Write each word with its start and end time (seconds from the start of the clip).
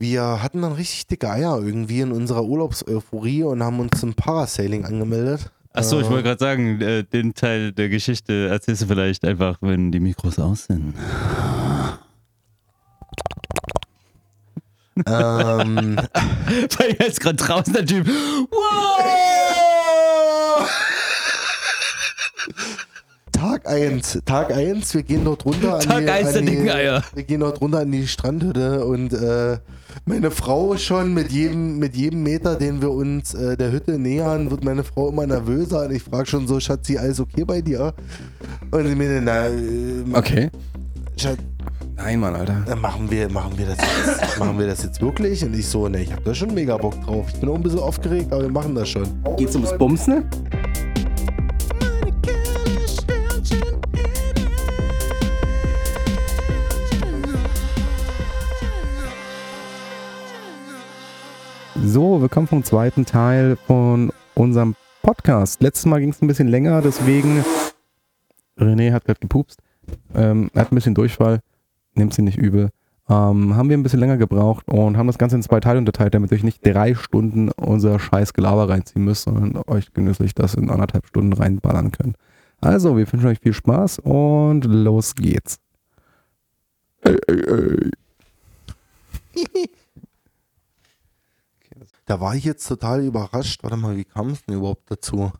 Wir 0.00 0.42
hatten 0.42 0.62
dann 0.62 0.72
richtig 0.72 1.06
dicke 1.08 1.28
Eier 1.30 1.60
irgendwie 1.62 2.00
in 2.00 2.10
unserer 2.10 2.42
Urlaubseuphorie 2.42 3.42
und 3.44 3.62
haben 3.62 3.78
uns 3.80 4.00
zum 4.00 4.14
Parasailing 4.14 4.86
angemeldet. 4.86 5.52
Achso, 5.74 6.00
ich 6.00 6.06
Äh, 6.06 6.10
wollte 6.10 6.22
gerade 6.24 6.40
sagen, 6.40 6.80
äh, 6.80 7.04
den 7.04 7.34
Teil 7.34 7.72
der 7.72 7.90
Geschichte 7.90 8.48
erzählst 8.48 8.80
du 8.80 8.86
vielleicht 8.86 9.26
einfach, 9.26 9.58
wenn 9.60 9.92
die 9.92 10.00
Mikros 10.00 10.38
aus 10.38 10.64
sind. 10.64 10.94
ähm, 15.06 15.96
Weil 16.78 16.96
jetzt 16.98 17.20
gerade 17.20 17.36
draußen 17.36 17.74
der 17.74 17.84
Typ. 17.86 18.08
Wow! 18.50 20.66
Tag 23.32 23.59
1, 23.70 24.22
Tag 24.24 24.52
1, 24.54 24.94
wir 24.94 25.02
gehen 25.02 25.24
dort 25.24 25.44
runter 25.44 25.74
an 25.76 25.80
Tag 25.80 26.00
die, 26.00 26.10
eins 26.10 26.28
an 26.28 26.32
der 26.34 26.42
die, 26.42 26.50
dicken 26.50 26.68
Eier. 26.70 27.04
Wir 27.14 27.22
gehen 27.22 27.40
dort 27.40 27.60
runter 27.60 27.78
an 27.80 27.92
die 27.92 28.06
Strandhütte 28.06 28.84
und 28.84 29.12
äh, 29.12 29.58
meine 30.04 30.30
Frau 30.30 30.76
schon 30.76 31.14
mit 31.14 31.30
jedem, 31.32 31.78
mit 31.78 31.94
jedem 31.96 32.22
Meter, 32.22 32.56
den 32.56 32.82
wir 32.82 32.90
uns 32.90 33.32
äh, 33.34 33.56
der 33.56 33.72
Hütte 33.72 33.98
nähern, 33.98 34.50
wird 34.50 34.64
meine 34.64 34.84
Frau 34.84 35.08
immer 35.08 35.26
nervöser 35.26 35.84
und 35.86 35.92
ich 35.92 36.02
frage 36.02 36.26
schon 36.26 36.46
so, 36.46 36.58
Schatzi, 36.60 36.98
alles 36.98 37.20
okay 37.20 37.44
bei 37.44 37.60
dir? 37.62 37.94
Und 38.70 38.86
sie 38.86 38.94
mir, 38.94 39.20
na, 39.22 39.46
äh, 39.46 40.04
Okay. 40.12 40.50
Schatz, 41.16 41.38
Nein, 41.96 42.18
Mann, 42.18 42.34
Alter. 42.34 42.64
äh, 42.66 42.74
machen 42.74 43.10
wir, 43.10 43.30
machen 43.30 43.52
wir 43.56 43.66
das 43.66 43.76
jetzt, 43.78 44.38
machen 44.38 44.58
wir 44.58 44.66
das 44.66 44.82
jetzt 44.82 45.00
wirklich? 45.02 45.44
Und 45.44 45.54
ich 45.54 45.66
so, 45.66 45.86
ne, 45.86 46.00
ich 46.02 46.12
habe 46.12 46.22
da 46.22 46.34
schon 46.34 46.54
mega 46.54 46.76
Bock 46.76 46.98
drauf. 47.04 47.26
Ich 47.32 47.40
bin 47.40 47.48
auch 47.50 47.56
ein 47.56 47.62
bisschen 47.62 47.80
aufgeregt, 47.80 48.32
aber 48.32 48.42
wir 48.42 48.50
machen 48.50 48.74
das 48.74 48.88
schon. 48.88 49.06
Geht's 49.36 49.54
ums 49.54 49.76
Bumsen? 49.76 50.24
So, 61.92 62.20
willkommen 62.20 62.46
vom 62.46 62.62
zweiten 62.62 63.04
Teil 63.04 63.56
von 63.56 64.12
unserem 64.36 64.76
Podcast. 65.02 65.60
Letztes 65.60 65.86
Mal 65.86 65.98
ging 65.98 66.10
es 66.10 66.22
ein 66.22 66.28
bisschen 66.28 66.46
länger, 66.46 66.82
deswegen 66.82 67.44
René 68.56 68.92
hat 68.92 69.04
gerade 69.06 69.18
gepupst. 69.18 69.58
Ähm, 70.14 70.52
hat 70.54 70.70
ein 70.70 70.76
bisschen 70.76 70.94
Durchfall, 70.94 71.40
nimmt 71.94 72.14
sie 72.14 72.22
nicht 72.22 72.38
übel. 72.38 72.70
Ähm, 73.08 73.56
haben 73.56 73.68
wir 73.68 73.76
ein 73.76 73.82
bisschen 73.82 73.98
länger 73.98 74.18
gebraucht 74.18 74.68
und 74.68 74.96
haben 74.96 75.08
das 75.08 75.18
Ganze 75.18 75.34
in 75.34 75.42
zwei 75.42 75.58
Teile 75.58 75.80
unterteilt, 75.80 76.14
damit 76.14 76.30
ihr 76.30 76.36
euch 76.36 76.44
nicht 76.44 76.64
drei 76.64 76.94
Stunden 76.94 77.50
unser 77.50 77.98
scheiß 77.98 78.34
Gelaber 78.34 78.68
reinziehen 78.68 79.04
müsst, 79.04 79.24
sondern 79.24 79.60
euch 79.66 79.92
genüsslich 79.92 80.32
das 80.32 80.54
in 80.54 80.70
anderthalb 80.70 81.08
Stunden 81.08 81.32
reinballern 81.32 81.90
könnt. 81.90 82.14
Also, 82.60 82.96
wir 82.96 83.12
wünschen 83.12 83.26
euch 83.26 83.40
viel 83.40 83.52
Spaß 83.52 83.98
und 83.98 84.64
los 84.64 85.16
geht's. 85.16 85.58
Ey, 87.00 87.18
ey, 87.26 87.90
ey. 89.34 89.70
Da 92.10 92.18
war 92.18 92.34
ich 92.34 92.42
jetzt 92.42 92.66
total 92.66 93.04
überrascht. 93.04 93.62
Warte 93.62 93.76
mal, 93.76 93.96
wie 93.96 94.04
kam 94.04 94.30
es 94.30 94.44
denn 94.44 94.56
überhaupt 94.56 94.90
dazu? 94.90 95.30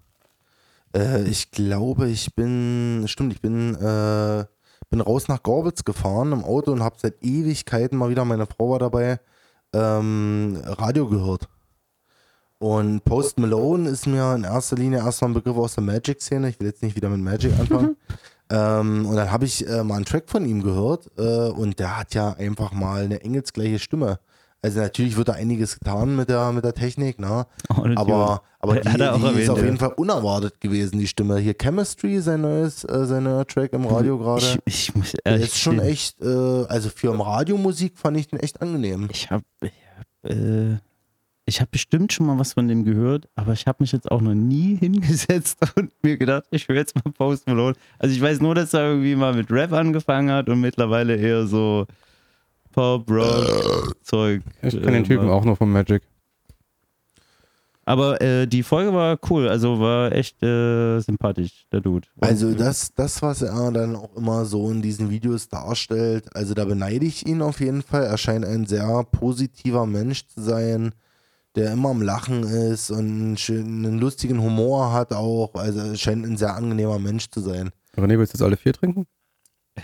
Äh, 0.94 1.24
ich 1.24 1.50
glaube, 1.50 2.08
ich 2.08 2.32
bin, 2.36 3.06
stimmt, 3.08 3.32
ich 3.32 3.40
bin, 3.40 3.74
äh, 3.74 4.44
bin 4.88 5.00
raus 5.00 5.26
nach 5.26 5.42
Gorbitz 5.42 5.82
gefahren 5.82 6.30
im 6.30 6.44
Auto 6.44 6.70
und 6.70 6.84
habe 6.84 6.94
seit 6.96 7.24
Ewigkeiten 7.24 7.98
mal 7.98 8.08
wieder, 8.08 8.24
meine 8.24 8.46
Frau 8.46 8.70
war 8.70 8.78
dabei, 8.78 9.18
ähm, 9.72 10.62
Radio 10.64 11.08
gehört. 11.08 11.48
Und 12.58 13.02
Post 13.02 13.40
Malone 13.40 13.88
ist 13.88 14.06
mir 14.06 14.32
in 14.36 14.44
erster 14.44 14.76
Linie 14.76 15.00
erstmal 15.00 15.32
ein 15.32 15.34
Begriff 15.34 15.56
aus 15.56 15.74
der 15.74 15.82
Magic-Szene. 15.82 16.50
Ich 16.50 16.60
will 16.60 16.68
jetzt 16.68 16.84
nicht 16.84 16.94
wieder 16.94 17.08
mit 17.08 17.18
Magic 17.18 17.52
anfangen. 17.58 17.96
ähm, 18.48 19.06
und 19.06 19.16
dann 19.16 19.32
habe 19.32 19.44
ich 19.44 19.66
äh, 19.68 19.82
mal 19.82 19.96
einen 19.96 20.04
Track 20.04 20.30
von 20.30 20.46
ihm 20.46 20.62
gehört 20.62 21.10
äh, 21.18 21.48
und 21.48 21.80
der 21.80 21.98
hat 21.98 22.14
ja 22.14 22.32
einfach 22.34 22.70
mal 22.70 23.02
eine 23.02 23.22
engelsgleiche 23.22 23.80
Stimme. 23.80 24.20
Also 24.62 24.80
natürlich 24.80 25.16
wird 25.16 25.28
da 25.28 25.32
einiges 25.32 25.78
getan 25.78 26.16
mit 26.16 26.28
der, 26.28 26.52
mit 26.52 26.64
der 26.64 26.74
Technik, 26.74 27.18
ne? 27.18 27.46
Autotune. 27.68 27.96
Aber, 27.96 28.42
aber 28.58 28.74
die, 28.74 28.88
die 28.88 28.94
ist 28.94 29.00
erwähnt, 29.00 29.50
auf 29.50 29.58
ja. 29.58 29.64
jeden 29.64 29.78
Fall 29.78 29.92
unerwartet 29.96 30.60
gewesen, 30.60 30.98
die 30.98 31.06
Stimme. 31.06 31.38
Hier 31.38 31.54
Chemistry, 31.54 32.20
sein 32.20 32.42
neues, 32.42 32.84
äh, 32.84 33.06
sein 33.06 33.22
neuer 33.22 33.46
Track 33.46 33.72
im 33.72 33.86
Radio 33.86 34.18
gerade. 34.18 34.60
Ich, 34.66 34.88
ich 34.88 34.94
muss 34.94 35.12
Der 35.12 35.32
ehrlich 35.32 35.46
ist 35.46 35.58
schon 35.58 35.78
echt, 35.78 36.20
äh, 36.20 36.26
also 36.26 36.90
für 36.90 37.18
Radiomusik 37.18 37.98
fand 37.98 38.18
ich 38.18 38.28
den 38.28 38.38
echt 38.40 38.60
angenehm. 38.60 39.08
Ich 39.10 39.30
habe 39.30 39.44
ich 39.62 39.72
hab, 39.96 40.30
äh, 40.30 40.76
ich 41.46 41.60
hab 41.62 41.70
bestimmt 41.70 42.12
schon 42.12 42.26
mal 42.26 42.38
was 42.38 42.52
von 42.52 42.68
dem 42.68 42.84
gehört, 42.84 43.28
aber 43.36 43.54
ich 43.54 43.66
habe 43.66 43.78
mich 43.80 43.92
jetzt 43.92 44.10
auch 44.10 44.20
noch 44.20 44.34
nie 44.34 44.76
hingesetzt 44.80 45.58
und 45.74 45.90
mir 46.02 46.18
gedacht, 46.18 46.44
ich 46.50 46.68
höre 46.68 46.76
jetzt 46.76 46.94
mal 46.94 47.10
Post 47.12 47.46
Malone. 47.46 47.76
Also 47.98 48.14
ich 48.14 48.20
weiß 48.20 48.40
nur, 48.40 48.54
dass 48.54 48.74
er 48.74 48.90
irgendwie 48.90 49.16
mal 49.16 49.34
mit 49.34 49.50
Rap 49.50 49.72
angefangen 49.72 50.30
hat 50.30 50.50
und 50.50 50.60
mittlerweile 50.60 51.16
eher 51.16 51.46
so 51.46 51.86
Pop, 52.72 53.10
Rock, 53.10 53.96
Zeug. 54.02 54.42
Ich 54.62 54.74
kenne 54.74 54.92
den 54.92 55.04
äh, 55.04 55.06
Typen 55.06 55.26
macht. 55.26 55.34
auch 55.34 55.44
nur 55.44 55.56
von 55.56 55.70
Magic. 55.70 56.02
Aber 57.84 58.20
äh, 58.20 58.46
die 58.46 58.62
Folge 58.62 58.92
war 58.92 59.18
cool, 59.28 59.48
also 59.48 59.80
war 59.80 60.12
echt 60.12 60.40
äh, 60.44 61.00
sympathisch, 61.00 61.66
der 61.72 61.80
Dude. 61.80 62.06
Also 62.20 62.54
das, 62.54 62.94
das, 62.94 63.20
was 63.20 63.42
er 63.42 63.72
dann 63.72 63.96
auch 63.96 64.14
immer 64.14 64.44
so 64.44 64.70
in 64.70 64.80
diesen 64.80 65.10
Videos 65.10 65.48
darstellt, 65.48 66.24
also 66.36 66.54
da 66.54 66.64
beneide 66.66 67.04
ich 67.04 67.26
ihn 67.26 67.42
auf 67.42 67.58
jeden 67.58 67.82
Fall. 67.82 68.04
Er 68.04 68.16
scheint 68.16 68.44
ein 68.44 68.66
sehr 68.66 69.02
positiver 69.10 69.86
Mensch 69.86 70.26
zu 70.28 70.40
sein, 70.40 70.92
der 71.56 71.72
immer 71.72 71.88
am 71.90 72.02
Lachen 72.02 72.44
ist 72.44 72.90
und 72.92 72.98
einen, 72.98 73.36
schönen, 73.36 73.84
einen 73.84 73.98
lustigen 73.98 74.40
Humor 74.40 74.92
hat 74.92 75.12
auch. 75.12 75.54
Also 75.54 75.80
er 75.80 75.96
scheint 75.96 76.24
ein 76.24 76.36
sehr 76.36 76.54
angenehmer 76.54 77.00
Mensch 77.00 77.28
zu 77.28 77.40
sein. 77.40 77.70
René, 77.96 78.18
willst 78.18 78.34
du 78.34 78.36
jetzt 78.36 78.42
alle 78.42 78.56
vier 78.56 78.72
trinken? 78.72 79.06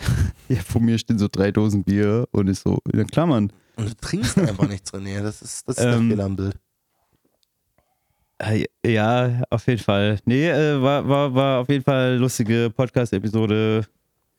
Ja, 0.48 0.60
vor 0.60 0.80
mir 0.80 0.96
stehen 0.96 1.18
so 1.18 1.26
drei 1.30 1.50
Dosen 1.50 1.82
Bier 1.82 2.28
und 2.30 2.46
ist 2.48 2.62
so 2.62 2.78
in 2.92 2.98
den 2.98 3.08
Klammern. 3.08 3.52
Und 3.76 3.90
du 3.90 3.94
trinkst 3.96 4.38
einfach 4.38 4.68
nichts, 4.68 4.94
René. 4.94 5.20
Das 5.20 5.42
ist, 5.42 5.68
das 5.68 5.76
ist 5.76 5.84
der 5.84 5.94
Ähm, 5.94 6.10
Fehler 6.10 6.24
am 6.24 6.36
Bild. 6.36 6.56
Ja, 8.84 9.42
auf 9.50 9.66
jeden 9.66 9.82
Fall. 9.82 10.18
Nee, 10.24 10.48
äh, 10.48 10.80
war, 10.80 11.08
war, 11.08 11.34
war 11.34 11.60
auf 11.60 11.68
jeden 11.68 11.82
Fall 11.84 12.10
eine 12.10 12.16
lustige 12.18 12.70
Podcast-Episode. 12.74 13.86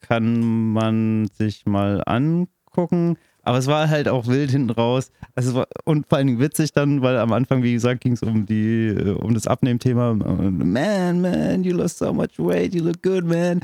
Kann 0.02 0.72
man 0.74 1.28
sich 1.34 1.66
mal 1.66 2.04
angucken. 2.06 3.18
Aber 3.42 3.58
es 3.58 3.68
war 3.68 3.90
halt 3.90 4.08
auch 4.08 4.28
wild 4.28 4.52
hinten 4.52 4.70
raus. 4.70 5.12
Also 5.34 5.56
war, 5.56 5.68
und 5.86 6.08
vor 6.08 6.18
allen 6.18 6.28
Dingen 6.28 6.40
witzig 6.40 6.74
dann, 6.74 7.02
weil 7.02 7.18
am 7.18 7.32
Anfang, 7.32 7.64
wie 7.64 7.74
gesagt, 7.74 8.02
ging 8.02 8.14
es 8.14 8.22
um 8.22 8.46
die, 8.46 8.88
äh, 8.88 9.12
um 9.12 9.34
das 9.34 9.48
Abnehmthema. 9.48 10.14
Man, 10.14 11.22
man, 11.22 11.64
you 11.64 11.76
lost 11.76 11.98
so 11.98 12.14
much 12.14 12.38
weight, 12.38 12.76
you 12.76 12.84
look 12.84 13.02
good, 13.02 13.26
man. 13.26 13.62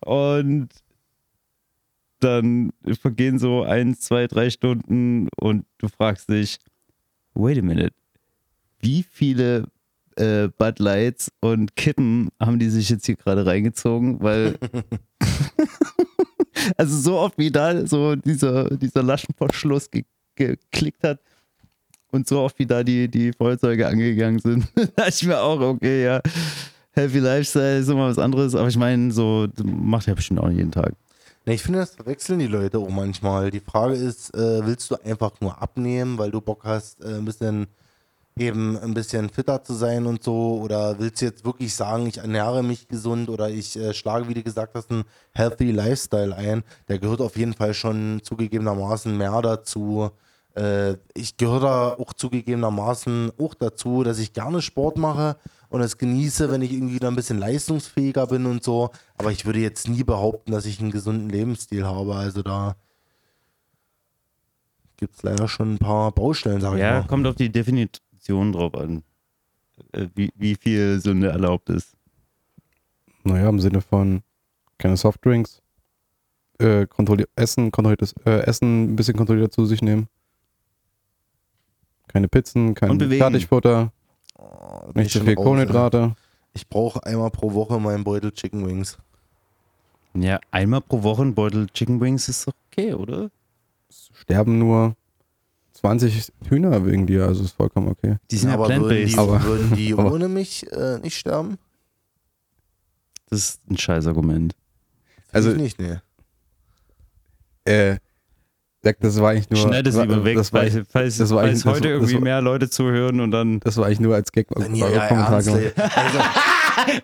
Und 0.00 0.68
dann 2.20 2.70
vergehen 3.00 3.38
so 3.38 3.62
eins, 3.62 4.00
zwei, 4.00 4.26
drei 4.26 4.50
Stunden 4.50 5.28
und 5.38 5.66
du 5.78 5.88
fragst 5.88 6.28
dich, 6.28 6.58
wait 7.34 7.58
a 7.58 7.62
minute, 7.62 7.94
wie 8.80 9.02
viele 9.02 9.64
äh, 10.16 10.48
Bud 10.48 10.78
Lights 10.78 11.30
und 11.40 11.76
Kippen 11.76 12.28
haben 12.40 12.58
die 12.58 12.70
sich 12.70 12.88
jetzt 12.88 13.06
hier 13.06 13.16
gerade 13.16 13.44
reingezogen? 13.46 14.20
Weil, 14.20 14.58
also 16.76 16.96
so 16.98 17.18
oft 17.18 17.38
wie 17.38 17.50
da 17.50 17.86
so 17.86 18.16
dieser, 18.16 18.70
dieser 18.76 19.02
Laschenverschluss 19.02 19.90
ge 19.90 20.04
geklickt 20.38 21.02
hat 21.02 21.18
und 22.10 22.28
so 22.28 22.40
oft 22.40 22.58
wie 22.58 22.66
da 22.66 22.84
die, 22.84 23.08
die 23.08 23.32
Feuerzeuge 23.32 23.86
angegangen 23.86 24.38
sind, 24.38 24.66
dachte 24.96 25.08
ich 25.08 25.26
mir 25.26 25.40
auch, 25.40 25.58
okay, 25.60 26.04
ja, 26.04 26.20
Healthy 26.92 27.20
Lifestyle 27.20 27.78
ist 27.78 27.88
immer 27.88 28.08
was 28.08 28.18
anderes, 28.18 28.54
aber 28.54 28.68
ich 28.68 28.76
meine, 28.76 29.10
so 29.12 29.48
macht 29.64 30.08
er 30.08 30.14
bestimmt 30.14 30.40
auch 30.40 30.50
jeden 30.50 30.72
Tag. 30.72 30.94
Ne, 31.46 31.54
ich 31.54 31.62
finde, 31.62 31.78
das 31.78 31.94
verwechseln 31.94 32.40
die 32.40 32.46
Leute 32.48 32.78
auch 32.78 32.88
manchmal. 32.90 33.50
Die 33.52 33.60
Frage 33.60 33.94
ist, 33.94 34.34
äh, 34.34 34.66
willst 34.66 34.90
du 34.90 34.96
einfach 35.04 35.32
nur 35.40 35.62
abnehmen, 35.62 36.18
weil 36.18 36.30
du 36.32 36.40
Bock 36.40 36.64
hast, 36.64 37.00
äh, 37.04 37.14
ein 37.18 37.24
bisschen 37.24 37.68
eben 38.38 38.76
ein 38.78 38.94
bisschen 38.94 39.30
fitter 39.30 39.62
zu 39.64 39.74
sein 39.74 40.06
und 40.06 40.24
so? 40.24 40.60
Oder 40.62 40.98
willst 40.98 41.20
du 41.22 41.26
jetzt 41.26 41.44
wirklich 41.44 41.74
sagen, 41.74 42.06
ich 42.06 42.18
ernähre 42.18 42.62
mich 42.64 42.88
gesund 42.88 43.28
oder 43.30 43.48
ich 43.50 43.76
äh, 43.78 43.94
schlage, 43.94 44.28
wie 44.28 44.34
du 44.34 44.42
gesagt 44.42 44.74
hast, 44.74 44.90
einen 44.90 45.04
Healthy 45.34 45.70
Lifestyle 45.72 46.36
ein? 46.36 46.64
Der 46.88 46.98
gehört 46.98 47.20
auf 47.20 47.36
jeden 47.36 47.54
Fall 47.54 47.74
schon 47.74 48.20
zugegebenermaßen 48.24 49.16
mehr 49.16 49.40
dazu. 49.42 50.10
Äh, 50.56 50.96
ich 51.14 51.36
gehöre 51.36 51.60
da 51.60 51.88
auch 51.94 52.12
zugegebenermaßen 52.12 53.32
auch 53.38 53.54
dazu, 53.54 54.02
dass 54.04 54.18
ich 54.18 54.32
gerne 54.32 54.62
Sport 54.62 54.96
mache 54.98 55.36
und 55.68 55.80
es 55.80 55.98
genieße, 55.98 56.50
wenn 56.50 56.62
ich 56.62 56.72
irgendwie 56.72 56.98
dann 56.98 57.14
ein 57.14 57.16
bisschen 57.16 57.38
leistungsfähiger 57.38 58.26
bin 58.26 58.46
und 58.46 58.62
so. 58.62 58.90
Aber 59.18 59.32
ich 59.32 59.44
würde 59.46 59.60
jetzt 59.60 59.88
nie 59.88 60.04
behaupten, 60.04 60.52
dass 60.52 60.66
ich 60.66 60.80
einen 60.80 60.90
gesunden 60.90 61.28
Lebensstil 61.28 61.84
habe. 61.84 62.14
Also 62.14 62.42
da 62.42 62.76
gibt 64.96 65.16
es 65.16 65.22
leider 65.22 65.48
schon 65.48 65.74
ein 65.74 65.78
paar 65.78 66.12
Baustellen, 66.12 66.60
sage 66.60 66.78
Ja, 66.78 66.98
ich 66.98 67.02
mal. 67.04 67.08
kommt 67.08 67.26
auf 67.26 67.34
die 67.34 67.50
Definition 67.50 68.52
drauf 68.52 68.74
an, 68.74 69.02
äh, 69.92 70.06
wie, 70.14 70.30
wie 70.36 70.54
viel 70.54 71.00
Sünde 71.00 71.28
erlaubt 71.28 71.68
ist. 71.70 71.96
Naja, 73.24 73.48
im 73.48 73.60
Sinne 73.60 73.80
von 73.80 74.22
keine 74.78 74.96
Softdrinks, 74.96 75.62
äh, 76.60 76.86
Essen, 77.34 77.70
kontrolliertes 77.70 78.14
äh, 78.24 78.40
Essen 78.46 78.92
ein 78.92 78.96
bisschen 78.96 79.16
kontrolliert 79.16 79.52
zu 79.52 79.66
sich 79.66 79.82
nehmen. 79.82 80.08
Keine 82.08 82.28
Pizzen, 82.28 82.74
kein. 82.74 82.98
Fertigfutter, 82.98 83.92
da 83.92 83.92
nicht 84.94 85.06
ich 85.06 85.12
zu 85.12 85.24
viel 85.24 85.34
Kohlenhydrate. 85.34 86.14
Ich 86.54 86.68
brauche 86.68 87.04
einmal 87.04 87.30
pro 87.30 87.52
Woche 87.52 87.78
meinen 87.78 88.04
Beutel 88.04 88.32
Chicken 88.32 88.66
Wings. 88.66 88.98
Ja, 90.14 90.40
einmal 90.50 90.80
pro 90.80 91.02
Woche 91.02 91.22
ein 91.22 91.34
Beutel 91.34 91.66
Chicken 91.68 92.00
Wings 92.00 92.28
ist 92.28 92.46
doch 92.46 92.54
okay, 92.70 92.94
oder? 92.94 93.30
Sterben 93.90 94.58
nur 94.58 94.96
20 95.74 96.32
Hühner 96.48 96.86
wegen 96.86 97.06
dir, 97.06 97.26
also 97.26 97.44
ist 97.44 97.52
vollkommen 97.52 97.88
okay. 97.88 98.16
Die 98.30 98.36
sind 98.38 98.48
ja, 98.48 98.54
aber 98.54 98.68
würden 98.68 98.88
die, 98.88 99.12
plant-based. 99.14 99.18
Aber- 99.18 99.42
würden 99.44 99.76
die 99.76 99.94
ohne 99.94 100.28
mich 100.28 100.70
äh, 100.72 100.98
nicht 100.98 101.18
sterben? 101.18 101.58
Das 103.28 103.40
ist 103.40 103.70
ein 103.70 103.76
scheiß 103.76 104.06
Argument. 104.06 104.54
Also- 105.32 105.50
ich 105.50 105.56
nicht, 105.58 105.78
nee. 105.78 105.98
Äh, 107.64 107.98
das 109.00 109.20
war 109.20 109.30
eigentlich 109.30 109.50
nur. 109.50 109.60
Schneid 109.60 109.86
es 109.86 109.96
war- 109.96 110.04
lieber 110.06 110.24
weg, 110.24 110.36
das 110.36 110.52
war, 110.52 110.62
weil, 110.62 110.84
falls, 110.88 111.16
das 111.18 111.30
war 111.30 111.42
falls 111.42 111.62
das 111.62 111.72
heute 111.72 111.80
das 111.88 111.90
irgendwie 111.92 112.14
war- 112.14 112.20
mehr 112.22 112.40
Leute 112.40 112.70
zuhören 112.70 113.20
und 113.20 113.30
dann. 113.30 113.60
das 113.60 113.76
war 113.76 113.86
eigentlich 113.86 114.00
nur 114.00 114.14
als 114.14 114.32
Gag 114.32 114.46
Wenn 114.54 114.74
ihr 114.74 114.88
ja 114.90 115.06
Kommentar 115.08 115.32
also, 115.34 115.58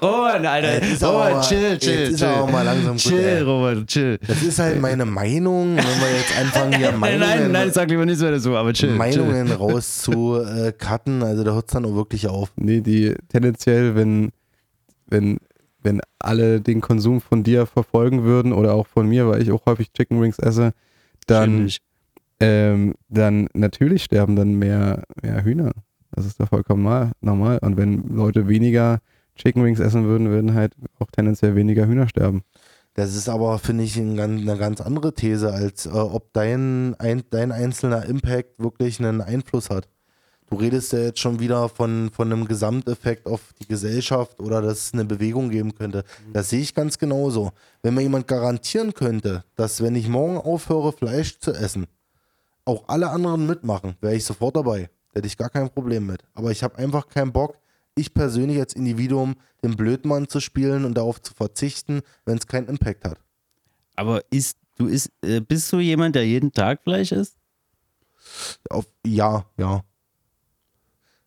Roman, 0.01 0.45
Alter, 0.47 0.75
Jetzt 0.75 0.93
ist 0.93 1.05
aber 1.05 1.19
mal- 1.31 1.41
chill, 1.43 1.73
jetzt 1.73 1.87
ist 1.87 2.23
aber 2.23 2.51
mal 2.51 2.63
langsam 2.63 2.93
gut, 2.93 3.01
chill, 3.03 3.19
ey. 3.19 3.41
Roman, 3.43 3.87
chill. 3.87 4.19
Das 4.27 4.43
ist 4.43 4.59
halt 4.59 4.81
meine 4.81 5.05
Meinung. 5.07 5.77
Wenn 5.77 5.85
wir 5.85 6.17
jetzt 6.19 6.39
anfangen, 6.39 6.75
hier 6.77 6.91
Nein, 6.93 7.01
Meinungen, 7.01 7.21
nein, 7.29 7.53
nein, 7.53 7.73
sag 7.73 7.89
lieber 7.89 8.05
nichts 8.05 8.21
mehr 8.23 8.33
dazu, 8.33 8.55
aber 8.57 8.73
chill. 8.73 8.91
chill. 8.91 8.99
Meinungen 8.99 9.51
rauszucutten, 9.51 11.23
also 11.23 11.43
da 11.45 11.53
hört 11.55 11.67
es 11.69 11.73
dann 11.73 11.85
auch 11.87 11.95
wirklich 11.95 12.29
auf. 12.29 12.51
Nee, 12.57 12.81
die 12.81 13.15
tendenziell, 13.29 13.95
wenn, 13.97 14.31
wenn, 15.07 15.39
wenn 15.83 16.01
alle 16.19 16.61
den 16.61 16.81
Konsum 16.81 17.21
von 17.21 17.43
dir 17.43 17.67
verfolgen 17.67 18.25
würden 18.25 18.53
oder 18.53 18.75
auch 18.75 18.87
von 18.87 19.09
mir, 19.09 19.27
weil 19.29 19.43
ich 19.43 19.51
auch 19.51 19.65
häufig 19.67 19.93
Chicken 19.93 20.21
Wings 20.21 20.39
esse, 20.39 20.73
dann, 21.27 21.71
ähm, 22.41 22.95
dann 23.09 23.49
natürlich 23.55 24.05
sterben 24.05 24.37
dann 24.37 24.55
mehr, 24.55 25.05
mehr 25.23 25.45
Hühner. 25.45 25.73
Das 26.13 26.27
ist 26.27 26.41
doch 26.41 26.49
vollkommen 26.49 26.83
mal, 26.83 27.13
normal. 27.21 27.59
Und 27.63 27.77
wenn 27.77 28.09
Leute 28.09 28.49
weniger 28.49 29.01
Chicken 29.37 29.65
Wings 29.65 29.81
essen 29.81 30.05
würden, 30.05 30.29
würden 30.29 30.55
halt 30.55 30.75
auch 30.99 31.11
tendenziell 31.11 31.55
weniger 31.55 31.87
Hühner 31.87 32.09
sterben. 32.09 32.43
Das 32.95 33.15
ist 33.17 33.29
aber, 33.29 33.59
finde 33.59 33.85
ich, 33.85 33.99
eine 33.99 34.59
ganz 34.59 34.83
andere 34.83 35.15
These, 35.15 35.53
als 35.53 35.87
äh, 35.87 35.91
ob 35.91 36.33
dein, 36.35 36.95
ein, 36.99 37.23
dein 37.31 37.51
einzelner 37.51 38.05
Impact 38.05 38.59
wirklich 38.59 39.01
einen 39.01 39.23
Einfluss 39.23 39.71
hat. 39.71 39.89
Du 40.53 40.59
redest 40.59 40.93
ja 40.93 40.99
jetzt 40.99 41.19
schon 41.19 41.41
wieder 41.41 41.71
von, 41.71 42.11
von 42.11 42.31
einem 42.31 42.47
Gesamteffekt 42.47 43.27
auf 43.27 43.55
die 43.59 43.67
Gesellschaft 43.67 44.39
oder 44.39 44.61
dass 44.61 44.81
es 44.81 44.93
eine 44.93 45.07
Bewegung 45.07 45.49
geben 45.49 45.75
könnte. 45.75 46.05
Das 46.35 46.51
sehe 46.51 46.61
ich 46.61 46.75
ganz 46.75 46.99
genauso. 46.99 47.53
Wenn 47.83 47.95
mir 47.95 48.03
jemand 48.03 48.29
garantieren 48.29 48.93
könnte, 48.93 49.45
dass 49.57 49.83
wenn 49.83 49.95
ich 49.95 50.09
morgen 50.09 50.37
aufhöre, 50.37 50.93
Fleisch 50.93 51.39
zu 51.39 51.53
essen, 51.53 51.87
auch 52.67 52.87
alle 52.89 53.09
anderen 53.09 53.47
mitmachen, 53.47 53.97
wäre 54.03 54.15
ich 54.15 54.27
sofort 54.27 54.55
dabei. 54.55 54.91
Da 55.15 55.21
hätte 55.21 55.27
ich 55.27 55.39
gar 55.39 55.49
kein 55.49 55.71
Problem 55.71 56.05
mit. 56.05 56.23
Aber 56.35 56.51
ich 56.51 56.63
habe 56.63 56.77
einfach 56.77 57.09
keinen 57.09 57.33
Bock, 57.33 57.57
ich 57.95 58.13
persönlich 58.13 58.59
als 58.59 58.75
Individuum 58.75 59.37
den 59.65 59.75
Blödmann 59.75 60.29
zu 60.29 60.39
spielen 60.41 60.85
und 60.85 60.99
darauf 60.99 61.23
zu 61.23 61.33
verzichten, 61.33 62.03
wenn 62.27 62.37
es 62.37 62.47
keinen 62.47 62.69
Impact 62.69 63.07
hat. 63.07 63.19
Aber 63.97 64.23
ist, 64.29 64.59
du 64.77 64.87
ist, 64.87 65.13
äh, 65.23 65.41
bist 65.41 65.73
du 65.73 65.79
jemand, 65.79 66.15
der 66.15 66.27
jeden 66.27 66.53
Tag 66.53 66.83
Fleisch 66.83 67.13
isst? 67.13 67.39
Auf, 68.69 68.85
ja, 69.07 69.47
ja. 69.57 69.83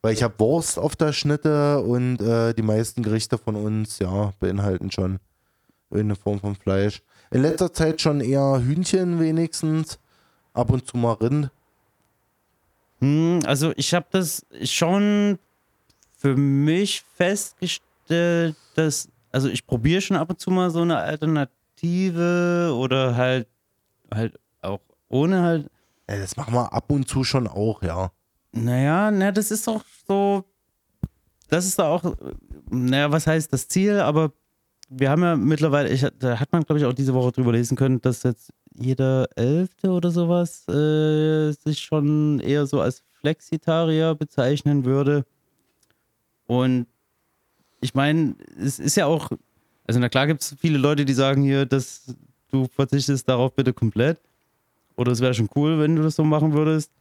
Weil 0.06 0.14
ich 0.14 0.22
habe 0.22 0.38
Wurst 0.38 0.78
auf 0.78 0.96
der 0.96 1.14
Schnitte 1.14 1.82
und 1.82 2.22
äh, 2.22 2.54
die 2.54 2.62
meisten 2.62 3.02
Gerichte 3.02 3.40
von 3.40 3.56
uns, 3.56 3.98
ja, 3.98 4.34
beinhalten 4.40 4.92
schon 4.92 5.18
irgendeine 5.90 6.16
Form 6.16 6.40
von 6.40 6.56
Fleisch. 6.56 7.02
In 7.32 7.42
letzter 7.42 7.74
Zeit 7.74 8.00
schon 8.02 8.22
eher 8.22 8.62
Hühnchen 8.64 9.20
wenigstens, 9.20 9.98
ab 10.54 10.70
und 10.70 10.86
zu 10.88 10.98
mal 10.98 11.14
Rind. 11.14 11.50
Hm, 13.00 13.40
also 13.48 13.74
ich 13.78 13.96
habe 13.96 14.06
das 14.12 14.46
schon 14.62 15.40
für 16.16 16.36
mich 16.36 17.04
festgestellt, 17.16 18.56
dass, 18.76 19.10
also 19.32 19.50
ich 19.50 19.66
probiere 19.66 20.02
schon 20.02 20.18
ab 20.18 20.30
und 20.30 20.40
zu 20.40 20.52
mal 20.52 20.70
so 20.70 20.84
eine 20.84 20.98
Alternative 20.98 22.76
oder 22.78 23.16
halt, 23.16 23.48
halt 24.14 24.40
auch 24.62 24.82
ohne 25.10 25.42
halt, 25.42 25.72
Ja, 26.08 26.18
das 26.18 26.38
machen 26.38 26.54
wir 26.54 26.72
ab 26.72 26.92
und 26.92 27.10
zu 27.10 27.24
schon 27.24 27.48
auch, 27.48 27.82
ja. 27.82 28.12
Naja, 28.56 29.12
na, 29.12 29.32
das 29.32 29.52
ist 29.52 29.68
doch 29.68 29.84
so, 30.08 30.46
das 31.50 31.66
ist 31.66 31.78
da 31.78 31.90
auch, 31.90 32.16
naja, 32.70 33.12
was 33.12 33.28
heißt 33.28 33.52
das 33.52 33.68
Ziel, 33.68 34.00
aber 34.00 34.32
wir 34.90 35.10
haben 35.10 35.24
ja 35.24 35.36
mittlerweile, 35.36 35.90
ich, 35.90 36.06
da 36.20 36.40
hat 36.40 36.52
man 36.52 36.64
glaube 36.64 36.80
ich 36.80 36.86
auch 36.86 36.94
diese 36.94 37.14
Woche 37.14 37.32
drüber 37.32 37.52
lesen 37.52 37.76
können, 37.76 38.02
dass 38.02 38.24
jetzt 38.24 38.54
jeder 38.78 39.28
Elfte 39.36 39.90
oder 39.90 40.12
sowas 40.12 40.68
äh, 40.68 41.52
sich 41.52 41.80
schon 41.80 42.40
eher 42.40 42.66
so 42.66 42.82
als 42.82 43.04
Flexitarier 43.20 44.16
bezeichnen 44.16 44.86
würde. 44.86 45.26
Und 46.48 46.88
ich 47.82 47.94
meine, 47.94 48.36
es 48.58 48.80
ist 48.80 48.96
ja 48.96 49.06
auch, 49.06 49.32
also 49.88 50.00
na 50.00 50.10
klar 50.10 50.28
gibt 50.28 50.42
es 50.42 50.56
viele 50.60 50.78
Leute, 50.78 51.06
die 51.06 51.14
sagen 51.14 51.44
hier, 51.44 51.66
dass 51.66 52.16
du 52.52 52.68
verzichtest 52.68 53.28
darauf 53.28 53.54
bitte 53.54 53.74
komplett. 53.74 54.20
Oder 54.96 55.12
es 55.12 55.20
wäre 55.20 55.34
schon 55.34 55.50
cool, 55.56 55.80
wenn 55.80 55.96
du 55.96 56.04
das 56.04 56.16
so 56.16 56.24
machen 56.24 56.54
würdest. 56.54 56.92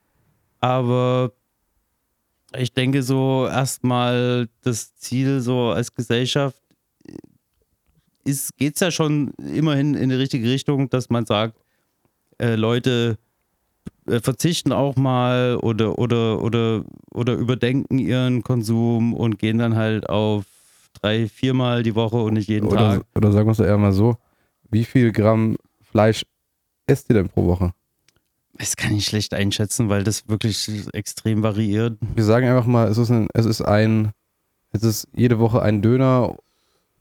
Aber 0.61 1.33
ich 2.59 2.73
denke 2.73 3.03
so 3.03 3.47
erstmal 3.47 4.49
das 4.62 4.95
Ziel 4.97 5.41
so 5.41 5.71
als 5.71 5.95
Gesellschaft 5.95 6.56
ist, 8.25 8.56
geht 8.56 8.75
es 8.75 8.81
ja 8.81 8.91
schon 8.91 9.33
immerhin 9.35 9.95
in 9.95 10.09
die 10.09 10.15
richtige 10.15 10.49
Richtung, 10.49 10.89
dass 10.89 11.11
man 11.11 11.27
sagt, 11.27 11.59
äh, 12.39 12.55
Leute 12.55 13.19
äh, 14.06 14.21
verzichten 14.21 14.73
auch 14.73 14.97
mal 14.97 15.56
oder, 15.62 15.99
oder, 15.99 16.43
oder, 16.43 16.85
oder 17.12 17.35
überdenken 17.35 17.99
ihren 17.99 18.43
Konsum 18.43 19.15
und 19.15 19.39
gehen 19.39 19.59
dann 19.59 19.77
halt 19.77 20.09
auf 20.09 20.45
drei, 21.00 21.29
viermal 21.29 21.83
die 21.83 21.95
Woche 21.95 22.17
und 22.17 22.35
nicht 22.35 22.49
jeden 22.49 22.67
Oder, 22.67 22.99
Tag. 22.99 23.07
oder 23.15 23.33
sagen 23.33 23.47
wir 23.47 23.53
es 23.53 23.59
doch 23.59 23.65
eher 23.67 23.79
mal 23.79 23.93
so, 23.93 24.17
wie 24.71 24.85
viel 24.85 25.12
Gramm 25.12 25.57
Fleisch 25.83 26.25
esst 26.87 27.11
ihr 27.11 27.15
denn 27.15 27.29
pro 27.29 27.47
Woche? 27.47 27.73
Das 28.56 28.77
kann 28.77 28.95
ich 28.95 29.06
schlecht 29.06 29.35
einschätzen, 29.35 29.89
weil 29.89 30.05
das 30.05 30.29
wirklich 30.29 30.71
extrem 30.93 31.43
variiert. 31.43 31.99
Wir 32.15 32.25
sagen 32.25 32.47
einfach 32.49 32.67
mal, 32.67 32.89
es 32.89 32.99
ist 32.99 33.11
ein, 33.11 33.29
es 33.35 33.47
ist 33.47 33.62
ein, 33.62 34.12
es 34.73 34.83
ist 34.83 35.09
jede 35.15 35.39
Woche 35.39 35.61
ein 35.61 35.83
Döner 35.83 36.37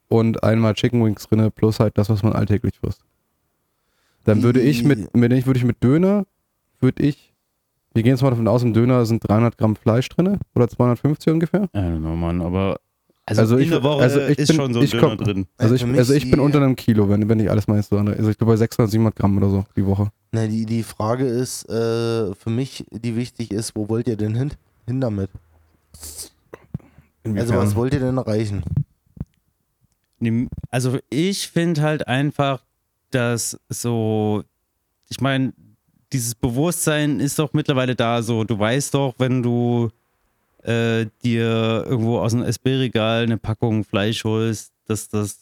und 0.08 0.44
einmal 0.44 0.74
Chicken 0.74 1.04
Wings 1.04 1.28
drinne 1.28 1.52
plus 1.52 1.80
halt 1.80 1.98
das, 1.98 2.10
was 2.10 2.24
man 2.24 2.34
alltäglich 2.34 2.76
frisst. 2.80 3.04
Dann 4.24 4.42
würde 4.42 4.62
ich 4.62 4.84
mit, 4.84 5.16
mit 5.16 5.46
würde 5.46 5.58
ich 5.58 5.66
mit 5.66 5.84
Döner, 5.84 6.26
würde 6.80 7.04
ich, 7.04 7.34
wir 7.94 8.04
gehen 8.04 8.12
jetzt 8.12 8.22
mal 8.22 8.30
davon 8.30 8.48
aus, 8.48 8.64
im 8.64 8.74
Döner 8.74 9.06
sind 9.06 9.28
300 9.28 9.58
Gramm 9.58 9.76
Fleisch 9.76 10.10
drinne 10.10 10.40
oder 10.56 10.68
250 10.68 11.34
ungefähr. 11.34 11.64
I 11.76 11.78
don't 11.78 12.00
know, 12.00 12.16
Mann, 12.16 12.42
aber 12.42 12.80
also, 13.26 13.42
Also 13.42 13.58
in 13.58 13.64
ich- 13.64 13.70
der 13.70 13.84
Woche 13.84 14.02
also 14.04 14.20
ich 14.22 14.38
ist 14.40 14.48
bin- 14.48 14.56
schon 14.56 14.74
so 14.74 14.80
ein 14.80 14.86
ich 14.86 14.92
Döner 14.92 15.04
komm- 15.10 15.18
drin. 15.18 15.48
Also 15.58 15.76
ich, 15.76 15.84
also 15.86 16.14
ich 16.14 16.30
bin 16.30 16.40
unter 16.40 16.58
einem 16.62 16.76
Kilo, 16.76 17.08
wenn, 17.10 17.28
wenn 17.30 17.40
ich 17.40 17.50
alles 17.50 17.68
meine 17.68 17.82
so. 17.84 17.98
Also 17.98 18.30
ich 18.30 18.38
glaube 18.38 18.54
bei 18.54 18.58
600, 18.58 18.92
700 18.92 19.16
Gramm 19.16 19.38
oder 19.38 19.50
so 19.50 19.66
die 19.76 19.86
Woche. 19.86 20.12
Na, 20.32 20.46
die, 20.48 20.66
die 20.66 20.84
Frage 20.84 21.26
ist 21.26 21.70
äh, 21.70 22.34
für 22.36 22.50
mich, 22.50 22.86
die 22.92 23.16
wichtig 23.16 23.52
ist, 23.52 23.76
wo 23.76 23.88
wollt 23.90 24.08
ihr 24.08 24.18
denn 24.18 24.36
hin, 24.36 24.52
hin 24.88 25.00
damit? 25.00 25.30
Also 27.24 27.54
was 27.56 27.76
wollt 27.76 27.94
ihr 27.94 28.00
denn 28.02 28.18
erreichen? 28.18 28.64
Also 30.70 31.00
ich 31.10 31.50
finde 31.50 31.82
halt 31.82 32.08
einfach, 32.08 32.64
dass 33.12 33.60
so, 33.70 34.44
ich 35.10 35.20
meine, 35.22 35.54
dieses 36.14 36.36
Bewusstsein 36.36 37.20
ist 37.20 37.40
doch 37.40 37.54
mittlerweile 37.54 37.96
da 37.96 38.22
so. 38.22 38.44
Du 38.44 38.58
weißt 38.58 38.94
doch, 38.94 39.16
wenn 39.18 39.44
du 39.44 39.90
äh, 40.64 41.08
dir 41.24 41.86
irgendwo 41.88 42.20
aus 42.20 42.32
dem 42.32 42.44
SB-Regal 42.44 43.24
eine 43.24 43.38
Packung 43.38 43.84
Fleisch 43.84 44.24
holst, 44.24 44.74
dass 44.86 45.10
das 45.10 45.40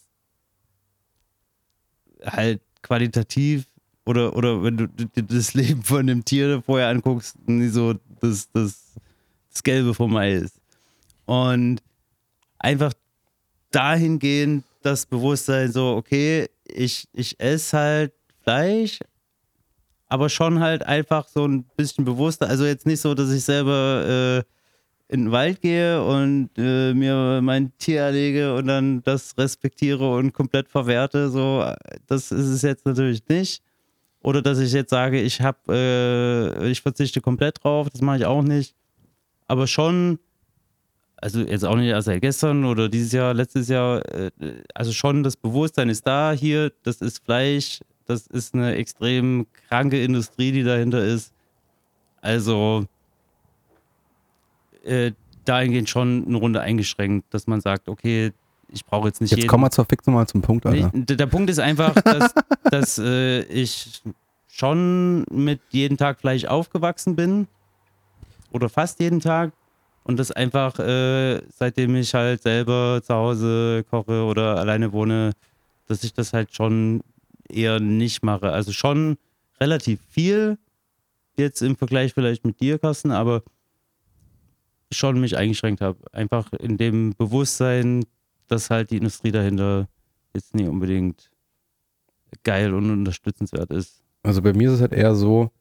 halt 2.23 2.61
qualitativ 2.81 3.65
oder, 4.05 4.35
oder 4.35 4.63
wenn 4.63 4.77
du 4.77 4.87
dir 4.87 5.23
das 5.23 5.53
Leben 5.53 5.83
von 5.83 5.99
einem 5.99 6.25
Tier 6.25 6.61
vorher 6.65 6.89
anguckst, 6.89 7.35
nicht 7.47 7.73
so 7.73 7.93
das, 8.19 8.49
das, 8.51 8.95
das 9.51 9.63
Gelbe 9.63 9.93
vom 9.93 10.15
Ei 10.15 10.33
ist. 10.33 10.59
Und 11.25 11.81
einfach 12.57 12.93
dahingehend 13.69 14.65
das 14.81 15.05
Bewusstsein 15.05 15.71
so, 15.71 15.95
okay, 15.95 16.49
ich, 16.65 17.07
ich 17.13 17.39
esse 17.39 17.77
halt 17.77 18.13
Fleisch, 18.43 18.99
aber 20.07 20.29
schon 20.29 20.59
halt 20.59 20.83
einfach 20.83 21.27
so 21.27 21.45
ein 21.47 21.63
bisschen 21.77 22.03
bewusster. 22.03 22.47
Also 22.49 22.65
jetzt 22.65 22.85
nicht 22.85 22.99
so, 22.99 23.13
dass 23.13 23.31
ich 23.31 23.43
selber 23.43 24.43
äh, 24.43 24.43
in 25.11 25.25
den 25.25 25.31
Wald 25.31 25.61
gehe 25.61 26.01
und 26.03 26.49
äh, 26.57 26.93
mir 26.93 27.41
mein 27.43 27.71
Tier 27.77 28.01
erlege 28.01 28.55
und 28.55 28.67
dann 28.67 29.03
das 29.03 29.37
respektiere 29.37 30.09
und 30.09 30.31
komplett 30.31 30.69
verwerte. 30.69 31.29
So, 31.29 31.65
das 32.07 32.31
ist 32.31 32.47
es 32.47 32.61
jetzt 32.61 32.85
natürlich 32.85 33.21
nicht. 33.27 33.61
Oder 34.23 34.41
dass 34.41 34.59
ich 34.59 34.71
jetzt 34.71 34.91
sage, 34.91 35.19
ich 35.19 35.41
habe, 35.41 35.57
äh, 36.63 36.69
ich 36.69 36.81
verzichte 36.81 37.19
komplett 37.19 37.61
drauf, 37.61 37.89
das 37.89 38.01
mache 38.01 38.17
ich 38.17 38.25
auch 38.25 38.41
nicht. 38.41 38.73
Aber 39.47 39.67
schon 39.67 40.19
also 41.17 41.41
jetzt 41.41 41.65
auch 41.65 41.75
nicht 41.75 41.87
erst 41.87 42.05
seit 42.05 42.21
gestern 42.21 42.65
oder 42.65 42.89
dieses 42.89 43.11
Jahr, 43.11 43.33
letztes 43.33 43.67
Jahr, 43.67 44.03
äh, 44.13 44.31
also 44.73 44.91
schon 44.91 45.23
das 45.23 45.35
Bewusstsein 45.35 45.89
ist 45.89 46.07
da 46.07 46.31
hier, 46.31 46.71
das 46.83 47.01
ist 47.01 47.23
Fleisch, 47.23 47.81
das 48.05 48.27
ist 48.27 48.55
eine 48.55 48.75
extrem 48.75 49.45
kranke 49.67 50.03
Industrie, 50.03 50.51
die 50.51 50.63
dahinter 50.63 51.03
ist. 51.03 51.33
Also 52.21 52.85
äh, 54.83 55.11
dahingehend 55.45 55.89
schon 55.89 56.25
eine 56.27 56.37
Runde 56.37 56.61
eingeschränkt, 56.61 57.33
dass 57.33 57.47
man 57.47 57.61
sagt, 57.61 57.89
okay, 57.89 58.31
ich 58.67 58.85
brauche 58.85 59.07
jetzt 59.07 59.19
nicht 59.21 59.31
Jetzt 59.31 59.39
jeden- 59.39 59.49
komm 59.49 59.61
mal 59.61 59.71
zur 59.71 59.85
Fix 59.85 60.05
mal 60.07 60.27
zum 60.27 60.41
Punkt, 60.41 60.65
Nee, 60.65 60.83
Alter. 60.83 60.97
d- 60.97 61.15
der 61.15 61.25
Punkt 61.27 61.49
ist 61.49 61.59
einfach, 61.59 61.93
dass, 61.95 62.33
dass 62.71 62.97
äh, 62.99 63.41
ich 63.43 64.01
schon 64.47 65.23
mit 65.31 65.61
jeden 65.71 65.97
Tag 65.97 66.19
Fleisch 66.19 66.45
aufgewachsen 66.45 67.15
bin 67.15 67.47
oder 68.51 68.69
fast 68.69 68.99
jeden 68.99 69.19
Tag. 69.19 69.51
Und 70.03 70.17
das 70.17 70.31
einfach, 70.31 70.79
äh, 70.79 71.41
seitdem 71.55 71.95
ich 71.95 72.13
halt 72.13 72.41
selber 72.41 73.01
zu 73.03 73.13
Hause 73.13 73.85
koche 73.89 74.23
oder 74.23 74.57
alleine 74.57 74.91
wohne, 74.93 75.31
dass 75.87 76.03
ich 76.03 76.13
das 76.13 76.33
halt 76.33 76.53
schon 76.55 77.01
eher 77.47 77.79
nicht 77.79 78.23
mache. 78.23 78.51
Also 78.51 78.71
schon 78.71 79.17
relativ 79.59 79.99
viel, 80.09 80.57
jetzt 81.37 81.61
im 81.61 81.75
Vergleich 81.75 82.13
vielleicht 82.13 82.45
mit 82.45 82.59
dir, 82.61 82.79
Carsten, 82.79 83.11
aber 83.11 83.43
schon 84.91 85.19
mich 85.19 85.37
eingeschränkt 85.37 85.81
habe. 85.81 85.99
Einfach 86.13 86.51
in 86.53 86.77
dem 86.77 87.13
Bewusstsein, 87.15 88.05
dass 88.47 88.69
halt 88.69 88.91
die 88.91 88.97
Industrie 88.97 89.31
dahinter 89.31 89.87
jetzt 90.33 90.53
nicht 90.55 90.67
unbedingt 90.67 91.31
geil 92.43 92.73
und 92.73 92.89
unterstützenswert 92.89 93.71
ist. 93.71 94.03
Also 94.23 94.41
bei 94.41 94.53
mir 94.53 94.69
ist 94.69 94.75
es 94.75 94.81
halt 94.81 94.93
eher 94.93 95.15
so, 95.15 95.51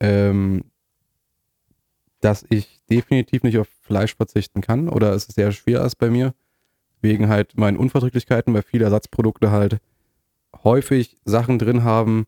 ähm, 0.00 0.62
dass 2.20 2.44
ich 2.48 2.80
definitiv 2.90 3.42
nicht 3.42 3.58
auf 3.58 3.68
Fleisch 3.82 4.14
verzichten 4.16 4.60
kann 4.60 4.88
oder 4.88 5.12
es 5.14 5.24
sehr 5.24 5.52
schwer 5.52 5.82
ist 5.84 5.96
bei 5.96 6.10
mir, 6.10 6.34
wegen 7.00 7.28
halt 7.28 7.56
meinen 7.56 7.76
Unverträglichkeiten, 7.76 8.52
weil 8.54 8.62
viele 8.62 8.84
Ersatzprodukte 8.84 9.50
halt 9.50 9.78
häufig 10.64 11.16
Sachen 11.24 11.58
drin 11.58 11.84
haben, 11.84 12.26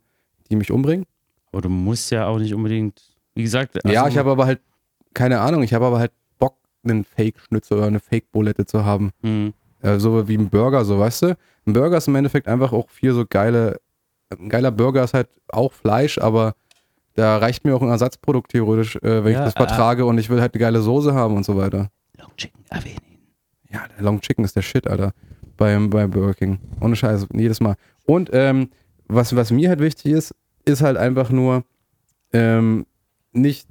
die 0.48 0.56
mich 0.56 0.70
umbringen. 0.70 1.06
Aber 1.52 1.62
du 1.62 1.68
musst 1.68 2.10
ja 2.12 2.26
auch 2.26 2.38
nicht 2.38 2.54
unbedingt, 2.54 3.02
wie 3.34 3.42
gesagt, 3.42 3.74
ja, 3.84 4.02
also- 4.02 4.12
ich 4.12 4.18
habe 4.18 4.30
aber 4.30 4.46
halt, 4.46 4.60
keine 5.14 5.40
Ahnung, 5.40 5.62
ich 5.62 5.74
habe 5.74 5.86
aber 5.86 5.98
halt 5.98 6.12
einen 6.84 7.04
Fake-Schnitzel 7.04 7.78
oder 7.78 7.86
eine 7.86 8.00
Fake-Bulette 8.00 8.66
zu 8.66 8.84
haben. 8.84 9.10
Hm. 9.22 9.52
Äh, 9.82 9.98
so 9.98 10.28
wie 10.28 10.36
ein 10.36 10.48
Burger, 10.48 10.84
so 10.84 10.98
weißt 10.98 11.22
du? 11.22 11.36
Ein 11.66 11.72
Burger 11.72 11.98
ist 11.98 12.08
im 12.08 12.14
Endeffekt 12.16 12.48
einfach 12.48 12.72
auch 12.72 12.88
viel 12.90 13.12
so 13.12 13.24
geile, 13.28 13.80
ein 14.30 14.48
geiler 14.48 14.70
Burger 14.70 15.04
ist 15.04 15.14
halt 15.14 15.28
auch 15.48 15.72
Fleisch, 15.72 16.18
aber 16.18 16.54
da 17.14 17.38
reicht 17.38 17.64
mir 17.64 17.74
auch 17.74 17.82
ein 17.82 17.88
Ersatzprodukt 17.88 18.50
theoretisch, 18.52 18.96
äh, 18.96 19.24
wenn 19.24 19.32
Ja, 19.32 19.40
ich 19.40 19.52
das 19.52 19.54
vertrage 19.54 20.04
und 20.06 20.18
ich 20.18 20.30
will 20.30 20.40
halt 20.40 20.54
eine 20.54 20.60
geile 20.60 20.80
Soße 20.80 21.12
haben 21.14 21.36
und 21.36 21.44
so 21.44 21.56
weiter. 21.56 21.90
Long 22.18 22.30
Chicken 22.36 22.64
erwähnen. 22.70 23.18
Ja, 23.70 23.86
der 23.96 24.02
Long 24.04 24.20
Chicken 24.20 24.44
ist 24.44 24.56
der 24.56 24.62
Shit, 24.62 24.86
Alter. 24.86 25.12
Beim, 25.56 25.90
beim 25.90 26.10
Burger 26.10 26.34
King. 26.34 26.58
Ohne 26.80 26.96
Scheiß, 26.96 27.26
jedes 27.34 27.60
Mal. 27.60 27.74
Und 28.06 28.30
ähm, 28.32 28.70
was, 29.08 29.34
was 29.36 29.50
mir 29.50 29.68
halt 29.68 29.80
wichtig 29.80 30.12
ist, 30.12 30.34
ist 30.64 30.82
halt 30.82 30.96
einfach 30.96 31.30
nur 31.30 31.64
ähm, 32.32 32.86
nicht, 33.32 33.68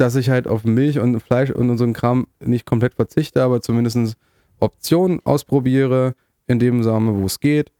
dass 0.00 0.16
ich 0.16 0.30
halt 0.30 0.48
auf 0.48 0.64
Milch 0.64 0.98
und 0.98 1.20
Fleisch 1.20 1.50
und 1.50 1.70
einen 1.70 1.92
Kram 1.92 2.26
nicht 2.40 2.64
komplett 2.64 2.94
verzichte, 2.94 3.42
aber 3.42 3.60
zumindest 3.60 4.16
Optionen 4.58 5.20
ausprobiere, 5.24 6.14
in 6.46 6.58
dem 6.58 6.82
Samen, 6.82 7.20
wo 7.20 7.26
es 7.26 7.38
geht. 7.38 7.70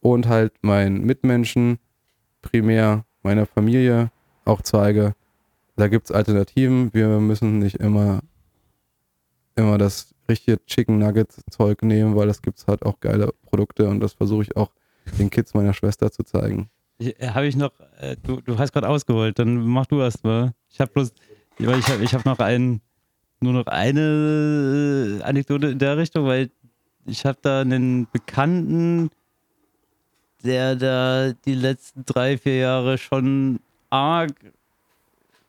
Und 0.00 0.28
halt 0.28 0.52
meinen 0.62 1.04
Mitmenschen, 1.04 1.78
primär 2.42 3.04
meiner 3.22 3.46
Familie, 3.46 4.10
auch 4.44 4.62
zeige, 4.62 5.14
da 5.76 5.88
gibt 5.88 6.06
es 6.06 6.14
Alternativen. 6.14 6.94
Wir 6.94 7.08
müssen 7.18 7.58
nicht 7.58 7.76
immer, 7.76 8.20
immer 9.56 9.76
das 9.76 10.14
richtige 10.28 10.64
Chicken 10.66 10.98
Nugget 10.98 11.32
Zeug 11.50 11.82
nehmen, 11.82 12.14
weil 12.14 12.28
das 12.28 12.40
gibt 12.40 12.58
es 12.58 12.66
halt 12.68 12.84
auch 12.84 13.00
geile 13.00 13.32
Produkte 13.46 13.88
und 13.88 13.98
das 13.98 14.12
versuche 14.12 14.42
ich 14.42 14.56
auch 14.56 14.70
den 15.18 15.28
Kids 15.28 15.54
meiner 15.54 15.74
Schwester 15.74 16.12
zu 16.12 16.22
zeigen. 16.22 16.70
Habe 17.20 17.46
ich 17.46 17.56
noch, 17.56 17.72
äh, 17.98 18.16
du, 18.22 18.40
du 18.40 18.58
hast 18.58 18.72
gerade 18.72 18.88
ausgeholt, 18.88 19.38
dann 19.38 19.56
mach 19.66 19.86
du 19.86 20.00
erst 20.00 20.22
mal. 20.22 20.54
Ich 20.70 20.80
habe 20.80 20.92
bloß, 20.92 21.12
weil 21.58 21.78
ich 21.78 21.88
habe 21.88 22.02
ich 22.04 22.14
hab 22.14 22.24
noch 22.24 22.38
einen, 22.38 22.80
nur 23.40 23.52
noch 23.52 23.66
eine 23.66 25.20
äh, 25.20 25.22
Anekdote 25.22 25.68
in 25.68 25.78
der 25.78 25.96
Richtung, 25.96 26.26
weil 26.26 26.50
ich 27.06 27.24
habe 27.26 27.38
da 27.42 27.60
einen 27.60 28.08
Bekannten, 28.10 29.10
der 30.42 30.76
da 30.76 31.32
die 31.32 31.54
letzten 31.54 32.04
drei, 32.04 32.36
vier 32.38 32.56
Jahre 32.56 32.98
schon 32.98 33.60
arg 33.90 34.32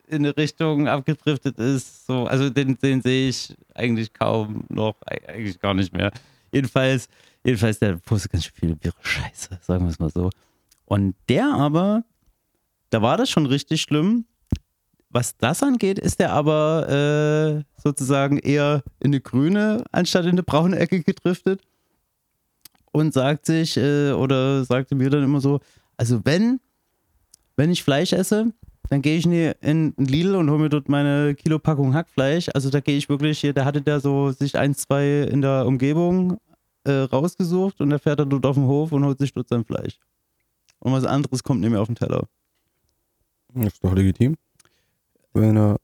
in 0.08 0.24
eine 0.24 0.36
Richtung 0.36 0.86
abgedriftet 0.86 1.58
ist. 1.58 2.06
So, 2.06 2.26
also 2.26 2.48
den, 2.48 2.78
den 2.78 3.02
sehe 3.02 3.28
ich 3.28 3.56
eigentlich 3.74 4.12
kaum 4.12 4.64
noch, 4.68 4.94
eig- 5.02 5.26
eigentlich 5.26 5.58
gar 5.60 5.74
nicht 5.74 5.92
mehr. 5.92 6.12
Jedenfalls, 6.52 7.08
jedenfalls, 7.44 7.78
der 7.80 7.96
postet 7.96 8.32
ganz 8.32 8.44
schön 8.44 8.54
viele 8.54 8.76
wirre 8.82 8.94
Scheiße, 9.00 9.58
sagen 9.60 9.84
wir 9.84 9.90
es 9.90 9.98
mal 9.98 10.10
so. 10.10 10.30
Und 10.84 11.16
der 11.28 11.52
aber, 11.52 12.04
da 12.90 13.02
war 13.02 13.16
das 13.16 13.28
schon 13.28 13.46
richtig 13.46 13.82
schlimm. 13.82 14.24
Was 15.10 15.36
das 15.36 15.62
angeht, 15.62 15.98
ist 15.98 16.20
der 16.20 16.32
aber 16.32 16.88
äh, 16.88 17.80
sozusagen 17.80 18.38
eher 18.38 18.82
in 19.00 19.10
eine 19.10 19.20
grüne 19.20 19.84
anstatt 19.92 20.24
in 20.24 20.32
eine 20.32 20.42
braune 20.42 20.78
Ecke 20.78 21.02
gedriftet 21.02 21.62
und 22.92 23.14
sagt 23.14 23.46
sich 23.46 23.76
äh, 23.76 24.12
oder 24.12 24.64
sagte 24.64 24.94
mir 24.94 25.10
dann 25.10 25.22
immer 25.22 25.40
so, 25.40 25.60
also 25.96 26.24
wenn, 26.24 26.60
wenn 27.56 27.70
ich 27.70 27.82
Fleisch 27.82 28.12
esse, 28.12 28.52
dann 28.88 29.02
gehe 29.02 29.18
ich 29.18 29.26
in 29.26 29.54
einen 29.62 29.94
Lidl 29.96 30.36
und 30.36 30.50
hole 30.50 30.60
mir 30.60 30.68
dort 30.68 30.88
meine 30.88 31.34
Kilopackung 31.34 31.94
Hackfleisch. 31.94 32.48
Also 32.54 32.70
da 32.70 32.80
gehe 32.80 32.96
ich 32.96 33.08
wirklich 33.08 33.40
hier, 33.40 33.52
da 33.52 33.64
hatte 33.64 33.82
der 33.82 34.00
so 34.00 34.30
sich 34.30 34.56
ein, 34.56 34.74
zwei 34.74 35.22
in 35.22 35.42
der 35.42 35.66
Umgebung 35.66 36.38
äh, 36.84 36.92
rausgesucht 36.92 37.80
und 37.80 37.90
der 37.90 37.98
fährt 37.98 38.20
dann 38.20 38.30
dort 38.30 38.46
auf 38.46 38.56
den 38.56 38.66
Hof 38.66 38.92
und 38.92 39.04
holt 39.04 39.18
sich 39.18 39.32
dort 39.32 39.48
sein 39.48 39.64
Fleisch. 39.64 39.98
Und 40.78 40.92
was 40.92 41.04
anderes 41.04 41.42
kommt 41.42 41.60
nicht 41.60 41.70
mehr 41.70 41.80
auf 41.80 41.88
den 41.88 41.96
Teller. 41.96 42.28
Das 43.54 43.72
ist 43.72 43.82
doch 43.82 43.94
legitim, 43.94 44.36
wenn 45.40 45.56
er 45.56 45.76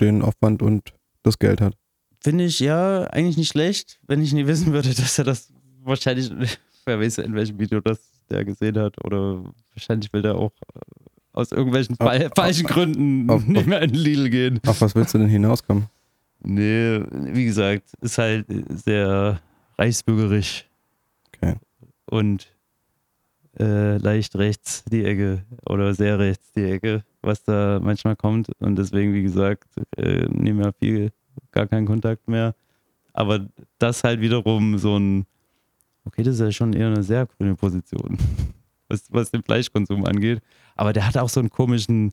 den 0.00 0.22
Aufwand 0.22 0.62
und 0.62 0.92
das 1.22 1.38
Geld 1.38 1.60
hat. 1.60 1.74
Finde 2.22 2.44
ich 2.44 2.58
ja 2.60 3.02
eigentlich 3.04 3.36
nicht 3.36 3.48
schlecht, 3.50 3.98
wenn 4.06 4.22
ich 4.22 4.32
nie 4.32 4.46
wissen 4.46 4.72
würde, 4.72 4.88
dass 4.94 5.18
er 5.18 5.24
das 5.24 5.52
wahrscheinlich, 5.82 6.30
wer 6.84 7.00
weiß 7.00 7.18
in 7.18 7.34
welchem 7.34 7.58
Video 7.58 7.80
das 7.80 8.00
der 8.28 8.44
gesehen 8.44 8.76
hat 8.78 9.02
oder 9.04 9.44
wahrscheinlich 9.74 10.12
will 10.12 10.22
der 10.22 10.34
auch 10.34 10.50
äh, 10.74 10.80
aus 11.32 11.52
irgendwelchen 11.52 11.94
Auf- 12.00 12.08
fal- 12.08 12.30
falschen 12.34 12.66
Gründen 12.66 13.30
auf- 13.30 13.46
nicht 13.46 13.66
mehr 13.66 13.82
in 13.82 13.92
den 13.92 14.00
Lidl 14.00 14.30
gehen. 14.30 14.60
Auf 14.66 14.80
was 14.80 14.94
willst 14.96 15.14
du 15.14 15.18
denn 15.18 15.28
hinauskommen? 15.28 15.86
Nee, 16.42 17.00
wie 17.10 17.44
gesagt, 17.44 17.84
ist 18.00 18.18
halt 18.18 18.46
sehr 18.68 19.40
reichsbürgerisch 19.78 20.66
Okay. 21.36 21.54
und 22.06 22.48
äh, 23.58 23.96
leicht 23.98 24.36
rechts 24.36 24.84
die 24.84 25.04
Ecke 25.04 25.44
oder 25.68 25.94
sehr 25.94 26.18
rechts 26.18 26.52
die 26.52 26.64
Ecke, 26.64 27.04
was 27.26 27.42
da 27.42 27.80
manchmal 27.82 28.16
kommt. 28.16 28.48
Und 28.60 28.76
deswegen, 28.76 29.12
wie 29.12 29.22
gesagt, 29.22 29.68
äh, 29.96 30.26
nehmen 30.30 30.60
wir 30.60 30.72
viel, 30.72 31.10
gar 31.52 31.66
keinen 31.66 31.86
Kontakt 31.86 32.28
mehr. 32.28 32.54
Aber 33.12 33.46
das 33.78 34.04
halt 34.04 34.20
wiederum 34.20 34.78
so 34.78 34.98
ein, 34.98 35.26
okay, 36.04 36.22
das 36.22 36.34
ist 36.34 36.40
ja 36.40 36.52
schon 36.52 36.72
eher 36.72 36.86
eine 36.86 37.02
sehr 37.02 37.26
grüne 37.26 37.54
Position, 37.54 38.16
was, 38.88 39.04
was 39.10 39.30
den 39.30 39.42
Fleischkonsum 39.42 40.04
angeht. 40.04 40.40
Aber 40.76 40.92
der 40.92 41.06
hat 41.06 41.18
auch 41.18 41.28
so 41.28 41.40
einen 41.40 41.50
komischen 41.50 42.12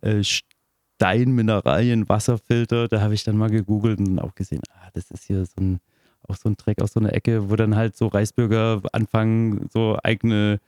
äh, 0.00 0.22
Steinmineralien-Wasserfilter. 0.22 2.88
Da 2.88 3.00
habe 3.00 3.14
ich 3.14 3.24
dann 3.24 3.36
mal 3.36 3.50
gegoogelt 3.50 4.00
und 4.00 4.18
auch 4.18 4.34
gesehen, 4.34 4.62
ah, 4.70 4.88
das 4.94 5.10
ist 5.10 5.24
hier 5.24 5.44
so 5.44 5.54
ein, 5.58 5.80
auch 6.28 6.36
so 6.36 6.48
ein 6.48 6.56
Dreck 6.56 6.80
aus 6.80 6.92
so 6.92 7.00
einer 7.00 7.12
Ecke, 7.12 7.50
wo 7.50 7.56
dann 7.56 7.76
halt 7.76 7.96
so 7.96 8.06
Reichsbürger 8.06 8.80
anfangen, 8.92 9.68
so 9.72 9.98
eigene 10.02 10.60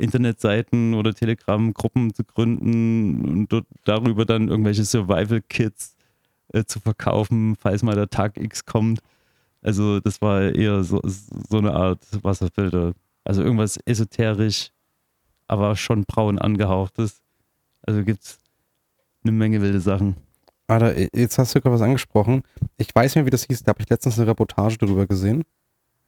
Internetseiten 0.00 0.94
oder 0.94 1.14
Telegram-Gruppen 1.14 2.14
zu 2.14 2.24
gründen 2.24 3.24
und 3.24 3.52
dort 3.52 3.66
darüber 3.84 4.24
dann 4.24 4.48
irgendwelche 4.48 4.84
Survival-Kits 4.84 5.96
äh, 6.52 6.64
zu 6.64 6.80
verkaufen, 6.80 7.56
falls 7.56 7.82
mal 7.82 7.94
der 7.94 8.08
Tag 8.08 8.36
X 8.36 8.64
kommt. 8.64 9.00
Also 9.62 10.00
das 10.00 10.20
war 10.20 10.54
eher 10.54 10.82
so, 10.84 11.00
so 11.04 11.58
eine 11.58 11.72
Art 11.72 12.00
Wasserfilter. 12.22 12.94
Also 13.24 13.42
irgendwas 13.42 13.78
esoterisch, 13.84 14.70
aber 15.46 15.76
schon 15.76 16.04
braun 16.04 16.38
angehauchtes. 16.38 17.20
Also 17.82 18.02
gibt's 18.02 18.38
eine 19.22 19.32
Menge 19.32 19.60
wilde 19.60 19.80
Sachen. 19.80 20.16
Alter, 20.66 20.96
jetzt 21.16 21.36
hast 21.38 21.54
du 21.54 21.60
gerade 21.60 21.74
was 21.74 21.82
angesprochen. 21.82 22.42
Ich 22.78 22.94
weiß 22.94 23.10
nicht 23.10 23.16
mehr, 23.16 23.26
wie 23.26 23.30
das 23.30 23.44
hieß. 23.44 23.64
Da 23.64 23.70
habe 23.70 23.82
ich 23.82 23.90
letztens 23.90 24.18
eine 24.18 24.28
Reportage 24.28 24.78
darüber 24.78 25.06
gesehen. 25.06 25.44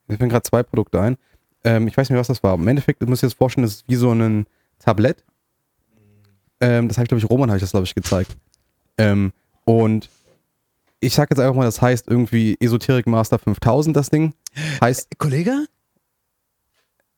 Mir 0.06 0.16
fallen 0.16 0.30
gerade 0.30 0.44
zwei 0.44 0.62
Produkte 0.62 1.00
ein. 1.00 1.16
Ähm, 1.64 1.86
ich 1.88 1.96
weiß 1.96 2.10
nicht 2.10 2.18
was 2.18 2.26
das 2.28 2.42
war. 2.42 2.54
Im 2.54 2.66
Endeffekt, 2.68 3.06
musst 3.08 3.22
dir 3.22 3.26
das 3.26 3.34
vorstellen, 3.34 3.64
das 3.64 3.74
ist 3.76 3.84
wie 3.88 3.94
so 3.94 4.10
ein 4.12 4.46
Tablett. 4.78 5.24
Ähm, 6.60 6.88
das 6.88 6.96
habe 6.98 7.04
ich, 7.04 7.08
glaube 7.08 7.18
ich, 7.24 7.30
Roman 7.30 7.50
habe 7.50 7.56
ich 7.58 7.62
das, 7.62 7.70
glaube 7.72 7.84
ich, 7.86 7.94
gezeigt. 7.94 8.36
Ähm, 8.98 9.32
und 9.64 10.08
ich 11.00 11.14
sag 11.14 11.30
jetzt 11.30 11.38
einfach 11.40 11.54
mal, 11.56 11.64
das 11.64 11.82
heißt 11.82 12.06
irgendwie 12.08 12.56
Esoterik 12.60 13.06
Master 13.06 13.38
5000, 13.38 13.96
das 13.96 14.10
Ding. 14.10 14.34
Heißt, 14.80 15.18
Kollege? 15.18 15.66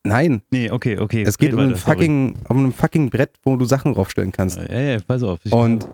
nein, 0.07 0.43
Nee, 0.51 0.71
okay, 0.71 0.99
okay. 0.99 1.23
es 1.23 1.39
geht 1.39 1.53
um 1.55 1.61
ein 1.61 1.71
weiter, 1.71 1.79
fucking, 1.79 2.37
um 2.49 2.67
ein 2.67 2.73
fucking 2.73 3.09
Brett, 3.11 3.31
wo 3.43 3.57
du 3.57 3.65
Sachen 3.65 3.95
draufstellen 3.95 4.33
kannst. 4.33 4.59
Ja, 4.59 4.79
ja, 4.81 4.99
pass 5.01 5.23
auf. 5.23 5.41
Ich- 5.45 5.53
Und 5.53 5.89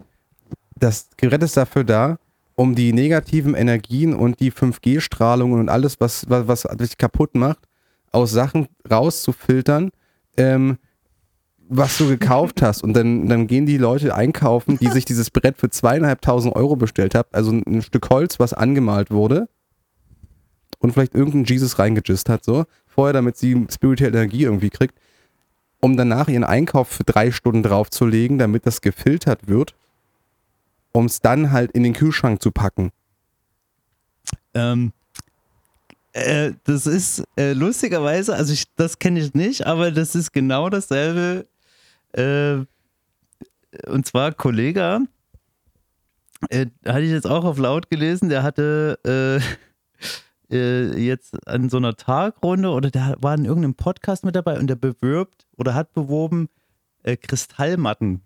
das 0.77 1.09
Gerät 1.17 1.43
ist 1.43 1.57
dafür 1.57 1.85
da, 1.85 2.19
um 2.57 2.75
die 2.75 2.93
negativen 2.93 3.55
Energien 3.55 4.15
und 4.15 4.41
die 4.41 4.51
5G-Strahlungen 4.51 5.61
und 5.61 5.69
alles, 5.69 6.01
was, 6.01 6.29
was, 6.29 6.47
was 6.49 6.63
dich 6.77 6.99
kaputt 6.99 7.35
macht, 7.35 7.61
aus 8.11 8.31
Sachen 8.31 8.69
rauszufiltern, 8.91 9.91
ähm, 10.37 10.79
was 11.69 11.99
du 11.99 12.09
gekauft 12.09 12.63
hast. 12.63 12.83
Und 12.83 12.95
dann, 12.95 13.29
dann 13.29 13.47
gehen 13.47 13.67
die 13.67 13.79
Leute 13.79 14.15
einkaufen, 14.15 14.79
die 14.79 14.89
sich 14.89 15.05
dieses 15.05 15.31
Brett 15.31 15.59
für 15.59 15.71
zweieinhalbtausend 15.71 16.55
Euro 16.55 16.77
bestellt 16.77 17.15
haben, 17.15 17.29
also 17.33 17.53
ein, 17.53 17.83
Stück 17.83 18.11
Holz, 18.11 18.41
was 18.41 18.53
angemalt 18.53 19.11
wurde 19.11 19.49
und 20.79 20.93
vielleicht 20.93 21.15
irgendein 21.15 21.45
Jesus 21.45 21.79
reingejist 21.79 22.29
hat, 22.29 22.45
so, 22.45 22.65
vorher, 22.87 23.13
damit 23.13 23.37
sie 23.37 23.67
spirituelle 23.71 24.19
Energie 24.19 24.45
irgendwie 24.45 24.71
kriegt, 24.71 24.95
um 25.81 25.97
danach 25.97 26.29
ihren 26.29 26.45
Einkauf 26.45 26.89
für 26.89 27.05
drei 27.05 27.31
Stunden 27.31 27.63
draufzulegen, 27.63 28.39
damit 28.39 28.67
das 28.67 28.81
gefiltert 28.81 29.49
wird 29.49 29.75
um 30.93 31.07
es 31.07 31.21
dann 31.21 31.53
halt 31.53 31.73
in 31.73 31.83
den 31.83 31.93
Kühlschrank 31.93 32.43
zu 32.43 32.51
packen. 32.51 32.91
Ähm, 34.55 34.93
äh, 36.13 36.53
das 36.65 36.87
ist 36.87 37.23
äh, 37.37 37.53
lustigerweise, 37.53 38.35
also 38.35 38.53
ich, 38.53 38.65
das 38.75 38.99
kenne 38.99 39.21
ich 39.21 39.35
nicht, 39.35 39.67
aber 39.67 39.91
das 39.91 40.15
ist 40.15 40.33
genau 40.33 40.69
dasselbe. 40.69 41.47
Äh, 42.13 42.65
und 43.87 44.07
zwar 44.07 44.33
Kollege, 44.33 45.03
äh, 46.49 46.67
hatte 46.85 47.03
ich 47.03 47.13
jetzt 47.13 47.29
auch 47.29 47.45
auf 47.45 47.59
laut 47.59 47.91
gelesen, 47.91 48.29
der 48.29 48.43
hatte 48.43 48.99
äh, 50.51 50.99
jetzt 51.01 51.47
an 51.47 51.69
so 51.69 51.77
einer 51.77 51.95
Tagrunde 51.95 52.71
oder 52.71 52.91
der 52.91 53.17
war 53.21 53.35
in 53.37 53.45
irgendeinem 53.45 53.75
Podcast 53.75 54.25
mit 54.25 54.35
dabei 54.35 54.59
und 54.59 54.67
der 54.67 54.77
bewirbt 54.77 55.47
oder 55.57 55.75
hat 55.75 55.93
beworben 55.95 56.49
Kristallmatten. 57.23 58.21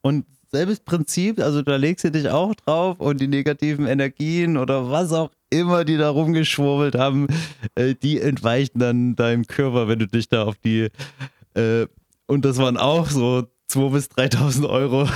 Und 0.00 0.24
selbes 0.50 0.80
Prinzip, 0.80 1.38
also 1.40 1.60
da 1.60 1.76
legst 1.76 2.04
du 2.04 2.10
dich 2.10 2.30
auch 2.30 2.54
drauf 2.54 2.98
und 2.98 3.20
die 3.20 3.28
negativen 3.28 3.86
Energien 3.86 4.56
oder 4.56 4.90
was 4.90 5.12
auch 5.12 5.30
immer, 5.50 5.84
die 5.84 5.96
da 5.96 6.10
rumgeschwurbelt 6.10 6.94
haben, 6.94 7.26
äh, 7.74 7.94
die 7.94 8.20
entweichen 8.20 8.78
dann 8.78 9.16
deinem 9.16 9.46
Körper, 9.46 9.88
wenn 9.88 9.98
du 9.98 10.06
dich 10.06 10.28
da 10.28 10.44
auf 10.44 10.56
die 10.56 10.88
äh, 11.54 11.86
und 12.26 12.44
das 12.44 12.58
waren 12.58 12.76
auch 12.76 13.08
so 13.08 13.48
2.000 13.70 13.90
bis 13.90 14.06
3.000 14.06 14.68
Euro. 14.68 15.08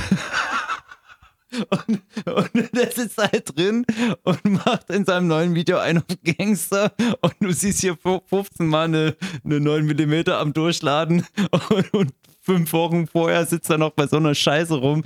Und, 1.71 2.03
und 2.27 2.77
der 2.77 2.91
sitzt 2.91 3.17
halt 3.17 3.57
drin 3.57 3.87
und 4.25 4.45
macht 4.45 4.91
in 4.91 5.05
seinem 5.05 5.29
neuen 5.29 5.55
Video 5.55 5.79
einen 5.79 5.99
auf 5.99 6.17
Gangster 6.25 6.93
und 7.21 7.35
du 7.39 7.53
siehst 7.53 7.81
hier 7.81 7.97
15 7.97 8.67
Mal 8.67 8.87
eine, 8.87 9.17
eine 9.45 9.61
9 9.61 9.87
mm 9.87 10.31
am 10.31 10.53
Durchladen 10.53 11.25
und, 11.71 11.95
und 11.95 12.13
fünf 12.41 12.73
Wochen 12.73 13.07
vorher 13.07 13.47
sitzt 13.47 13.71
er 13.71 13.79
noch 13.79 13.93
bei 13.93 14.09
so 14.09 14.17
einer 14.17 14.35
Scheiße 14.35 14.75
rum. 14.75 15.05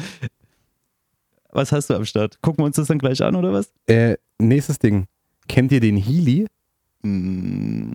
Was 1.51 1.71
hast 1.71 1.91
du 1.91 1.95
am 1.95 2.07
Start? 2.07 2.41
Gucken 2.41 2.63
wir 2.63 2.67
uns 2.67 2.77
das 2.77 2.89
dann 2.89 2.99
gleich 2.99 3.23
an, 3.23 3.37
oder 3.37 3.53
was? 3.53 3.71
Äh, 3.87 4.17
nächstes 4.39 4.79
Ding. 4.79 5.07
Kennt 5.49 5.73
ihr 5.73 5.81
den 5.81 5.97
Healy? 5.97 6.47
Mm, 7.03 7.93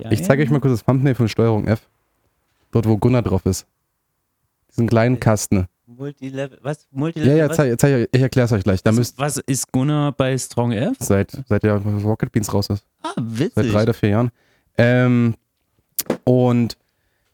ja, 0.00 0.10
Ich 0.12 0.22
zeige 0.24 0.42
ja. 0.42 0.46
euch 0.46 0.52
mal 0.52 0.60
kurz 0.60 0.72
das 0.74 0.84
Thumbnail 0.84 1.14
von 1.14 1.28
Steuerung 1.28 1.66
F. 1.66 1.86
Dort, 2.70 2.86
wo 2.86 2.96
Gunnar 2.96 3.22
drauf 3.22 3.44
ist. 3.46 3.66
Diesen 4.70 4.88
kleinen 4.88 5.20
Kasten. 5.20 5.66
Multilevel, 5.86 6.58
was? 6.62 6.82
Ja, 6.90 6.98
Multilevel? 6.98 7.36
ja, 7.36 7.48
was? 7.48 7.56
zeig, 7.56 7.78
zeig, 7.80 8.08
ich 8.10 8.20
erkläre 8.20 8.46
es 8.46 8.52
euch 8.52 8.64
gleich. 8.64 8.82
Da 8.82 8.90
müsst 8.90 9.18
was 9.18 9.36
ist 9.36 9.70
Gunnar 9.70 10.12
bei 10.12 10.36
Strong 10.36 10.72
F? 10.72 10.96
seit, 10.98 11.30
seit 11.46 11.62
der 11.62 11.76
Rocket 11.76 12.32
Beans 12.32 12.52
raus 12.52 12.68
ist. 12.68 12.84
Ah, 13.02 13.12
Seit 13.16 13.38
witzig. 13.56 13.72
drei 13.72 13.82
oder 13.84 13.94
vier 13.94 14.08
Jahren. 14.08 14.30
Ähm, 14.76 15.34
und 16.24 16.76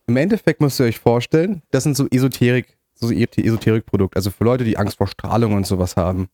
im 0.07 0.17
Endeffekt 0.17 0.61
müsst 0.61 0.79
ihr 0.81 0.87
euch 0.87 0.99
vorstellen, 0.99 1.63
das 1.71 1.85
sind 1.85 1.97
so 1.97 2.07
Esoterik, 2.11 2.77
so 2.95 3.11
Esoterikprodukte, 3.11 4.17
also 4.17 4.31
für 4.31 4.45
Leute, 4.45 4.65
die 4.65 4.77
Angst 4.77 4.99
vor 4.99 5.07
Strahlung 5.07 5.55
und 5.55 5.67
sowas 5.67 5.97
haben. 5.97 6.29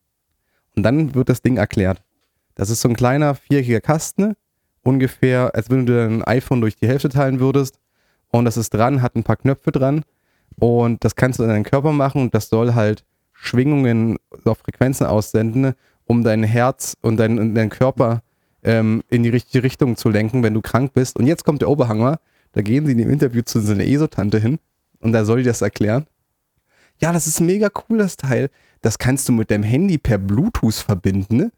Und 0.75 0.83
dann 0.83 1.15
wird 1.15 1.29
das 1.29 1.41
Ding 1.41 1.57
erklärt. 1.57 2.01
Das 2.57 2.71
ist 2.71 2.81
so 2.81 2.89
ein 2.89 2.95
kleiner 2.95 3.35
viereckiger 3.35 3.81
Kasten, 3.81 4.33
ungefähr, 4.81 5.53
als 5.53 5.69
wenn 5.69 5.85
du 5.85 5.93
dir 5.93 6.03
ein 6.05 6.23
iPhone 6.23 6.59
durch 6.59 6.75
die 6.75 6.87
Hälfte 6.87 7.09
teilen 7.09 7.39
würdest. 7.39 7.79
Und 8.29 8.45
das 8.45 8.57
ist 8.57 8.73
dran, 8.73 9.03
hat 9.03 9.15
ein 9.15 9.23
paar 9.23 9.35
Knöpfe 9.35 9.71
dran. 9.71 10.03
Und 10.59 11.03
das 11.05 11.15
kannst 11.15 11.37
du 11.37 11.43
in 11.43 11.49
deinen 11.49 11.63
Körper 11.63 11.91
machen 11.91 12.19
und 12.19 12.33
das 12.33 12.49
soll 12.49 12.73
halt 12.73 13.05
Schwingungen 13.31 14.17
auf 14.43 14.57
Frequenzen 14.57 15.05
aussenden, 15.05 15.75
um 16.05 16.23
dein 16.23 16.41
Herz 16.43 16.97
und 17.01 17.17
dein, 17.17 17.53
deinen 17.53 17.69
Körper 17.69 18.23
ähm, 18.63 19.03
in 19.09 19.21
die 19.21 19.29
richtige 19.29 19.61
Richtung 19.63 19.95
zu 19.95 20.09
lenken, 20.09 20.41
wenn 20.41 20.55
du 20.55 20.61
krank 20.61 20.93
bist. 20.93 21.15
Und 21.19 21.27
jetzt 21.27 21.45
kommt 21.45 21.61
der 21.61 21.69
Oberhanger. 21.69 22.19
Da 22.53 22.63
gehen 22.63 22.87
sie 22.87 22.93
in 22.93 22.97
dem 22.97 23.11
Interview 23.11 23.43
zu 23.43 23.61
so 23.61 23.73
einer 23.73 23.85
ESO-Tante 23.85 24.39
hin 24.39 24.57
und 24.99 25.11
da 25.11 25.25
soll 25.25 25.39
die 25.39 25.43
das 25.43 25.61
erklären. 25.61 26.07
Ja, 26.99 27.13
das 27.13 27.27
ist 27.27 27.39
mega 27.39 27.69
cool, 27.87 27.99
das 27.99 28.17
Teil. 28.17 28.49
Das 28.81 28.97
kannst 28.97 29.29
du 29.29 29.33
mit 29.33 29.51
deinem 29.51 29.63
Handy 29.63 29.99
per 29.99 30.17
Bluetooth 30.17 30.73
verbinden. 30.73 31.37
Ne? 31.37 31.51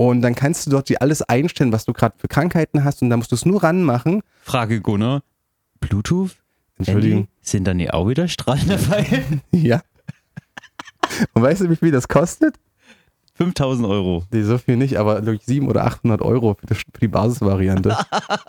Und 0.00 0.22
dann 0.22 0.34
kannst 0.34 0.66
du 0.66 0.70
dort 0.70 0.88
dir 0.88 1.02
alles 1.02 1.20
einstellen, 1.20 1.72
was 1.72 1.84
du 1.84 1.92
gerade 1.92 2.14
für 2.16 2.26
Krankheiten 2.26 2.84
hast. 2.84 3.02
Und 3.02 3.10
da 3.10 3.18
musst 3.18 3.32
du 3.32 3.34
es 3.34 3.44
nur 3.44 3.62
ranmachen. 3.62 4.22
Frage 4.40 4.80
Gunnar. 4.80 5.22
Bluetooth? 5.78 6.38
Entschuldigung. 6.78 7.18
Handy? 7.18 7.30
Sind 7.42 7.66
dann 7.66 7.78
hier 7.78 7.92
auch 7.92 8.08
wieder 8.08 8.26
Strahlen 8.26 8.66
dabei? 8.66 9.24
Ja. 9.52 9.82
Und 11.34 11.42
weißt 11.42 11.60
du, 11.60 11.68
wie 11.68 11.76
viel 11.76 11.90
das 11.90 12.08
kostet? 12.08 12.54
5000 13.34 13.86
Euro. 13.88 14.24
Nee, 14.32 14.42
so 14.42 14.56
viel 14.56 14.78
nicht, 14.78 14.96
aber 14.96 15.20
durch 15.20 15.42
700 15.44 15.76
oder 15.76 15.86
800 15.86 16.22
Euro 16.22 16.54
für, 16.54 16.66
das, 16.66 16.78
für 16.78 17.00
die 17.00 17.08
Basisvariante. 17.08 17.94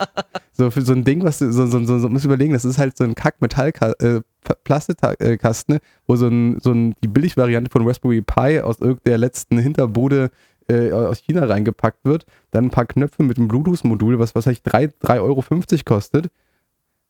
so 0.52 0.70
für 0.70 0.80
so 0.80 0.94
ein 0.94 1.04
Ding, 1.04 1.22
was 1.22 1.38
du, 1.38 1.52
so, 1.52 1.66
so, 1.66 1.84
so, 1.84 1.98
so 1.98 2.08
musst 2.08 2.24
du 2.24 2.28
überlegen, 2.28 2.54
das 2.54 2.64
ist 2.64 2.78
halt 2.78 2.96
so 2.96 3.04
ein 3.04 3.14
Kack-Metall-Plastikkasten, 3.14 4.18
äh, 4.18 4.58
Plastikkasten, 4.64 5.78
wo 6.06 6.16
so 6.16 6.28
ein, 6.28 6.60
so 6.60 6.72
ein, 6.72 6.94
die 7.02 7.08
Billigvariante 7.08 7.70
von 7.70 7.86
Raspberry 7.86 8.22
Pi 8.22 8.60
aus 8.60 8.80
irgendeiner 8.80 9.18
letzten 9.18 9.58
Hinterbude 9.58 10.30
äh, 10.68 10.92
aus 10.92 11.18
China 11.18 11.44
reingepackt 11.46 12.04
wird. 12.04 12.26
Dann 12.50 12.66
ein 12.66 12.70
paar 12.70 12.86
Knöpfe 12.86 13.22
mit 13.22 13.38
einem 13.38 13.48
Bluetooth-Modul, 13.48 14.18
was 14.18 14.34
wahrscheinlich 14.34 14.62
3,50 14.62 15.20
Euro 15.20 15.44
kostet. 15.84 16.30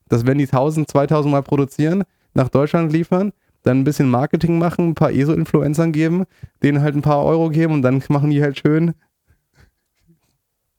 Das 0.09 0.27
werden 0.27 0.39
die 0.39 0.45
1000, 0.45 0.91
2000 0.91 1.33
Mal 1.33 1.43
produzieren, 1.43 2.05
nach 2.35 2.49
Deutschland 2.49 2.93
liefern, 2.93 3.33
dann 3.63 3.79
ein 3.81 3.85
bisschen 3.85 4.11
Marketing 4.11 4.59
machen, 4.59 4.91
ein 4.91 4.95
paar 4.95 5.13
ESO-Influencern 5.13 5.93
geben, 5.93 6.25
denen 6.63 6.83
halt 6.83 6.95
ein 6.97 7.03
paar 7.03 7.25
Euro 7.25 7.49
geben 7.51 7.75
und 7.75 7.83
dann 7.83 8.03
machen 8.09 8.31
die 8.31 8.43
halt 8.43 8.59
schön. 8.59 8.95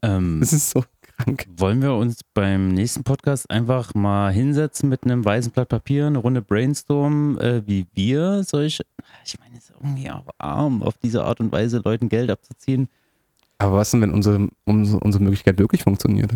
Ähm, 0.01 0.39
Das 0.39 0.53
ist 0.53 0.69
so 0.69 0.83
krank. 1.01 1.47
wollen 1.57 1.81
wir 1.81 1.93
uns 1.93 2.21
beim 2.33 2.69
nächsten 2.69 3.03
Podcast 3.03 3.49
einfach 3.49 3.93
mal 3.93 4.31
hinsetzen 4.31 4.89
mit 4.89 5.03
einem 5.03 5.23
weißen 5.23 5.51
Blatt 5.51 5.69
Papier, 5.69 6.07
eine 6.07 6.17
Runde 6.17 6.41
Brainstorm, 6.41 7.37
äh, 7.39 7.65
wie 7.65 7.87
wir 7.93 8.43
solche, 8.43 8.83
ich 9.25 9.39
meine, 9.39 9.57
es 9.57 9.69
ist 9.69 9.73
irgendwie 9.79 10.09
auch 10.11 10.25
arm, 10.37 10.83
auf 10.83 10.97
diese 10.97 11.23
Art 11.23 11.39
und 11.39 11.51
Weise 11.51 11.81
Leuten 11.83 12.09
Geld 12.09 12.29
abzuziehen. 12.29 12.87
Aber 13.57 13.77
was 13.77 13.91
denn, 13.91 14.01
wenn 14.01 14.11
unsere, 14.11 14.49
unsere, 14.65 14.99
unsere 14.99 15.23
Möglichkeit 15.23 15.57
wirklich 15.59 15.83
funktioniert? 15.83 16.31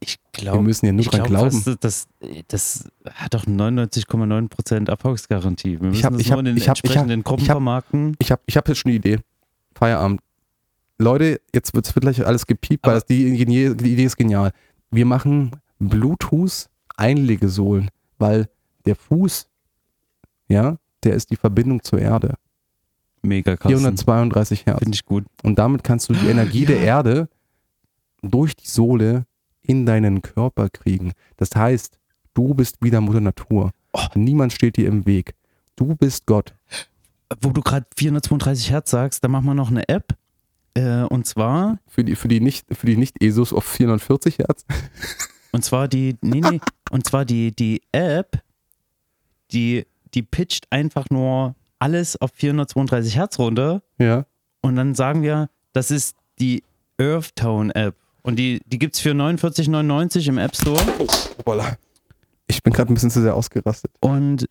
Ich 0.00 0.18
Wir 0.34 0.42
glaube, 0.44 0.62
müssen 0.62 0.84
ja 0.86 0.92
nur 0.92 1.04
dran 1.04 1.22
glaub, 1.24 1.48
glauben. 1.48 1.62
fast, 1.62 1.82
das, 1.84 2.06
das 2.48 2.88
hat 3.14 3.32
doch 3.34 3.44
99,9% 3.46 4.88
Erfolgsgarantie. 4.90 5.80
Wir 5.80 5.88
müssen 5.88 5.98
Ich 5.98 6.04
hab- 6.04 6.12
das 6.12 6.20
ich 6.20 6.26
nur 6.28 6.32
hab- 6.34 6.38
in 6.40 6.44
den 6.46 6.56
ich 6.56 6.68
hab- 6.68 6.76
ich 6.76 6.82
hab- 6.82 6.86
entsprechenden 6.86 7.22
Gruppen 7.24 7.42
ich 7.44 7.48
hab- 7.50 7.54
vermarkten. 7.54 8.14
Ich 8.18 8.30
habe 8.30 8.42
ich 8.46 8.56
hab 8.56 8.68
jetzt 8.68 8.78
schon 8.78 8.90
eine 8.90 8.98
Idee. 8.98 9.18
Feierabend. 9.74 10.20
Leute, 10.98 11.40
jetzt 11.54 11.74
wird, 11.74 11.92
gleich 11.94 12.24
alles 12.26 12.46
gepiept, 12.46 12.86
weil 12.86 12.94
das, 12.94 13.04
die, 13.06 13.44
die, 13.44 13.76
die 13.76 13.92
Idee 13.92 14.04
ist 14.04 14.16
genial. 14.16 14.52
Wir 14.90 15.04
machen 15.06 15.52
Bluetooth-Einlegesohlen, 15.78 17.88
weil 18.18 18.48
der 18.84 18.96
Fuß, 18.96 19.48
ja, 20.48 20.76
der 21.06 21.14
ist 21.14 21.30
die 21.30 21.36
Verbindung 21.36 21.82
zur 21.82 22.00
Erde. 22.00 22.34
Mega 23.22 23.56
krass. 23.56 23.70
432 23.70 24.66
Hertz. 24.66 24.78
Finde 24.80 24.94
ich 24.94 25.04
gut. 25.04 25.24
Und 25.42 25.58
damit 25.58 25.84
kannst 25.84 26.08
du 26.08 26.12
die 26.12 26.28
Energie 26.28 26.66
der 26.66 26.80
Erde 26.80 27.28
durch 28.22 28.54
die 28.54 28.68
Sohle 28.68 29.24
in 29.62 29.86
deinen 29.86 30.22
Körper 30.22 30.68
kriegen. 30.68 31.12
Das 31.36 31.50
heißt, 31.54 31.98
du 32.34 32.54
bist 32.54 32.76
wieder 32.82 33.00
Mutter 33.00 33.20
Natur. 33.20 33.70
Oh. 33.92 34.00
Niemand 34.14 34.52
steht 34.52 34.76
dir 34.76 34.88
im 34.88 35.06
Weg. 35.06 35.34
Du 35.74 35.94
bist 35.96 36.26
Gott. 36.26 36.54
Wo 37.40 37.50
du 37.50 37.60
gerade 37.60 37.86
432 37.96 38.70
Hertz 38.70 38.90
sagst, 38.90 39.24
da 39.24 39.28
machen 39.28 39.46
wir 39.46 39.54
noch 39.54 39.70
eine 39.70 39.88
App. 39.88 40.16
Äh, 40.74 41.02
und 41.02 41.26
zwar, 41.26 41.78
Für 41.88 42.04
die, 42.04 42.14
für 42.14 42.28
die 42.28 42.40
nicht, 42.40 42.66
für 42.70 42.86
die 42.86 42.96
nicht 42.96 43.22
ESUS 43.22 43.52
auf 43.52 43.64
440 43.64 44.38
Hertz. 44.38 44.64
und 45.52 45.64
zwar 45.64 45.88
die, 45.88 46.16
nee, 46.20 46.40
nee, 46.40 46.60
und 46.90 47.06
zwar 47.06 47.24
die, 47.24 47.54
die 47.54 47.82
App, 47.92 48.42
die, 49.52 49.86
die 50.16 50.22
pitcht 50.22 50.66
einfach 50.70 51.06
nur 51.10 51.54
alles 51.78 52.20
auf 52.20 52.30
432 52.34 53.16
Hertz 53.16 53.38
runter. 53.38 53.82
Ja. 53.98 54.24
Und 54.62 54.74
dann 54.76 54.94
sagen 54.94 55.22
wir, 55.22 55.48
das 55.72 55.90
ist 55.90 56.16
die 56.40 56.64
Earth 56.98 57.36
Tone 57.36 57.72
App. 57.74 57.94
Und 58.22 58.38
die, 58.38 58.60
die 58.66 58.78
gibt 58.78 58.96
es 58.96 59.00
für 59.00 59.10
49,99 59.10 60.28
im 60.28 60.38
App 60.38 60.56
Store. 60.56 60.82
Hoppala. 61.38 61.76
Ich 62.48 62.62
bin 62.62 62.72
gerade 62.72 62.92
ein 62.92 62.94
bisschen 62.94 63.10
zu 63.10 63.20
sehr 63.20 63.36
ausgerastet. 63.36 63.92
Und, 64.00 64.48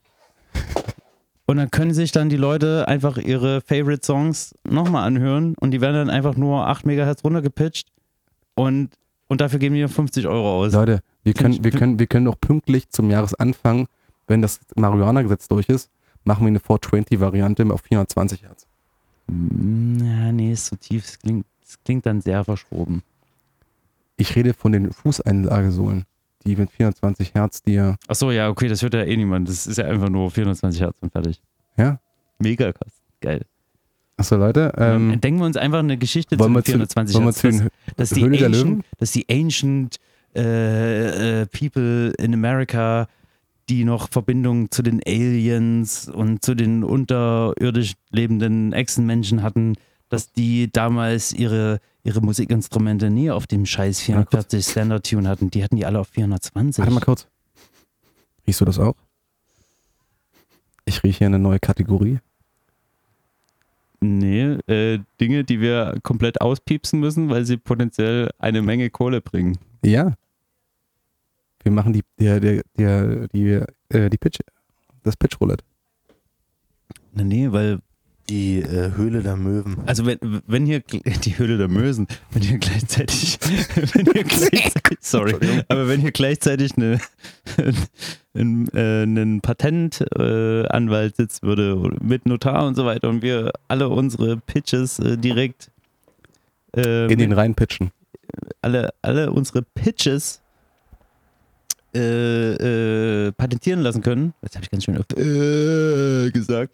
und 1.46 1.58
dann 1.58 1.72
können 1.72 1.94
sich 1.94 2.12
dann 2.12 2.30
die 2.30 2.38
Leute 2.38 2.88
einfach 2.88 3.18
ihre 3.18 3.62
Favorite 3.62 4.06
Songs 4.06 4.54
nochmal 4.64 5.06
anhören 5.06 5.56
und 5.60 5.72
die 5.72 5.82
werden 5.82 5.96
dann 5.96 6.10
einfach 6.10 6.38
nur 6.38 6.68
8 6.68 6.86
Megahertz 6.86 7.24
runtergepitcht 7.24 7.88
und, 8.54 8.92
und 9.28 9.42
dafür 9.42 9.60
geben 9.60 9.76
die 9.76 9.88
50 9.88 10.28
Euro 10.28 10.60
aus. 10.60 10.74
Leute, 10.74 11.02
wir 11.24 11.34
können, 11.34 11.64
wir 11.64 11.72
können, 11.72 12.00
wir 12.00 12.08
können 12.08 12.26
doch 12.26 12.40
pünktlich 12.40 12.90
zum 12.92 13.10
Jahresanfang, 13.10 13.88
wenn 14.28 14.42
das 14.42 14.60
Marihuana-Gesetz 14.76 15.48
durch 15.48 15.68
ist, 15.70 15.90
machen 16.24 16.42
wir 16.42 16.48
eine 16.48 16.60
420-Variante 16.60 17.66
auf 17.72 17.82
420 17.82 18.44
Hertz. 18.44 18.66
Mm, 19.28 19.98
Ja, 20.04 20.32
nee, 20.32 20.52
ist 20.52 20.66
zu 20.68 20.76
tief. 20.78 21.06
Es 21.06 21.20
klingt, 21.20 21.46
es 21.64 21.78
klingt 21.84 22.06
dann 22.06 22.22
sehr 22.22 22.44
verschroben. 22.44 23.04
Ich 24.18 24.36
rede 24.36 24.54
von 24.54 24.72
den 24.72 24.92
Fußeinlagesohlen, 24.94 26.06
die 26.46 26.56
mit 26.56 26.72
420 26.72 27.34
Hertz 27.34 27.62
dir, 27.64 27.98
Achso, 28.08 28.32
ja, 28.32 28.50
okay, 28.50 28.68
das 28.68 28.82
hört 28.82 28.94
ja 28.94 29.04
eh 29.04 29.18
niemand. 29.18 29.50
Das 29.50 29.68
ist 29.68 29.78
ja 29.78 29.86
einfach 29.86 30.10
nur 30.10 30.32
420 30.32 30.82
Hertz 30.82 30.98
und 31.02 31.12
fertig. 31.12 31.42
ja. 31.78 32.00
Mega 32.40 32.74
krass. 32.74 32.92
Geil. 33.22 33.46
Achso, 34.18 34.36
Leute, 34.36 34.74
Ähm, 34.78 35.12
ähm, 35.14 35.22
Denken 35.22 35.40
wir 35.40 35.46
uns 35.46 35.56
einfach 35.58 35.80
eine 35.80 35.98
Geschichte 35.98 36.38
wollen 36.38 36.52
zu 36.52 36.56
wir 36.56 36.62
den 36.62 36.66
zu, 36.66 36.72
420 36.96 37.16
wollen 37.16 37.26
wir 37.26 37.32
Hertz. 37.32 37.40
zu 37.42 37.48
Das- 37.48 37.60
den 37.60 37.96
dass 37.96 38.10
die 38.10 38.24
Höhle 38.26 38.46
ancient, 38.46 38.86
dass 38.98 39.12
die 39.12 39.26
ancient 39.30 39.96
äh, 40.36 41.42
äh, 41.42 41.46
people 41.46 42.10
in 42.20 42.34
America 42.34 43.08
die 43.70 43.84
noch 43.84 44.10
Verbindung 44.10 44.72
zu 44.72 44.82
den 44.82 45.02
Aliens 45.06 46.08
und 46.08 46.44
zu 46.44 46.56
den 46.56 46.84
unterirdisch 46.84 47.94
lebenden 48.12 48.74
Echsenmenschen 48.74 49.42
hatten, 49.42 49.76
dass 50.10 50.32
die 50.32 50.72
damals 50.72 51.34
ihre, 51.34 51.80
ihre 52.04 52.22
Musikinstrumente 52.22 53.10
nie 53.10 53.32
auf 53.32 53.48
dem 53.48 53.66
scheiß 53.66 54.02
440 54.02 54.66
Standard 54.66 55.10
Tune 55.10 55.28
hatten. 55.28 55.50
Die 55.50 55.64
hatten 55.64 55.78
die 55.78 55.86
alle 55.86 56.00
auf 56.00 56.10
420. 56.10 56.80
Warte 56.80 56.94
mal 56.94 57.00
kurz. 57.02 57.28
Riechst 58.46 58.62
du 58.62 58.66
das 58.66 58.80
auch? 58.80 58.96
Ich 60.86 61.04
rieche 61.04 61.20
hier 61.20 61.28
eine 61.28 61.40
neue 61.40 61.60
Kategorie. 61.60 62.20
Nee, 64.00 64.58
äh, 64.68 65.00
Dinge, 65.20 65.44
die 65.44 65.60
wir 65.60 65.98
komplett 66.04 66.42
auspiepsen 66.42 67.00
müssen, 67.00 67.30
weil 67.30 67.46
sie 67.46 67.58
potenziell 67.58 68.30
eine 68.38 68.62
Menge 68.62 68.92
Kohle 68.92 69.22
bringen. 69.22 69.58
Ja. 69.84 70.14
Wir 71.66 71.72
machen 71.72 71.94
die, 71.94 72.04
der, 72.20 72.40
der, 72.40 72.62
der, 72.78 73.28
die, 73.30 73.60
äh, 73.90 74.10
die 74.12 74.18
Pitch, 74.18 74.38
das 75.04 75.18
Pitch-Roulette. 75.18 75.64
Nee, 77.14 77.24
nee, 77.24 77.52
weil, 77.52 77.80
Die 78.30 78.60
äh, 78.60 78.92
Höhle 78.96 79.24
der 79.24 79.36
Möwen. 79.36 79.78
also 79.88 80.06
wenn, 80.06 80.20
wenn 80.46 80.66
hier, 80.68 80.82
die 81.24 81.38
Höhle 81.40 81.58
der 81.58 81.68
Mösen, 81.68 82.06
wenn 82.32 82.44
hier 82.44 82.60
gleichzeitig, 82.60 83.40
wenn 83.94 84.06
hier 84.14 84.24
gleichzeitig, 84.26 84.98
sorry, 85.02 85.36
aber 85.68 85.88
wenn 85.88 86.02
hier 86.02 86.12
gleichzeitig 86.12 86.78
eine, 86.78 87.00
ein, 88.36 88.68
äh, 88.76 89.04
ein 89.06 89.42
Patentanwalt 89.42 91.14
äh, 91.14 91.16
sitzen 91.16 91.48
würde, 91.48 91.92
mit 92.00 92.28
Notar 92.28 92.68
und 92.68 92.76
so 92.76 92.86
weiter 92.86 93.10
und 93.10 93.24
wir 93.24 93.54
alle 93.68 93.90
unsere 93.90 94.38
Pitches 94.38 95.00
äh, 95.00 95.18
direkt, 95.18 95.72
äh, 96.78 97.12
In 97.12 97.18
den 97.18 97.32
rein 97.34 97.56
pitchen. 97.56 97.90
alle, 98.62 98.94
alle 99.02 99.32
unsere 99.32 99.64
Pitches 99.64 100.42
äh, 101.96 103.28
äh, 103.28 103.32
patentieren 103.32 103.80
lassen 103.82 104.02
können, 104.02 104.34
das 104.42 104.54
habe 104.56 104.64
ich 104.66 104.70
ganz 104.72 104.84
schön 104.84 104.98
oft 104.98 105.14
äh, 105.18 106.30
gesagt, 106.32 106.74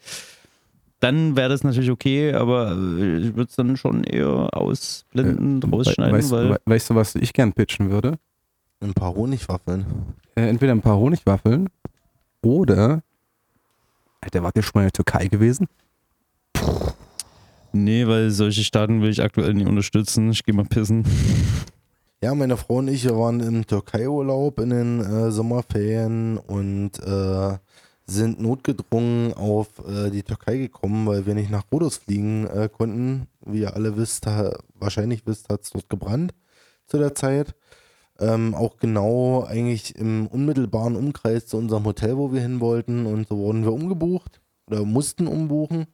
dann 0.99 1.35
wäre 1.35 1.49
das 1.49 1.63
natürlich 1.63 1.89
okay, 1.91 2.33
aber 2.33 2.71
äh, 2.71 3.17
ich 3.17 3.35
würde 3.35 3.49
es 3.49 3.55
dann 3.55 3.77
schon 3.77 4.03
eher 4.03 4.49
ausblenden, 4.55 5.61
rausschneiden, 5.63 6.13
weißt, 6.17 6.31
weil 6.31 6.49
we- 6.51 6.59
weißt 6.65 6.89
du, 6.89 6.95
was 6.95 7.15
ich 7.15 7.33
gern 7.33 7.53
pitchen 7.53 7.89
würde? 7.89 8.17
Ein 8.81 8.93
paar 8.93 9.13
Honigwaffeln. 9.15 9.85
Äh, 10.35 10.47
entweder 10.49 10.71
ein 10.73 10.81
paar 10.81 10.97
Honigwaffeln 10.97 11.69
oder. 12.41 13.03
Alter, 14.21 14.43
wart 14.43 14.55
ihr 14.55 14.63
schon 14.63 14.71
mal 14.75 14.81
in 14.81 14.87
der 14.87 14.93
Türkei 14.93 15.27
gewesen? 15.27 15.67
nee, 17.73 18.05
weil 18.07 18.29
solche 18.31 18.63
Staaten 18.63 19.01
will 19.01 19.09
ich 19.09 19.21
aktuell 19.23 19.53
nicht 19.53 19.67
unterstützen. 19.67 20.31
Ich 20.31 20.43
gehe 20.43 20.53
mal 20.53 20.65
pissen. 20.65 21.03
Ja, 22.23 22.35
meine 22.35 22.55
Frau 22.55 22.75
und 22.75 22.87
ich 22.87 23.09
waren 23.09 23.39
im 23.39 23.65
Türkei-Urlaub 23.65 24.59
in 24.59 24.69
den 24.69 24.99
äh, 24.99 25.31
Sommerferien 25.31 26.37
und 26.37 26.91
äh, 26.99 27.57
sind 28.05 28.39
notgedrungen 28.39 29.33
auf 29.33 29.79
äh, 29.79 30.11
die 30.11 30.21
Türkei 30.21 30.57
gekommen, 30.57 31.07
weil 31.07 31.25
wir 31.25 31.33
nicht 31.33 31.49
nach 31.49 31.63
Rhodos 31.71 31.97
fliegen 31.97 32.45
äh, 32.45 32.69
konnten. 32.71 33.25
Wie 33.43 33.61
ihr 33.61 33.75
alle 33.75 33.97
wisst, 33.97 34.27
wahrscheinlich 34.75 35.25
wisst, 35.25 35.49
hat 35.49 35.63
es 35.63 35.71
dort 35.71 35.89
gebrannt 35.89 36.35
zu 36.85 36.99
der 36.99 37.15
Zeit. 37.15 37.55
Ähm, 38.19 38.53
auch 38.53 38.77
genau 38.77 39.43
eigentlich 39.43 39.95
im 39.95 40.27
unmittelbaren 40.27 40.95
Umkreis 40.95 41.47
zu 41.47 41.57
unserem 41.57 41.85
Hotel, 41.85 42.17
wo 42.17 42.31
wir 42.31 42.41
hin 42.41 42.59
wollten. 42.59 43.07
Und 43.07 43.29
so 43.29 43.37
wurden 43.37 43.63
wir 43.63 43.73
umgebucht 43.73 44.41
oder 44.67 44.85
mussten 44.85 45.25
umbuchen 45.25 45.87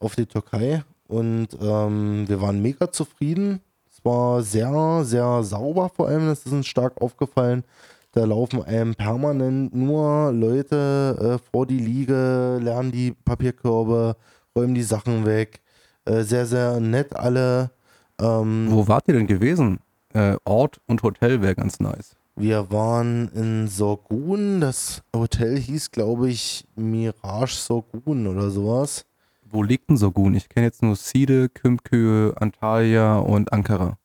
auf 0.00 0.16
die 0.16 0.26
Türkei. 0.26 0.84
Und 1.08 1.48
ähm, 1.62 2.28
wir 2.28 2.42
waren 2.42 2.60
mega 2.60 2.92
zufrieden. 2.92 3.62
Es 4.00 4.04
war 4.06 4.42
sehr, 4.42 5.04
sehr 5.04 5.42
sauber 5.42 5.90
vor 5.94 6.08
allem. 6.08 6.26
Das 6.26 6.46
ist 6.46 6.52
uns 6.52 6.66
stark 6.66 7.00
aufgefallen. 7.02 7.64
Da 8.12 8.24
laufen 8.24 8.62
einem 8.62 8.94
permanent 8.94 9.74
nur 9.74 10.32
Leute 10.32 11.38
äh, 11.38 11.50
vor 11.52 11.66
die 11.66 11.78
Liege, 11.78 12.58
lernen 12.62 12.92
die 12.92 13.12
Papierkörbe, 13.12 14.16
räumen 14.56 14.74
die 14.74 14.82
Sachen 14.82 15.26
weg. 15.26 15.60
Äh, 16.06 16.22
sehr, 16.22 16.46
sehr 16.46 16.80
nett 16.80 17.14
alle. 17.14 17.72
Ähm, 18.20 18.68
Wo 18.70 18.88
wart 18.88 19.06
ihr 19.06 19.14
denn 19.14 19.26
gewesen? 19.26 19.80
Äh, 20.14 20.36
Ort 20.44 20.80
und 20.86 21.02
Hotel 21.02 21.42
wäre 21.42 21.54
ganz 21.54 21.78
nice. 21.78 22.16
Wir 22.36 22.70
waren 22.72 23.28
in 23.34 23.68
Sorgun. 23.68 24.62
Das 24.62 25.02
Hotel 25.14 25.58
hieß, 25.58 25.90
glaube 25.90 26.30
ich, 26.30 26.64
Mirage 26.74 27.54
Sorgun 27.54 28.26
oder 28.26 28.50
sowas. 28.50 29.04
Wo 29.50 29.62
liegt 29.62 29.90
denn 29.90 29.96
Sogun? 29.96 30.34
Ich 30.34 30.48
kenne 30.48 30.66
jetzt 30.66 30.82
nur 30.82 30.96
Side, 30.96 31.48
Kümkü, 31.48 32.32
Antalya 32.36 33.18
und 33.18 33.52
Ankara. 33.52 33.98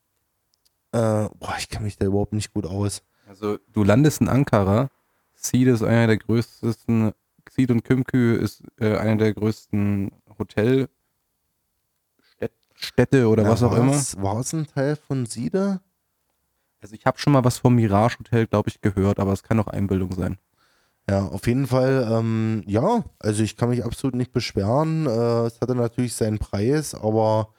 Äh, 0.92 1.30
boah, 1.40 1.56
ich 1.58 1.70
kenne 1.70 1.86
mich 1.86 1.98
da 1.98 2.06
überhaupt 2.06 2.34
nicht 2.34 2.54
gut 2.54 2.66
aus. 2.66 3.04
Also 3.28 3.58
du 3.72 3.84
landest 3.84 4.22
in 4.22 4.30
Ankara. 4.30 4.90
Side 5.34 5.72
ist 5.72 5.84
einer 5.84 6.08
der 6.08 6.18
größten, 6.18 7.14
Side 7.50 7.74
und 7.74 7.84
Kümkü 7.84 8.36
ist 8.36 8.64
äh, 8.80 8.98
einer 8.98 9.18
der 9.18 9.34
größten 9.34 10.12
Hotelstädte 10.40 10.90
Städte 12.76 13.28
oder 13.28 13.44
Na, 13.44 13.50
was 13.50 13.64
auch 13.64 13.76
immer. 13.76 13.94
War 13.94 14.40
es 14.40 14.54
ein 14.54 14.68
Teil 14.68 14.96
von 14.96 15.26
Siede? 15.26 15.80
Also 16.82 16.94
ich 16.94 17.06
habe 17.06 17.18
schon 17.18 17.34
mal 17.34 17.44
was 17.44 17.58
vom 17.58 17.76
Mirage 17.76 18.20
Hotel, 18.20 18.48
glaube 18.48 18.70
ich, 18.70 18.82
gehört, 18.82 19.20
aber 19.20 19.34
es 19.34 19.44
kann 19.44 19.60
auch 19.60 19.68
Einbildung 19.68 20.12
sein. 20.14 20.38
Ja, 21.10 21.28
auf 21.28 21.46
jeden 21.46 21.68
Fall, 21.68 22.08
ähm, 22.12 22.64
ja, 22.66 23.04
also 23.20 23.44
ich 23.44 23.58
kann 23.58 23.70
mich 23.70 23.86
absolut 23.86 24.16
nicht 24.16 24.34
beschweren. 24.34 25.06
Äh, 25.06 25.46
es 25.46 25.62
hatte 25.62 25.76
natürlich 25.76 26.16
seinen 26.16 26.40
Preis, 26.40 26.96
aber 26.96 27.50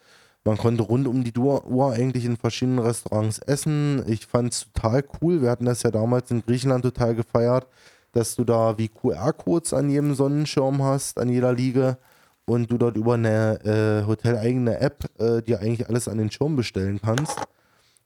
man 0.44 0.56
konnte 0.58 0.82
rund 0.82 1.06
um 1.06 1.22
die 1.22 1.32
Uhr 1.38 1.92
eigentlich 1.92 2.24
in 2.24 2.36
verschiedenen 2.36 2.80
Restaurants 2.80 3.38
essen. 3.38 4.04
Ich 4.08 4.26
fand 4.26 4.52
es 4.52 4.72
total 4.72 5.04
cool. 5.20 5.42
Wir 5.42 5.50
hatten 5.50 5.64
das 5.64 5.82
ja 5.84 5.90
damals 5.92 6.30
in 6.30 6.42
Griechenland 6.44 6.84
total 6.84 7.14
gefeiert, 7.14 7.68
dass 8.12 8.34
du 8.34 8.44
da 8.44 8.78
wie 8.78 8.88
QR-Codes 8.88 9.72
an 9.72 9.90
jedem 9.90 10.14
Sonnenschirm 10.14 10.82
hast, 10.82 11.18
an 11.18 11.28
jeder 11.28 11.52
Liege 11.52 11.98
und 12.46 12.70
du 12.70 12.78
dort 12.78 12.96
über 12.96 13.14
eine 13.14 13.60
äh, 13.64 14.06
hoteleigene 14.06 14.80
App 14.80 15.04
äh, 15.18 15.42
dir 15.42 15.60
eigentlich 15.60 15.88
alles 15.88 16.08
an 16.08 16.18
den 16.18 16.30
Schirm 16.30 16.56
bestellen 16.56 17.00
kannst. 17.00 17.38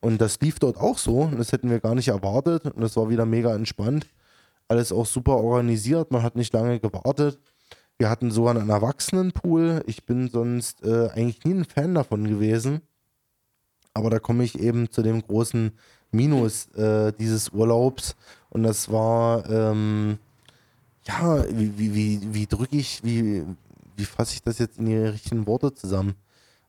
Und 0.00 0.20
das 0.20 0.40
lief 0.40 0.59
dort 0.59 0.79
auch 0.79 0.98
so. 0.98 1.31
Das 1.37 1.53
hätten 1.53 1.70
wir 1.70 1.81
gar 1.81 1.94
nicht 1.94 2.09
erwartet. 2.09 2.64
Und 2.64 2.81
das 2.81 2.96
war 2.96 3.11
wieder 3.11 3.26
mega 3.26 3.55
entspannt. 3.55 4.07
Alles 4.70 4.92
auch 4.92 5.04
super 5.04 5.38
organisiert. 5.38 6.12
Man 6.12 6.22
hat 6.22 6.37
nicht 6.37 6.52
lange 6.52 6.78
gewartet. 6.78 7.40
Wir 7.98 8.09
hatten 8.09 8.30
sogar 8.30 8.54
einen 8.54 8.70
Erwachsenenpool. 8.70 9.83
Ich 9.88 10.06
bin 10.06 10.28
sonst 10.28 10.85
äh, 10.85 11.09
eigentlich 11.09 11.42
nie 11.44 11.54
ein 11.54 11.64
Fan 11.64 11.92
davon 11.92 12.22
gewesen. 12.22 12.80
Aber 13.94 14.11
da 14.11 14.20
komme 14.20 14.44
ich 14.44 14.61
eben 14.61 14.88
zu 14.88 15.02
dem 15.02 15.22
großen 15.22 15.72
Minus 16.12 16.68
äh, 16.76 17.12
dieses 17.18 17.48
Urlaubs. 17.48 18.14
Und 18.48 18.62
das 18.62 18.92
war, 18.92 19.44
ähm, 19.50 20.20
ja, 21.02 21.44
wie, 21.50 21.76
wie, 21.76 21.94
wie, 21.96 22.20
wie 22.33 22.46
drücke 22.46 22.76
ich, 22.76 23.02
wie, 23.02 23.42
wie 23.96 24.04
fasse 24.04 24.35
ich 24.35 24.42
das 24.44 24.61
jetzt 24.61 24.78
in 24.78 24.87
die 24.87 24.96
richtigen 24.96 25.48
Worte 25.48 25.74
zusammen? 25.74 26.14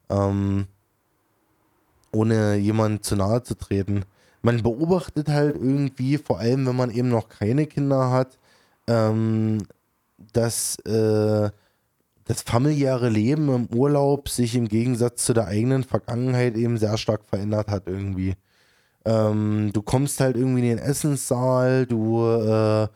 Ähm, 0.10 0.66
ohne 2.12 2.56
jemand 2.56 3.06
zu 3.06 3.16
nahe 3.16 3.44
zu 3.44 3.56
treten. 3.56 4.06
Man 4.42 4.64
beobachtet 4.64 5.30
halt 5.30 5.56
irgendwie, 5.56 6.18
vor 6.18 6.40
allem 6.40 6.66
wenn 6.66 6.76
man 6.76 6.92
eben 6.92 7.10
noch 7.10 7.30
keine 7.30 7.68
Kinder 7.68 8.12
hat, 8.12 8.40
ähm, 8.88 9.60
dass 10.34 10.78
äh, 10.80 11.50
das 12.26 12.42
familiäre 12.44 13.10
Leben 13.10 13.54
im 13.54 13.68
Urlaub 13.76 14.30
sich 14.30 14.56
im 14.56 14.68
Gegensatz 14.68 15.26
zu 15.26 15.34
der 15.34 15.48
eigenen 15.48 15.84
Vergangenheit 15.84 16.56
eben 16.56 16.78
sehr 16.78 16.98
stark 16.98 17.26
verändert 17.26 17.68
hat 17.68 17.88
irgendwie. 17.88 18.36
Ähm, 19.06 19.72
du 19.74 19.82
kommst 19.82 20.20
halt 20.20 20.38
irgendwie 20.38 20.62
in 20.62 20.78
den 20.78 20.86
Essenssaal, 20.86 21.86
du 21.88 22.24
äh, 22.24 22.88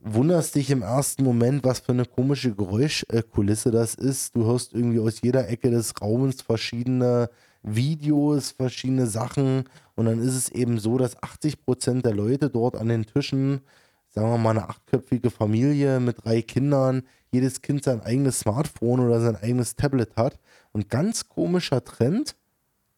wunderst 0.00 0.54
dich 0.54 0.70
im 0.70 0.82
ersten 0.82 1.22
Moment, 1.22 1.64
was 1.64 1.80
für 1.80 1.92
eine 1.92 2.06
komische 2.06 2.54
Geräuschkulisse 2.54 3.70
das 3.70 3.94
ist. 3.94 4.34
Du 4.34 4.46
hörst 4.46 4.72
irgendwie 4.72 4.98
aus 4.98 5.20
jeder 5.22 5.48
Ecke 5.48 5.70
des 5.70 5.94
Raumes 6.00 6.42
verschiedene 6.42 7.28
Videos, 7.62 8.50
verschiedene 8.50 9.06
Sachen. 9.06 9.64
Und 9.94 10.06
dann 10.06 10.20
ist 10.20 10.34
es 10.34 10.48
eben 10.48 10.78
so, 10.78 10.98
dass 10.98 11.22
80 11.22 11.62
Prozent 11.62 12.04
der 12.04 12.14
Leute 12.14 12.50
dort 12.50 12.76
an 12.76 12.88
den 12.88 13.06
Tischen, 13.06 13.60
sagen 14.10 14.30
wir 14.30 14.38
mal 14.38 14.50
eine 14.50 14.68
achtköpfige 14.68 15.30
Familie 15.30 16.00
mit 16.00 16.24
drei 16.24 16.42
Kindern, 16.42 17.02
jedes 17.30 17.62
Kind 17.62 17.84
sein 17.84 18.02
eigenes 18.02 18.40
Smartphone 18.40 19.00
oder 19.00 19.20
sein 19.20 19.36
eigenes 19.36 19.76
Tablet 19.76 20.16
hat. 20.16 20.38
Und 20.72 20.90
ganz 20.90 21.28
komischer 21.28 21.82
Trend, 21.82 22.36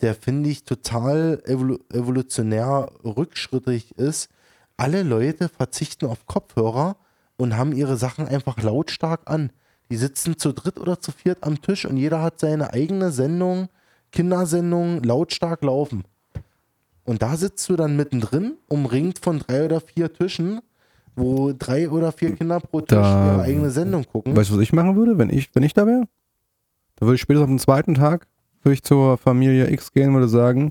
der 0.00 0.14
finde 0.14 0.50
ich 0.50 0.64
total 0.64 1.42
evolu 1.44 1.79
evolutionär 1.92 2.90
rückschrittig 3.05 3.96
ist. 3.96 4.29
Alle 4.77 5.03
Leute 5.03 5.48
verzichten 5.48 6.07
auf 6.07 6.27
Kopfhörer 6.27 6.96
und 7.37 7.57
haben 7.57 7.72
ihre 7.72 7.96
Sachen 7.96 8.27
einfach 8.27 8.61
lautstark 8.61 9.22
an. 9.27 9.50
Die 9.90 9.96
sitzen 9.96 10.38
zu 10.38 10.53
dritt 10.53 10.81
oder 10.81 11.00
zu 11.00 11.12
viert 11.12 11.44
am 11.44 11.61
Tisch 11.61 11.85
und 11.85 11.96
jeder 11.96 12.22
hat 12.22 12.40
seine 12.40 12.72
eigene 12.72 13.12
Sendung, 13.12 13.68
Kindersendung 14.14 15.03
lautstark 15.03 15.62
laufen. 15.64 16.05
Und 17.05 17.20
da 17.20 17.37
sitzt 17.37 17.68
du 17.68 17.77
dann 17.77 17.96
mittendrin, 17.96 18.55
umringt 18.68 19.18
von 19.18 19.40
drei 19.40 19.64
oder 19.64 19.81
vier 19.81 20.12
Tischen, 20.12 20.61
wo 21.16 21.53
drei 21.53 21.90
oder 21.90 22.12
vier 22.12 22.35
Kinder 22.37 22.61
pro 22.61 22.81
Tisch 22.81 22.96
Da- 22.96 23.35
ihre 23.35 23.42
eigene 23.42 23.70
Sendung 23.70 24.05
gucken. 24.07 24.37
Weißt 24.37 24.50
du, 24.50 24.55
was 24.55 24.62
ich 24.62 24.72
machen 24.72 24.96
würde, 24.96 25.18
wenn 25.18 25.31
ich, 25.31 25.50
wenn 25.55 25.64
ich 25.64 25.74
da 25.74 25.85
wäre? 25.87 26.05
Da 26.96 27.07
würde 27.07 27.16
ich 27.16 27.20
spätestens 27.20 27.44
auf 27.44 27.50
den 27.50 27.59
zweiten 27.59 27.94
Tag 27.94 28.27
würde 28.62 28.74
ich 28.74 28.83
zur 28.83 29.18
Familie 29.18 29.68
X 29.70 29.92
gehen 29.92 30.09
und 30.09 30.14
würde 30.14 30.29
sagen, 30.29 30.70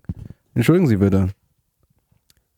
entschuldigen 0.56 0.88
Sie 0.88 0.98
bitte. 0.98 1.28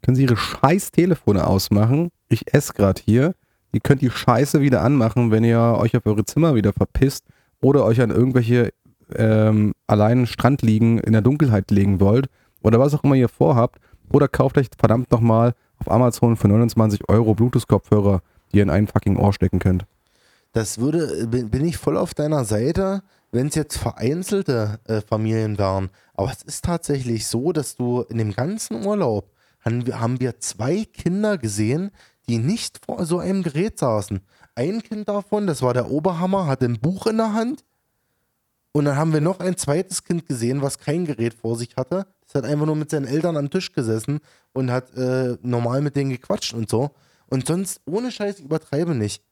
Können 0.02 0.16
Sie 0.16 0.24
Ihre 0.24 0.38
scheiß 0.38 0.92
Telefone 0.92 1.46
ausmachen? 1.48 2.10
Ich 2.30 2.54
esse 2.54 2.74
gerade 2.74 3.02
hier. 3.04 3.34
ihr 3.74 3.82
könnt 3.82 4.02
die 4.02 4.10
Scheiße 4.12 4.62
wieder 4.62 4.82
anmachen, 4.84 5.32
wenn 5.32 5.44
ihr 5.44 5.60
euch 5.60 5.98
auf 5.98 6.06
eure 6.06 6.24
Zimmer 6.24 6.56
wieder 6.56 6.72
verpisst 6.72 7.26
oder 7.60 7.84
euch 7.84 8.00
an 8.02 8.12
irgendwelche 8.12 8.72
ähm, 9.14 9.74
allein 9.88 10.26
Strand 10.26 10.62
liegen 10.62 11.00
in 11.00 11.14
der 11.14 11.22
Dunkelheit 11.22 11.72
legen 11.72 12.00
wollt 12.00 12.28
oder 12.62 12.80
was 12.80 12.94
auch 12.94 13.04
immer 13.04 13.16
ihr 13.16 13.30
vorhabt. 13.30 13.80
Oder 14.12 14.28
kauft 14.28 14.58
euch 14.58 14.68
verdammt 14.78 15.12
nochmal 15.12 15.54
auf 15.80 15.90
Amazon 15.90 16.38
für 16.38 16.48
29 16.48 17.10
Euro 17.10 17.34
Bluetooth-Kopfhörer, 17.34 18.22
die 18.52 18.58
ihr 18.58 18.64
in 18.64 18.70
ein 18.70 18.88
fucking 18.88 19.18
Ohr 19.18 19.34
stecken 19.34 19.60
könnt. 19.60 19.86
Das 20.54 20.78
würde, 20.78 21.28
bin, 21.28 21.66
ich 21.66 21.78
voll 21.78 21.98
auf 21.98 22.14
deiner 22.14 22.46
Seite, 22.46 23.02
wenn 23.32 23.48
es 23.48 23.56
jetzt 23.56 23.78
vereinzelte 23.78 24.80
äh, 24.86 25.02
Familien 25.02 25.58
wären. 25.58 25.90
Aber 26.14 26.32
es 26.32 26.44
ist 26.44 26.64
tatsächlich 26.64 27.28
so, 27.28 27.52
dass 27.52 27.76
du 27.76 28.02
in 28.04 28.18
dem 28.18 28.32
ganzen 28.32 28.86
Urlaub 28.86 29.32
haben 29.60 29.86
wir, 29.86 30.00
haben 30.00 30.20
wir 30.20 30.40
zwei 30.40 30.86
Kinder 30.86 31.38
gesehen, 31.38 31.92
die 32.30 32.38
nicht 32.38 32.86
vor 32.86 33.06
so 33.06 33.20
einem 33.20 33.44
Gerät 33.44 33.80
saßen. 33.80 34.22
Ein 34.56 34.82
Kind 34.82 35.10
davon, 35.10 35.48
das 35.48 35.62
war 35.62 35.74
der 35.74 35.92
Oberhammer, 35.92 36.48
hatte 36.48 36.66
ein 36.66 36.80
Buch 36.80 37.08
in 37.08 37.18
der 37.18 37.34
Hand. 37.34 37.66
Und 38.76 38.84
dann 38.84 38.98
haben 38.98 39.14
wir 39.14 39.22
noch 39.22 39.40
ein 39.40 39.56
zweites 39.56 40.04
Kind 40.04 40.28
gesehen, 40.28 40.62
was 40.62 40.80
kein 40.80 41.06
Gerät 41.06 41.34
vor 41.34 41.56
sich 41.56 41.78
hatte. 41.78 42.08
Das 42.26 42.36
hat 42.36 42.44
einfach 42.44 42.66
nur 42.66 42.76
mit 42.76 42.90
seinen 42.90 43.08
Eltern 43.08 43.38
am 43.38 43.50
Tisch 43.50 43.72
gesessen 43.72 44.20
und 44.52 44.70
hat 44.70 44.94
äh, 44.98 45.38
normal 45.44 45.80
mit 45.80 45.96
denen 45.96 46.10
gequatscht 46.10 46.54
und 46.54 46.70
so. 46.70 46.92
Und 47.28 47.48
sonst, 47.48 47.80
ohne 47.86 48.12
Scheiß, 48.12 48.42
übertreibe 48.42 48.94
nicht. 48.94 49.24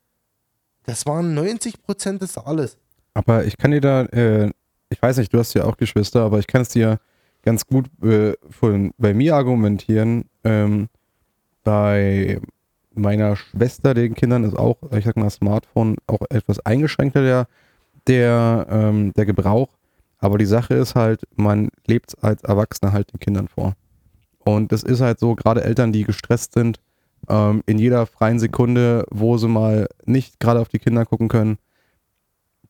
Das 0.84 1.06
waren 1.06 1.34
90 1.34 1.84
Prozent 1.84 2.21
des 2.21 2.32
Saales. 2.32 2.77
Aber 3.15 3.43
ich 3.43 3.58
kann 3.58 3.71
dir 3.71 3.82
da, 3.82 4.03
äh, 4.03 4.49
ich 4.88 5.01
weiß 5.01 5.17
nicht, 5.17 5.34
du 5.34 5.39
hast 5.39 5.53
ja 5.56 5.65
auch 5.65 5.75
Geschwister, 5.75 6.21
aber 6.21 6.39
ich 6.39 6.47
kann 6.47 6.62
es 6.62 6.69
dir 6.69 7.01
ganz 7.41 7.67
gut 7.67 7.88
äh, 8.01 8.36
von, 8.49 8.93
bei 8.97 9.13
mir 9.13 9.36
argumentieren. 9.36 10.29
Ähm, 10.45 10.88
bei 11.65 12.39
meiner 12.93 13.36
Schwester, 13.36 13.93
den 13.93 14.15
Kindern, 14.15 14.45
ist 14.45 14.56
auch, 14.56 14.77
ich 14.95 15.03
sag 15.03 15.17
mal, 15.17 15.29
Smartphone 15.29 15.97
auch 16.08 16.21
etwas 16.29 16.65
eingeschränkter 16.65 17.23
der, 17.23 17.47
der, 18.08 18.68
ähm, 18.70 19.13
der 19.13 19.26
Gebrauch. 19.26 19.70
Aber 20.20 20.38
die 20.38 20.46
Sache 20.46 20.74
ist 20.76 20.96
halt, 20.96 21.22
man 21.36 21.70
lebt 21.86 22.16
als 22.24 22.44
Erwachsener 22.44 22.94
halt 22.94 23.12
den 23.12 23.20
Kindern 23.20 23.48
vor. 23.48 23.74
Und 24.39 24.72
das 24.72 24.84
ist 24.84 25.02
halt 25.02 25.20
so, 25.20 25.36
gerade 25.36 25.63
Eltern, 25.63 25.92
die 25.92 26.04
gestresst 26.04 26.54
sind, 26.54 26.80
ähm, 27.30 27.63
in 27.66 27.78
jeder 27.78 28.06
freien 28.06 28.39
Sekunde, 28.39 29.06
wo 29.10 29.38
sie 29.38 29.48
mal 29.48 29.88
nicht 30.06 30.39
gerade 30.39 30.60
auf 30.60 30.70
die 30.70 30.80
Kinder 30.80 31.06
gucken 31.06 31.30
können, 31.30 31.58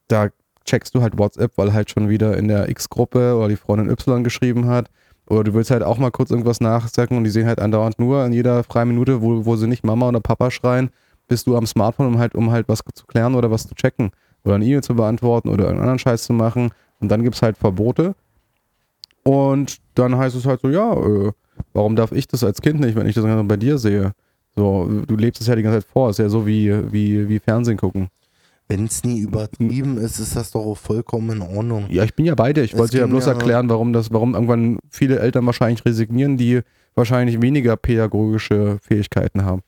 da 0.08 0.28
checkst 0.64 0.94
du 0.94 1.02
halt 1.02 1.18
WhatsApp, 1.18 1.52
weil 1.56 1.72
halt 1.72 1.90
schon 1.90 2.08
wieder 2.08 2.36
in 2.36 2.48
der 2.48 2.68
X-Gruppe 2.68 3.36
oder 3.36 3.48
die 3.48 3.56
Freundin 3.56 3.90
Y 3.90 4.24
geschrieben 4.24 4.66
hat. 4.66 4.90
Oder 5.28 5.44
du 5.44 5.54
willst 5.54 5.70
halt 5.70 5.82
auch 5.82 5.98
mal 5.98 6.10
kurz 6.10 6.30
irgendwas 6.30 6.60
nachsagen 6.60 7.16
und 7.16 7.24
die 7.24 7.30
sehen 7.30 7.46
halt 7.46 7.60
andauernd 7.60 7.98
nur 7.98 8.24
in 8.26 8.32
jeder 8.32 8.62
freien 8.62 8.88
Minute, 8.88 9.22
wo, 9.22 9.44
wo 9.46 9.56
sie 9.56 9.66
nicht 9.66 9.84
Mama 9.84 10.08
oder 10.08 10.20
Papa 10.20 10.50
schreien, 10.50 10.90
bist 11.28 11.46
du 11.46 11.56
am 11.56 11.66
Smartphone, 11.66 12.08
um 12.08 12.18
halt, 12.18 12.34
um 12.34 12.50
halt 12.50 12.68
was 12.68 12.80
zu 12.94 13.06
klären 13.06 13.34
oder 13.34 13.50
was 13.50 13.66
zu 13.66 13.74
checken. 13.74 14.10
Oder 14.44 14.56
eine 14.56 14.64
E-Mail 14.64 14.82
zu 14.82 14.94
beantworten 14.94 15.48
oder 15.48 15.68
einen 15.68 15.78
anderen 15.80 15.98
Scheiß 15.98 16.24
zu 16.24 16.32
machen. 16.32 16.70
Und 17.00 17.08
dann 17.08 17.22
gibt 17.22 17.36
es 17.36 17.42
halt 17.42 17.56
Verbote. 17.56 18.14
Und 19.22 19.78
dann 19.94 20.16
heißt 20.16 20.36
es 20.36 20.46
halt 20.46 20.60
so, 20.60 20.68
ja, 20.68 20.92
äh, 20.92 21.32
warum 21.72 21.96
darf 21.96 22.12
ich 22.12 22.28
das 22.28 22.44
als 22.44 22.60
Kind 22.60 22.80
nicht, 22.80 22.94
wenn 22.96 23.06
ich 23.06 23.14
das 23.14 23.24
bei 23.46 23.56
dir 23.56 23.78
sehe? 23.78 24.12
So, 24.54 24.88
du 25.06 25.16
lebst 25.16 25.40
es 25.40 25.48
ja 25.48 25.56
die 25.56 25.62
ganze 25.62 25.80
Zeit 25.80 25.90
vor. 25.90 26.10
Ist 26.10 26.18
ja 26.18 26.28
so 26.28 26.46
wie, 26.46 26.70
wie, 26.92 27.28
wie 27.28 27.38
Fernsehen 27.38 27.76
gucken. 27.76 28.08
Wenn 28.68 28.84
es 28.86 29.04
nie 29.04 29.20
übertrieben 29.20 29.98
ist, 29.98 30.18
ist 30.18 30.36
das 30.36 30.50
doch 30.52 30.64
auch 30.64 30.76
vollkommen 30.78 31.36
in 31.36 31.42
Ordnung. 31.42 31.86
Ja, 31.90 32.04
ich 32.04 32.14
bin 32.14 32.24
ja 32.24 32.34
bei 32.34 32.52
dir. 32.52 32.62
Ich 32.62 32.76
wollte 32.76 32.92
dir 32.92 33.00
ja 33.00 33.06
bloß 33.06 33.26
ja- 33.26 33.32
erklären, 33.32 33.68
warum 33.68 33.92
das, 33.92 34.12
warum 34.12 34.34
irgendwann 34.34 34.78
viele 34.90 35.18
Eltern 35.18 35.44
wahrscheinlich 35.44 35.84
resignieren, 35.84 36.36
die 36.36 36.60
wahrscheinlich 36.94 37.42
weniger 37.42 37.76
pädagogische 37.76 38.78
Fähigkeiten 38.80 39.44
haben. 39.44 39.62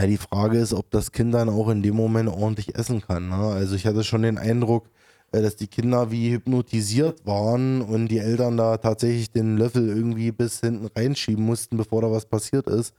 Ja, 0.00 0.06
die 0.06 0.16
Frage 0.16 0.58
ist, 0.58 0.72
ob 0.74 0.90
das 0.90 1.12
Kind 1.12 1.32
dann 1.34 1.48
auch 1.48 1.68
in 1.68 1.82
dem 1.82 1.96
Moment 1.96 2.28
ordentlich 2.28 2.74
essen 2.76 3.00
kann. 3.00 3.28
Ne? 3.28 3.34
Also 3.36 3.74
ich 3.76 3.86
hatte 3.86 4.04
schon 4.04 4.22
den 4.22 4.36
Eindruck, 4.38 4.90
äh, 5.32 5.40
dass 5.40 5.56
die 5.56 5.68
Kinder 5.68 6.10
wie 6.10 6.30
hypnotisiert 6.32 7.24
waren 7.26 7.80
und 7.82 8.08
die 8.08 8.18
Eltern 8.18 8.56
da 8.56 8.76
tatsächlich 8.76 9.30
den 9.32 9.56
Löffel 9.56 9.88
irgendwie 9.88 10.32
bis 10.32 10.60
hinten 10.60 10.88
reinschieben 10.94 11.44
mussten, 11.44 11.76
bevor 11.76 12.02
da 12.02 12.10
was 12.10 12.26
passiert 12.26 12.66
ist. 12.66 12.92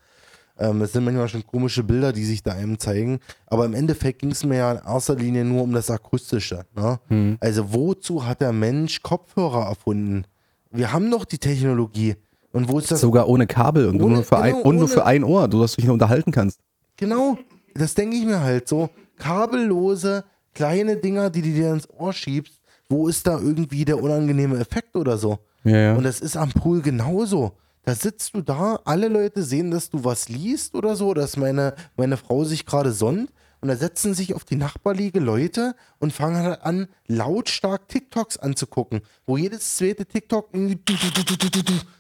Ähm, 0.60 0.82
es 0.82 0.94
sind 0.94 1.04
manchmal 1.06 1.30
schon 1.30 1.46
komische 1.46 1.84
Bilder, 1.84 2.12
die 2.14 2.26
sich 2.26 2.42
da 2.42 2.54
einem 2.54 2.80
zeigen. 2.80 3.20
Aber 3.46 3.66
im 3.66 3.76
Endeffekt 3.76 4.20
ging 4.20 4.32
es 4.32 4.44
mir 4.44 4.58
ja 4.58 4.72
in 4.72 4.80
erster 4.84 5.16
Linie 5.16 5.46
nur 5.46 5.62
um 5.62 5.72
das 5.74 5.92
Akustische. 5.92 6.66
Ne? 6.76 7.38
Also 7.40 7.74
wozu 7.74 8.26
hat 8.26 8.42
der 8.42 8.54
Mensch 8.54 9.04
Kopfhörer 9.04 9.68
erfunden? 9.68 10.24
Wir 10.72 10.92
haben 10.94 11.12
doch 11.12 11.26
die 11.26 11.38
Technologie. 11.38 12.16
Und 12.54 12.70
wo 12.70 12.80
ist 12.80 12.90
das? 12.90 13.02
Sogar 13.02 13.28
ohne 13.30 13.46
Kabel 13.46 13.88
und, 13.88 14.02
Ohne- 14.02 14.16
nur, 14.16 14.24
für 14.24 14.40
ein, 14.40 14.54
genau, 14.56 14.66
und 14.68 14.76
nur 14.78 14.88
für 14.88 15.06
ein 15.06 15.24
Ohr, 15.24 15.48
du 15.48 15.62
dass 15.62 15.74
du 15.74 15.76
dich 15.78 15.86
nur 15.86 15.94
unterhalten 15.94 16.32
kannst. 16.32 16.60
Genau, 16.98 17.38
das 17.74 17.94
denke 17.94 18.18
ich 18.18 18.26
mir 18.26 18.42
halt 18.42 18.68
so. 18.68 18.90
Kabellose, 19.18 20.26
kleine 20.54 20.98
Dinger, 20.98 21.30
die 21.30 21.42
du 21.42 21.50
dir 21.50 21.72
ins 21.72 21.90
Ohr 21.90 22.14
schiebst. 22.14 22.62
Wo 22.90 23.08
ist 23.08 23.28
da 23.28 23.40
irgendwie 23.40 23.86
der 23.86 24.02
unangenehme 24.02 24.60
Effekt 24.60 24.96
oder 24.96 25.18
so? 25.18 25.40
Ja, 25.64 25.78
ja. 25.78 25.96
Und 25.96 26.04
das 26.04 26.20
ist 26.20 26.38
am 26.38 26.50
Pool 26.52 26.82
genauso. 26.82 27.54
Da 27.84 27.96
sitzt 27.96 28.34
du 28.34 28.42
da, 28.42 28.80
alle 28.86 29.08
Leute 29.08 29.44
sehen, 29.44 29.72
dass 29.72 29.90
du 29.90 30.04
was 30.04 30.30
liest 30.30 30.76
oder 30.76 30.96
so, 30.96 31.14
dass 31.14 31.38
meine, 31.38 31.74
meine 31.96 32.18
Frau 32.18 32.44
sich 32.44 32.66
gerade 32.66 32.92
sonnt. 32.92 33.32
Und 33.60 33.70
da 33.70 33.76
setzen 33.76 34.14
sich 34.14 34.34
auf 34.36 34.44
die 34.44 34.56
Nachbarliege 34.56 35.20
Leute 35.20 35.76
und 36.00 36.14
fangen 36.14 36.44
halt 36.44 36.62
an, 36.62 36.88
lautstark 37.08 37.88
TikToks 37.88 38.38
anzugucken, 38.38 39.02
wo 39.26 39.36
jedes 39.36 39.78
zweite 39.78 40.06
TikTok 40.06 40.50
irgendwie 40.54 40.80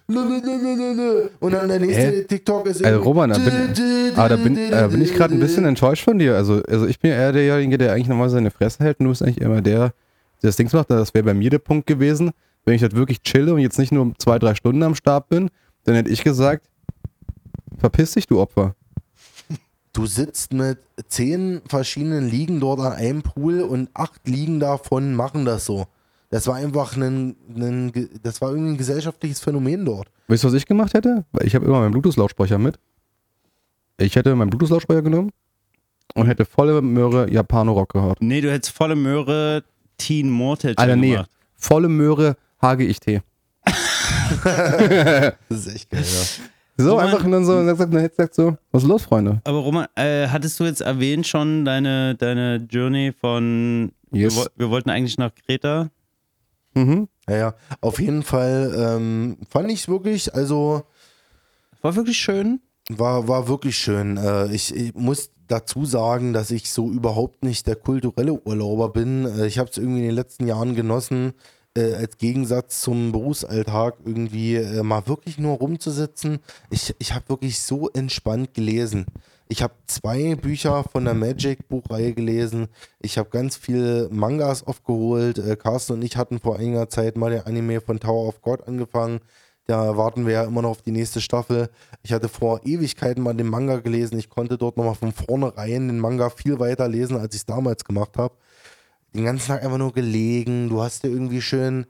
und 0.09 1.51
dann 1.51 1.67
der 1.67 1.79
nächste 1.79 2.01
Hä? 2.01 2.23
TikTok 2.23 2.65
ist 2.67 2.83
Also 2.83 3.01
Roman, 3.01 3.29
da 3.29 3.37
bin, 3.39 4.13
ah, 4.15 4.29
da 4.29 4.37
bin, 4.37 4.57
äh, 4.57 4.87
bin 4.89 5.01
ich 5.01 5.13
gerade 5.13 5.33
ein 5.33 5.39
bisschen 5.39 5.65
enttäuscht 5.65 6.05
von 6.05 6.17
dir. 6.17 6.35
Also, 6.35 6.61
also 6.63 6.87
ich 6.87 6.99
bin 6.99 7.11
eher 7.11 7.33
derjenige, 7.33 7.77
der 7.77 7.91
eigentlich 7.91 8.07
normal 8.07 8.29
seine 8.29 8.49
Fresse 8.49 8.83
hält 8.83 8.99
und 8.99 9.05
du 9.05 9.09
bist 9.09 9.21
eigentlich 9.21 9.41
immer 9.41 9.61
der, 9.61 9.79
der 9.79 9.93
das 10.41 10.55
Ding 10.55 10.69
macht. 10.71 10.89
Das 10.89 11.13
wäre 11.13 11.25
bei 11.25 11.33
mir 11.33 11.49
der 11.49 11.59
Punkt 11.59 11.87
gewesen, 11.87 12.31
wenn 12.63 12.75
ich 12.75 12.81
halt 12.81 12.95
wirklich 12.95 13.21
chille 13.21 13.53
und 13.53 13.59
jetzt 13.59 13.79
nicht 13.79 13.91
nur 13.91 14.13
zwei, 14.17 14.39
drei 14.39 14.55
Stunden 14.55 14.81
am 14.83 14.95
Start 14.95 15.27
bin, 15.27 15.49
dann 15.83 15.95
hätte 15.95 16.09
ich 16.09 16.23
gesagt, 16.23 16.69
verpiss 17.77 18.13
dich, 18.13 18.27
du 18.27 18.39
Opfer. 18.39 18.75
Du 19.91 20.05
sitzt 20.05 20.53
mit 20.53 20.77
zehn 21.09 21.61
verschiedenen 21.67 22.29
Ligen 22.29 22.59
dort 22.61 22.79
an 22.79 22.93
einem 22.93 23.23
Pool 23.23 23.61
und 23.61 23.89
acht 23.93 24.27
Ligen 24.27 24.59
davon 24.59 25.15
machen 25.15 25.43
das 25.43 25.65
so. 25.65 25.87
Das 26.29 26.45
war 26.47 26.55
einfach 26.55 26.95
ein, 26.97 27.35
ein 27.55 28.09
das 28.21 28.41
war 28.41 28.49
irgendwie 28.51 28.71
ein 28.73 28.77
gesellschaftliches 28.77 29.39
Phänomen 29.39 29.85
dort. 29.85 30.09
Weißt 30.27 30.43
du, 30.43 30.47
was 30.47 30.53
ich 30.55 30.65
gemacht 30.65 30.93
hätte? 30.93 31.23
Weil 31.31 31.47
ich 31.47 31.55
habe 31.55 31.65
immer 31.65 31.79
meinen 31.79 31.91
Bluetooth-Lautsprecher 31.91 32.57
mit. 32.57 32.77
Ich 33.97 34.15
hätte 34.15 34.35
meinen 34.35 34.49
Bluetooth-Lautsprecher 34.49 35.01
genommen 35.01 35.31
und 36.15 36.27
hätte 36.27 36.43
volle 36.45 36.81
Möhre 36.81 37.31
Japano-Rock 37.31 37.93
gehört. 37.93 38.21
Nee, 38.21 38.41
du 38.41 38.51
hättest 38.51 38.75
volle 38.75 38.95
Möhre 38.95 39.63
Teen 39.97 40.29
Mortal 40.29 40.73
Alter, 40.75 40.95
nee. 40.97 41.11
gemacht. 41.11 41.29
Volle 41.55 41.87
Möhre 41.87 42.35
HGIT. 42.61 43.21
Das 44.43 45.35
ist 45.49 45.73
echt 45.75 45.89
geil, 45.89 46.01
ja. 46.03 46.43
So, 46.83 46.91
Roman- 46.91 47.05
einfach 47.05 47.23
und 47.25 47.31
dann 47.31 47.45
so, 47.45 47.53
dann 47.65 47.75
sagt, 47.75 47.93
dann 47.93 48.09
sagt 48.15 48.35
so, 48.35 48.55
was 48.71 48.83
ist 48.83 48.89
los, 48.89 49.03
Freunde? 49.03 49.41
Aber 49.45 49.59
Roman, 49.59 49.87
äh, 49.95 50.27
hattest 50.27 50.59
du 50.59 50.65
jetzt 50.65 50.81
erwähnt 50.81 51.25
schon 51.25 51.65
deine, 51.65 52.13
deine 52.15 52.57
Journey 52.69 53.13
von 53.19 53.91
Yes. 54.11 54.35
wir, 54.35 54.47
wir 54.55 54.69
wollten 54.69 54.89
eigentlich 54.89 55.17
nach 55.17 55.31
Kreta? 55.33 55.89
Mhm. 56.77 57.07
Ja, 57.29 57.35
ja. 57.37 57.55
Auf 57.81 57.99
jeden 57.99 58.23
Fall 58.23 58.73
ähm, 58.77 59.37
fand 59.49 59.71
ich 59.71 59.81
es 59.81 59.87
wirklich, 59.87 60.33
also 60.33 60.83
War 61.81 61.95
wirklich 61.95 62.17
schön. 62.17 62.61
war, 62.89 63.27
war 63.27 63.47
wirklich 63.47 63.77
schön. 63.77 64.17
Äh, 64.17 64.53
ich, 64.53 64.75
ich 64.75 64.93
muss 64.93 65.31
dazu 65.47 65.85
sagen, 65.85 66.33
dass 66.33 66.51
ich 66.51 66.69
so 66.71 66.89
überhaupt 66.91 67.43
nicht 67.43 67.67
der 67.67 67.75
kulturelle 67.75 68.33
Urlauber 68.33 68.89
bin. 68.89 69.25
Äh, 69.25 69.47
ich 69.47 69.57
habe 69.59 69.69
es 69.69 69.77
irgendwie 69.77 69.99
in 69.99 70.05
den 70.07 70.15
letzten 70.15 70.47
Jahren 70.47 70.75
genossen, 70.75 71.33
äh, 71.75 71.93
als 71.95 72.17
Gegensatz 72.17 72.81
zum 72.81 73.11
Berufsalltag 73.11 73.95
irgendwie 74.05 74.55
äh, 74.55 74.83
mal 74.83 75.07
wirklich 75.07 75.37
nur 75.37 75.57
rumzusitzen. 75.57 76.39
Ich, 76.69 76.93
ich 76.99 77.13
habe 77.13 77.29
wirklich 77.29 77.59
so 77.61 77.89
entspannt 77.89 78.53
gelesen. 78.53 79.05
Ich 79.49 79.63
habe 79.63 79.73
zwei 79.85 80.35
Bücher 80.35 80.83
von 80.83 81.05
der 81.05 81.13
Magic-Buchreihe 81.13 82.13
gelesen. 82.13 82.67
Ich 82.99 83.17
habe 83.17 83.29
ganz 83.29 83.55
viele 83.55 84.09
Mangas 84.11 84.67
aufgeholt. 84.67 85.37
Äh, 85.37 85.55
Carsten 85.55 85.93
und 85.93 86.01
ich 86.01 86.17
hatten 86.17 86.39
vor 86.39 86.57
einiger 86.57 86.89
Zeit 86.89 87.15
mal 87.15 87.31
den 87.31 87.45
Anime 87.45 87.79
von 87.79 87.99
Tower 87.99 88.27
of 88.27 88.41
God 88.41 88.67
angefangen. 88.67 89.21
Da 89.65 89.95
warten 89.95 90.25
wir 90.25 90.33
ja 90.33 90.43
immer 90.43 90.61
noch 90.63 90.71
auf 90.71 90.81
die 90.81 90.91
nächste 90.91 91.21
Staffel. 91.21 91.69
Ich 92.03 92.11
hatte 92.11 92.27
vor 92.27 92.61
Ewigkeiten 92.65 93.23
mal 93.23 93.33
den 93.33 93.47
Manga 93.47 93.77
gelesen. 93.77 94.19
Ich 94.19 94.29
konnte 94.29 94.57
dort 94.57 94.75
nochmal 94.75 94.95
von 94.95 95.13
vornherein 95.13 95.87
den 95.87 95.99
Manga 95.99 96.29
viel 96.29 96.59
weiter 96.59 96.89
lesen, 96.89 97.17
als 97.17 97.33
ich 97.33 97.41
es 97.41 97.45
damals 97.45 97.85
gemacht 97.85 98.17
habe. 98.17 98.35
Den 99.13 99.23
ganzen 99.23 99.47
Tag 99.47 99.63
einfach 99.63 99.77
nur 99.77 99.93
gelegen. 99.93 100.67
Du 100.67 100.81
hast 100.81 101.03
dir 101.03 101.09
irgendwie 101.09 101.41
schön. 101.41 101.85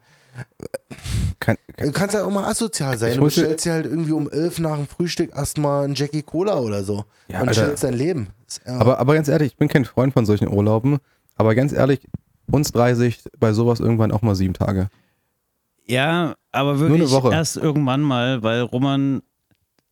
Kein, 1.39 1.58
Du 1.78 1.91
kannst 1.91 2.15
ja 2.15 2.23
auch 2.26 2.32
mal 2.32 2.45
asozial 2.45 2.97
sein. 2.97 3.12
Ich 3.12 3.17
Du 3.17 3.23
bestellst 3.23 3.65
dir 3.65 3.73
halt 3.73 3.86
irgendwie 3.86 4.12
um 4.12 4.30
elf 4.30 4.60
nach 4.60 4.76
dem 4.78 4.88
Frühstück 4.88 5.36
erstmal 5.36 5.86
einen 5.86 5.95
Jackie 5.95 6.23
Cola 6.23 6.60
oder 6.60 6.84
so. 6.84 7.06
Ja, 7.28 7.41
und 7.41 7.54
stellst 7.54 7.84
dein 7.84 7.93
Leben. 7.93 8.28
Ja- 8.65 8.78
aber, 8.80 9.00
aber 9.00 9.13
ganz 9.13 9.28
ehrlich, 9.28 9.52
ich 9.54 9.58
bin 9.58 9.67
kein 9.67 9.86
Freund 9.86 10.13
von 10.13 10.26
solchen 10.26 10.47
Urlauben. 10.47 10.97
Aber 11.36 11.54
ganz 11.56 11.71
ehrlich, 11.73 12.08
uns 12.52 12.71
30 12.71 13.23
bei 13.39 13.54
sowas 13.54 13.80
irgendwann 13.80 14.12
auch 14.12 14.21
mal 14.21 14.36
sieben 14.36 14.54
Tage. 14.54 14.89
Ja, 15.86 16.36
aber 16.52 16.71
eine 16.71 16.80
wirklich 16.80 17.12
Woche. 17.12 17.32
erst 17.32 17.58
irgendwann 17.58 18.02
mal, 18.02 18.43
weil 18.43 18.62
Roman 18.62 19.21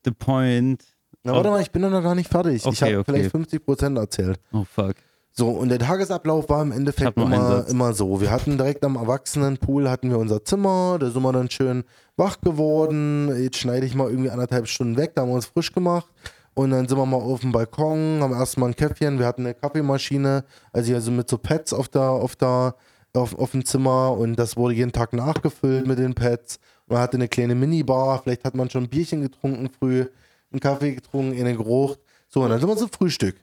The 0.03 0.11
Point 0.11 0.83
Na, 1.23 1.33
warte 1.33 1.49
mal, 1.49 1.61
ich 1.61 1.71
bin 1.71 1.81
doch 1.83 1.89
noch 1.89 2.03
gar 2.03 2.15
nicht 2.15 2.29
fertig. 2.29 2.57
ich 2.57 2.65
Okay, 2.65 2.85
habe 2.85 2.99
okay. 2.99 3.11
vielleicht 3.13 3.31
50 3.31 3.63
Prozent 3.65 3.97
erzählt. 3.97 4.39
Oh 4.51 4.65
fuck. 4.65 4.95
So, 5.37 5.49
und 5.49 5.67
der 5.67 5.79
Tagesablauf 5.79 6.47
war 6.47 6.61
im 6.61 6.71
Endeffekt 6.71 7.17
immer, 7.17 7.67
immer 7.67 7.93
so. 7.93 8.21
Wir 8.21 8.31
hatten 8.31 8.57
direkt 8.57 8.85
am 8.85 8.95
Erwachsenenpool 8.95 9.89
hatten 9.89 10.09
wir 10.09 10.17
unser 10.17 10.45
Zimmer, 10.45 10.97
da 10.97 11.09
sind 11.09 11.21
wir 11.21 11.33
dann 11.33 11.49
schön 11.49 11.83
wach 12.15 12.39
geworden. 12.39 13.29
Jetzt 13.37 13.57
schneide 13.57 13.85
ich 13.85 13.95
mal 13.95 14.09
irgendwie 14.09 14.29
anderthalb 14.29 14.65
Stunden 14.69 14.95
weg, 14.95 15.11
da 15.13 15.23
haben 15.23 15.29
wir 15.29 15.35
uns 15.35 15.47
frisch 15.47 15.73
gemacht. 15.73 16.07
Und 16.53 16.71
dann 16.71 16.87
sind 16.87 16.97
wir 16.97 17.05
mal 17.05 17.17
auf 17.17 17.41
dem 17.41 17.51
Balkon, 17.51 18.19
haben 18.21 18.33
erstmal 18.33 18.69
ein 18.69 18.77
Käffchen, 18.77 19.19
wir 19.19 19.25
hatten 19.25 19.41
eine 19.41 19.53
Kaffeemaschine, 19.53 20.45
also 20.71 20.93
also 20.93 21.11
mit 21.11 21.29
so 21.29 21.37
Pads 21.37 21.73
auf 21.73 21.89
der, 21.89 22.03
auf 22.03 22.37
der, 22.37 22.75
auf, 23.13 23.37
auf 23.37 23.51
dem 23.51 23.65
Zimmer 23.65 24.13
und 24.17 24.37
das 24.37 24.55
wurde 24.55 24.75
jeden 24.75 24.93
Tag 24.93 25.11
nachgefüllt 25.11 25.85
mit 25.85 25.99
den 25.99 26.15
Pads. 26.15 26.59
Man 26.87 26.99
hatte 26.99 27.17
eine 27.17 27.27
kleine 27.27 27.55
Minibar, 27.55 28.21
vielleicht 28.23 28.45
hat 28.45 28.55
man 28.55 28.69
schon 28.69 28.83
ein 28.83 28.89
Bierchen 28.89 29.19
getrunken 29.19 29.69
früh, 29.69 30.05
einen 30.53 30.61
Kaffee 30.61 30.95
getrunken, 30.95 31.37
eine 31.37 31.57
gerucht. 31.57 31.99
So, 32.29 32.43
und 32.43 32.51
dann 32.51 32.61
sind 32.61 32.69
wir 32.69 32.77
zum 32.77 32.89
Frühstück. 32.89 33.35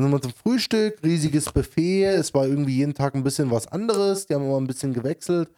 Dann 0.00 0.10
sind 0.10 0.12
wir 0.12 0.22
zum 0.22 0.32
Frühstück, 0.32 0.96
riesiges 1.04 1.52
Buffet. 1.52 2.04
Es 2.04 2.32
war 2.32 2.46
irgendwie 2.46 2.76
jeden 2.76 2.94
Tag 2.94 3.14
ein 3.14 3.22
bisschen 3.22 3.50
was 3.50 3.66
anderes. 3.66 4.26
Die 4.26 4.34
haben 4.34 4.46
immer 4.46 4.56
ein 4.56 4.66
bisschen 4.66 4.94
gewechselt. 4.94 5.50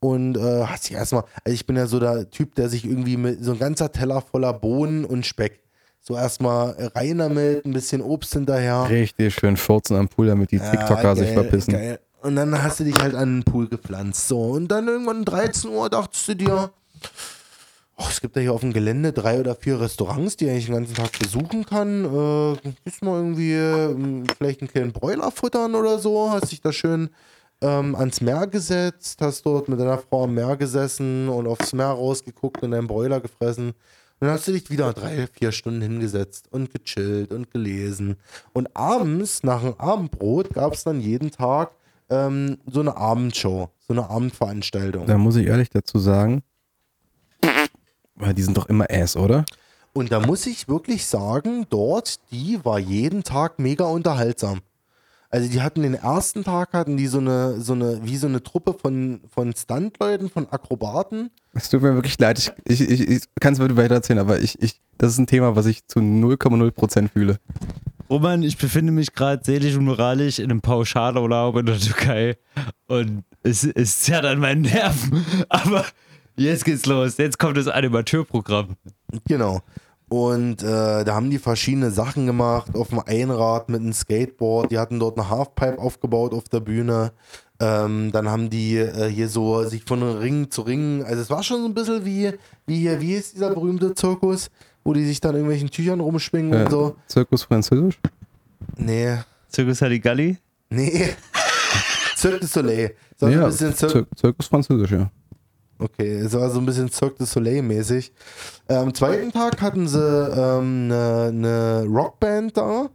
Und 0.00 0.36
äh, 0.36 0.64
hat 0.64 0.82
sich 0.82 0.96
erstmal, 0.96 1.22
also 1.44 1.54
ich 1.54 1.64
bin 1.64 1.76
ja 1.76 1.86
so 1.86 2.00
der 2.00 2.28
Typ, 2.28 2.56
der 2.56 2.68
sich 2.68 2.84
irgendwie 2.84 3.16
mit 3.16 3.44
so 3.44 3.52
ein 3.52 3.58
ganzer 3.60 3.92
Teller 3.92 4.20
voller 4.20 4.52
Bohnen 4.52 5.04
und 5.04 5.24
Speck. 5.24 5.60
So 6.00 6.16
erstmal 6.16 6.90
rein 6.96 7.18
damit, 7.18 7.64
ein 7.64 7.72
bisschen 7.72 8.02
Obst 8.02 8.32
hinterher. 8.32 8.88
Richtig 8.90 9.32
schön 9.32 9.56
furzen 9.56 9.96
am 9.96 10.08
Pool, 10.08 10.26
damit 10.26 10.50
die 10.50 10.58
TikToker 10.58 11.02
Ja, 11.02 11.14
sich 11.16 11.26
geil, 11.26 11.34
verpissen. 11.34 11.72
Geil. 11.74 12.00
Und 12.20 12.34
dann 12.34 12.60
hast 12.62 12.80
du 12.80 12.84
dich 12.84 12.98
halt 13.00 13.14
an 13.14 13.36
den 13.36 13.44
Pool 13.44 13.68
gepflanzt. 13.68 14.26
So, 14.26 14.40
und 14.40 14.68
dann 14.68 14.88
irgendwann 14.88 15.18
um 15.18 15.24
13 15.24 15.70
Uhr 15.70 15.88
dachtest 15.88 16.28
du 16.28 16.34
dir, 16.34 16.70
oh, 17.96 18.06
es 18.08 18.20
gibt 18.20 18.36
ja 18.36 18.42
hier 18.42 18.52
auf 18.52 18.60
dem 18.60 18.72
Gelände 18.72 19.12
drei 19.12 19.40
oder 19.40 19.54
vier 19.54 19.80
Restaurants, 19.80 20.36
die 20.36 20.48
ich 20.48 20.66
den 20.66 20.74
ganzen 20.74 20.94
Tag 20.94 21.18
besuchen 21.18 21.64
kann. 21.64 22.04
Äh, 22.04 22.72
ist 22.84 23.02
mal 23.02 23.18
irgendwie 23.18 23.52
ähm, 23.52 24.24
vielleicht 24.36 24.60
einen 24.60 24.70
kleinen 24.70 24.92
Bräuler 24.92 25.30
futtern 25.30 25.74
oder 25.74 25.98
so. 25.98 26.30
Hast 26.30 26.52
dich 26.52 26.60
da 26.60 26.72
schön 26.72 27.10
ähm, 27.60 27.94
ans 27.94 28.20
Meer 28.20 28.46
gesetzt, 28.46 29.20
hast 29.20 29.46
dort 29.46 29.68
mit 29.68 29.80
deiner 29.80 29.98
Frau 29.98 30.24
am 30.24 30.34
Meer 30.34 30.56
gesessen 30.56 31.28
und 31.28 31.46
aufs 31.46 31.72
Meer 31.72 31.86
rausgeguckt 31.86 32.62
und 32.62 32.72
deinen 32.72 32.86
Bräuler 32.86 33.20
gefressen. 33.20 33.68
Und 34.20 34.28
dann 34.28 34.30
hast 34.30 34.46
du 34.48 34.52
dich 34.52 34.70
wieder 34.70 34.92
drei, 34.92 35.26
vier 35.26 35.52
Stunden 35.52 35.82
hingesetzt 35.82 36.46
und 36.50 36.70
gechillt 36.72 37.32
und 37.32 37.50
gelesen. 37.50 38.16
Und 38.52 38.74
abends, 38.76 39.42
nach 39.42 39.62
dem 39.62 39.74
Abendbrot, 39.78 40.54
gab 40.54 40.74
es 40.74 40.84
dann 40.84 41.00
jeden 41.00 41.30
Tag 41.30 41.72
ähm, 42.10 42.58
so 42.66 42.80
eine 42.80 42.96
Abendshow, 42.96 43.70
so 43.86 43.92
eine 43.92 44.08
Abendveranstaltung. 44.08 45.06
Da 45.06 45.18
muss 45.18 45.36
ich 45.36 45.46
ehrlich 45.46 45.70
dazu 45.70 45.98
sagen, 45.98 46.42
weil 48.16 48.34
die 48.34 48.42
sind 48.42 48.56
doch 48.56 48.68
immer 48.68 48.86
Ass, 48.90 49.16
oder? 49.16 49.44
Und 49.92 50.10
da 50.10 50.20
muss 50.20 50.46
ich 50.46 50.68
wirklich 50.68 51.06
sagen, 51.06 51.66
dort, 51.70 52.18
die 52.32 52.64
war 52.64 52.78
jeden 52.78 53.22
Tag 53.22 53.58
mega 53.58 53.84
unterhaltsam. 53.84 54.60
Also 55.30 55.48
die 55.48 55.62
hatten 55.62 55.82
den 55.82 55.94
ersten 55.94 56.44
Tag, 56.44 56.72
hatten 56.74 56.96
die 56.96 57.08
so 57.08 57.18
eine, 57.18 57.60
so 57.60 57.72
eine, 57.72 58.00
wie 58.04 58.16
so 58.16 58.28
eine 58.28 58.42
Truppe 58.42 58.74
von, 58.74 59.20
von 59.32 59.52
Stuntleuten, 59.52 60.30
von 60.30 60.48
Akrobaten. 60.48 61.30
Es 61.54 61.70
tut 61.70 61.82
mir 61.82 61.94
wirklich 61.94 62.18
leid, 62.18 62.52
ich, 62.64 62.80
ich, 62.80 62.88
ich, 62.88 63.08
ich 63.08 63.22
kann 63.40 63.52
es 63.52 63.58
wirklich 63.58 63.76
weiter 63.76 63.96
erzählen, 63.96 64.20
aber 64.20 64.38
ich, 64.38 64.62
ich, 64.62 64.80
das 64.96 65.12
ist 65.12 65.18
ein 65.18 65.26
Thema, 65.26 65.56
was 65.56 65.66
ich 65.66 65.86
zu 65.86 65.98
0,0% 65.98 67.08
fühle. 67.08 67.38
Roman, 68.08 68.42
ich 68.44 68.58
befinde 68.58 68.92
mich 68.92 69.12
gerade 69.12 69.42
seelisch 69.44 69.76
und 69.76 69.86
moralisch 69.86 70.38
in 70.38 70.50
einem 70.50 70.60
Pauschalurlaub 70.60 71.56
in 71.56 71.66
der 71.66 71.80
Türkei 71.80 72.36
und 72.86 73.24
es, 73.42 73.64
es 73.64 74.02
zerrt 74.02 74.24
an 74.24 74.38
meinen 74.38 74.62
Nerven. 74.62 75.24
Aber 75.48 75.84
jetzt 76.36 76.64
geht's 76.64 76.86
los. 76.86 77.16
Jetzt 77.18 77.38
kommt 77.38 77.56
das 77.56 77.68
Animateurprogramm. 77.68 78.76
Genau. 79.26 79.60
Und 80.08 80.62
äh, 80.62 81.04
da 81.04 81.14
haben 81.14 81.30
die 81.30 81.38
verschiedene 81.38 81.90
Sachen 81.90 82.26
gemacht, 82.26 82.74
auf 82.74 82.88
dem 82.90 83.00
Einrad 83.00 83.68
mit 83.68 83.80
einem 83.80 83.92
Skateboard. 83.92 84.70
Die 84.70 84.78
hatten 84.78 85.00
dort 85.00 85.18
eine 85.18 85.28
Halfpipe 85.30 85.78
aufgebaut 85.78 86.34
auf 86.34 86.44
der 86.44 86.60
Bühne. 86.60 87.12
Ähm, 87.60 88.12
dann 88.12 88.28
haben 88.28 88.50
die 88.50 88.76
äh, 88.76 89.08
hier 89.08 89.28
so 89.28 89.64
sich 89.64 89.84
von 89.84 90.02
Ring 90.02 90.50
zu 90.50 90.62
Ring, 90.62 91.04
also 91.04 91.22
es 91.22 91.30
war 91.30 91.42
schon 91.44 91.60
so 91.60 91.66
ein 91.66 91.74
bisschen 91.74 92.04
wie, 92.04 92.32
wie 92.66 92.78
hier, 92.80 93.00
wie 93.00 93.14
ist 93.14 93.34
dieser 93.36 93.50
berühmte 93.54 93.94
Zirkus, 93.94 94.50
wo 94.82 94.92
die 94.92 95.04
sich 95.04 95.20
dann 95.20 95.30
in 95.32 95.36
irgendwelchen 95.42 95.70
Tüchern 95.70 96.00
rumschwingen 96.00 96.52
Äh, 96.52 96.64
und 96.64 96.70
so. 96.70 96.96
Zirkus 97.06 97.44
Französisch? 97.44 98.00
Nee, 98.76 99.18
Zirkus 99.48 99.80
Halligalli? 99.82 100.36
nee. 100.70 101.10
Cirque 102.16 102.40
du 102.40 102.46
Soleil. 102.46 102.94
So 103.16 103.26
ein 103.26 103.38
bisschen 103.44 103.74
Cir 103.74 103.88
Zir 103.88 104.06
Zirkus 104.16 104.46
Französisch, 104.48 104.90
ja. 104.90 105.10
Okay, 105.84 106.14
es 106.20 106.32
war 106.32 106.48
so 106.50 106.60
ein 106.60 106.66
bisschen 106.66 106.90
Cirque 106.90 107.16
du 107.18 107.24
Soleil 107.26 107.60
mäßig. 107.62 108.12
Äh, 108.68 108.74
am 108.74 108.94
zweiten 108.94 109.32
Tag 109.32 109.60
hatten 109.60 109.86
sie 109.86 109.98
ähm, 110.00 110.90
eine, 110.90 111.26
eine 111.28 111.84
Rockband 111.88 112.56
da, 112.56 112.88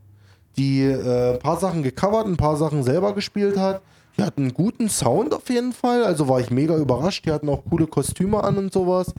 die 0.57 0.81
äh, 0.83 1.33
ein 1.33 1.39
paar 1.39 1.59
Sachen 1.59 1.83
gecovert, 1.83 2.25
ein 2.25 2.37
paar 2.37 2.57
Sachen 2.57 2.83
selber 2.83 3.13
gespielt 3.13 3.57
hat. 3.57 3.81
Die 4.17 4.23
hatten 4.23 4.41
einen 4.43 4.53
guten 4.53 4.89
Sound 4.89 5.33
auf 5.33 5.49
jeden 5.49 5.71
Fall, 5.71 6.03
also 6.03 6.27
war 6.27 6.39
ich 6.41 6.49
mega 6.51 6.75
überrascht. 6.77 7.25
Die 7.25 7.31
hatten 7.31 7.47
auch 7.47 7.63
coole 7.69 7.85
Kostüme 7.87 8.43
an 8.43 8.57
und 8.57 8.73
sowas. 8.73 9.13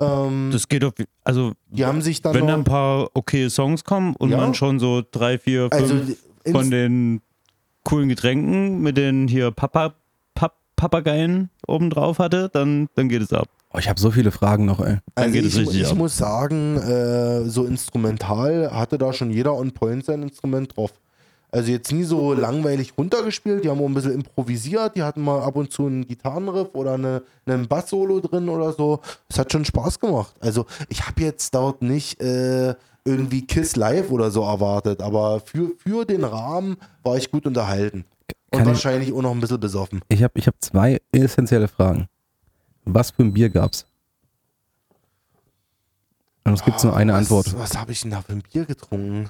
Ähm, 0.00 0.48
Das 0.50 0.66
geht 0.66 0.82
auf. 0.82 0.94
Also, 1.22 1.52
die 1.68 1.84
haben 1.84 2.00
sich 2.02 2.22
dann 2.22 2.34
wenn 2.34 2.46
da 2.46 2.54
ein 2.54 2.64
paar 2.64 3.10
okay 3.14 3.48
Songs 3.50 3.84
kommen 3.84 4.16
und 4.16 4.30
Ja. 4.30 4.38
man 4.38 4.54
schon 4.54 4.80
so 4.80 5.02
drei, 5.08 5.38
vier, 5.38 5.68
fünf 5.70 5.74
also 5.74 5.94
die- 5.94 6.16
ins- 6.44 6.56
von 6.56 6.70
den 6.70 7.20
coolen 7.84 8.08
Getränken 8.08 8.80
mit 8.80 8.96
den 8.96 9.28
hier 9.28 9.50
Papa, 9.50 9.90
Pap, 9.90 9.99
Papageien 10.80 11.50
oben 11.66 11.90
drauf 11.90 12.18
hatte, 12.18 12.48
dann, 12.50 12.88
dann 12.94 13.10
geht 13.10 13.20
es 13.20 13.34
ab. 13.34 13.48
Oh, 13.74 13.78
ich 13.78 13.88
habe 13.90 14.00
so 14.00 14.10
viele 14.10 14.30
Fragen 14.30 14.64
noch, 14.64 14.80
ey. 14.80 14.96
Also 15.14 15.32
geht 15.32 15.44
es 15.44 15.54
ich, 15.54 15.60
richtig 15.60 15.82
ich 15.82 15.90
ab. 15.90 15.96
muss 15.98 16.16
sagen, 16.16 16.78
äh, 16.78 17.44
so 17.44 17.66
instrumental 17.66 18.70
hatte 18.72 18.96
da 18.96 19.12
schon 19.12 19.30
jeder 19.30 19.54
on 19.54 19.72
point 19.72 20.06
sein 20.06 20.22
Instrument 20.22 20.74
drauf. 20.74 20.92
Also 21.52 21.70
jetzt 21.70 21.92
nie 21.92 22.04
so 22.04 22.32
langweilig 22.32 22.94
runtergespielt, 22.96 23.64
die 23.64 23.68
haben 23.68 23.80
auch 23.80 23.86
ein 23.86 23.94
bisschen 23.94 24.14
improvisiert, 24.14 24.96
die 24.96 25.02
hatten 25.02 25.20
mal 25.20 25.42
ab 25.42 25.56
und 25.56 25.70
zu 25.70 25.84
einen 25.86 26.06
Gitarrenriff 26.06 26.68
oder 26.74 26.94
eine, 26.94 27.22
einen 27.44 27.68
Bass-Solo 27.68 28.20
drin 28.20 28.48
oder 28.48 28.72
so. 28.72 29.00
Es 29.28 29.38
hat 29.38 29.52
schon 29.52 29.64
Spaß 29.66 30.00
gemacht. 30.00 30.34
Also 30.40 30.64
ich 30.88 31.06
habe 31.06 31.20
jetzt 31.20 31.54
dort 31.54 31.82
nicht 31.82 32.22
äh, 32.22 32.74
irgendwie 33.04 33.46
Kiss 33.46 33.76
Live 33.76 34.10
oder 34.10 34.30
so 34.30 34.42
erwartet, 34.44 35.02
aber 35.02 35.40
für, 35.40 35.72
für 35.76 36.06
den 36.06 36.24
Rahmen 36.24 36.76
war 37.02 37.16
ich 37.16 37.30
gut 37.30 37.46
unterhalten. 37.46 38.04
Und 38.52 38.58
Kann 38.58 38.68
ich- 38.68 38.74
wahrscheinlich 38.74 39.12
auch 39.12 39.22
noch 39.22 39.30
ein 39.32 39.40
bisschen 39.40 39.60
besoffen. 39.60 40.00
Ich 40.08 40.22
habe 40.22 40.32
ich 40.38 40.46
hab 40.46 40.54
zwei 40.60 41.00
essentielle 41.12 41.68
Fragen. 41.68 42.08
Was 42.84 43.10
für 43.12 43.22
ein 43.22 43.32
Bier 43.32 43.48
gab's? 43.50 43.86
Und 46.44 46.54
es 46.54 46.64
gibt 46.64 46.82
nur 46.82 46.96
eine 46.96 47.12
was, 47.12 47.18
Antwort. 47.20 47.56
Was 47.58 47.76
habe 47.78 47.92
ich 47.92 48.00
denn 48.00 48.10
da 48.10 48.22
für 48.22 48.32
ein 48.32 48.42
Bier 48.42 48.64
getrunken? 48.64 49.28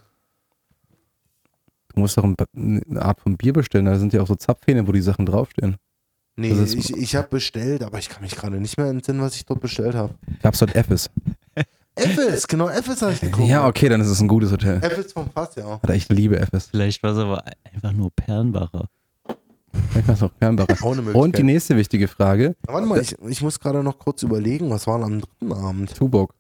Du 1.95 2.01
musst 2.01 2.17
doch 2.17 2.25
ein, 2.25 2.37
eine 2.55 3.03
Art 3.03 3.21
von 3.21 3.37
Bier 3.37 3.53
bestellen. 3.53 3.85
Da 3.87 3.99
sind 3.99 4.13
ja 4.13 4.23
auch 4.23 4.27
so 4.27 4.37
Zapfhähne, 4.37 4.87
wo 4.87 4.93
die 4.93 5.03
Sachen 5.03 5.27
draufstehen. 5.27 5.77
Nee, 6.37 6.51
ist- 6.51 6.75
ich, 6.75 6.97
ich 6.97 7.17
habe 7.17 7.29
bestellt, 7.29 7.83
aber 7.83 7.99
ich 7.99 8.09
kann 8.09 8.23
mich 8.23 8.37
gerade 8.37 8.59
nicht 8.61 8.79
mehr 8.79 8.87
entsinnen, 8.87 9.21
was 9.21 9.35
ich 9.35 9.45
dort 9.45 9.61
bestellt 9.61 9.95
habe. 9.95 10.15
Gab's 10.43 10.61
dort 10.61 10.75
Effes? 10.77 11.11
Effes, 11.97 12.47
genau, 12.47 12.69
Effes 12.69 13.03
habe 13.03 13.13
ich 13.13 13.21
geguckt. 13.21 13.49
Ja, 13.49 13.67
okay, 13.67 13.89
dann 13.91 14.01
ist 14.01 14.07
es 14.07 14.21
ein 14.21 14.29
gutes 14.29 14.51
Hotel. 14.53 14.79
Effes 14.83 15.13
vom 15.13 15.29
Fass, 15.31 15.57
ja. 15.57 15.67
Alter, 15.67 15.95
ich 15.95 16.09
liebe 16.09 16.39
Effes. 16.39 16.69
Vielleicht 16.69 17.03
war 17.03 17.13
es 17.13 17.19
aber 17.19 17.45
einfach 17.65 17.93
nur 17.93 18.11
Perlenbacher. 18.13 18.89
Ich 19.99 20.09
weiß 20.09 20.21
noch, 20.21 20.31
Fernbacher. 20.39 20.77
Auch 20.83 20.97
Und 21.15 21.39
die 21.39 21.43
nächste 21.43 21.77
wichtige 21.77 22.09
Frage. 22.09 22.57
Warte 22.67 22.87
mal, 22.87 23.01
ich, 23.01 23.17
ich 23.29 23.43
muss 23.43 23.61
gerade 23.61 23.83
noch 23.83 23.99
kurz 23.99 24.23
überlegen, 24.23 24.71
was 24.71 24.87
war 24.87 25.03
am 25.03 25.21
dritten 25.21 25.53
Abend? 25.53 25.95
Tuborg. 25.95 26.35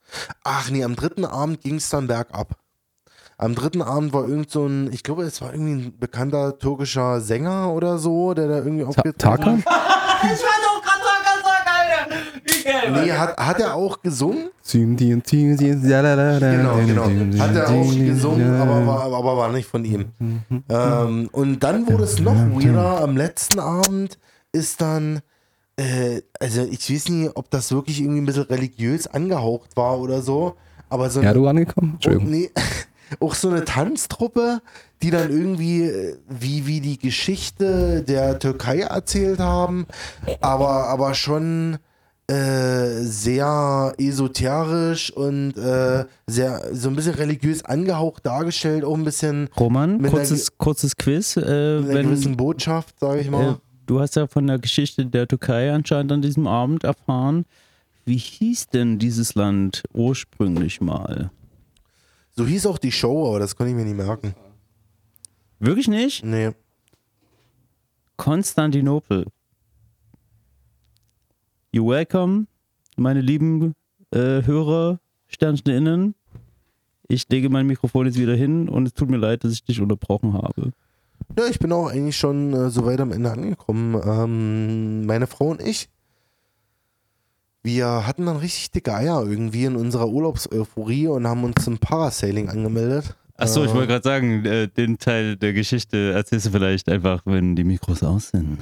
Ach 0.44 0.70
nee, 0.70 0.84
am 0.84 0.96
dritten 0.96 1.24
Abend 1.24 1.60
ging 1.60 1.76
es 1.76 1.88
dann 1.88 2.06
bergab. 2.06 2.56
Am 3.38 3.54
dritten 3.54 3.80
Abend 3.80 4.12
war 4.12 4.28
irgend 4.28 4.50
so 4.50 4.66
ein, 4.66 4.92
ich 4.92 5.02
glaube, 5.02 5.22
es 5.22 5.40
war 5.40 5.52
irgendwie 5.54 5.72
ein 5.72 5.98
bekannter 5.98 6.58
türkischer 6.58 7.20
Sänger 7.20 7.72
oder 7.72 7.98
so, 7.98 8.34
der 8.34 8.48
da 8.48 8.58
irgendwie 8.58 8.82
Ta 8.82 8.88
aufgetreten 8.88 9.18
Tarkan? 9.18 9.64
Ich 10.22 10.42
war 10.42 10.50
doch 10.62 10.82
gerade 10.82 11.02
sagen, 11.02 11.24
Alter! 11.24 12.16
Wie 12.44 12.48
geil, 12.48 12.49
Nee, 12.64 13.12
hat, 13.12 13.36
hat 13.38 13.60
er 13.60 13.74
auch 13.74 14.00
gesungen? 14.02 14.50
Genau, 16.40 16.76
Genau, 16.76 17.06
genau. 17.08 17.08
genau. 17.08 17.42
Hat 17.42 17.54
er 17.56 17.68
auch 17.68 17.90
gesungen, 17.94 18.54
aber 18.60 18.86
war, 18.86 19.02
aber 19.04 19.36
war 19.36 19.52
nicht 19.52 19.66
von 19.68 19.84
ihm. 19.84 20.06
Ähm, 20.68 21.28
und 21.32 21.60
dann 21.60 21.86
wurde 21.86 22.04
es 22.04 22.18
noch 22.20 22.34
weirder. 22.34 23.00
Am 23.02 23.16
letzten 23.16 23.58
Abend 23.58 24.18
ist 24.52 24.80
dann, 24.80 25.20
äh, 25.76 26.22
also 26.38 26.62
ich 26.70 26.90
weiß 26.92 27.08
nicht, 27.08 27.30
ob 27.36 27.50
das 27.50 27.72
wirklich 27.72 28.00
irgendwie 28.00 28.20
ein 28.20 28.26
bisschen 28.26 28.44
religiös 28.44 29.06
angehaucht 29.06 29.76
war 29.76 29.98
oder 30.00 30.22
so, 30.22 30.54
aber 30.88 31.10
so 31.10 31.22
Ja, 31.22 31.32
du 31.32 31.46
angekommen? 31.46 31.90
Oh, 31.92 31.94
Entschuldigung. 31.94 32.30
nee, 32.30 32.50
auch 33.20 33.34
so 33.34 33.48
eine 33.48 33.64
Tanztruppe, 33.64 34.60
die 35.02 35.10
dann 35.10 35.30
irgendwie 35.30 35.82
äh, 35.84 36.16
wie, 36.28 36.66
wie 36.66 36.80
die 36.80 36.98
Geschichte 36.98 38.02
der 38.02 38.38
Türkei 38.38 38.80
erzählt 38.80 39.38
haben, 39.40 39.86
aber, 40.40 40.88
aber 40.88 41.14
schon 41.14 41.78
äh, 42.30 43.02
sehr 43.02 43.92
esoterisch 43.98 45.12
und 45.12 45.56
äh, 45.56 46.04
sehr 46.28 46.74
so 46.74 46.88
ein 46.88 46.94
bisschen 46.94 47.14
religiös 47.14 47.64
angehaucht 47.64 48.24
dargestellt, 48.24 48.84
auch 48.84 48.96
ein 48.96 49.04
bisschen 49.04 49.48
Roman, 49.58 50.00
kurzes, 50.02 50.56
kurzes 50.56 50.96
Quiz. 50.96 51.36
Äh, 51.36 51.80
mit 51.80 51.90
einer 51.90 52.02
gewissen 52.04 52.36
Botschaft, 52.36 53.00
sage 53.00 53.20
ich 53.22 53.30
mal. 53.30 53.54
äh, 53.54 53.54
du 53.86 54.00
hast 54.00 54.14
ja 54.14 54.28
von 54.28 54.46
der 54.46 54.58
Geschichte 54.60 55.04
der 55.06 55.26
Türkei 55.26 55.72
anscheinend 55.72 56.12
an 56.12 56.22
diesem 56.22 56.46
Abend 56.46 56.84
erfahren. 56.84 57.46
Wie 58.04 58.16
hieß 58.18 58.68
denn 58.68 58.98
dieses 59.00 59.34
Land 59.34 59.82
ursprünglich 59.92 60.80
mal? 60.80 61.30
So 62.36 62.46
hieß 62.46 62.66
auch 62.66 62.78
die 62.78 62.92
Show, 62.92 63.28
aber 63.28 63.40
das 63.40 63.56
konnte 63.56 63.70
ich 63.70 63.76
mir 63.76 63.84
nicht 63.84 63.96
merken. 63.96 64.34
Wirklich 65.58 65.88
nicht? 65.88 66.24
Nee. 66.24 66.52
Konstantinopel. 68.16 69.26
You 71.72 71.88
welcome, 71.88 72.46
meine 72.96 73.20
lieben 73.20 73.74
äh, 74.12 74.42
Hörer, 74.42 74.98
SternchenInnen. 75.28 76.14
Ich 77.06 77.28
lege 77.28 77.48
mein 77.48 77.66
Mikrofon 77.66 78.06
jetzt 78.06 78.18
wieder 78.18 78.34
hin 78.34 78.68
und 78.68 78.86
es 78.86 78.94
tut 78.94 79.08
mir 79.08 79.16
leid, 79.18 79.44
dass 79.44 79.52
ich 79.52 79.64
dich 79.64 79.80
unterbrochen 79.80 80.34
habe. 80.34 80.72
Ja, 81.38 81.46
ich 81.48 81.58
bin 81.60 81.70
auch 81.72 81.88
eigentlich 81.88 82.16
schon 82.16 82.52
äh, 82.52 82.70
so 82.70 82.84
weit 82.86 83.00
am 83.00 83.12
Ende 83.12 83.30
angekommen. 83.30 84.00
Ähm, 84.04 85.06
meine 85.06 85.26
Frau 85.28 85.50
und 85.50 85.62
ich, 85.62 85.88
wir 87.62 88.04
hatten 88.06 88.26
dann 88.26 88.36
richtig 88.38 88.72
dicke 88.72 88.92
Eier 88.94 89.24
irgendwie 89.24 89.64
in 89.64 89.76
unserer 89.76 90.08
Urlaubseuphorie 90.08 91.06
und 91.08 91.26
haben 91.26 91.44
uns 91.44 91.62
zum 91.64 91.78
Parasailing 91.78 92.48
angemeldet. 92.48 93.16
Achso, 93.36 93.64
ich 93.64 93.70
Äh, 93.70 93.74
wollte 93.74 93.88
gerade 93.88 94.02
sagen, 94.04 94.44
äh, 94.44 94.66
den 94.66 94.98
Teil 94.98 95.36
der 95.36 95.52
Geschichte 95.52 96.12
erzählst 96.12 96.46
du 96.46 96.50
vielleicht 96.50 96.88
einfach, 96.88 97.22
wenn 97.26 97.54
die 97.54 97.64
Mikros 97.64 98.02
aus 98.02 98.30
sind. 98.30 98.58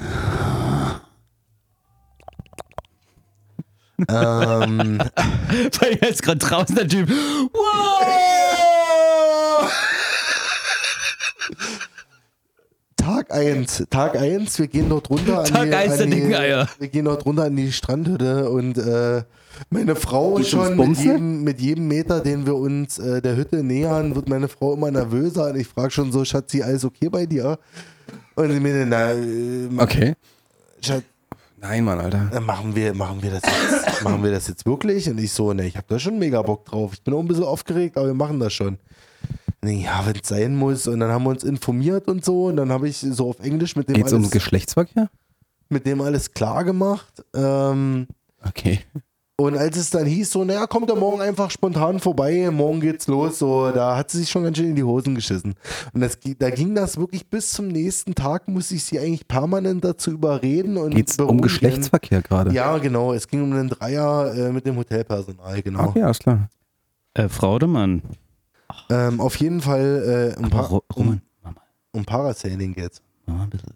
Ähm, 4.09 4.99
Weil 5.81 5.99
jetzt 6.03 6.23
gerade 6.23 6.39
draußen 6.39 6.75
der 6.77 6.87
Typ. 6.89 7.09
Wow! 7.09 8.09
Tag 12.97 13.33
1, 13.33 13.87
Tag 13.91 14.17
1, 14.21 14.59
wir 14.59 14.67
gehen 14.69 14.89
dort 14.91 15.09
runter 15.09 15.41
an 15.41 15.45
Tag 15.47 15.69
die, 15.69 15.75
eins 15.75 15.93
an 15.93 15.99
der 15.99 16.07
die, 16.07 16.15
dicken 16.15 16.35
Eier. 16.35 16.69
Wir 16.79 16.89
gehen 16.89 17.05
dort 17.07 17.25
runter 17.25 17.45
an 17.45 17.57
die 17.57 17.73
Strandhütte 17.73 18.51
und 18.51 18.77
äh, 18.77 19.23
meine 19.71 19.97
Frau 19.97 20.35
Geht's 20.35 20.51
schon 20.51 20.77
mit 20.77 20.99
jedem, 20.99 21.43
mit 21.43 21.61
jedem 21.61 21.89
Meter, 21.89 22.21
den 22.21 22.47
wir 22.47 22.55
uns 22.55 22.99
äh, 22.99 23.23
der 23.23 23.37
Hütte 23.37 23.63
nähern, 23.63 24.15
wird 24.15 24.29
meine 24.29 24.49
Frau 24.49 24.75
immer 24.75 24.91
nervöser 24.91 25.49
und 25.49 25.57
ich 25.57 25.67
frage 25.67 25.91
schon 25.91 26.13
so, 26.13 26.25
Schatzi, 26.25 26.63
alles 26.63 26.85
okay 26.85 27.09
bei 27.09 27.25
dir? 27.27 27.59
Und 28.35 28.53
sie 28.53 28.61
mir, 28.61 28.85
na, 28.87 29.13
äh, 29.13 29.69
Okay. 29.79 30.15
Schatz, 30.81 31.03
Nein, 31.61 31.85
Mann, 31.85 31.99
Alter. 32.01 32.31
äh, 32.33 32.41
machen 32.41 32.75
wir, 32.77 32.95
machen 32.95 33.23
wir 33.23 33.31
das 33.33 33.43
jetzt, 33.43 34.03
machen 34.05 34.23
wir 34.23 34.31
das 34.31 34.47
jetzt 34.49 34.65
wirklich? 34.67 35.09
Und 35.09 35.19
ich 35.19 35.33
so, 35.33 35.53
ne, 35.53 35.67
ich 35.67 35.77
habe 35.77 35.87
da 35.89 35.99
schon 35.99 36.19
mega 36.19 36.41
Bock 36.43 36.65
drauf. 36.65 36.93
Ich 36.95 37.03
bin 37.03 37.15
auch 37.15 37.21
ein 37.21 37.29
bisschen 37.29 37.45
aufgeregt, 37.45 37.97
aber 37.97 38.07
wir 38.07 38.15
machen 38.15 38.39
das 38.41 38.53
schon. 38.53 38.79
Nee, 39.63 39.83
ja, 39.85 40.07
wenn 40.07 40.15
es 40.23 40.29
sein 40.29 40.55
muss. 40.57 40.87
Und 40.87 41.01
dann 41.01 41.11
haben 41.11 41.25
wir 41.25 41.31
uns 41.31 41.43
informiert 41.43 42.07
und 42.07 42.25
so. 42.25 42.47
Und 42.47 42.57
dann 42.57 42.71
habe 42.71 42.89
ich 42.89 42.99
so 42.99 43.29
auf 43.31 43.41
Englisch 43.41 43.75
mit 43.75 43.89
dem, 43.89 43.95
Geht's 43.97 44.13
um 44.13 44.21
alles, 44.21 44.31
Geschlechtsverkehr? 44.31 45.11
mit 45.69 45.85
dem 45.85 46.01
alles 46.01 46.33
klar 46.33 46.65
gemacht. 46.65 47.25
Ähm, 47.35 48.07
Okay. 48.47 48.81
Und 49.41 49.57
als 49.57 49.77
es 49.77 49.91
dann 49.91 50.05
hieß, 50.05 50.33
so, 50.33 50.45
naja, 50.45 50.67
kommt 50.67 50.91
er 50.91 50.97
morgen 50.97 51.21
einfach 51.21 51.49
spontan 51.53 52.01
vorbei, 52.01 52.51
morgen 52.51 52.81
geht's 52.81 53.07
los, 53.07 53.39
so, 53.39 53.71
da 53.71 53.97
hat 53.97 54.11
sie 54.11 54.19
sich 54.19 54.31
schon 54.31 54.43
ganz 54.43 54.57
schön 54.57 54.71
in 54.71 54.75
die 54.75 54.83
Hosen 54.83 55.15
geschissen. 55.15 55.55
Und 55.93 56.01
das, 56.01 56.19
da 56.41 56.51
ging 56.51 56.75
das 56.75 56.97
wirklich 56.97 57.31
bis 57.31 57.53
zum 57.53 57.69
nächsten 57.69 58.17
Tag, 58.17 58.49
musste 58.49 58.75
ich 58.75 58.83
sie 58.83 58.99
eigentlich 58.99 59.29
permanent 59.29 59.85
dazu 59.85 60.11
überreden. 60.11 60.77
Und 60.77 60.93
Geht's 60.93 61.17
um. 61.21 61.41
Geschlechtsverkehr 61.41 62.23
gerade? 62.23 62.53
Ja, 62.53 62.79
genau. 62.79 63.13
Es 63.13 63.29
ging 63.29 63.45
um 63.45 63.53
einen 63.53 63.69
Dreier 63.69 64.35
äh, 64.35 64.53
mit 64.53 64.67
dem 64.67 64.77
Hotelpersonal, 64.77 65.63
genau. 65.63 65.91
Okay, 65.91 66.03
alles 66.03 66.19
klar. 66.19 66.49
Äh, 67.15 67.29
Frau 67.29 67.55
oder 67.55 67.69
Mann? 67.69 68.03
Ähm, 68.91 69.21
auf 69.21 69.37
jeden 69.37 69.61
Fall 69.61 70.35
äh, 70.37 70.43
um, 70.43 70.51
pa 70.51 70.81
um, 70.97 71.21
um 71.93 72.05
Parasailing 72.05 72.75
geht's. 72.75 73.01
mach 73.25 73.37
mal 73.37 73.43
ein 73.45 73.51
bisschen. 73.51 73.75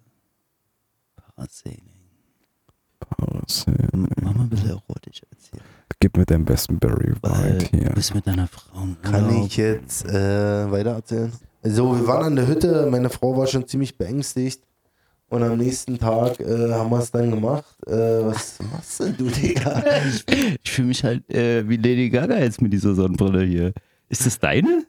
Parasailing. 1.36 1.91
Mach 4.22 4.34
mal 4.34 4.42
ein 4.44 4.48
bisschen 4.48 4.70
erotisch 4.70 5.22
erzählen. 5.30 5.62
Gib 6.00 6.16
mir 6.16 6.24
deinen 6.26 6.44
besten 6.44 6.78
Barry 6.78 7.12
White 7.22 7.66
hier. 7.70 7.84
du 7.90 7.94
bist 7.94 8.14
mit 8.14 8.26
deiner 8.26 8.48
Frau 8.48 8.82
im 8.82 8.96
Kann 9.02 9.26
Urlaub. 9.26 9.46
ich 9.46 9.56
jetzt 9.56 10.04
äh, 10.06 10.70
weiter 10.70 10.90
erzählen? 10.94 11.32
Also, 11.62 11.94
wir 11.96 12.06
waren 12.06 12.24
an 12.26 12.36
der 12.36 12.48
Hütte, 12.48 12.88
meine 12.90 13.08
Frau 13.08 13.36
war 13.36 13.46
schon 13.46 13.66
ziemlich 13.68 13.96
beängstigt. 13.96 14.62
Und 15.28 15.42
am 15.42 15.56
nächsten 15.56 15.98
Tag 15.98 16.40
äh, 16.40 16.72
haben 16.72 16.90
wir 16.90 16.98
es 16.98 17.10
dann 17.10 17.30
gemacht. 17.30 17.64
Äh, 17.86 17.92
was 17.92 18.58
machst 18.70 19.00
denn 19.00 19.16
du, 19.16 19.28
Digga? 19.30 19.82
Ich 20.62 20.70
fühle 20.70 20.88
mich 20.88 21.02
halt 21.04 21.30
äh, 21.32 21.66
wie 21.68 21.76
Lady 21.76 22.10
Gaga 22.10 22.36
jetzt 22.38 22.60
mit 22.60 22.72
dieser 22.72 22.94
Sonnenbrille 22.94 23.42
hier. 23.44 23.72
Ist 24.10 24.26
das 24.26 24.38
deine? 24.38 24.84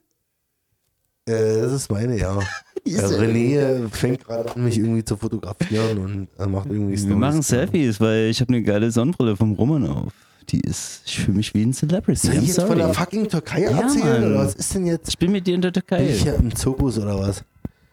äh, 1.27 1.61
das 1.61 1.71
ist 1.71 1.89
meine, 1.91 2.17
ja. 2.17 2.37
Äh, 2.85 2.89
René 2.99 3.89
fängt 3.89 4.25
gerade 4.25 4.53
an, 4.55 4.63
mich 4.63 4.77
irgendwie 4.77 5.03
zu 5.05 5.15
fotografieren 5.17 5.97
und 5.99 6.27
äh, 6.37 6.45
macht 6.47 6.67
irgendwie 6.67 6.91
Wir 6.91 6.97
Stories. 6.97 7.17
machen 7.17 7.41
Selfies, 7.41 7.99
weil 8.01 8.29
ich 8.29 8.41
habe 8.41 8.49
eine 8.53 8.63
geile 8.63 8.91
Sonnenbrille 8.91 9.35
vom 9.37 9.53
Roman 9.53 9.87
auf. 9.87 10.11
Die 10.49 10.59
ist, 10.59 11.03
ich 11.05 11.19
fühle 11.21 11.37
mich 11.37 11.53
wie 11.53 11.63
ein 11.63 11.71
Celebrity. 11.73 12.27
Soll 12.27 12.35
ich 12.35 12.47
jetzt 12.47 12.61
von 12.61 12.77
der 12.77 12.87
sorry. 12.87 12.97
fucking 12.97 13.29
Türkei 13.29 13.61
Ja, 13.61 13.79
erzählen? 13.79 14.21
Mann. 14.21 14.31
Oder 14.31 14.39
was 14.45 14.55
ist 14.55 14.75
denn 14.75 14.85
jetzt? 14.85 15.07
Ich 15.09 15.17
bin 15.17 15.31
mit 15.31 15.47
dir 15.47 15.55
in 15.55 15.61
der 15.61 15.69
Bin 15.71 15.81
Türkei. 15.81 16.09
ich 16.09 16.21
hier 16.23 16.35
im 16.35 16.53
Zirkus 16.53 16.97
oder 16.99 17.17
was? 17.17 17.43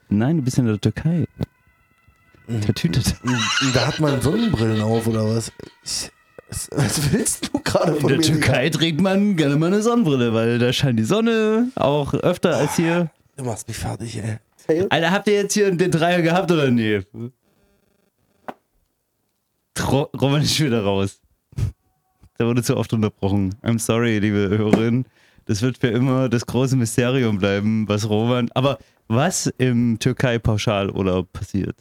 Nein, 0.09 0.38
du 0.38 0.43
bist 0.43 0.59
in 0.59 0.66
der 0.66 0.80
Türkei. 0.80 1.26
Mhm. 2.49 2.62
Vertütet. 2.62 3.14
Und 3.22 3.76
Da 3.76 3.86
hat 3.86 4.01
man 4.01 4.20
Sonnenbrillen 4.20 4.80
auf 4.82 5.07
oder 5.07 5.24
was? 5.28 5.53
Ich, 5.84 6.11
was, 6.49 6.68
was 6.72 7.12
willst 7.12 7.49
du 7.53 7.61
gerade 7.61 7.93
In 7.93 8.01
von 8.01 8.09
der 8.09 8.18
mir? 8.18 8.24
Türkei 8.24 8.68
trägt 8.70 9.01
man 9.01 9.36
gerne 9.36 9.55
mal 9.55 9.66
eine 9.68 9.82
Sonnenbrille, 9.82 10.34
weil 10.34 10.59
da 10.59 10.72
scheint 10.72 10.99
die 10.99 11.05
Sonne 11.05 11.68
auch 11.76 12.12
öfter 12.14 12.57
als 12.57 12.74
hier. 12.74 13.11
Du 13.36 13.45
machst 13.45 13.68
mich 13.68 13.76
fertig, 13.78 14.16
ey. 14.18 14.38
Alter, 14.89 15.11
habt 15.11 15.29
ihr 15.29 15.35
jetzt 15.35 15.55
hier 15.55 15.71
den 15.75 15.91
Dreier 15.91 16.23
gehabt 16.23 16.51
oder 16.51 16.71
nee? 16.71 17.03
Ro 19.79 20.09
Roman 20.21 20.43
ist 20.43 20.61
wieder 20.61 20.85
raus. 20.85 21.21
Der 22.39 22.47
wurde 22.47 22.62
zu 22.62 22.77
oft 22.77 22.93
unterbrochen. 22.93 23.55
I'm 23.62 23.79
sorry, 23.79 24.18
liebe 24.18 24.49
Hörerin. 24.49 25.05
Das 25.47 25.62
wird 25.62 25.79
für 25.79 25.89
immer 25.89 26.29
das 26.29 26.47
große 26.47 26.77
Mysterium 26.77 27.39
bleiben, 27.39 27.89
was 27.89 28.09
Roman. 28.09 28.49
Aber 28.55 28.79
was 29.09 29.47
im 29.59 29.99
Türkei-Pauschalurlaub 29.99 31.33
passiert, 31.33 31.77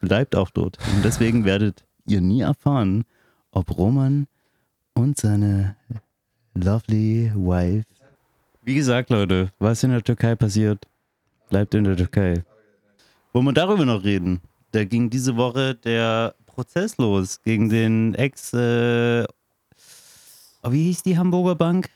bleibt 0.00 0.36
auch 0.36 0.50
dort. 0.50 0.78
Und 0.94 1.04
deswegen 1.04 1.44
werdet 1.44 1.84
ihr 2.06 2.20
nie 2.20 2.42
erfahren, 2.42 3.04
ob 3.50 3.76
Roman 3.76 4.28
und 4.94 5.18
seine 5.18 5.76
lovely 6.54 7.32
wife. 7.34 7.86
Wie 8.62 8.74
gesagt, 8.74 9.10
Leute, 9.10 9.50
was 9.58 9.82
in 9.82 9.90
der 9.90 10.02
Türkei 10.02 10.34
passiert, 10.36 10.86
bleibt 11.48 11.74
in 11.74 11.84
der 11.84 11.96
Türkei. 11.96 12.44
Wollen 13.32 13.46
wir 13.46 13.52
darüber 13.52 13.84
noch 13.84 14.02
reden? 14.04 14.40
Da 14.72 14.84
ging 14.84 15.10
diese 15.10 15.36
Woche 15.36 15.74
der 15.74 16.34
Prozess 16.46 16.96
los 16.98 17.40
gegen 17.42 17.68
den 17.68 18.14
Ex. 18.14 18.52
Äh, 18.52 19.24
wie 20.68 20.84
hieß 20.84 21.02
die 21.02 21.16
Hamburger 21.16 21.54
Bank? 21.54 21.90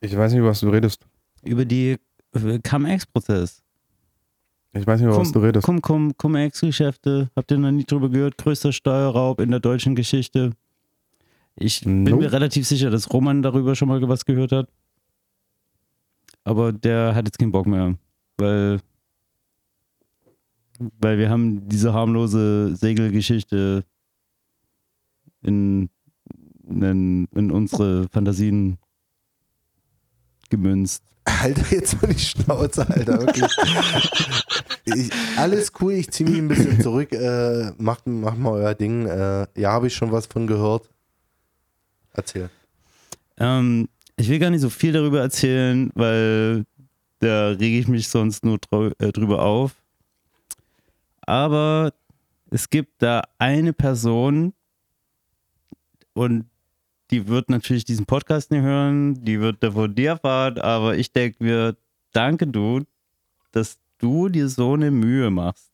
Ich 0.00 0.16
weiß 0.16 0.32
nicht, 0.32 0.40
über 0.40 0.48
was 0.48 0.60
du 0.60 0.68
redest. 0.70 1.04
Über 1.42 1.64
die 1.64 1.96
äh, 2.34 2.58
Cum-Ex-Prozess. 2.58 3.62
Ich 4.74 4.86
weiß 4.86 5.00
nicht, 5.00 5.08
über 5.08 5.18
was 5.18 5.32
du 5.32 5.40
redest. 5.40 5.66
Cum, 5.66 5.82
Cum, 5.82 6.16
Cum-Ex-Geschäfte. 6.16 7.30
Habt 7.36 7.50
ihr 7.50 7.58
noch 7.58 7.70
nie 7.70 7.84
drüber 7.84 8.08
gehört? 8.08 8.38
Größter 8.38 8.72
Steuerraub 8.72 9.40
in 9.40 9.50
der 9.50 9.60
deutschen 9.60 9.94
Geschichte. 9.94 10.52
Ich 11.56 11.82
bin 11.82 12.04
Nope. 12.04 12.22
mir 12.22 12.32
relativ 12.32 12.66
sicher, 12.66 12.90
dass 12.90 13.12
Roman 13.12 13.42
darüber 13.42 13.74
schon 13.76 13.88
mal 13.88 14.00
was 14.08 14.24
gehört 14.24 14.52
hat. 14.52 14.68
Aber 16.44 16.72
der 16.72 17.14
hat 17.14 17.26
jetzt 17.26 17.38
keinen 17.38 17.52
Bock 17.52 17.66
mehr. 17.66 17.96
Weil, 18.38 18.80
weil 21.00 21.18
wir 21.18 21.30
haben 21.30 21.68
diese 21.68 21.92
harmlose 21.92 22.74
Segelgeschichte 22.76 23.84
in, 25.42 25.90
in, 26.68 27.26
in 27.34 27.50
unsere 27.50 28.08
Fantasien 28.08 28.78
gemünzt. 30.50 31.02
Alter, 31.24 31.74
jetzt 31.74 32.02
mal 32.02 32.12
die 32.12 32.18
Schnauze, 32.18 32.88
Alter, 32.88 33.20
wirklich. 33.20 33.50
ich, 34.84 35.10
alles 35.36 35.72
cool, 35.80 35.92
ich 35.92 36.10
ziehe 36.10 36.28
mich 36.28 36.38
ein 36.38 36.48
bisschen 36.48 36.80
zurück. 36.80 37.12
Äh, 37.12 37.72
macht, 37.78 38.06
macht 38.06 38.38
mal 38.38 38.52
euer 38.52 38.74
Ding. 38.74 39.06
Äh, 39.06 39.46
ja, 39.56 39.72
habe 39.72 39.86
ich 39.86 39.94
schon 39.94 40.10
was 40.10 40.26
von 40.26 40.46
gehört. 40.46 40.90
Erzähl. 42.12 42.50
Ähm, 43.38 43.88
ich 44.16 44.28
will 44.28 44.38
gar 44.38 44.50
nicht 44.50 44.60
so 44.60 44.70
viel 44.70 44.92
darüber 44.92 45.20
erzählen, 45.20 45.90
weil 45.94 46.64
da 47.22 47.50
rege 47.50 47.78
ich 47.78 47.86
mich 47.86 48.08
sonst 48.08 48.44
nur 48.44 48.58
äh, 48.98 49.12
drüber 49.12 49.42
auf. 49.42 49.76
Aber 51.20 51.92
es 52.50 52.68
gibt 52.68 53.00
da 53.00 53.22
eine 53.38 53.72
Person 53.72 54.52
und 56.14 56.46
die 57.12 57.28
wird 57.28 57.48
natürlich 57.48 57.84
diesen 57.84 58.06
Podcast 58.06 58.50
nicht 58.50 58.62
hören, 58.62 59.22
die 59.22 59.40
wird 59.40 59.62
davon 59.62 59.94
dir 59.94 60.10
erfahren, 60.10 60.58
aber 60.58 60.96
ich 60.96 61.12
denke 61.12 61.44
mir, 61.44 61.76
danke 62.12 62.46
du, 62.46 62.80
dass 63.52 63.78
du 63.98 64.28
dir 64.28 64.48
so 64.48 64.72
eine 64.72 64.90
Mühe 64.90 65.30
machst. 65.30 65.70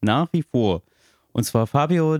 Nach 0.00 0.26
wie 0.32 0.42
vor. 0.42 0.82
Und 1.32 1.44
zwar 1.44 1.68
Fabio 1.68 2.18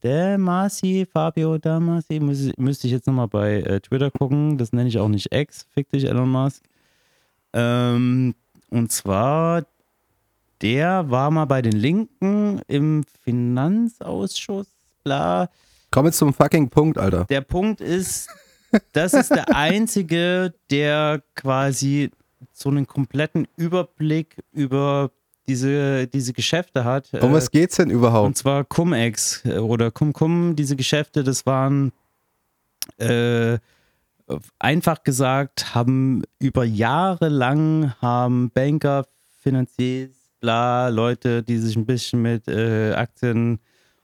Damasi, 0.00 1.06
Fabio 1.12 1.58
Damasi, 1.58 2.20
müsste 2.56 2.86
ich 2.86 2.92
jetzt 2.92 3.06
nochmal 3.06 3.28
bei 3.28 3.60
äh, 3.60 3.80
Twitter 3.80 4.10
gucken. 4.10 4.56
Das 4.56 4.72
nenne 4.72 4.88
ich 4.88 4.98
auch 4.98 5.08
nicht 5.08 5.30
Ex, 5.30 5.66
fick 5.74 5.90
dich 5.90 6.04
Elon 6.04 6.30
Musk. 6.30 6.62
Ähm, 7.54 8.34
und 8.70 8.90
zwar, 8.92 9.64
der 10.60 11.08
war 11.10 11.30
mal 11.30 11.44
bei 11.44 11.62
den 11.62 11.72
Linken 11.72 12.60
im 12.66 13.04
Finanzausschuss, 13.22 14.66
bla. 15.04 15.48
Komm 15.90 16.06
jetzt 16.06 16.18
zum 16.18 16.34
fucking 16.34 16.68
Punkt, 16.68 16.98
Alter. 16.98 17.24
Der 17.26 17.40
Punkt 17.40 17.80
ist, 17.80 18.28
das 18.92 19.14
ist 19.14 19.30
der 19.30 19.54
einzige, 19.54 20.52
der 20.70 21.22
quasi 21.36 22.10
so 22.52 22.68
einen 22.68 22.86
kompletten 22.86 23.46
Überblick 23.56 24.36
über 24.52 25.10
diese, 25.46 26.08
diese 26.08 26.32
Geschäfte 26.32 26.84
hat. 26.84 27.12
Um 27.20 27.32
was 27.32 27.50
geht's 27.50 27.76
denn 27.76 27.88
Und 27.90 27.94
überhaupt? 27.94 28.36
zwar 28.38 28.64
Cum-Ex 28.64 29.44
äh, 29.44 29.58
oder 29.58 29.90
Cum-Cum, 29.90 30.56
diese 30.56 30.74
Geschäfte, 30.74 31.22
das 31.22 31.46
waren 31.46 31.92
äh, 32.98 33.58
einfach 34.58 35.02
gesagt, 35.02 35.74
haben 35.74 36.22
über 36.38 36.64
Jahre 36.64 37.28
lang 37.28 37.94
haben 38.00 38.50
Banker, 38.50 39.06
Finanziers, 39.40 40.10
bla, 40.40 40.88
Leute, 40.88 41.42
die 41.42 41.58
sich 41.58 41.76
ein 41.76 41.86
bisschen 41.86 42.22
mit 42.22 42.48
äh, 42.48 42.92
Aktien 42.92 43.60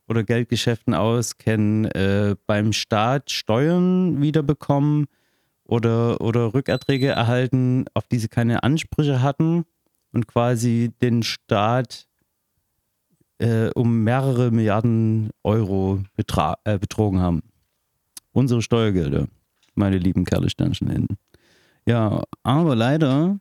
oder 0.09 0.25
Geldgeschäften 0.25 0.93
auskennen, 0.93 1.85
äh, 1.87 2.35
beim 2.47 2.73
Staat 2.73 3.31
Steuern 3.31 4.21
wiederbekommen 4.21 5.07
oder, 5.65 6.21
oder 6.21 6.53
Rückerträge 6.53 7.09
erhalten, 7.09 7.85
auf 7.95 8.09
die 8.09 8.19
sie 8.19 8.29
keine 8.29 8.63
Ansprüche 8.63 9.23
hatten 9.23 9.65
und 10.13 10.27
quasi 10.27 10.93
den 11.01 11.23
Staat 11.23 12.09
äh, 13.39 13.71
um 13.75 14.03
mehrere 14.03 14.51
Milliarden 14.51 15.31
Euro 15.45 16.03
äh, 16.65 16.79
betrogen 16.79 17.21
haben. 17.21 17.43
Unsere 18.33 18.63
Steuergelder, 18.63 19.29
meine 19.75 19.99
lieben 19.99 20.25
Kerlesternchen 20.25 20.91
hinten. 20.91 21.17
Ja, 21.87 22.23
aber 22.43 22.77
leider 22.77 23.39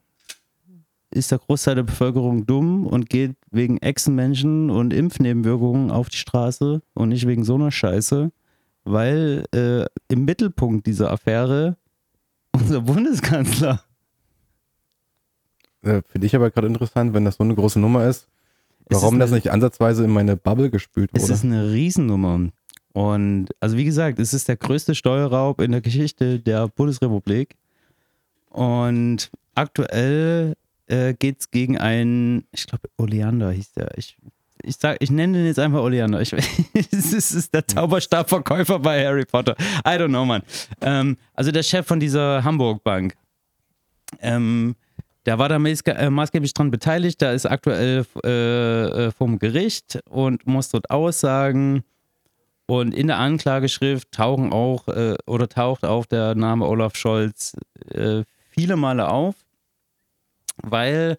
ist 1.11 1.32
der 1.32 1.39
Großteil 1.39 1.75
der 1.75 1.84
Bevölkerung 1.84 2.45
dumm 2.45 2.86
und 2.86 3.09
geht 3.09 3.36
wegen 3.51 3.77
Echsenmenschen 3.80 4.69
und 4.69 4.93
Impfnebenwirkungen 4.93 5.91
auf 5.91 6.09
die 6.09 6.17
Straße 6.17 6.82
und 6.93 7.09
nicht 7.09 7.27
wegen 7.27 7.43
so 7.43 7.55
einer 7.55 7.71
Scheiße, 7.71 8.32
weil 8.84 9.43
äh, 9.53 9.86
im 10.07 10.25
Mittelpunkt 10.25 10.86
dieser 10.88 11.11
Affäre 11.11 11.77
unser 12.53 12.82
Bundeskanzler 12.82 13.84
Äh, 15.82 16.01
Finde 16.07 16.27
ich 16.27 16.36
aber 16.36 16.51
gerade 16.51 16.67
interessant, 16.67 17.13
wenn 17.13 17.25
das 17.25 17.36
so 17.38 17.43
eine 17.43 17.55
große 17.55 17.80
Nummer 17.80 18.05
ist, 18.07 18.27
Es 18.86 19.01
warum 19.01 19.15
ist 19.15 19.19
das 19.21 19.30
eine- 19.32 19.38
nicht 19.38 19.51
ansatzweise 19.51 20.03
in 20.03 20.11
meine 20.11 20.36
Bubble 20.36 20.69
gespült 20.69 21.09
Es 21.13 21.23
wurde. 21.23 21.34
ist 21.34 21.43
eine 21.43 21.71
Riesennummer. 21.71 22.49
Und 22.93 23.49
also 23.59 23.77
wie 23.77 23.85
gesagt, 23.85 24.19
es 24.19 24.33
ist 24.33 24.47
der 24.47 24.57
größte 24.57 24.95
Steuerraub 24.95 25.61
in 25.61 25.71
der 25.71 25.81
Geschichte 25.81 26.39
der 26.39 26.67
Bundesrepublik. 26.67 27.55
Und 28.49 29.29
aktuell 29.55 30.55
äh, 30.87 31.13
geht 31.13 31.39
es 31.39 31.51
gegen 31.51 31.77
einen, 31.77 32.45
ich 32.51 32.65
glaube, 32.67 32.89
Oleander 32.97 33.51
hieß 33.51 33.73
der. 33.73 33.97
Ich, 33.97 34.17
ich, 34.63 34.75
ich 34.99 35.11
nenne 35.11 35.37
den 35.37 35.45
jetzt 35.45 35.59
einfach 35.59 35.81
Oleander. 35.81 36.19
Ich, 36.21 36.33
es 36.91 37.13
ist, 37.13 37.53
der 37.53 37.67
Zauberstabverkäufer 37.67 38.79
bei 38.79 39.05
Harry 39.05 39.25
Potter. 39.25 39.55
I 39.85 39.91
don't 39.91 40.07
know, 40.07 40.25
man. 40.25 40.41
Ähm, 40.81 41.17
also 41.35 41.51
der 41.51 41.63
Chef 41.63 41.85
von 41.85 41.99
dieser 41.99 42.43
Hamburg 42.43 42.83
Bank. 42.83 43.13
Ähm, 44.19 44.75
der 45.25 45.37
war 45.37 45.47
da 45.47 45.57
maßge- 45.57 45.91
äh, 45.91 46.09
maßgeblich 46.09 46.55
dran 46.55 46.71
beteiligt. 46.71 47.21
Der 47.21 47.33
ist 47.33 47.45
aktuell 47.45 48.05
äh, 48.23 49.07
äh, 49.07 49.11
vom 49.11 49.37
Gericht 49.37 49.99
und 50.09 50.47
muss 50.47 50.69
dort 50.69 50.89
aussagen. 50.89 51.83
Und 52.70 52.93
in 52.93 53.07
der 53.07 53.17
Anklageschrift 53.17 54.11
tauchen 54.11 54.53
auch 54.53 54.88
äh, 54.89 55.15
oder 55.26 55.49
taucht 55.49 55.84
auch 55.86 56.05
der 56.05 56.36
Name 56.36 56.67
Olaf 56.67 56.95
Scholz 56.95 57.57
äh, 57.89 58.22
viele 58.51 58.76
Male 58.76 59.09
auf, 59.09 59.34
weil 60.61 61.17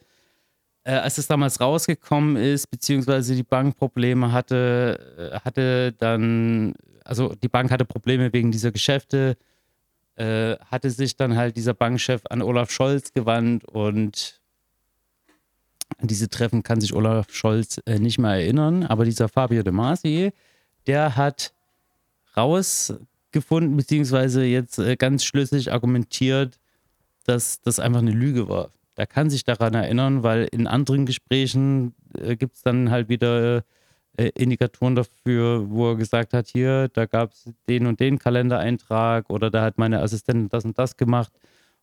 äh, 0.84 0.92
als 0.92 1.18
es 1.18 1.26
damals 1.26 1.60
rausgekommen 1.60 2.36
ist, 2.36 2.70
beziehungsweise 2.70 3.34
die 3.34 3.42
Bank 3.42 3.76
Probleme 3.76 4.30
hatte, 4.30 5.32
äh, 5.32 5.40
hatte 5.40 5.92
dann, 5.98 6.74
also 7.04 7.34
die 7.34 7.48
Bank 7.48 7.72
hatte 7.72 7.84
Probleme 7.84 8.32
wegen 8.32 8.52
dieser 8.52 8.70
Geschäfte, 8.70 9.36
äh, 10.14 10.54
hatte 10.70 10.88
sich 10.90 11.16
dann 11.16 11.34
halt 11.34 11.56
dieser 11.56 11.74
Bankchef 11.74 12.22
an 12.30 12.42
Olaf 12.42 12.70
Scholz 12.70 13.12
gewandt 13.12 13.64
und 13.64 14.40
an 15.98 16.06
diese 16.06 16.28
Treffen 16.28 16.62
kann 16.62 16.80
sich 16.80 16.94
Olaf 16.94 17.26
Scholz 17.32 17.80
äh, 17.86 17.98
nicht 17.98 18.20
mehr 18.20 18.34
erinnern, 18.34 18.84
aber 18.84 19.04
dieser 19.04 19.28
Fabio 19.28 19.64
De 19.64 19.72
Masi, 19.72 20.32
der 20.86 21.16
hat 21.16 21.52
rausgefunden, 22.36 23.76
beziehungsweise 23.76 24.44
jetzt 24.44 24.78
äh, 24.78 24.96
ganz 24.96 25.24
schlüssig 25.24 25.72
argumentiert, 25.72 26.58
dass 27.24 27.60
das 27.60 27.80
einfach 27.80 28.00
eine 28.00 28.12
Lüge 28.12 28.48
war. 28.48 28.70
Der 28.96 29.06
kann 29.06 29.30
sich 29.30 29.44
daran 29.44 29.74
erinnern, 29.74 30.22
weil 30.22 30.48
in 30.50 30.66
anderen 30.66 31.06
Gesprächen 31.06 31.94
äh, 32.18 32.36
gibt 32.36 32.56
es 32.56 32.62
dann 32.62 32.90
halt 32.90 33.08
wieder 33.08 33.64
äh, 34.16 34.30
Indikatoren 34.34 34.94
dafür, 34.94 35.70
wo 35.70 35.90
er 35.90 35.96
gesagt 35.96 36.34
hat, 36.34 36.48
hier, 36.48 36.88
da 36.88 37.06
gab 37.06 37.32
es 37.32 37.48
den 37.68 37.86
und 37.86 38.00
den 38.00 38.18
Kalendereintrag 38.18 39.30
oder 39.30 39.50
da 39.50 39.62
hat 39.62 39.78
meine 39.78 40.02
Assistentin 40.02 40.48
das 40.48 40.64
und 40.64 40.78
das 40.78 40.96
gemacht. 40.96 41.32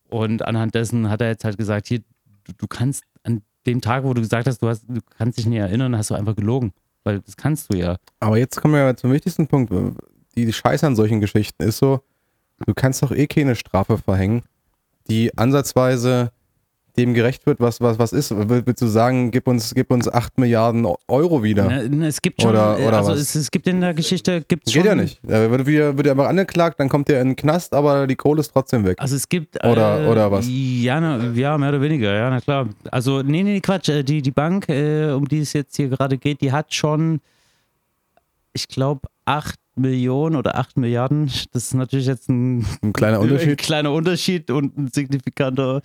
Und 0.10 0.44
anhand 0.44 0.76
dessen 0.76 1.10
hat 1.10 1.22
er 1.22 1.30
jetzt 1.30 1.44
halt 1.44 1.58
gesagt, 1.58 1.88
hier, 1.88 2.00
du, 2.44 2.54
du 2.58 2.68
kannst 2.68 3.04
an 3.24 3.42
dem 3.66 3.82
Tag, 3.82 4.04
wo 4.04 4.14
du 4.14 4.22
gesagt 4.22 4.48
hast, 4.48 4.62
du, 4.62 4.68
hast, 4.68 4.84
du 4.88 5.02
kannst 5.18 5.38
dich 5.38 5.46
nicht 5.46 5.60
erinnern, 5.60 5.98
hast 5.98 6.10
du 6.10 6.16
einfach 6.16 6.36
gelogen. 6.36 6.74
Weil 7.08 7.22
das 7.22 7.38
kannst 7.38 7.72
du 7.72 7.78
ja. 7.78 7.96
Aber 8.20 8.38
jetzt 8.38 8.60
kommen 8.60 8.74
wir 8.74 8.98
zum 8.98 9.14
wichtigsten 9.14 9.48
Punkt. 9.48 9.72
Die 10.36 10.52
Scheiße 10.52 10.86
an 10.86 10.98
solchen 10.98 11.22
Geschichten 11.22 11.64
ist 11.64 11.78
so, 11.78 12.02
du 12.66 12.74
kannst 12.74 13.02
doch 13.02 13.14
eh 13.14 13.28
keine 13.28 13.56
Strafe 13.56 13.98
verhängen, 13.98 14.44
die 15.10 15.32
ansatzweise 15.38 16.34
dem 16.98 17.14
gerecht 17.14 17.46
wird, 17.46 17.60
was, 17.60 17.80
was, 17.82 18.00
was 18.00 18.12
ist. 18.14 18.32
Will- 18.50 18.64
Willst 18.66 18.82
du 18.82 18.88
sagen, 18.88 19.32
gib 19.32 19.48
uns, 19.48 19.74
gib 19.76 19.92
uns 19.92 20.08
8 20.08 20.38
Milliarden 20.38 20.86
Euro 21.08 21.44
wieder? 21.44 21.66
Na, 21.70 21.82
na, 21.90 22.08
es 22.08 22.22
gibt 22.22 22.42
schon, 22.42 22.52
Oder- 22.52 22.80
äh, 22.80 22.88
oder 22.88 22.98
also 22.98 23.14
es, 23.14 23.36
es 23.36 23.52
gibt 23.52 23.68
in 23.68 23.82
der 23.82 23.94
Geschichte, 23.94 24.42
gibt's 24.48 24.72
Geht 24.74 24.82
schon, 24.82 24.88
ja 24.88 24.96
nicht. 24.96 25.20
Er 25.28 25.50
wird, 25.52 25.66
wird 25.66 26.06
er 26.08 26.12
einfach 26.12 26.28
angeklagt, 26.28 26.80
dann 26.80 26.90
kommt 26.90 27.10
er 27.10 27.22
in 27.22 27.30
den 27.30 27.36
Knast, 27.36 27.74
aber 27.74 28.08
die 28.08 28.16
Kohle 28.16 28.42
ist 28.42 28.52
trotzdem 28.52 28.84
weg. 28.86 28.98
Also 29.00 29.16
es 29.16 29.30
gibt 29.30 29.64
Oder- 29.64 30.06
äh, 30.06 30.08
oder 30.08 30.32
was? 30.32 30.46
Ja, 30.50 31.00
na, 31.00 31.32
ja, 31.34 31.58
mehr 31.58 31.70
oder 31.70 31.82
weniger, 31.82 32.14
ja, 32.14 32.30
na 32.30 32.40
klar. 32.42 32.68
Also 32.92 33.22
nee, 33.22 33.44
nee, 33.44 33.60
Quatsch. 33.62 33.90
äh, 33.90 34.04
Die, 34.04 34.22
die 34.22 34.32
Bank, 34.32 34.68
äh, 34.70 35.12
um 35.12 35.28
die 35.28 35.40
es 35.40 35.54
jetzt 35.54 35.76
hier 35.76 35.90
gerade 35.90 36.18
geht, 36.18 36.42
die 36.42 36.52
hat 36.52 36.74
schon, 36.74 37.20
ich 38.54 38.68
glaube, 38.68 39.02
8 39.26 39.56
Millionen 39.80 40.36
oder 40.36 40.56
8 40.58 40.78
Milliarden. 40.78 41.28
Das 41.54 41.66
ist 41.66 41.74
natürlich 41.74 42.08
jetzt 42.08 42.30
ein, 42.30 42.66
Ein 42.82 42.94
kleiner 42.94 43.18
ein 43.22 43.24
Unterschied. 43.24 43.58
kleiner 43.58 43.92
Unterschied 43.92 44.52
und 44.52 44.78
ein 44.78 44.90
signifikanter 44.94 45.82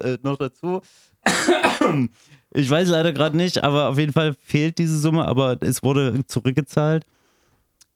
äh, 0.00 0.18
noch 0.22 0.36
dazu. 0.36 0.80
Ich 2.54 2.70
weiß 2.70 2.88
leider 2.88 3.12
gerade 3.12 3.36
nicht, 3.36 3.62
aber 3.62 3.90
auf 3.90 3.98
jeden 3.98 4.14
Fall 4.14 4.34
fehlt 4.42 4.78
diese 4.78 4.98
Summe, 4.98 5.26
aber 5.26 5.58
es 5.60 5.82
wurde 5.82 6.24
zurückgezahlt. 6.26 7.04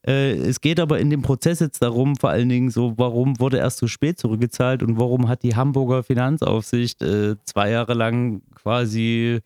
Äh, 0.06 0.32
es 0.32 0.60
geht 0.60 0.80
aber 0.80 0.98
in 0.98 1.08
dem 1.08 1.22
Prozess 1.22 1.60
jetzt 1.60 1.80
darum, 1.82 2.16
vor 2.16 2.28
allen 2.30 2.48
Dingen 2.50 2.70
so, 2.70 2.92
warum 2.98 3.38
wurde 3.40 3.56
erst 3.58 3.78
so 3.78 3.86
spät 3.86 4.18
zurückgezahlt 4.18 4.82
und 4.82 4.98
warum 4.98 5.28
hat 5.28 5.42
die 5.44 5.56
Hamburger 5.56 6.02
Finanzaufsicht 6.02 7.00
äh, 7.00 7.36
zwei 7.44 7.70
Jahre 7.70 7.94
lang 7.94 8.42
quasi 8.54 9.40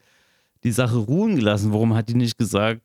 die 0.64 0.72
Sache 0.72 0.97
ruhen 0.97 1.36
gelassen? 1.36 1.72
Warum 1.72 1.95
hat 1.95 2.09
die 2.09 2.14
nicht 2.14 2.36
gesagt, 2.38 2.82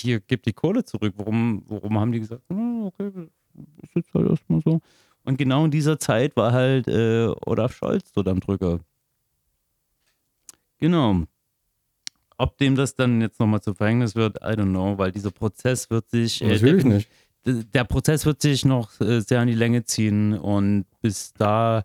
hier, 0.00 0.20
gib 0.20 0.42
die 0.42 0.52
Kohle 0.52 0.84
zurück? 0.84 1.14
Warum, 1.16 1.62
warum 1.66 1.98
haben 1.98 2.12
die 2.12 2.20
gesagt, 2.20 2.42
"Hm, 2.48 2.84
okay, 2.86 3.10
ist 3.82 3.94
jetzt 3.94 4.12
halt 4.14 4.28
erstmal 4.28 4.60
so? 4.64 4.80
Und 5.24 5.36
genau 5.38 5.64
in 5.66 5.70
dieser 5.70 5.98
Zeit 5.98 6.34
war 6.36 6.52
halt 6.52 6.88
äh, 6.88 7.26
Olaf 7.46 7.74
Scholz 7.74 8.10
dort 8.12 8.28
am 8.28 8.40
Drücker. 8.40 8.80
Genau. 10.78 11.24
Ob 12.38 12.56
dem 12.56 12.74
das 12.74 12.94
dann 12.94 13.20
jetzt 13.20 13.38
nochmal 13.38 13.60
zu 13.60 13.74
Verhängnis 13.74 14.14
wird, 14.14 14.36
I 14.36 14.54
don't 14.54 14.70
know, 14.70 14.96
weil 14.96 15.12
dieser 15.12 15.30
Prozess 15.30 15.90
wird 15.90 16.08
sich. 16.08 16.40
äh, 16.40 16.48
Natürlich 16.48 16.84
nicht. 16.84 17.08
Der 17.44 17.84
Prozess 17.84 18.24
wird 18.26 18.40
sich 18.42 18.64
noch 18.64 18.98
äh, 19.00 19.20
sehr 19.20 19.40
an 19.40 19.48
die 19.48 19.54
Länge 19.54 19.84
ziehen 19.84 20.34
und 20.38 20.84
bis 21.00 21.32
da, 21.34 21.84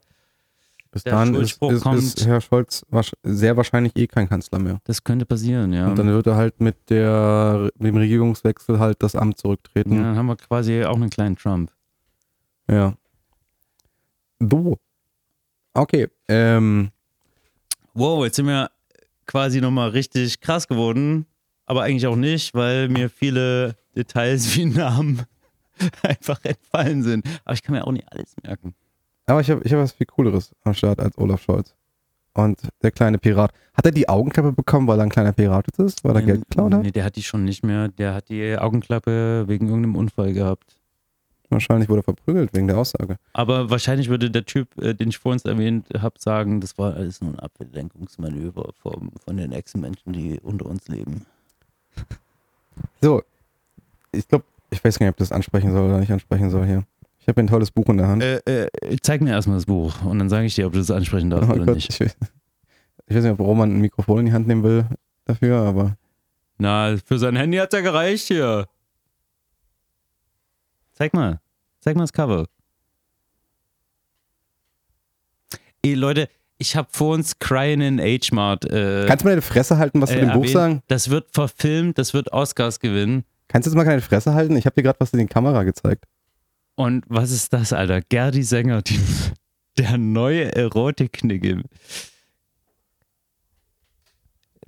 Bis 0.95 1.03
der 1.03 1.11
dahin 1.11 1.35
ist, 1.35 1.61
ist, 1.61 1.71
ist 1.71 1.83
kommt. 1.83 2.25
Herr 2.25 2.39
Scholz 2.39 2.85
sehr 3.21 3.57
wahrscheinlich 3.57 3.97
eh 3.97 4.07
kein 4.07 4.29
Kanzler 4.29 4.59
mehr. 4.59 4.79
das 4.85 5.03
könnte 5.03 5.25
passieren, 5.25 5.73
ja. 5.73 5.89
Und 5.89 5.99
dann 5.99 6.07
wird 6.07 6.25
er 6.25 6.37
halt 6.37 6.61
mit, 6.61 6.89
der, 6.89 7.69
dem 7.75 7.97
Regierungswechsel 7.97 8.79
halt 8.79 9.03
das 9.03 9.13
Amt 9.13 9.33
ja, 9.33 9.41
zurücktreten. 9.41 9.89
dann 10.01 10.15
haben 10.15 10.27
wir 10.27 10.37
quasi 10.37 10.85
auch 10.85 10.95
einen 10.95 11.09
kleinen 11.09 11.35
Trump. 11.35 11.69
Ja. 12.71 12.93
So. 14.39 14.77
Okay. 15.73 16.07
Ähm, 16.29 16.91
Wow, 17.93 18.23
jetzt 18.23 18.37
sind 18.37 18.47
wir 18.47 18.71
quasi 19.25 19.59
nochmal 19.59 19.89
richtig 19.89 20.39
krass 20.39 20.69
geworden, 20.69 21.25
aber 21.65 21.83
eigentlich 21.83 22.07
auch 22.07 22.15
nicht, 22.15 22.53
weil 22.53 22.87
mir 22.87 23.09
viele 23.09 23.75
Details 23.97 24.55
wie 24.55 24.63
Namen 24.63 25.23
einfach 26.03 26.39
entfallen 26.45 27.03
sind. 27.03 27.27
Aber 27.43 27.53
ich 27.53 27.63
kann 27.63 27.75
mir 27.75 27.85
auch 27.85 27.91
nicht 27.91 28.09
alles 28.09 28.33
merken. 28.41 28.75
Aber 29.25 29.41
ich 29.41 29.49
habe 29.49 29.61
ich 29.63 29.73
hab 29.73 29.79
was 29.79 29.93
viel 29.93 30.05
Cooleres 30.07 30.53
am 30.63 30.73
Start 30.73 30.99
als 30.99 31.17
Olaf 31.17 31.41
Scholz. 31.41 31.75
Und 32.33 32.59
der 32.81 32.91
kleine 32.91 33.17
Pirat. 33.17 33.53
Hat 33.73 33.85
er 33.85 33.91
die 33.91 34.09
Augenklappe 34.09 34.51
bekommen, 34.51 34.87
weil 34.87 34.99
er 34.99 35.03
ein 35.03 35.09
kleiner 35.09 35.31
Pirat 35.31 35.67
ist? 35.77 36.03
Weil 36.03 36.17
er 36.17 36.21
Geld 36.21 36.41
geklaut 36.41 36.73
hat? 36.73 36.81
Nee, 36.81 36.91
der 36.91 37.05
hat 37.05 37.15
die 37.15 37.23
schon 37.23 37.45
nicht 37.45 37.63
mehr. 37.63 37.87
Der 37.87 38.13
hat 38.13 38.27
die 38.27 38.57
Augenklappe 38.57 39.45
wegen 39.47 39.67
irgendeinem 39.67 39.95
Unfall 39.95 40.33
gehabt. 40.33 40.75
Wahrscheinlich 41.49 41.87
wurde 41.87 42.01
er 42.01 42.03
verprügelt 42.03 42.53
wegen 42.53 42.67
der 42.67 42.77
Aussage. 42.77 43.17
Aber 43.31 43.69
wahrscheinlich 43.69 44.09
würde 44.09 44.29
der 44.31 44.45
Typ, 44.45 44.77
äh, 44.81 44.93
den 44.93 45.09
ich 45.09 45.17
vorhin 45.17 45.39
erwähnt 45.45 45.87
habe, 45.97 46.15
sagen, 46.19 46.59
das 46.59 46.77
war 46.77 46.95
alles 46.95 47.21
nur 47.21 47.33
ein 47.33 47.39
Ablenkungsmanöver 47.39 48.73
vom, 48.81 49.11
von 49.23 49.37
den 49.37 49.53
Ex-Menschen, 49.53 50.11
die 50.11 50.39
unter 50.41 50.65
uns 50.65 50.87
leben. 50.89 51.25
So. 53.01 53.23
Ich 54.11 54.27
glaube, 54.27 54.43
ich 54.71 54.83
weiß 54.83 54.99
gar 54.99 55.05
nicht, 55.05 55.13
ob 55.13 55.21
ich 55.21 55.27
das 55.29 55.31
ansprechen 55.31 55.71
soll 55.71 55.87
oder 55.87 55.99
nicht 55.99 56.11
ansprechen 56.11 56.49
soll 56.49 56.65
hier. 56.65 56.83
Ich 57.25 57.27
habe 57.27 57.41
ein 57.41 57.47
tolles 57.47 57.71
Buch 57.71 57.89
in 57.89 57.97
der 57.97 58.07
Hand. 58.07 58.21
Äh, 58.21 58.65
äh, 58.65 58.97
zeig 59.01 59.19
mir 59.21 59.31
erstmal 59.31 59.57
das 59.57 59.65
Buch 59.65 60.03
und 60.05 60.19
dann 60.19 60.29
sage 60.29 60.45
ich 60.45 60.53
dir, 60.53 60.67
ob 60.67 60.73
du 60.73 60.77
das 60.79 60.91
ansprechen 60.91 61.31
darfst 61.31 61.49
Oh 61.49 61.53
oder 61.53 61.65
Gott, 61.65 61.75
nicht. 61.75 61.89
ich, 61.89 61.95
weiß- 62.07 62.15
ich 63.07 63.15
weiß 63.15 63.23
nicht, 63.23 63.33
ob 63.33 63.39
Roman 63.39 63.71
ein 63.75 63.81
Mikrofon 63.81 64.19
in 64.19 64.25
die 64.27 64.33
Hand 64.33 64.47
nehmen 64.47 64.61
will 64.61 64.85
dafür, 65.25 65.57
aber 65.57 65.97
Na, 66.59 66.95
für 67.03 67.17
sein 67.17 67.35
Handy 67.35 67.57
hat's 67.57 67.73
ja 67.73 67.81
gereicht 67.81 68.27
hier. 68.27 68.67
Zeig 70.93 71.15
mal. 71.15 71.39
Zeig 71.79 71.95
mal 71.95 72.03
das 72.03 72.13
Cover. 72.13 72.45
Ey, 75.81 75.95
Leute, 75.95 76.29
ich 76.59 76.75
habe 76.75 76.87
vor 76.91 77.13
uns 77.15 77.39
Crying 77.39 77.81
in 77.81 77.99
H-Mart. 77.99 78.65
Äh, 78.71 79.05
kannst 79.07 79.23
du 79.23 79.27
mal 79.27 79.31
deine 79.31 79.41
Fresse 79.41 79.77
halten, 79.77 79.99
was 80.01 80.11
zu 80.11 80.17
äh, 80.17 80.21
dem 80.21 80.33
Buch 80.33 80.47
sagen? 80.47 80.81
Das 80.87 81.09
wird 81.09 81.27
verfilmt, 81.33 81.97
das 81.97 82.13
wird 82.13 82.31
Oscars 82.33 82.79
gewinnen. 82.79 83.23
Kannst 83.47 83.65
du 83.65 83.71
jetzt 83.71 83.75
mal 83.77 83.83
keine 83.83 84.01
Fresse 84.01 84.33
halten? 84.33 84.55
Ich 84.57 84.65
habe 84.65 84.75
dir 84.75 84.83
gerade 84.83 84.99
was 84.99 85.11
in 85.13 85.19
die 85.19 85.25
Kamera 85.27 85.63
gezeigt. 85.63 86.05
Und 86.75 87.05
was 87.07 87.31
ist 87.31 87.53
das, 87.53 87.71
Alter? 87.73 88.01
Gerdi 88.01 88.43
Sänger, 88.43 88.81
die, 88.81 88.99
der 89.77 89.97
neue 89.97 90.53
Erotik-Knigge. 90.55 91.63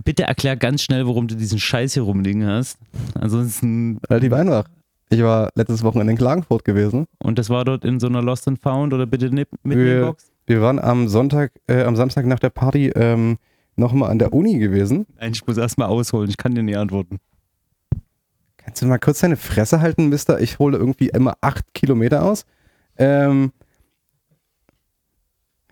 Bitte 0.03 0.23
erklär 0.23 0.55
ganz 0.55 0.83
schnell, 0.83 1.05
warum 1.07 1.27
du 1.27 1.35
diesen 1.35 1.59
Scheiß 1.59 1.93
hier 1.95 2.03
rumliegen 2.03 2.45
hast. 2.45 2.77
Ansonsten, 3.15 3.99
Relativ 4.09 4.31
einfach. 4.33 4.65
Ich 5.09 5.21
war 5.21 5.49
letztes 5.55 5.83
Wochenende 5.83 6.11
in 6.11 6.17
Klagenfurt 6.17 6.63
gewesen. 6.65 7.07
und 7.19 7.39
das 7.39 7.49
war 7.49 7.63
dort 7.65 7.83
in 7.85 7.99
so 7.99 8.07
einer 8.07 8.21
Lost 8.21 8.47
and 8.47 8.59
Found 8.61 8.93
oder 8.93 9.05
bitte 9.05 9.29
mit 9.29 9.47
Wir- 9.63 10.01
Box? 10.05 10.31
Wir 10.45 10.61
waren 10.61 10.79
am 10.79 11.09
Sonntag, 11.09 11.51
äh, 11.67 11.83
am 11.83 11.97
Samstag 11.97 12.25
nach 12.25 12.39
der 12.39 12.49
Party 12.51 12.87
ähm, 12.95 13.37
nochmal 13.75 14.11
an 14.11 14.19
der 14.19 14.31
Uni 14.31 14.59
gewesen. 14.59 15.05
Nein, 15.19 15.33
ich 15.33 15.45
muss 15.45 15.57
erst 15.57 15.77
mal 15.77 15.87
ausholen, 15.87 16.29
ich 16.29 16.37
kann 16.37 16.55
dir 16.55 16.63
nicht 16.63 16.77
antworten. 16.77 17.17
Kannst 18.67 18.81
du 18.81 18.85
mal 18.85 18.99
kurz 18.99 19.19
deine 19.19 19.37
Fresse 19.37 19.79
halten, 19.79 20.09
Mister? 20.09 20.41
Ich 20.41 20.59
hole 20.59 20.77
irgendwie 20.77 21.07
immer 21.07 21.37
acht 21.39 21.73
Kilometer 21.73 22.23
aus. 22.23 22.43
Ähm, 22.97 23.53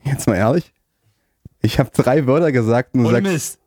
jetzt 0.05 0.27
mal 0.27 0.35
ehrlich. 0.35 0.71
Ich 1.61 1.77
habe 1.77 1.89
drei 1.93 2.25
Wörter 2.25 2.53
gesagt 2.53 2.93
und 2.93 3.05
sagst, 3.05 3.23
Mist. 3.23 3.59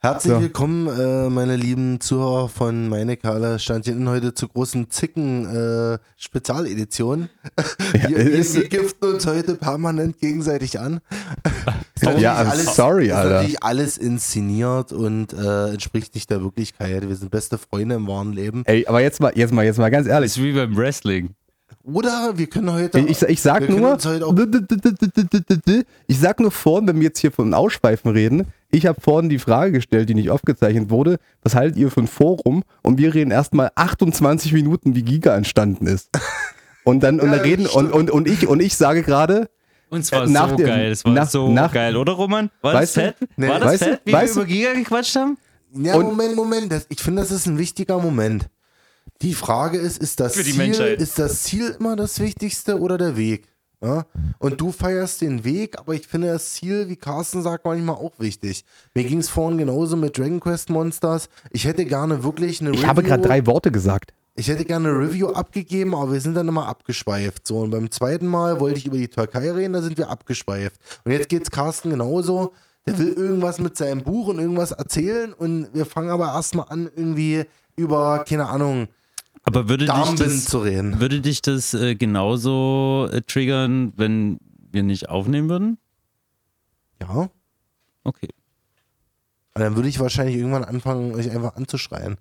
Herzlich 0.00 0.32
So. 0.34 0.40
willkommen, 0.40 0.88
äh, 0.88 1.30
meine 1.30 1.54
lieben 1.54 2.00
Zuhörer 2.00 2.48
von 2.48 2.88
meine 2.88 3.16
Kale 3.16 3.60
Standchen 3.60 4.08
heute 4.08 4.34
zur 4.34 4.48
großen 4.48 4.90
Zicken 4.90 5.46
äh, 5.46 5.98
Spezialedition. 6.16 7.28
Ja, 7.94 8.08
wir, 8.08 8.18
wir, 8.18 8.54
wir 8.54 8.68
giften 8.68 9.04
uns 9.04 9.24
heute 9.24 9.54
permanent 9.54 10.18
gegenseitig 10.18 10.80
an. 10.80 11.00
Ist 12.06 12.20
Ja, 12.20 12.42
natürlich 12.44 12.68
I'm 12.68 12.74
sorry, 12.74 13.06
ist 13.06 13.12
Alter. 13.14 13.30
natürlich 13.34 13.62
alles 13.62 13.98
inszeniert 13.98 14.92
und 14.92 15.32
äh, 15.32 15.70
entspricht 15.70 16.14
nicht 16.14 16.30
der 16.30 16.42
Wirklichkeit. 16.42 17.08
Wir 17.08 17.16
sind 17.16 17.30
beste 17.30 17.58
Freunde 17.58 17.94
im 17.96 18.06
wahren 18.06 18.32
Leben. 18.32 18.62
ey, 18.66 18.86
aber 18.86 19.00
jetzt 19.00 19.20
mal, 19.20 19.32
jetzt 19.34 19.52
mal, 19.52 19.64
jetzt 19.64 19.78
mal 19.78 19.90
ganz 19.90 20.06
Das 20.06 20.14
ehrlich. 20.14 20.30
ist 20.32 20.42
wie 20.42 20.52
beim 20.52 20.76
Wrestling. 20.76 21.30
Oder 21.82 22.32
wir 22.36 22.46
können 22.46 22.72
heute. 22.72 22.98
Ich, 23.00 23.20
ich 23.22 23.42
sag 23.42 23.68
nur, 23.68 23.98
ich 26.06 26.18
sag 26.18 26.40
nur 26.40 26.50
vorhin, 26.50 26.88
wenn 26.88 26.96
wir 26.96 27.04
jetzt 27.04 27.18
hier 27.18 27.30
von 27.32 27.52
Ausschweifen 27.52 28.10
reden, 28.10 28.46
ich 28.70 28.86
habe 28.86 29.00
vorhin 29.00 29.28
die 29.28 29.38
Frage 29.38 29.72
gestellt, 29.72 30.08
die 30.08 30.14
nicht 30.14 30.30
aufgezeichnet 30.30 30.90
wurde, 30.90 31.18
was 31.42 31.54
haltet 31.54 31.76
ihr 31.76 31.90
für 31.90 32.00
ein 32.00 32.06
Forum? 32.08 32.64
Und 32.82 32.98
wir 32.98 33.14
reden 33.14 33.30
erstmal 33.30 33.70
28 33.74 34.52
Minuten, 34.52 34.94
wie 34.94 35.02
Giga 35.02 35.36
entstanden 35.36 35.86
ist. 35.86 36.08
Und 36.84 37.02
dann, 37.02 37.20
und 37.20 37.28
Ja, 37.30 37.36
dann 37.36 37.44
reden, 37.44 37.66
und, 37.66 37.92
und, 37.92 38.10
und 38.10 38.28
ich, 38.28 38.46
und 38.46 38.60
ich 38.60 38.76
sage 38.76 39.02
gerade, 39.02 39.48
Und 39.94 40.04
zwar 40.04 40.24
Äh, 40.24 40.28
nach 40.30 40.50
so 40.50 40.56
dem- 40.56 40.66
geil, 40.66 40.90
es 40.92 41.04
war 41.04 41.12
nach- 41.12 41.30
so 41.30 41.48
nach- 41.50 41.72
geil, 41.72 41.96
oder 41.96 42.12
Roman? 42.12 42.50
War 42.60 42.74
Weißt 42.74 42.96
du- 42.96 43.00
das 43.00 43.14
fett? 43.18 43.28
Nee, 43.36 43.48
war 43.48 43.60
das 43.60 43.68
weißt 43.72 43.82
du- 43.82 43.86
fett, 43.86 44.00
wie 44.04 44.12
weißt 44.12 44.36
wir 44.36 44.42
du- 44.44 44.48
über 44.50 44.56
Giga 44.58 44.72
gequatscht 44.74 45.16
haben? 45.16 45.38
Ja, 45.76 45.94
Und- 45.96 46.06
Moment, 46.06 46.36
Moment. 46.36 46.72
Das, 46.72 46.86
ich 46.88 47.00
finde, 47.00 47.22
das 47.22 47.30
ist 47.30 47.46
ein 47.46 47.58
wichtiger 47.58 47.98
Moment. 47.98 48.48
Die 49.22 49.34
Frage 49.34 49.78
ist, 49.78 49.98
ist 49.98 50.18
das, 50.20 50.34
Für 50.34 50.42
die 50.42 50.50
Ziel, 50.50 50.58
Menschheit. 50.58 51.00
ist 51.00 51.18
das 51.18 51.42
Ziel 51.44 51.76
immer 51.78 51.94
das 51.96 52.18
Wichtigste 52.20 52.80
oder 52.80 52.98
der 52.98 53.16
Weg? 53.16 53.46
Ja? 53.82 54.06
Und 54.38 54.60
du 54.60 54.72
feierst 54.72 55.20
den 55.20 55.44
Weg, 55.44 55.78
aber 55.78 55.94
ich 55.94 56.06
finde 56.06 56.28
das 56.28 56.54
Ziel, 56.54 56.88
wie 56.88 56.96
Carsten 56.96 57.42
sagt, 57.42 57.64
manchmal 57.64 57.96
auch 57.96 58.12
wichtig. 58.18 58.64
Mir 58.94 59.04
ging 59.04 59.18
es 59.18 59.28
vorhin 59.28 59.58
genauso 59.58 59.96
mit 59.96 60.16
Dragon 60.18 60.40
Quest 60.40 60.70
Monsters. 60.70 61.28
Ich 61.50 61.64
hätte 61.66 61.84
gerne 61.84 62.24
wirklich 62.24 62.60
eine 62.60 62.70
ich 62.70 62.86
habe 62.86 63.02
gerade 63.02 63.22
drei 63.22 63.46
Worte 63.46 63.70
gesagt. 63.70 64.12
Ich 64.36 64.48
hätte 64.48 64.64
gerne 64.64 64.88
eine 64.88 64.98
Review 64.98 65.28
abgegeben, 65.28 65.94
aber 65.94 66.12
wir 66.12 66.20
sind 66.20 66.34
dann 66.34 66.48
immer 66.48 66.66
abgeschweift. 66.66 67.46
So, 67.46 67.58
und 67.58 67.70
beim 67.70 67.90
zweiten 67.90 68.26
Mal 68.26 68.58
wollte 68.60 68.78
ich 68.78 68.86
über 68.86 68.96
die 68.96 69.08
Türkei 69.08 69.50
reden, 69.52 69.74
da 69.74 69.82
sind 69.82 69.96
wir 69.96 70.10
abgeschweift. 70.10 70.80
Und 71.04 71.12
jetzt 71.12 71.28
geht's 71.28 71.50
Carsten 71.50 71.90
genauso. 71.90 72.52
Der 72.86 72.98
will 72.98 73.12
irgendwas 73.14 73.60
mit 73.60 73.76
seinem 73.78 74.02
Buch 74.02 74.28
und 74.28 74.38
irgendwas 74.38 74.72
erzählen 74.72 75.32
und 75.32 75.68
wir 75.72 75.86
fangen 75.86 76.10
aber 76.10 76.26
erstmal 76.26 76.66
an, 76.68 76.90
irgendwie 76.94 77.44
über, 77.76 78.24
keine 78.28 78.46
Ahnung, 78.48 78.88
Aber 79.44 79.70
würde 79.70 79.86
dich 79.86 80.14
das, 80.16 80.44
zu 80.44 80.58
reden. 80.58 81.00
würde 81.00 81.20
dich 81.22 81.40
das 81.40 81.72
äh, 81.72 81.94
genauso 81.94 83.08
äh, 83.10 83.22
triggern, 83.22 83.94
wenn 83.96 84.38
wir 84.70 84.82
nicht 84.82 85.08
aufnehmen 85.08 85.48
würden? 85.48 85.78
Ja. 87.00 87.30
Okay. 88.02 88.28
Und 89.54 89.62
dann 89.62 89.76
würde 89.76 89.88
ich 89.88 89.98
wahrscheinlich 89.98 90.36
irgendwann 90.36 90.64
anfangen, 90.64 91.14
euch 91.14 91.30
einfach 91.30 91.56
anzuschreien. 91.56 92.16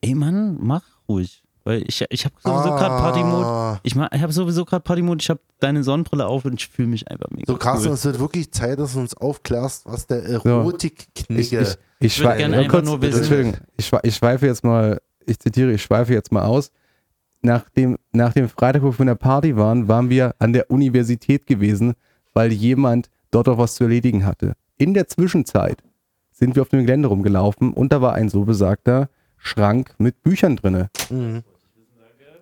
Ey 0.00 0.14
Mann, 0.14 0.58
mach 0.60 0.82
ruhig. 1.08 1.42
Weil 1.64 1.82
ich, 1.86 2.02
ich 2.08 2.24
habe 2.24 2.34
sowieso 2.42 2.70
gerade 2.70 2.96
Partymode. 3.02 3.44
Ah. 3.46 3.80
Ich, 3.82 3.94
ma- 3.94 4.08
ich 4.14 4.22
habe 4.22 4.32
sowieso 4.32 4.64
gerade 4.64 4.82
Partymode. 4.82 5.20
Ich 5.20 5.28
habe 5.28 5.40
deine 5.60 5.82
Sonnenbrille 5.84 6.26
auf 6.26 6.44
und 6.46 6.54
ich 6.54 6.68
fühle 6.68 6.88
mich 6.88 7.10
einfach 7.10 7.28
mega 7.30 7.44
So, 7.52 7.58
Carsten, 7.58 7.88
cool. 7.88 7.94
es 7.94 8.04
wird 8.06 8.18
wirklich 8.20 8.50
Zeit, 8.52 8.78
dass 8.78 8.94
du 8.94 9.00
uns 9.00 9.14
aufklärst, 9.14 9.84
was 9.84 10.06
der 10.06 10.24
Ich, 10.24 10.44
Erotik-Knigge. 10.46 11.40
ich, 11.42 11.52
ich, 11.52 12.18
würde 12.20 12.30
schwei- 12.30 12.36
gerne 12.38 12.54
ja, 12.56 12.60
einfach 12.62 12.72
kurz, 12.74 12.86
nur 12.86 13.02
wissen- 13.02 13.18
Entschuldigung, 13.18 13.54
ich, 13.76 13.92
ich 14.02 14.14
schweife 14.16 14.46
jetzt 14.46 14.64
mal, 14.64 14.98
ich 15.26 15.38
zitiere, 15.38 15.72
ich 15.72 15.82
schweife 15.82 16.14
jetzt 16.14 16.32
mal 16.32 16.44
aus. 16.44 16.70
Nach 17.42 17.68
dem, 17.70 17.98
nach 18.12 18.32
dem 18.32 18.48
Freitag, 18.48 18.82
wo 18.82 18.86
wir 18.86 18.92
von 18.94 19.06
der 19.06 19.14
Party 19.14 19.54
waren, 19.56 19.88
waren 19.88 20.08
wir 20.10 20.34
an 20.38 20.52
der 20.52 20.70
Universität 20.70 21.46
gewesen, 21.46 21.94
weil 22.32 22.50
jemand 22.52 23.10
dort 23.30 23.48
auch 23.48 23.58
was 23.58 23.74
zu 23.74 23.84
erledigen 23.84 24.24
hatte. 24.24 24.54
In 24.78 24.94
der 24.94 25.06
Zwischenzeit 25.06 25.82
sind 26.32 26.54
wir 26.56 26.62
auf 26.62 26.68
dem 26.70 26.80
Gelände 26.86 27.08
rumgelaufen 27.08 27.72
und 27.74 27.92
da 27.92 28.00
war 28.00 28.14
ein 28.14 28.28
so 28.28 28.44
besagter 28.44 29.08
Schrank 29.38 29.94
mit 29.98 30.22
Büchern 30.22 30.56
drinne. 30.56 30.90
Mhm. 31.10 31.42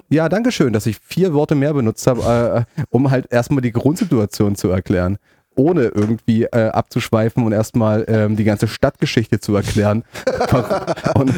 Ja, 0.09 0.29
danke 0.29 0.53
schön, 0.53 0.73
dass 0.73 0.87
ich 0.87 0.99
vier 1.01 1.35
Worte 1.35 1.55
mehr 1.55 1.75
benutzt 1.75 2.07
habe, 2.07 2.67
äh, 2.79 2.83
um 2.91 3.11
halt 3.11 3.33
erstmal 3.33 3.61
die 3.61 3.73
Grundsituation 3.73 4.55
zu 4.55 4.69
erklären. 4.69 5.19
Ohne 5.57 5.87
irgendwie 5.87 6.45
äh, 6.45 6.69
abzuschweifen 6.69 7.45
und 7.45 7.53
erstmal 7.53 8.05
ähm, 8.09 8.37
die 8.37 8.45
ganze 8.45 8.69
Stadtgeschichte 8.69 9.41
zu 9.41 9.57
erklären. 9.57 10.05
und, 11.15 11.33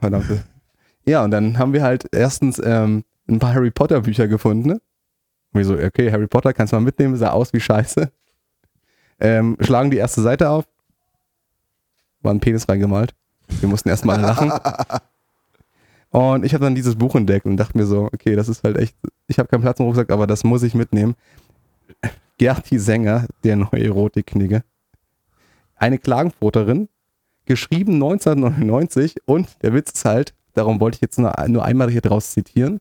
verdammte. 0.00 0.42
Ja, 1.04 1.22
und 1.22 1.30
dann 1.30 1.58
haben 1.58 1.72
wir 1.72 1.82
halt 1.82 2.06
erstens 2.12 2.60
ähm, 2.64 3.04
ein 3.28 3.38
paar 3.38 3.54
Harry 3.54 3.70
Potter 3.70 4.00
Bücher 4.00 4.26
gefunden. 4.26 4.68
Ne? 4.68 4.74
Und 5.52 5.60
wir 5.60 5.64
so, 5.64 5.74
okay, 5.74 6.10
Harry 6.10 6.26
Potter 6.26 6.52
kannst 6.52 6.72
du 6.72 6.76
mal 6.76 6.82
mitnehmen, 6.82 7.16
sah 7.16 7.30
aus 7.30 7.52
wie 7.52 7.60
Scheiße. 7.60 8.10
Ähm, 9.20 9.56
schlagen 9.60 9.90
die 9.90 9.96
erste 9.98 10.22
Seite 10.22 10.50
auf. 10.50 10.64
War 12.26 12.34
ein 12.34 12.40
Penis 12.40 12.68
reingemalt. 12.68 13.14
Wir 13.60 13.68
mussten 13.68 13.88
erstmal 13.88 14.20
lachen. 14.20 14.52
Und 16.10 16.44
ich 16.44 16.54
habe 16.54 16.64
dann 16.64 16.74
dieses 16.74 16.96
Buch 16.96 17.14
entdeckt 17.14 17.46
und 17.46 17.56
dachte 17.56 17.76
mir 17.76 17.84
so, 17.84 18.04
okay, 18.06 18.36
das 18.36 18.48
ist 18.48 18.64
halt 18.64 18.78
echt, 18.78 18.96
ich 19.26 19.38
habe 19.38 19.48
keinen 19.48 19.60
Platz 19.60 19.80
im 19.80 19.86
Rucksack, 19.86 20.10
aber 20.10 20.26
das 20.26 20.44
muss 20.44 20.62
ich 20.62 20.74
mitnehmen. 20.74 21.14
Gerti 22.38 22.78
Sänger, 22.78 23.26
der 23.44 23.56
neue 23.56 23.84
Erotik-Knigge. 23.84 24.64
Eine 25.74 25.98
Klagenfurterin, 25.98 26.88
geschrieben 27.44 27.94
1999 27.94 29.16
und 29.26 29.62
der 29.62 29.74
Witz 29.74 29.92
ist 29.92 30.04
halt, 30.06 30.34
darum 30.54 30.80
wollte 30.80 30.96
ich 30.96 31.02
jetzt 31.02 31.18
nur, 31.18 31.34
nur 31.48 31.64
einmal 31.64 31.90
hier 31.90 32.00
draus 32.00 32.30
zitieren. 32.30 32.80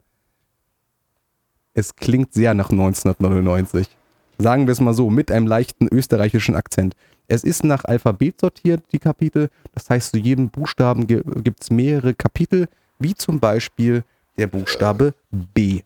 Es 1.74 1.96
klingt 1.96 2.34
sehr 2.34 2.54
nach 2.54 2.70
1999. 2.70 3.90
Sagen 4.38 4.68
wir 4.68 4.74
es 4.74 4.82
mal 4.82 4.94
so, 4.94 5.10
mit 5.10 5.32
einem 5.32 5.48
leichten 5.48 5.88
österreichischen 5.88 6.56
Akzent. 6.56 6.96
Es 7.28 7.44
ist 7.44 7.64
nach 7.64 7.86
Alphabet 7.86 8.40
sortiert, 8.40 8.84
die 8.92 9.00
Kapitel. 9.00 9.50
Das 9.74 9.90
heißt, 9.90 10.12
zu 10.12 10.18
jedem 10.18 10.50
Buchstaben 10.50 11.08
gibt 11.08 11.64
es 11.64 11.72
mehrere 11.72 12.14
Kapitel, 12.14 12.68
wie 13.00 13.16
zum 13.16 13.40
Beispiel 13.40 14.04
der 14.38 14.48
Buchstabe 14.48 15.14
B. 15.32 15.82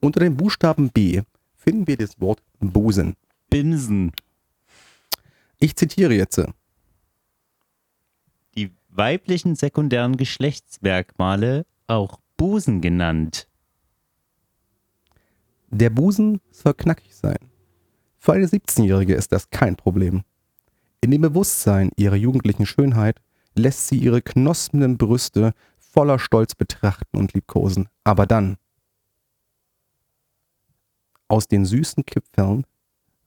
Unter 0.00 0.20
dem 0.20 0.36
Buchstaben 0.36 0.90
B 0.90 1.22
finden 1.56 1.86
wir 1.86 1.96
das 1.96 2.20
Wort 2.20 2.42
Busen. 2.60 3.16
Binsen. 3.48 4.12
Ich 5.58 5.76
zitiere 5.76 6.14
jetzt. 6.14 6.40
Die 8.54 8.70
weiblichen 8.88 9.56
sekundären 9.56 10.16
Geschlechtsmerkmale, 10.16 11.66
auch 11.86 12.18
Busen 12.36 12.80
genannt. 12.80 13.46
Der 15.70 15.90
Busen 15.90 16.40
soll 16.50 16.74
knackig 16.74 17.14
sein. 17.14 17.38
Für 18.18 18.32
eine 18.32 18.46
17-Jährige 18.46 19.14
ist 19.14 19.32
das 19.32 19.50
kein 19.50 19.76
Problem. 19.76 20.22
In 21.00 21.12
dem 21.12 21.22
Bewusstsein 21.22 21.90
ihrer 21.96 22.16
jugendlichen 22.16 22.66
Schönheit 22.66 23.20
lässt 23.54 23.88
sie 23.88 23.98
ihre 23.98 24.20
knospenden 24.20 24.98
Brüste 24.98 25.54
voller 25.78 26.18
Stolz 26.18 26.54
betrachten 26.54 27.16
und 27.16 27.32
liebkosen. 27.32 27.88
Aber 28.04 28.26
dann, 28.26 28.56
aus 31.28 31.46
den 31.46 31.64
süßen 31.64 32.04
Kipfeln 32.04 32.66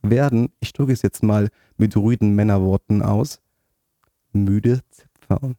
werden, 0.01 0.49
ich 0.59 0.73
drücke 0.73 0.91
es 0.91 1.01
jetzt 1.01 1.23
mal 1.23 1.49
mit 1.77 1.95
rüden 1.95 2.35
Männerworten 2.35 3.01
aus, 3.01 3.41
müde 4.33 4.81
Zipfeln. 4.91 5.55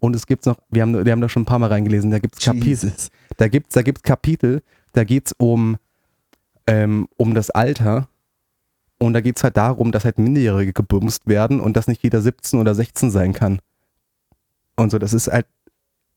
Und 0.00 0.16
es 0.16 0.26
gibt 0.26 0.46
noch, 0.46 0.58
wir 0.70 0.82
haben, 0.82 1.04
wir 1.04 1.12
haben 1.12 1.20
da 1.20 1.28
schon 1.28 1.42
ein 1.42 1.46
paar 1.46 1.58
Mal 1.58 1.68
reingelesen, 1.68 2.10
da 2.10 2.18
gibt 2.18 2.38
es 2.38 2.44
Kapitel, 2.44 2.92
da 3.36 3.48
gibt's, 3.48 3.74
da 3.74 3.82
gibt's 3.82 4.02
Kapitel, 4.02 4.62
da 4.98 5.04
geht 5.04 5.26
es 5.26 5.32
um, 5.38 5.78
ähm, 6.66 7.08
um 7.16 7.32
das 7.32 7.50
Alter 7.50 8.08
und 8.98 9.12
da 9.12 9.20
geht 9.20 9.36
es 9.36 9.44
halt 9.44 9.56
darum, 9.56 9.92
dass 9.92 10.04
halt 10.04 10.18
Minderjährige 10.18 10.72
gebumst 10.72 11.28
werden 11.28 11.60
und 11.60 11.76
dass 11.76 11.86
nicht 11.86 12.02
jeder 12.02 12.20
17 12.20 12.58
oder 12.58 12.74
16 12.74 13.12
sein 13.12 13.32
kann. 13.32 13.60
Und 14.74 14.90
so, 14.90 14.98
das 14.98 15.12
ist 15.12 15.28
halt, 15.28 15.46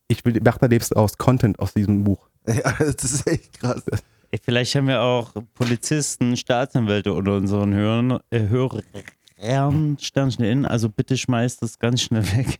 ich 0.08 0.24
will, 0.24 0.40
mach 0.44 0.58
da 0.58 0.66
lebst 0.66 0.96
aus 0.96 1.16
Content 1.16 1.60
aus 1.60 1.74
diesem 1.74 2.04
Buch. 2.04 2.28
Ja, 2.48 2.72
das 2.76 3.04
ist 3.04 3.24
echt 3.28 3.60
krass. 3.60 3.84
Ey, 4.32 4.40
Vielleicht 4.42 4.74
haben 4.74 4.88
wir 4.88 5.00
auch 5.00 5.32
Polizisten, 5.54 6.36
Staatsanwälte 6.36 7.12
unter 7.12 7.36
unseren 7.36 7.72
Hörern, 7.72 8.18
äh, 8.30 8.48
Hörern, 8.48 9.96
Sternchen 10.00 10.44
in, 10.44 10.66
also 10.66 10.88
bitte 10.88 11.16
schmeißt 11.16 11.62
das 11.62 11.78
ganz 11.78 12.02
schnell 12.02 12.24
weg. 12.36 12.58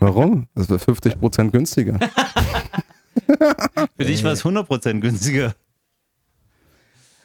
Warum? 0.00 0.48
Das 0.56 0.68
wird 0.68 0.82
50% 0.82 1.52
günstiger. 1.52 2.00
Für 3.96 4.04
dich 4.04 4.22
war 4.24 4.32
es 4.32 4.44
100% 4.44 5.00
günstiger. 5.00 5.54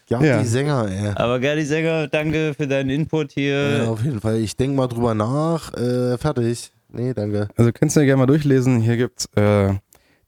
Ja, 0.08 0.22
Ja. 0.22 0.40
die 0.42 0.48
Sänger, 0.48 0.88
ey. 0.88 1.12
Aber 1.16 1.40
Gerdi 1.40 1.64
Sänger, 1.66 2.08
danke 2.08 2.54
für 2.56 2.68
deinen 2.68 2.92
Input 2.92 3.32
hier. 3.32 3.78
Ja, 3.78 3.88
auf 3.88 4.04
jeden 4.04 4.22
Fall. 4.22 4.38
Ich 4.38 4.56
denke 4.56 4.76
mal 4.78 4.88
drüber 4.88 5.16
nach. 5.16 5.74
Äh, 5.74 6.18
fertig. 6.20 6.72
Nee, 6.90 7.14
danke. 7.16 7.48
Also 7.58 7.72
kannst 7.74 7.96
du 7.96 8.02
ja 8.02 8.06
gerne 8.06 8.20
mal 8.20 8.26
durchlesen. 8.28 8.80
Hier 8.82 8.98
gibt's 8.98 9.26
äh, 9.36 9.74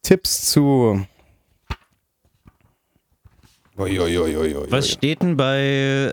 Tipps 0.01 0.49
zu. 0.49 1.05
Ui, 3.77 3.99
ui, 3.99 4.17
ui, 4.17 4.55
Was 4.71 4.89
steht 4.89 5.21
denn 5.21 5.37
bei. 5.37 5.59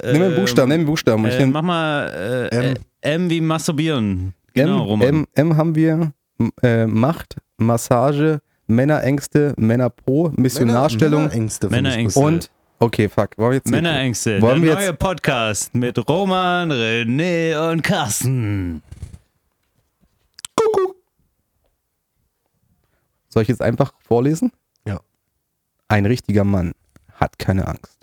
Äh, 0.03 0.13
Nimm 0.13 0.23
einen 0.23 0.37
Buchstaben, 0.37 0.69
nimm 0.69 0.81
einen 0.81 0.87
Buchstaben. 0.87 1.25
Äh, 1.25 1.47
mach 1.47 1.63
mal 1.63 2.51
äh, 2.53 2.55
M. 2.55 2.63
M. 2.63 2.77
M 3.01 3.31
wie 3.31 3.41
masturbieren. 3.41 4.35
Genau, 4.53 4.83
M, 4.83 4.89
Roman. 4.89 5.09
M, 5.09 5.27
M 5.35 5.57
haben 5.57 5.75
wir 5.75 6.13
M, 6.39 6.53
äh, 6.63 6.87
Macht, 6.87 7.37
Massage, 7.57 8.41
Männerängste, 8.67 9.55
Männerpro, 9.57 10.33
Missionarstellung 10.37 11.25
Männerängste. 11.25 11.69
Männerängste. 11.69 12.21
und. 12.21 12.51
Okay, 12.81 13.09
fuck. 13.09 13.37
Wollen 13.39 13.51
wir 13.53 13.57
jetzt 13.57 13.71
Männerängste. 13.71 14.43
Wollen 14.43 14.61
der 14.63 14.71
wir 14.71 14.75
neue 14.77 14.87
jetzt- 14.89 14.99
Podcast 14.99 15.75
mit 15.75 16.09
Roman, 16.09 16.71
René 16.73 17.71
und 17.71 17.83
Carsten. 17.83 18.83
Soll 23.29 23.43
ich 23.43 23.49
jetzt 23.49 23.63
einfach 23.63 23.93
vorlesen? 24.07 24.53
Ja. 24.87 25.01
Ein 25.89 26.07
richtiger 26.07 26.45
Mann 26.45 26.73
hat 27.15 27.39
keine 27.39 27.67
Angst. 27.67 27.99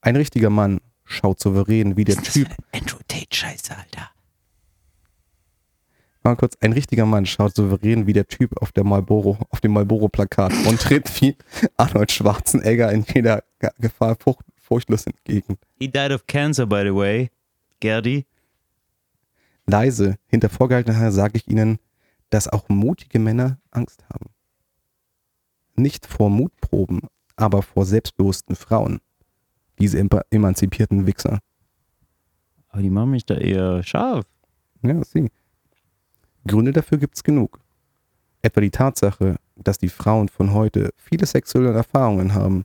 Ein 0.00 0.16
richtiger 0.16 0.50
Mann 0.50 0.80
schaut 1.04 1.40
souverän 1.40 1.96
wie 1.96 2.04
der 2.04 2.16
Typ. 2.16 2.48
Andrew 2.72 2.98
Tate 3.08 3.26
Scheiße, 3.32 3.76
Alter. 3.76 4.10
Mal 6.24 6.36
kurz, 6.36 6.56
ein 6.60 6.72
richtiger 6.72 7.04
Mann 7.04 7.26
schaut 7.26 7.54
souverän 7.56 8.06
wie 8.06 8.12
der 8.12 8.28
Typ 8.28 8.56
auf, 8.62 8.70
der 8.70 8.84
Marlboro, 8.84 9.38
auf 9.50 9.60
dem 9.60 9.72
Marlboro-Plakat 9.72 10.52
und 10.68 10.80
tritt 10.80 11.20
wie 11.20 11.36
Arnold 11.76 12.12
Schwarzenegger 12.12 12.92
in 12.92 13.04
jeder 13.12 13.42
Ge- 13.58 13.70
Gefahr 13.80 14.16
furcht, 14.18 14.44
furchtlos 14.60 15.04
entgegen. 15.06 15.58
He 15.80 15.88
died 15.88 16.12
of 16.12 16.26
cancer, 16.28 16.64
by 16.66 16.82
the 16.84 16.94
way. 16.94 17.30
Gerdi. 17.80 18.24
Leise, 19.66 20.16
hinter 20.28 20.48
vorgehaltener 20.48 20.96
Hand 20.98 21.14
sage 21.14 21.38
ich 21.38 21.48
Ihnen, 21.48 21.78
dass 22.30 22.48
auch 22.48 22.68
mutige 22.68 23.18
Männer 23.18 23.58
Angst 23.72 24.04
haben. 24.12 24.26
Nicht 25.74 26.06
vor 26.06 26.30
Mutproben, 26.30 27.00
aber 27.36 27.62
vor 27.62 27.84
selbstbewussten 27.84 28.54
Frauen. 28.54 29.00
Diese 29.80 29.98
emanzipierten 30.30 31.06
Wichser. 31.06 31.40
Aber 32.68 32.82
die 32.82 32.90
machen 32.90 33.10
mich 33.10 33.26
da 33.26 33.34
eher 33.34 33.82
scharf. 33.82 34.24
Ja, 34.82 35.02
sie. 35.04 35.30
Gründe 36.46 36.72
dafür 36.72 36.98
gibt's 36.98 37.22
genug. 37.22 37.58
Etwa 38.42 38.60
die 38.60 38.70
Tatsache, 38.70 39.36
dass 39.56 39.78
die 39.78 39.88
Frauen 39.88 40.28
von 40.28 40.52
heute 40.52 40.90
viele 40.96 41.26
sexuelle 41.26 41.72
Erfahrungen 41.72 42.34
haben. 42.34 42.64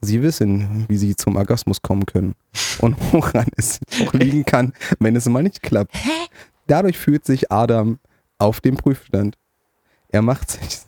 Sie 0.00 0.22
wissen, 0.22 0.86
wie 0.88 0.96
sie 0.96 1.16
zum 1.16 1.36
Orgasmus 1.36 1.82
kommen 1.82 2.06
können 2.06 2.34
und 2.80 2.96
woran 3.12 3.48
es 3.56 3.80
auch 4.02 4.12
liegen 4.14 4.44
kann, 4.44 4.72
wenn 4.98 5.16
es 5.16 5.28
mal 5.28 5.42
nicht 5.42 5.62
klappt. 5.62 5.94
Dadurch 6.66 6.96
fühlt 6.96 7.24
sich 7.24 7.50
Adam 7.50 7.98
auf 8.38 8.60
dem 8.60 8.76
Prüfstand. 8.76 9.36
Er 10.08 10.22
macht 10.22 10.50
sich. 10.52 10.80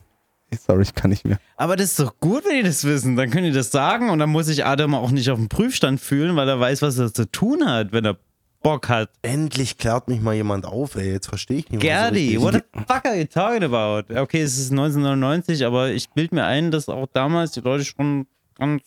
Sorry, 0.67 0.83
ich 0.83 0.95
kann 0.95 1.11
nicht 1.11 1.25
mehr. 1.25 1.39
Aber 1.57 1.77
das 1.77 1.91
ist 1.91 1.99
doch 1.99 2.19
gut, 2.21 2.45
wenn 2.45 2.57
die 2.57 2.63
das 2.63 2.85
wissen. 2.85 3.17
Dann 3.17 3.31
können 3.31 3.47
die 3.47 3.53
das 3.53 3.71
sagen 3.71 4.11
und 4.11 4.19
dann 4.19 4.31
muss 4.31 4.47
sich 4.47 4.65
Adam 4.65 4.95
auch 4.95 5.11
nicht 5.11 5.31
auf 5.31 5.39
dem 5.39 5.49
Prüfstand 5.49 6.01
fühlen, 6.01 6.37
weil 6.37 6.49
er 6.49 6.61
weiß, 6.61 6.83
was 6.83 6.99
er 6.99 7.13
zu 7.13 7.31
tun 7.31 7.67
hat, 7.67 7.93
wenn 7.93 8.05
er 8.05 8.17
Bock 8.63 8.89
hat. 8.89 9.11
Endlich 9.23 9.77
klärt 9.79 10.09
mich 10.09 10.21
mal 10.21 10.35
jemand 10.35 10.65
auf, 10.67 10.95
ey. 10.97 11.11
Jetzt 11.13 11.27
verstehe 11.29 11.59
ich 11.59 11.71
nicht 11.71 11.83
mehr 11.83 12.11
Gerdi, 12.11 12.35
so 12.37 12.43
what 12.43 12.55
the 12.55 12.61
fuck 12.87 13.05
are 13.05 13.19
you 13.19 13.25
talking 13.27 13.63
about? 13.65 14.13
Okay, 14.15 14.43
es 14.43 14.59
ist 14.59 14.71
1999, 14.71 15.65
aber 15.67 15.91
ich 15.91 16.09
bild 16.11 16.33
mir 16.33 16.45
ein, 16.45 16.71
dass 16.71 16.89
auch 16.89 17.07
damals 17.13 17.53
die 17.53 17.61
Leute 17.61 17.85
schon 17.85 18.27
ganz. 18.57 18.83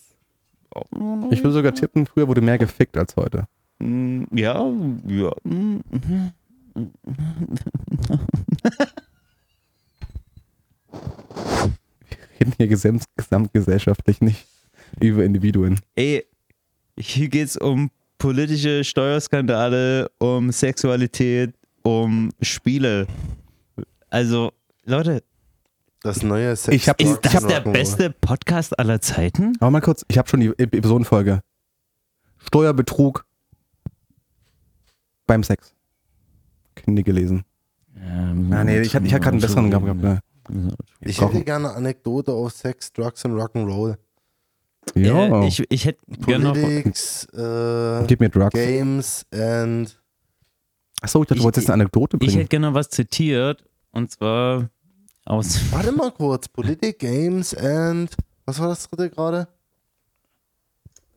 Ich 1.32 1.40
würde 1.44 1.52
sogar 1.54 1.74
tippen, 1.74 2.06
früher 2.06 2.28
wurde 2.28 2.42
mehr 2.42 2.58
gefickt 2.58 2.98
als 2.98 3.16
heute. 3.16 3.48
Mm, 3.80 4.24
Ja, 4.34 4.66
ja. 5.08 5.32
mm. 5.44 5.80
Wir 12.10 12.40
reden 12.40 12.54
hier 12.58 12.68
gesamt, 12.68 13.04
gesamtgesellschaftlich 13.16 14.22
nicht 14.22 14.46
über 15.00 15.24
Individuen. 15.24 15.80
Ey, 15.96 16.26
hier 16.98 17.30
geht's 17.30 17.58
um 17.58 17.92
politische 18.18 18.84
Steuerskandale, 18.84 20.10
um 20.20 20.52
Sexualität, 20.52 21.54
um 21.84 22.30
Spiele. 22.42 23.08
Also, 24.10 24.52
Leute, 24.86 25.24
Das 26.04 26.22
neue 26.22 26.56
Sex 26.56 26.76
Ich 26.76 26.88
hab- 26.88 27.02
ist 27.02 27.10
Ich 27.14 27.18
das 27.18 27.36
hab- 27.36 27.48
der 27.48 27.62
beste 27.62 28.12
Podcast 28.12 28.78
aller 28.78 29.02
Zeiten? 29.02 29.54
Aber 29.60 29.72
mal 29.72 29.82
kurz, 29.82 30.06
ich 30.08 30.18
habe 30.20 30.30
schon 30.30 30.40
die 30.40 30.50
Ep- 30.50 30.76
Episodenfolge. 30.76 31.42
Steuerbetrug 32.38 33.26
beim 35.26 35.44
Sex. 35.44 35.74
Nie 36.86 37.02
gelesen. 37.04 37.44
Ähm, 37.98 38.52
Ah, 38.54 38.64
nee, 38.64 38.82
ich 38.82 38.96
hatte 38.96 39.06
ich 39.08 39.12
gerade 39.12 39.30
einen 39.30 39.42
besseren 39.42 39.72
gehabt. 39.72 39.88
Ne? 39.88 40.20
Ich 41.00 41.20
hätte 41.20 41.44
gerne 41.44 41.70
eine 41.70 41.76
Anekdote 41.78 42.32
auf 42.34 42.52
Sex, 42.52 42.94
Drugs 42.94 43.26
und 43.26 43.32
Rock'n'Roll. 43.34 43.98
Ja, 44.94 45.42
Äh, 45.44 45.48
ich, 45.48 45.64
ich 45.70 45.86
hätte 45.86 46.00
gerne 46.26 46.44
noch. 46.46 46.54
Politics, 46.54 47.26
äh, 47.34 48.06
gib 48.08 48.20
mir 48.20 48.30
Drugs. 48.30 48.54
Games 48.54 49.26
and 49.34 50.00
Achso, 51.02 51.22
ich 51.22 51.28
dachte, 51.28 51.36
du 51.36 51.40
Ich- 51.40 51.44
wolltest 51.44 51.64
jetzt 51.68 51.72
eine 51.74 51.82
Anekdote 51.84 52.18
Ich 52.18 52.20
bringen. 52.28 52.38
hätte 52.38 52.50
gerne 52.50 52.68
noch 52.68 52.74
was 52.76 52.90
zitiert. 52.90 53.64
Und 53.92 54.12
zwar 54.12 54.70
aus. 55.26 55.60
Warte 55.72 55.92
mal 55.92 56.12
kurz. 56.12 56.48
Politik, 56.48 57.00
Games 57.00 57.54
and 57.56 58.16
was 58.46 58.60
war 58.60 58.68
das 58.70 58.88
dritte 58.90 59.10
gerade? 59.10 59.48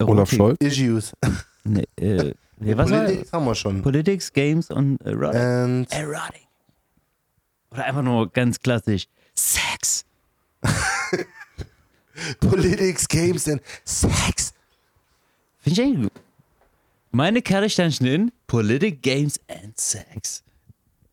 Olaf 0.01 0.31
Scholz. 0.31 0.57
Issues. 0.61 1.13
Nee, 1.65 1.85
äh, 1.97 2.33
nee, 2.61 2.75
was 2.77 2.91
war 2.91 3.05
Politik 3.05 3.31
haben 3.33 3.45
wir 3.45 3.55
schon. 3.55 3.83
Politics, 3.83 4.33
Games 4.33 4.71
und 4.71 4.99
Erotic. 5.03 5.39
And 5.41 5.93
Erotic. 5.93 6.47
Oder 7.71 7.85
einfach 7.85 8.03
nur 8.03 8.31
ganz 8.33 8.59
klassisch. 8.59 9.07
Sex. 9.35 10.07
Politics, 12.41 13.09
Games 13.09 13.49
and 13.49 13.61
Sex. 13.85 14.53
Finde 15.61 15.81
ich 15.81 15.87
eigentlich 15.87 16.03
gut. 16.03 16.23
Meine 17.11 17.43
Kernsteinchen 17.43 18.07
in 18.07 18.33
Politik, 18.47 19.03
Games 19.03 19.41
and 19.49 19.79
Sex. 19.79 20.43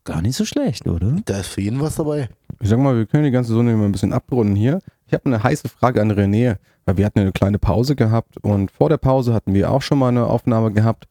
Gar 0.04 0.22
nicht 0.22 0.36
so 0.36 0.46
schlecht, 0.46 0.88
oder? 0.88 1.18
Da 1.26 1.40
ist 1.40 1.48
für 1.48 1.62
jeden 1.62 1.80
was 1.80 1.96
dabei. 1.96 2.30
Ich 2.60 2.70
sag 2.70 2.80
mal, 2.80 2.96
wir 2.96 3.06
können 3.06 3.24
die 3.24 3.32
ganze 3.32 3.54
Sonne 3.54 3.76
mal 3.76 3.86
ein 3.86 3.92
bisschen 3.92 4.14
abrunden 4.14 4.56
hier. 4.56 4.82
Ich 5.08 5.14
habe 5.14 5.26
eine 5.26 5.42
heiße 5.42 5.68
Frage 5.70 6.02
an 6.02 6.12
René, 6.12 6.58
weil 6.86 6.98
wir 6.98 7.06
hatten 7.06 7.20
eine 7.20 7.32
kleine 7.32 7.60
Pause 7.60 7.96
gehabt 7.96 8.38
und 8.44 8.72
vor 8.72 8.90
der 8.90 8.98
Pause 8.98 9.34
hatten 9.34 9.54
wir 9.54 9.72
auch 9.72 9.82
schon 9.82 9.98
mal 9.98 10.10
eine 10.10 10.28
Aufnahme 10.28 10.72
gehabt. 10.72 11.08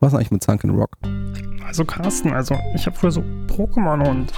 Was 0.00 0.12
ist 0.12 0.18
eigentlich 0.18 0.30
mit 0.30 0.44
Sunken 0.44 0.70
Rock? 0.70 0.98
Also 1.66 1.84
Carsten, 1.84 2.32
also 2.32 2.56
ich 2.74 2.86
habe 2.86 2.96
früher 2.96 3.10
so 3.10 3.20
Pokémon 3.48 4.06
und 4.08 4.32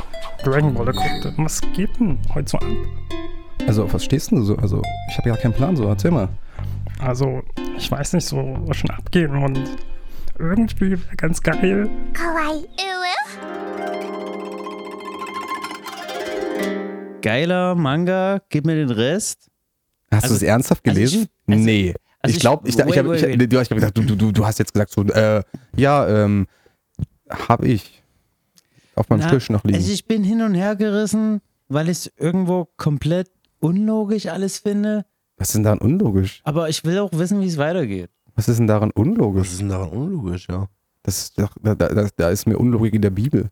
Dragon 0.45 0.75
Ball 0.75 0.87
geguckt. 0.87 1.35
Was 1.39 1.61
geht 1.75 1.99
denn 1.99 2.19
heute 2.35 2.51
so 2.51 2.59
ab? 2.59 2.65
Also 3.67 3.85
auf 3.85 3.95
was 3.95 4.05
stehst 4.05 4.31
du 4.31 4.43
so? 4.43 4.57
Also 4.57 4.81
ich 5.11 5.19
habe 5.19 5.29
ja 5.29 5.37
keinen 5.37 5.53
Plan, 5.53 5.77
so 5.77 5.87
erzähl 5.89 6.11
mal. 6.11 6.29
Also 7.01 7.43
ich 7.77 7.91
weiß 7.91 8.13
nicht, 8.13 8.27
so 8.27 8.57
was 8.61 8.77
schon 8.77 8.91
abgehen 8.91 9.37
und 9.37 9.59
irgendwie 10.39 10.93
wäre 10.93 11.17
ganz 11.17 11.43
geil. 11.43 11.89
Geiler 17.23 17.75
Manga, 17.75 18.41
gib 18.49 18.67
mir 18.67 18.77
den 18.77 18.91
Rest. 18.91 19.51
Hast 20.13 20.25
also, 20.25 20.35
du 20.35 20.37
es 20.37 20.43
ernsthaft 20.43 20.85
gelesen? 20.85 21.27
Also 21.47 21.49
ich, 21.49 21.53
also 21.53 21.65
nee. 21.65 21.95
Also 22.23 22.37
ich 22.37 22.41
glaube, 22.41 22.69
ich, 22.69 22.79
ich, 22.79 22.85
ich, 22.85 22.87
wait, 22.89 23.23
ich, 23.23 23.53
ich, 23.53 23.61
ich 23.61 23.69
gedacht, 23.69 23.99
du, 23.99 24.03
du, 24.03 24.33
du 24.33 24.47
hast 24.47 24.59
jetzt 24.59 24.73
gesagt, 24.73 24.93
so, 24.93 25.03
äh, 25.03 25.43
ja, 25.77 26.09
ähm, 26.09 26.47
hab 27.29 27.65
ich 27.65 28.03
auf 28.95 29.09
meinem 29.09 29.21
Na, 29.21 29.31
Tisch 29.31 29.51
noch 29.51 29.65
liegen. 29.65 29.77
Also 29.77 29.93
ich 29.93 30.07
bin 30.07 30.25
hin 30.25 30.43
und 30.43 30.55
her 30.55 30.77
gerissen, 30.77 31.41
weil 31.69 31.89
ich 31.89 31.99
es 31.99 32.13
irgendwo 32.17 32.69
komplett 32.77 33.29
unlogisch 33.61 34.27
alles 34.27 34.59
finde. 34.59 35.05
Was 35.37 35.49
ist 35.49 35.57
denn 35.57 35.65
daran 35.65 35.79
unlogisch? 35.79 36.41
Aber 36.45 36.69
ich 36.69 36.85
will 36.85 36.99
auch 36.99 37.13
wissen, 37.13 37.41
wie 37.41 37.47
es 37.47 37.59
weitergeht. 37.59 38.11
Was 38.35 38.49
ist 38.49 38.59
denn 38.59 38.67
daran 38.67 38.91
Was 38.95 39.03
unlogisch? 39.03 39.53
ist 39.53 39.61
denn 39.61 39.69
daran 39.69 39.91
unlogisch, 39.91 40.47
ja? 40.49 40.69
Das 41.03 41.19
ist 41.19 41.39
doch, 41.39 41.53
da, 41.63 41.75
da, 41.75 42.09
da 42.17 42.31
ist 42.31 42.47
mir 42.47 42.59
Unlogik 42.59 42.93
in 42.95 43.03
der 43.03 43.11
Bibel. 43.11 43.49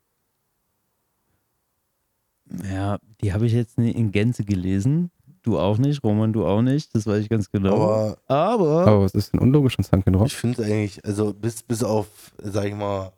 Ja, 2.69 2.99
die 3.21 3.33
habe 3.33 3.45
ich 3.45 3.53
jetzt 3.53 3.77
in 3.77 4.11
Gänze 4.11 4.43
gelesen. 4.43 5.09
Du 5.41 5.57
auch 5.59 5.77
nicht, 5.77 6.03
Roman, 6.03 6.33
du 6.33 6.45
auch 6.45 6.61
nicht. 6.61 6.93
Das 6.95 7.05
weiß 7.05 7.21
ich 7.21 7.29
ganz 7.29 7.49
genau. 7.51 7.75
Aber 7.75 8.17
Aber, 8.27 8.87
Aber 8.87 9.01
was 9.03 9.13
ist 9.13 9.33
denn 9.33 9.39
unlogisch 9.39 9.77
an 9.77 9.83
Sunken 9.85 10.21
ich 10.25 10.35
finde 10.35 10.61
es 10.61 10.67
eigentlich, 10.69 11.05
also 11.05 11.33
bis, 11.33 11.63
bis 11.63 11.83
auf, 11.83 12.07
sag 12.41 12.65
ich 12.65 12.73
mal, 12.75 13.11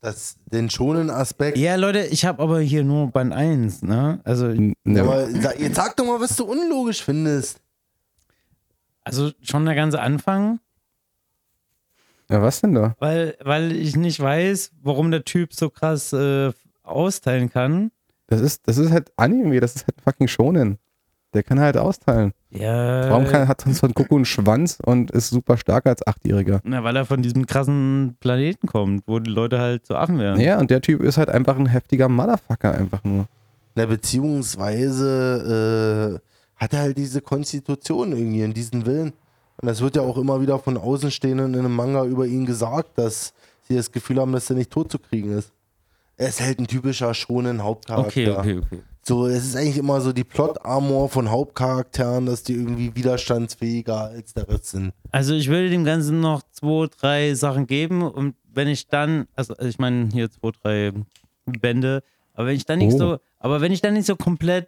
das, 0.00 0.36
den 0.52 0.70
schonen 0.70 1.10
Aspekt. 1.10 1.56
ja, 1.58 1.74
Leute, 1.76 2.06
ich 2.06 2.24
habe 2.24 2.42
aber 2.42 2.60
hier 2.60 2.84
nur 2.84 3.10
Band 3.10 3.32
1, 3.32 3.82
ne? 3.82 4.20
Also, 4.24 4.48
Ne, 4.48 5.00
Aber 5.00 5.28
sag, 5.30 5.58
jetzt 5.58 5.76
sag 5.76 5.96
doch 5.96 6.04
mal, 6.06 6.20
was 6.20 6.36
du 6.36 6.44
unlogisch 6.44 7.02
findest. 7.02 7.60
also 9.02 9.30
schon 9.42 9.64
der 9.64 9.74
ganze 9.74 10.00
Anfang, 10.00 10.60
ja, 12.28 12.42
was 12.42 12.60
denn 12.60 12.74
da? 12.74 12.94
weil, 12.98 13.36
weil 13.42 13.72
ich 13.72 13.94
nicht 13.96 14.18
weiß, 14.20 14.72
warum 14.82 15.10
der 15.12 15.24
Typ 15.24 15.54
so 15.54 15.70
krass 15.70 16.12
äh, 16.12 16.52
austeilen 16.82 17.50
kann. 17.50 17.90
Das 18.26 18.40
ist, 18.40 18.66
das 18.66 18.78
ist 18.78 18.90
halt 18.90 19.12
Anime, 19.16 19.60
das 19.60 19.76
ist 19.76 19.86
halt 19.86 20.00
fucking 20.02 20.26
Shonen. 20.28 20.78
Der 21.36 21.42
kann 21.42 21.60
halt 21.60 21.76
austeilen. 21.76 22.32
Ja. 22.48 23.10
Warum 23.10 23.26
kann, 23.26 23.46
hat 23.46 23.60
Son 23.60 23.92
Goku 23.92 24.16
einen 24.16 24.24
Schwanz 24.24 24.78
und 24.82 25.10
ist 25.10 25.28
super 25.28 25.58
stark 25.58 25.84
als 25.84 26.06
Achtjähriger? 26.06 26.62
Na, 26.64 26.82
weil 26.82 26.96
er 26.96 27.04
von 27.04 27.20
diesem 27.20 27.44
krassen 27.44 28.16
Planeten 28.20 28.66
kommt, 28.66 29.02
wo 29.06 29.18
die 29.18 29.30
Leute 29.30 29.58
halt 29.58 29.84
so 29.84 29.94
Affen 29.94 30.18
werden. 30.18 30.40
Ja, 30.40 30.58
und 30.58 30.70
der 30.70 30.80
Typ 30.80 31.02
ist 31.02 31.18
halt 31.18 31.28
einfach 31.28 31.58
ein 31.58 31.66
heftiger 31.66 32.08
Motherfucker 32.08 32.72
einfach 32.72 33.04
nur. 33.04 33.26
Na, 33.74 33.84
beziehungsweise 33.84 36.16
äh, 36.16 36.20
hat 36.56 36.72
er 36.72 36.80
halt 36.80 36.96
diese 36.96 37.20
Konstitution 37.20 38.12
irgendwie 38.12 38.40
in 38.40 38.54
diesen 38.54 38.86
Willen. 38.86 39.12
Und 39.58 39.68
das 39.68 39.82
wird 39.82 39.96
ja 39.96 40.02
auch 40.02 40.16
immer 40.16 40.40
wieder 40.40 40.58
von 40.58 40.78
Außenstehenden 40.78 41.52
in 41.52 41.60
einem 41.60 41.76
Manga 41.76 42.06
über 42.06 42.24
ihn 42.24 42.46
gesagt, 42.46 42.96
dass 42.96 43.34
sie 43.68 43.76
das 43.76 43.92
Gefühl 43.92 44.20
haben, 44.20 44.32
dass 44.32 44.48
er 44.48 44.56
nicht 44.56 44.70
tot 44.70 44.90
zu 44.90 44.98
kriegen 44.98 45.36
ist. 45.36 45.52
Er 46.16 46.28
ist 46.28 46.40
halt 46.40 46.58
ein 46.58 46.66
typischer 46.66 47.12
schonen 47.12 47.62
Hauptcharakter. 47.62 48.08
Okay, 48.08 48.30
okay, 48.30 48.60
okay. 48.64 48.80
So, 49.08 49.28
es 49.28 49.44
ist 49.44 49.54
eigentlich 49.56 49.78
immer 49.78 50.00
so 50.00 50.12
die 50.12 50.24
Plot-Armor 50.24 51.08
von 51.08 51.30
Hauptcharakteren, 51.30 52.26
dass 52.26 52.42
die 52.42 52.54
irgendwie 52.54 52.92
widerstandsfähiger 52.96 54.06
als 54.06 54.34
der 54.34 54.48
Rest 54.48 54.66
sind. 54.66 54.92
Also 55.12 55.34
ich 55.34 55.48
würde 55.48 55.70
dem 55.70 55.84
Ganzen 55.84 56.18
noch 56.18 56.42
zwei, 56.50 56.88
drei 56.98 57.34
Sachen 57.34 57.68
geben 57.68 58.02
und 58.02 58.34
wenn 58.52 58.66
ich 58.66 58.88
dann, 58.88 59.28
also 59.36 59.54
ich 59.60 59.78
meine 59.78 60.08
hier 60.12 60.28
zwei, 60.28 60.50
drei 60.60 60.92
Bände, 61.44 62.02
aber 62.34 62.48
wenn 62.48 62.56
ich 62.56 62.66
dann 62.66 62.80
nicht 62.80 62.94
Oh. 62.94 62.98
so, 62.98 63.18
aber 63.38 63.60
wenn 63.60 63.70
ich 63.70 63.80
dann 63.80 63.94
nicht 63.94 64.06
so 64.06 64.16
komplett, 64.16 64.66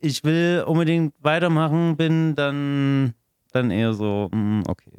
ich 0.00 0.24
will 0.24 0.64
unbedingt 0.66 1.14
weitermachen 1.20 1.96
bin, 1.96 2.34
dann, 2.34 3.14
dann 3.52 3.70
eher 3.70 3.94
so, 3.94 4.28
mm, 4.32 4.62
okay. 4.66 4.90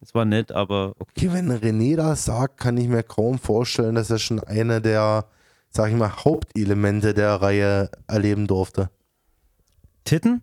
Es 0.00 0.14
war 0.14 0.24
nett, 0.24 0.52
aber 0.52 0.94
okay. 1.00 1.26
Okay, 1.26 1.32
wenn 1.32 1.50
René 1.50 1.96
das 1.96 2.26
sagt, 2.26 2.60
kann 2.60 2.76
ich 2.76 2.86
mir 2.86 3.02
kaum 3.02 3.40
vorstellen, 3.40 3.96
dass 3.96 4.10
er 4.10 4.20
schon 4.20 4.38
einer 4.38 4.80
der, 4.80 5.24
sag 5.74 5.90
ich 5.90 5.96
mal, 5.96 6.24
Hauptelemente 6.24 7.14
der 7.14 7.34
Reihe 7.42 7.90
erleben 8.06 8.46
durfte. 8.46 8.90
Titten? 10.04 10.42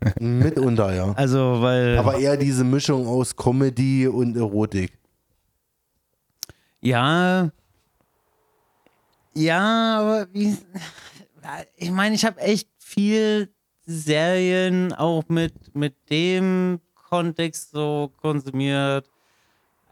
Mitunter, 0.20 0.94
ja. 0.94 1.12
Also, 1.12 1.60
weil, 1.60 1.98
Aber 1.98 2.18
eher 2.18 2.36
diese 2.36 2.64
Mischung 2.64 3.06
aus 3.06 3.34
Comedy 3.36 4.06
und 4.06 4.36
Erotik. 4.36 4.92
ja, 6.80 7.50
ja, 9.32 10.00
aber 10.00 10.26
wie, 10.32 10.56
ich 11.76 11.90
meine, 11.90 12.14
ich 12.14 12.24
habe 12.24 12.40
echt 12.40 12.68
viel 12.78 13.54
Serien 13.86 14.92
auch 14.92 15.22
mit, 15.28 15.74
mit 15.74 15.94
dem 16.10 16.80
Kontext 16.94 17.70
so 17.70 18.12
konsumiert. 18.20 19.08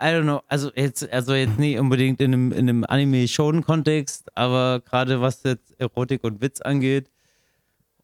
I 0.00 0.06
don't 0.06 0.22
know, 0.22 0.40
also 0.48 0.70
jetzt, 0.74 1.10
also 1.12 1.34
jetzt 1.34 1.58
nicht 1.58 1.78
unbedingt 1.78 2.20
in 2.20 2.32
einem, 2.32 2.52
in 2.52 2.68
einem 2.68 2.84
Anime-Shonen-Kontext, 2.84 4.36
aber 4.36 4.80
gerade 4.80 5.20
was 5.20 5.42
jetzt 5.42 5.74
Erotik 5.78 6.24
und 6.24 6.40
Witz 6.40 6.60
angeht. 6.60 7.10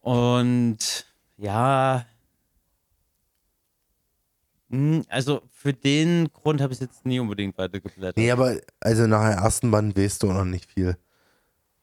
Und 0.00 1.06
ja, 1.36 2.04
hm, 4.74 5.04
also 5.08 5.42
für 5.52 5.72
den 5.72 6.32
Grund 6.32 6.60
habe 6.60 6.72
ich 6.72 6.80
jetzt 6.80 7.06
nie 7.06 7.20
unbedingt 7.20 7.56
weitergeblättert. 7.56 8.16
Nee, 8.16 8.30
aber 8.30 8.56
also 8.80 9.06
nach 9.06 9.30
dem 9.30 9.38
ersten 9.38 9.70
Band 9.70 9.96
weißt 9.96 10.22
du 10.22 10.32
noch 10.32 10.44
nicht 10.44 10.68
viel. 10.70 10.96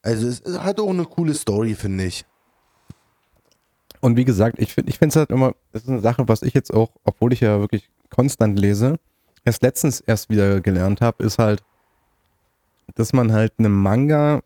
Also 0.02 0.28
es 0.28 0.40
es 0.40 0.58
hat 0.58 0.78
auch 0.78 0.90
eine 0.90 1.04
coole 1.04 1.32
Story, 1.32 1.74
finde 1.74 2.04
ich. 2.04 2.26
Und 4.00 4.16
wie 4.16 4.24
gesagt, 4.24 4.58
ich 4.58 4.74
finde 4.74 4.90
ich 4.90 4.98
finde 4.98 5.12
es 5.12 5.16
halt 5.16 5.30
immer, 5.30 5.54
das 5.72 5.84
ist 5.84 5.88
eine 5.88 6.00
Sache, 6.00 6.28
was 6.28 6.42
ich 6.42 6.52
jetzt 6.52 6.74
auch, 6.74 6.90
obwohl 7.04 7.32
ich 7.32 7.40
ja 7.40 7.60
wirklich 7.60 7.88
konstant 8.10 8.58
lese, 8.58 8.98
erst 9.44 9.62
letztens 9.62 10.00
erst 10.00 10.30
wieder 10.30 10.60
gelernt 10.60 11.00
habe, 11.00 11.22
ist 11.24 11.38
halt, 11.38 11.62
dass 12.94 13.12
man 13.12 13.32
halt 13.32 13.54
einen 13.58 13.72
Manga 13.72 14.42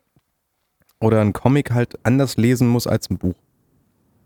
oder 0.99 1.21
einen 1.21 1.33
Comic 1.33 1.71
halt 1.71 1.97
anders 2.03 2.37
lesen 2.37 2.67
muss 2.67 2.87
als 2.87 3.09
ein 3.09 3.17
Buch. 3.17 3.35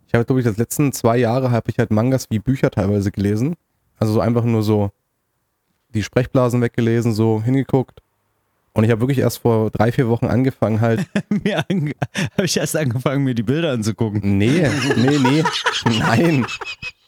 Ich 0.07 0.13
habe, 0.13 0.25
glaube 0.25 0.41
ich, 0.41 0.45
das 0.45 0.57
letzten 0.57 0.91
zwei 0.91 1.17
Jahre 1.17 1.51
habe 1.51 1.69
ich 1.69 1.79
halt 1.79 1.91
Mangas 1.91 2.29
wie 2.29 2.39
Bücher 2.39 2.69
teilweise 2.69 3.11
gelesen. 3.11 3.55
Also 3.97 4.13
so 4.13 4.19
einfach 4.19 4.43
nur 4.43 4.63
so 4.63 4.91
die 5.93 6.03
Sprechblasen 6.03 6.61
weggelesen, 6.61 7.13
so 7.13 7.41
hingeguckt. 7.41 8.01
Und 8.73 8.85
ich 8.85 8.91
habe 8.91 9.01
wirklich 9.01 9.19
erst 9.19 9.39
vor 9.39 9.69
drei, 9.69 9.91
vier 9.91 10.07
Wochen 10.07 10.27
angefangen 10.27 10.79
halt 10.79 11.05
mir 11.29 11.57
habe 11.57 11.93
ich 12.43 12.57
erst 12.57 12.75
angefangen, 12.75 13.23
mir 13.23 13.35
die 13.35 13.43
Bilder 13.43 13.71
anzugucken. 13.71 14.37
Nee, 14.37 14.67
nee, 14.97 15.17
nee. 15.17 15.43
Nein. 15.99 16.45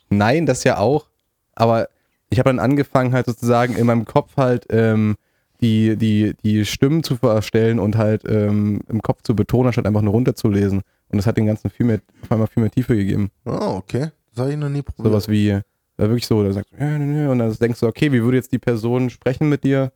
Nein, 0.10 0.46
das 0.46 0.64
ja 0.64 0.78
auch. 0.78 1.08
Aber 1.56 1.88
ich 2.34 2.40
habe 2.40 2.50
dann 2.50 2.60
angefangen, 2.60 3.14
halt 3.14 3.28
sozusagen 3.28 3.76
in 3.76 3.86
meinem 3.86 4.06
Kopf 4.06 4.38
halt 4.38 4.66
ähm, 4.70 5.16
die, 5.62 5.96
die, 5.96 6.34
die 6.44 6.66
Stimmen 6.66 7.04
zu 7.04 7.16
verstellen 7.16 7.80
und 7.80 7.96
halt 7.96 8.24
ähm, 8.28 8.82
im 8.90 9.02
Kopf 9.02 9.22
zu 9.22 9.36
betonen, 9.36 9.72
statt 9.72 9.86
einfach 9.86 10.02
nur 10.02 10.14
runterzulesen. 10.14 10.82
Und 11.10 11.18
das 11.18 11.28
hat 11.28 11.38
den 11.38 11.46
ganzen 11.46 11.70
viel 11.70 11.86
mehr, 11.86 12.02
auf 12.24 12.32
einmal 12.32 12.48
viel 12.48 12.62
mehr 12.62 12.72
Tiefe 12.72 12.96
gegeben. 12.96 13.30
Ah, 13.46 13.76
okay. 13.76 14.10
Das 14.32 14.42
habe 14.42 14.52
ich 14.52 14.58
noch 14.58 14.70
nie 14.70 14.82
probiert. 14.82 15.12
Sowas 15.12 15.30
wie, 15.30 15.50
äh, 15.50 15.62
wirklich 15.98 16.26
so, 16.26 16.44
da 16.44 16.52
sagst 16.52 16.72
du, 16.74 16.84
ja, 16.84 16.98
nö, 16.98 17.06
nö, 17.06 17.32
und 17.32 17.38
dann 17.38 17.54
denkst 17.54 17.80
du, 17.80 17.88
okay, 17.88 18.12
wie 18.12 18.24
würde 18.24 18.38
jetzt 18.38 18.52
die 18.52 18.60
Person 18.60 19.12
sprechen 19.12 19.48
mit 19.48 19.64
dir? 19.64 19.92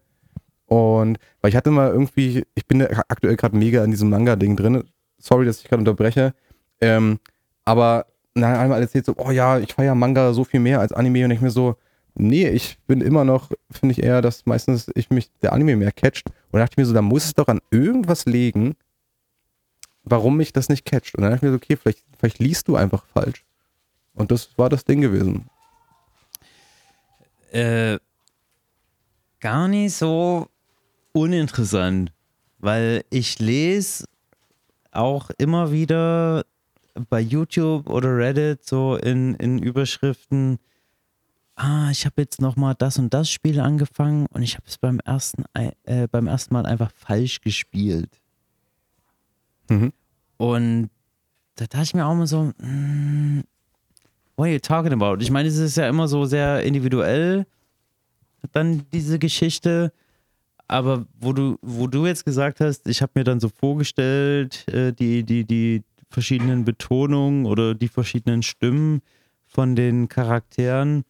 Und 0.68 1.18
weil 1.42 1.50
ich 1.50 1.56
hatte 1.56 1.72
mal 1.72 1.90
irgendwie, 1.90 2.44
ich 2.54 2.68
bin 2.68 2.82
ja 2.82 2.88
aktuell 3.08 3.36
gerade 3.36 3.58
mega 3.58 3.84
in 3.84 3.92
diesem 3.92 4.10
Manga-Ding 4.10 4.56
drin. 4.56 4.84
Sorry, 5.18 5.46
dass 5.46 5.60
ich 5.62 5.68
gerade 5.68 5.80
unterbreche. 5.80 6.34
Ähm, 6.82 7.20
aber 7.66 8.06
na, 8.36 8.60
einmal 8.60 8.82
erzählt 8.82 9.06
so, 9.06 9.16
oh 9.18 9.32
ja, 9.32 9.58
ich 9.58 9.74
feiere 9.74 9.96
Manga 9.96 10.34
so 10.34 10.44
viel 10.44 10.60
mehr 10.60 10.80
als 10.80 10.94
Anime 10.94 11.26
und 11.26 11.32
ich 11.32 11.42
mir 11.42 11.50
so, 11.50 11.78
nee, 12.18 12.50
ich 12.50 12.78
bin 12.88 13.02
immer 13.02 13.24
noch, 13.24 13.52
finde 13.72 13.94
ich 13.94 14.04
eher, 14.04 14.22
dass 14.22 14.46
meistens 14.46 14.92
ich 14.96 15.10
mich 15.10 15.30
der 15.42 15.54
Anime 15.54 15.76
mehr 15.76 15.92
catcht. 15.92 16.30
Und 16.52 16.60
dachte 16.60 16.74
ich 16.74 16.78
mir 16.78 16.86
so, 16.86 16.94
da 16.94 17.02
muss 17.02 17.26
es 17.26 17.34
doch 17.34 17.48
an 17.48 17.62
irgendwas 17.72 18.26
liegen, 18.26 18.76
warum 20.04 20.38
mich 20.38 20.54
das 20.54 20.70
nicht 20.70 20.86
catcht. 20.86 21.16
Und 21.16 21.22
dann 21.22 21.32
dachte 21.32 21.46
ich 21.46 21.52
mir 21.52 21.58
so, 21.58 21.64
okay, 21.64 21.78
vielleicht, 21.78 22.04
vielleicht 22.18 22.40
liest 22.40 22.68
du 22.68 22.76
einfach 22.76 23.06
falsch. 23.06 23.46
Und 24.14 24.32
das 24.32 24.58
war 24.58 24.70
das 24.70 24.84
Ding 24.84 25.02
gewesen. 25.02 25.50
Äh, 27.52 28.00
gar 29.40 29.68
nicht 29.68 29.94
so 29.94 30.48
uninteressant, 31.14 32.12
weil 32.60 33.04
ich 33.10 33.40
lese 33.40 34.06
auch 34.92 35.30
immer 35.38 35.72
wieder 35.72 36.46
bei 37.10 37.20
YouTube 37.20 37.88
oder 37.90 38.18
Reddit 38.18 38.66
so 38.66 38.96
in, 38.96 39.36
in 39.36 39.60
Überschriften, 39.60 40.60
ah, 41.58 41.90
ich 41.92 42.06
habe 42.06 42.22
jetzt 42.22 42.40
nochmal 42.40 42.76
das 42.78 42.98
und 42.98 43.14
das 43.14 43.30
Spiel 43.30 43.60
angefangen 43.60 44.28
und 44.28 44.44
ich 44.44 44.56
habe 44.56 44.66
es 44.68 44.78
beim 44.78 45.00
ersten, 45.00 45.44
äh, 45.54 46.08
beim 46.08 46.28
ersten 46.28 46.54
Mal 46.54 46.66
einfach 46.66 46.92
falsch 46.96 47.42
gespielt. 47.42 48.22
Mhm. 49.68 49.92
Und 50.38 50.90
da 51.56 51.66
dachte 51.66 51.84
ich 51.84 51.94
mir 51.96 52.06
auch 52.06 52.16
mal 52.16 52.28
so, 52.28 52.54
mm, 52.60 53.42
what 54.36 54.46
are 54.46 54.54
you 54.54 54.60
talking 54.60 54.94
about? 54.94 55.18
Ich 55.20 55.32
meine, 55.32 55.50
es 55.50 55.58
ist 55.58 55.78
ja 55.78 55.90
immer 55.90 56.08
so 56.08 56.26
sehr 56.26 56.64
individuell, 56.64 57.46
dann 58.52 58.86
diese 58.94 59.20
Geschichte. 59.20 59.92
Aber 60.68 61.06
wo 61.20 61.34
du, 61.34 61.58
wo 61.62 61.88
du 61.88 62.06
jetzt 62.06 62.24
gesagt 62.24 62.60
hast, 62.60 62.88
ich 62.88 63.02
habe 63.02 63.14
mir 63.16 63.24
dann 63.24 63.40
so 63.40 63.50
vorgestellt, 63.50 64.68
äh, 64.68 64.94
die, 64.94 65.24
die, 65.24 65.46
die 65.46 65.84
verschiedenen 66.10 66.66
Betonungen 66.66 67.46
oder 67.46 67.74
die 67.74 67.88
verschiedenen 67.88 68.44
Stimmen 68.44 69.02
von 69.46 69.76
den 69.76 70.08
Charakteren, 70.08 71.04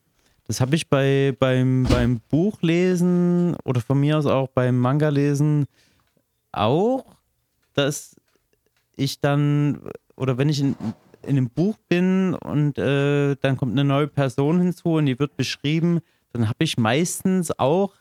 das 0.47 0.61
habe 0.61 0.75
ich 0.75 0.89
bei, 0.89 1.35
beim, 1.37 1.83
beim 1.83 2.21
Buchlesen 2.29 3.55
oder 3.65 3.81
von 3.81 3.99
mir 3.99 4.17
aus 4.17 4.25
auch 4.25 4.47
beim 4.47 4.77
Manga-Lesen 4.77 5.65
auch, 6.53 7.05
dass 7.73 8.15
ich 8.95 9.19
dann, 9.19 9.81
oder 10.15 10.37
wenn 10.37 10.49
ich 10.49 10.61
in, 10.61 10.75
in 11.23 11.37
einem 11.37 11.49
Buch 11.49 11.75
bin 11.89 12.33
und 12.33 12.77
äh, 12.77 13.35
dann 13.35 13.57
kommt 13.57 13.73
eine 13.73 13.83
neue 13.83 14.07
Person 14.07 14.61
hinzu 14.61 14.93
und 14.93 15.05
die 15.05 15.19
wird 15.19 15.35
beschrieben, 15.35 15.99
dann 16.31 16.47
habe 16.47 16.63
ich 16.63 16.77
meistens 16.77 17.57
auch 17.59 17.93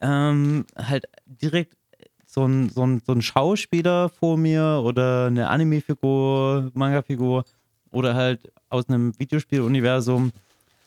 ähm, 0.00 0.64
halt 0.76 1.06
direkt 1.26 1.76
so 2.24 2.44
ein, 2.44 2.70
so, 2.70 2.86
ein, 2.86 3.02
so 3.06 3.12
ein 3.12 3.22
Schauspieler 3.22 4.08
vor 4.08 4.38
mir 4.38 4.82
oder 4.82 5.26
eine 5.26 5.48
Anime-Figur, 5.48 6.70
Manga-Figur 6.74 7.44
oder 7.90 8.14
halt 8.14 8.50
aus 8.68 8.88
einem 8.88 9.18
Videospieluniversum, 9.18 10.32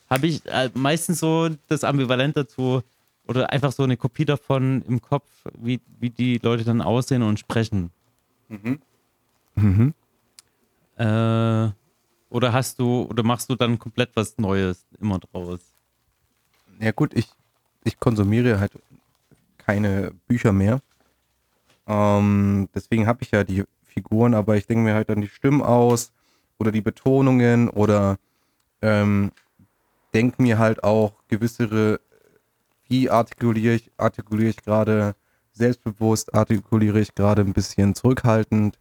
habe 0.09 0.27
ich 0.27 0.45
äh, 0.45 0.69
meistens 0.73 1.19
so 1.19 1.49
das 1.67 1.83
Ambivalent 1.83 2.35
dazu 2.35 2.81
oder 3.27 3.51
einfach 3.51 3.71
so 3.71 3.83
eine 3.83 3.97
Kopie 3.97 4.25
davon 4.25 4.83
im 4.87 5.01
Kopf, 5.01 5.29
wie, 5.57 5.79
wie 5.99 6.09
die 6.09 6.39
Leute 6.39 6.63
dann 6.63 6.81
aussehen 6.81 7.21
und 7.21 7.39
sprechen. 7.39 7.91
Mhm. 8.47 9.93
Äh, 10.97 11.69
oder 12.29 12.53
hast 12.53 12.79
du, 12.79 13.03
oder 13.03 13.23
machst 13.23 13.49
du 13.49 13.55
dann 13.55 13.77
komplett 13.77 14.09
was 14.15 14.37
Neues 14.37 14.85
immer 14.99 15.19
draus? 15.19 15.59
Ja 16.79 16.91
gut, 16.91 17.13
ich, 17.13 17.27
ich 17.83 17.99
konsumiere 17.99 18.59
halt 18.59 18.71
keine 19.57 20.11
Bücher 20.27 20.51
mehr. 20.51 20.81
Ähm, 21.87 22.69
deswegen 22.73 23.07
habe 23.07 23.21
ich 23.21 23.31
ja 23.31 23.43
die 23.43 23.63
Figuren, 23.83 24.33
aber 24.33 24.57
ich 24.57 24.67
denke 24.67 24.83
mir 24.83 24.93
halt 24.93 25.09
dann 25.09 25.21
die 25.21 25.27
Stimmen 25.27 25.61
aus 25.61 26.11
oder 26.57 26.71
die 26.71 26.81
Betonungen 26.81 27.69
oder 27.69 28.17
ähm, 28.81 29.31
denke 30.13 30.41
mir 30.41 30.57
halt 30.57 30.83
auch 30.83 31.13
gewissere, 31.27 31.99
wie 32.87 33.09
artikuliere 33.09 33.75
ich, 33.75 33.91
artikuliere 33.97 34.49
ich 34.49 34.57
gerade 34.57 35.15
selbstbewusst, 35.53 36.33
artikuliere 36.33 36.99
ich 36.99 37.13
gerade 37.13 37.41
ein 37.41 37.53
bisschen 37.53 37.95
zurückhaltend 37.95 38.79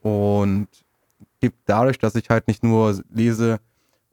und 0.00 0.68
gibt 1.40 1.58
dadurch, 1.66 1.98
dass 1.98 2.14
ich 2.14 2.30
halt 2.30 2.48
nicht 2.48 2.62
nur 2.62 3.02
lese, 3.10 3.60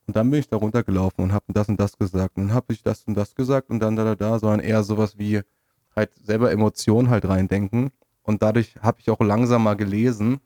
und 0.08 0.16
dann 0.18 0.30
bin 0.30 0.42
ich 0.42 0.50
da 0.50 0.58
runtergelaufen 0.58 1.24
und 1.24 1.32
habe 1.32 1.46
das 1.50 1.70
und 1.70 1.80
das 1.80 1.98
gesagt. 1.98 2.36
Und 2.36 2.48
dann 2.48 2.54
habe 2.54 2.74
ich 2.74 2.84
das 2.84 3.04
und 3.06 3.14
das 3.14 3.34
gesagt 3.36 3.70
und 3.70 3.80
dann 3.80 3.96
da, 3.96 4.04
da, 4.04 4.16
da, 4.16 4.40
sondern 4.40 4.60
eher 4.60 4.84
sowas 4.84 5.18
wie 5.18 5.42
halt 5.96 6.12
selber 6.22 6.52
Emotionen 6.52 7.10
halt 7.10 7.26
reindenken. 7.26 7.92
Und 8.24 8.42
dadurch 8.42 8.76
habe 8.82 9.00
ich 9.00 9.10
auch 9.10 9.22
langsamer 9.22 9.76
gelesen 9.76 10.42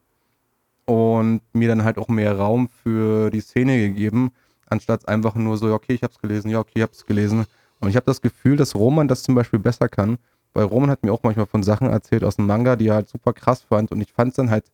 und 0.85 1.41
mir 1.53 1.67
dann 1.67 1.83
halt 1.83 1.97
auch 1.97 2.09
mehr 2.09 2.37
Raum 2.37 2.69
für 2.83 3.31
die 3.31 3.41
Szene 3.41 3.77
gegeben, 3.77 4.31
anstatt 4.68 5.07
einfach 5.07 5.36
nur 5.36 5.57
so, 5.57 5.74
okay, 5.74 5.93
ich 5.93 6.03
habe 6.03 6.13
es 6.13 6.20
gelesen, 6.20 6.49
ja, 6.49 6.59
okay, 6.59 6.74
ich 6.76 6.82
habe 6.82 6.91
es 6.91 7.05
gelesen. 7.05 7.45
Und 7.80 7.89
ich 7.89 7.95
habe 7.95 8.05
das 8.05 8.22
Gefühl, 8.22 8.57
dass 8.57 8.76
Roman 8.76 9.07
das 9.07 9.24
zum 9.24 9.36
Beispiel 9.36 9.59
besser 9.59 9.89
kann, 9.89 10.18
weil 10.53 10.66
Roman 10.66 10.89
hat 10.89 11.03
mir 11.03 11.11
auch 11.11 11.24
manchmal 11.24 11.45
von 11.45 11.63
Sachen 11.63 11.89
erzählt 11.89 12.24
aus 12.24 12.38
dem 12.38 12.47
Manga, 12.47 12.76
die 12.76 12.88
er 12.88 12.95
halt 12.95 13.09
super 13.09 13.34
krass 13.34 13.61
fand 13.61 13.91
und 13.91 14.01
ich 14.01 14.11
fand 14.13 14.30
es 14.30 14.36
dann 14.38 14.49
halt 14.49 14.66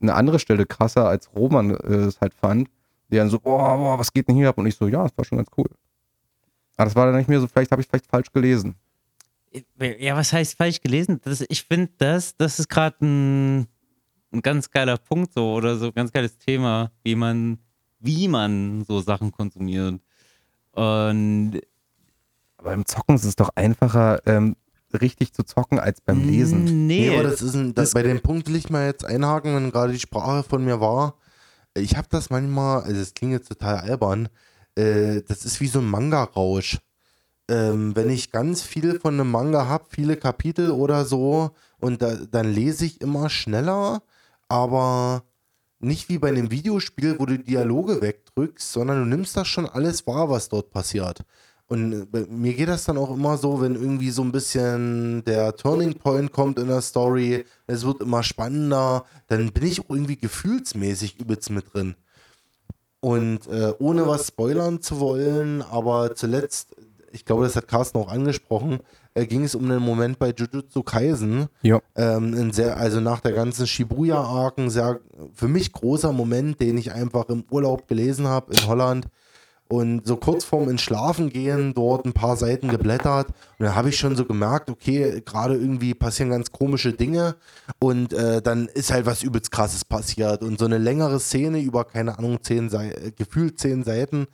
eine 0.00 0.14
andere 0.14 0.38
Stelle 0.38 0.66
krasser, 0.66 1.08
als 1.08 1.34
Roman 1.34 1.70
äh, 1.70 1.94
es 2.06 2.20
halt 2.20 2.34
fand, 2.34 2.68
der 3.10 3.22
dann 3.22 3.30
so, 3.30 3.40
boah, 3.40 3.76
boah, 3.76 3.98
was 3.98 4.12
geht 4.12 4.28
denn 4.28 4.36
hier 4.36 4.48
ab? 4.48 4.58
Und 4.58 4.66
ich 4.66 4.76
so, 4.76 4.88
ja, 4.88 5.02
das 5.02 5.16
war 5.16 5.24
schon 5.24 5.38
ganz 5.38 5.48
cool. 5.56 5.68
Aber 6.76 6.84
das 6.84 6.96
war 6.96 7.06
dann 7.06 7.16
nicht 7.16 7.28
mehr 7.28 7.40
so, 7.40 7.46
vielleicht 7.46 7.72
habe 7.72 7.80
ich 7.80 7.88
vielleicht 7.88 8.06
falsch 8.06 8.32
gelesen. 8.32 8.76
Ja, 9.98 10.16
was 10.16 10.32
heißt 10.32 10.56
falsch 10.56 10.80
gelesen? 10.80 11.20
Das, 11.22 11.42
ich 11.48 11.62
finde, 11.62 11.90
das, 11.98 12.36
das 12.36 12.58
ist 12.58 12.68
gerade 12.68 12.96
ein, 13.04 13.66
ein 14.32 14.42
ganz 14.42 14.70
geiler 14.70 14.98
Punkt 14.98 15.32
so 15.32 15.54
oder 15.54 15.76
so 15.76 15.92
ganz 15.92 16.12
geiles 16.12 16.36
Thema, 16.38 16.90
wie 17.04 17.14
man, 17.14 17.58
wie 17.98 18.28
man 18.28 18.84
so 18.86 19.00
Sachen 19.00 19.32
konsumiert. 19.32 20.00
Und 20.72 21.60
Aber 22.58 22.72
im 22.72 22.86
Zocken 22.86 23.16
ist 23.16 23.24
es 23.24 23.36
doch 23.36 23.50
einfacher, 23.54 24.20
ähm, 24.26 24.56
richtig 25.00 25.32
zu 25.32 25.42
zocken, 25.42 25.78
als 25.78 26.00
beim 26.00 26.22
Lesen. 26.26 26.86
Nee, 26.86 27.08
Nee, 27.10 27.14
aber 27.14 27.22
das 27.28 27.42
ist 27.42 27.54
ein, 27.54 27.74
das, 27.74 27.86
das- 27.90 27.94
bei 27.94 28.02
dem 28.02 28.20
Punkt 28.20 28.48
will 28.48 28.56
ich 28.56 28.70
mal 28.70 28.86
jetzt 28.86 29.04
einhaken, 29.04 29.54
wenn 29.54 29.70
gerade 29.70 29.92
die 29.92 29.98
Sprache 30.00 30.42
von 30.42 30.64
mir 30.64 30.80
war. 30.80 31.14
Ich 31.74 31.96
habe 31.96 32.08
das 32.10 32.30
manchmal, 32.30 32.82
also 32.82 32.98
das 32.98 33.12
klingt 33.12 33.32
jetzt 33.32 33.48
total 33.48 33.76
albern, 33.78 34.28
äh, 34.76 35.20
das 35.22 35.44
ist 35.44 35.60
wie 35.60 35.66
so 35.66 35.80
ein 35.80 35.86
Manga-Rausch. 35.90 36.78
Ähm, 37.48 37.94
wenn 37.94 38.10
ich 38.10 38.32
ganz 38.32 38.62
viel 38.62 38.98
von 38.98 39.14
einem 39.14 39.30
Manga 39.30 39.66
habe, 39.66 39.84
viele 39.90 40.16
Kapitel 40.16 40.70
oder 40.70 41.04
so, 41.04 41.50
und 41.78 42.00
da, 42.02 42.16
dann 42.16 42.50
lese 42.52 42.86
ich 42.86 43.00
immer 43.02 43.28
schneller, 43.28 44.02
aber 44.48 45.22
nicht 45.86 46.08
wie 46.08 46.18
bei 46.18 46.28
einem 46.28 46.50
Videospiel, 46.50 47.18
wo 47.18 47.26
du 47.26 47.38
Dialoge 47.38 48.02
wegdrückst, 48.02 48.72
sondern 48.72 48.98
du 49.00 49.06
nimmst 49.06 49.36
das 49.36 49.48
schon 49.48 49.66
alles 49.66 50.06
wahr, 50.06 50.28
was 50.28 50.48
dort 50.48 50.70
passiert. 50.70 51.20
Und 51.68 52.08
äh, 52.14 52.26
mir 52.28 52.54
geht 52.54 52.68
das 52.68 52.84
dann 52.84 52.98
auch 52.98 53.12
immer 53.12 53.36
so, 53.38 53.60
wenn 53.60 53.74
irgendwie 53.74 54.10
so 54.10 54.22
ein 54.22 54.32
bisschen 54.32 55.24
der 55.24 55.56
Turning 55.56 55.94
Point 55.94 56.32
kommt 56.32 56.58
in 56.58 56.68
der 56.68 56.80
Story, 56.80 57.44
es 57.66 57.84
wird 57.84 58.02
immer 58.02 58.22
spannender, 58.22 59.04
dann 59.26 59.52
bin 59.52 59.66
ich 59.66 59.88
irgendwie 59.88 60.16
gefühlsmäßig 60.16 61.18
übelst 61.18 61.50
mit 61.50 61.72
drin. 61.72 61.96
Und 63.00 63.46
äh, 63.48 63.72
ohne 63.78 64.06
was 64.06 64.28
spoilern 64.28 64.80
zu 64.80 65.00
wollen, 65.00 65.62
aber 65.62 66.14
zuletzt, 66.14 66.76
ich 67.12 67.24
glaube, 67.24 67.44
das 67.44 67.56
hat 67.56 67.68
Carsten 67.68 67.98
auch 67.98 68.08
angesprochen, 68.08 68.80
äh, 69.16 69.26
ging 69.26 69.44
es 69.44 69.54
um 69.54 69.64
einen 69.64 69.82
Moment 69.82 70.18
bei 70.18 70.32
Jujutsu 70.36 70.82
Kaisen, 70.82 71.46
Ja. 71.62 71.80
ähm, 71.96 72.52
sehr, 72.52 72.76
also 72.76 73.00
nach 73.00 73.20
der 73.20 73.32
ganzen 73.32 73.66
Shibuya-Arc, 73.66 74.58
ein 74.58 74.70
sehr 74.70 75.00
für 75.34 75.48
mich 75.48 75.72
großer 75.72 76.12
Moment, 76.12 76.60
den 76.60 76.78
ich 76.78 76.92
einfach 76.92 77.28
im 77.28 77.44
Urlaub 77.50 77.88
gelesen 77.88 78.26
habe 78.28 78.52
in 78.54 78.66
Holland. 78.66 79.06
Und 79.68 80.06
so 80.06 80.14
kurz 80.14 80.44
vorm 80.44 80.68
ins 80.68 80.82
Schlafen 80.82 81.28
gehen, 81.28 81.74
dort 81.74 82.06
ein 82.06 82.12
paar 82.12 82.36
Seiten 82.36 82.68
geblättert. 82.68 83.26
Und 83.58 83.66
da 83.66 83.74
habe 83.74 83.88
ich 83.88 83.96
schon 83.98 84.14
so 84.14 84.24
gemerkt, 84.24 84.70
okay, 84.70 85.20
gerade 85.26 85.54
irgendwie 85.56 85.92
passieren 85.92 86.30
ganz 86.30 86.52
komische 86.52 86.92
Dinge. 86.92 87.34
Und 87.80 88.12
äh, 88.12 88.40
dann 88.40 88.68
ist 88.68 88.92
halt 88.92 89.06
was 89.06 89.24
übelst 89.24 89.50
krasses 89.50 89.84
passiert. 89.84 90.42
Und 90.44 90.60
so 90.60 90.66
eine 90.66 90.78
längere 90.78 91.18
Szene 91.18 91.58
über, 91.58 91.84
keine 91.84 92.16
Ahnung, 92.16 92.38
zehn 92.42 92.68
Sei 92.68 92.90
äh, 92.92 93.10
gefühlt 93.10 93.58
zehn 93.58 93.82
Seiten, 93.82 94.28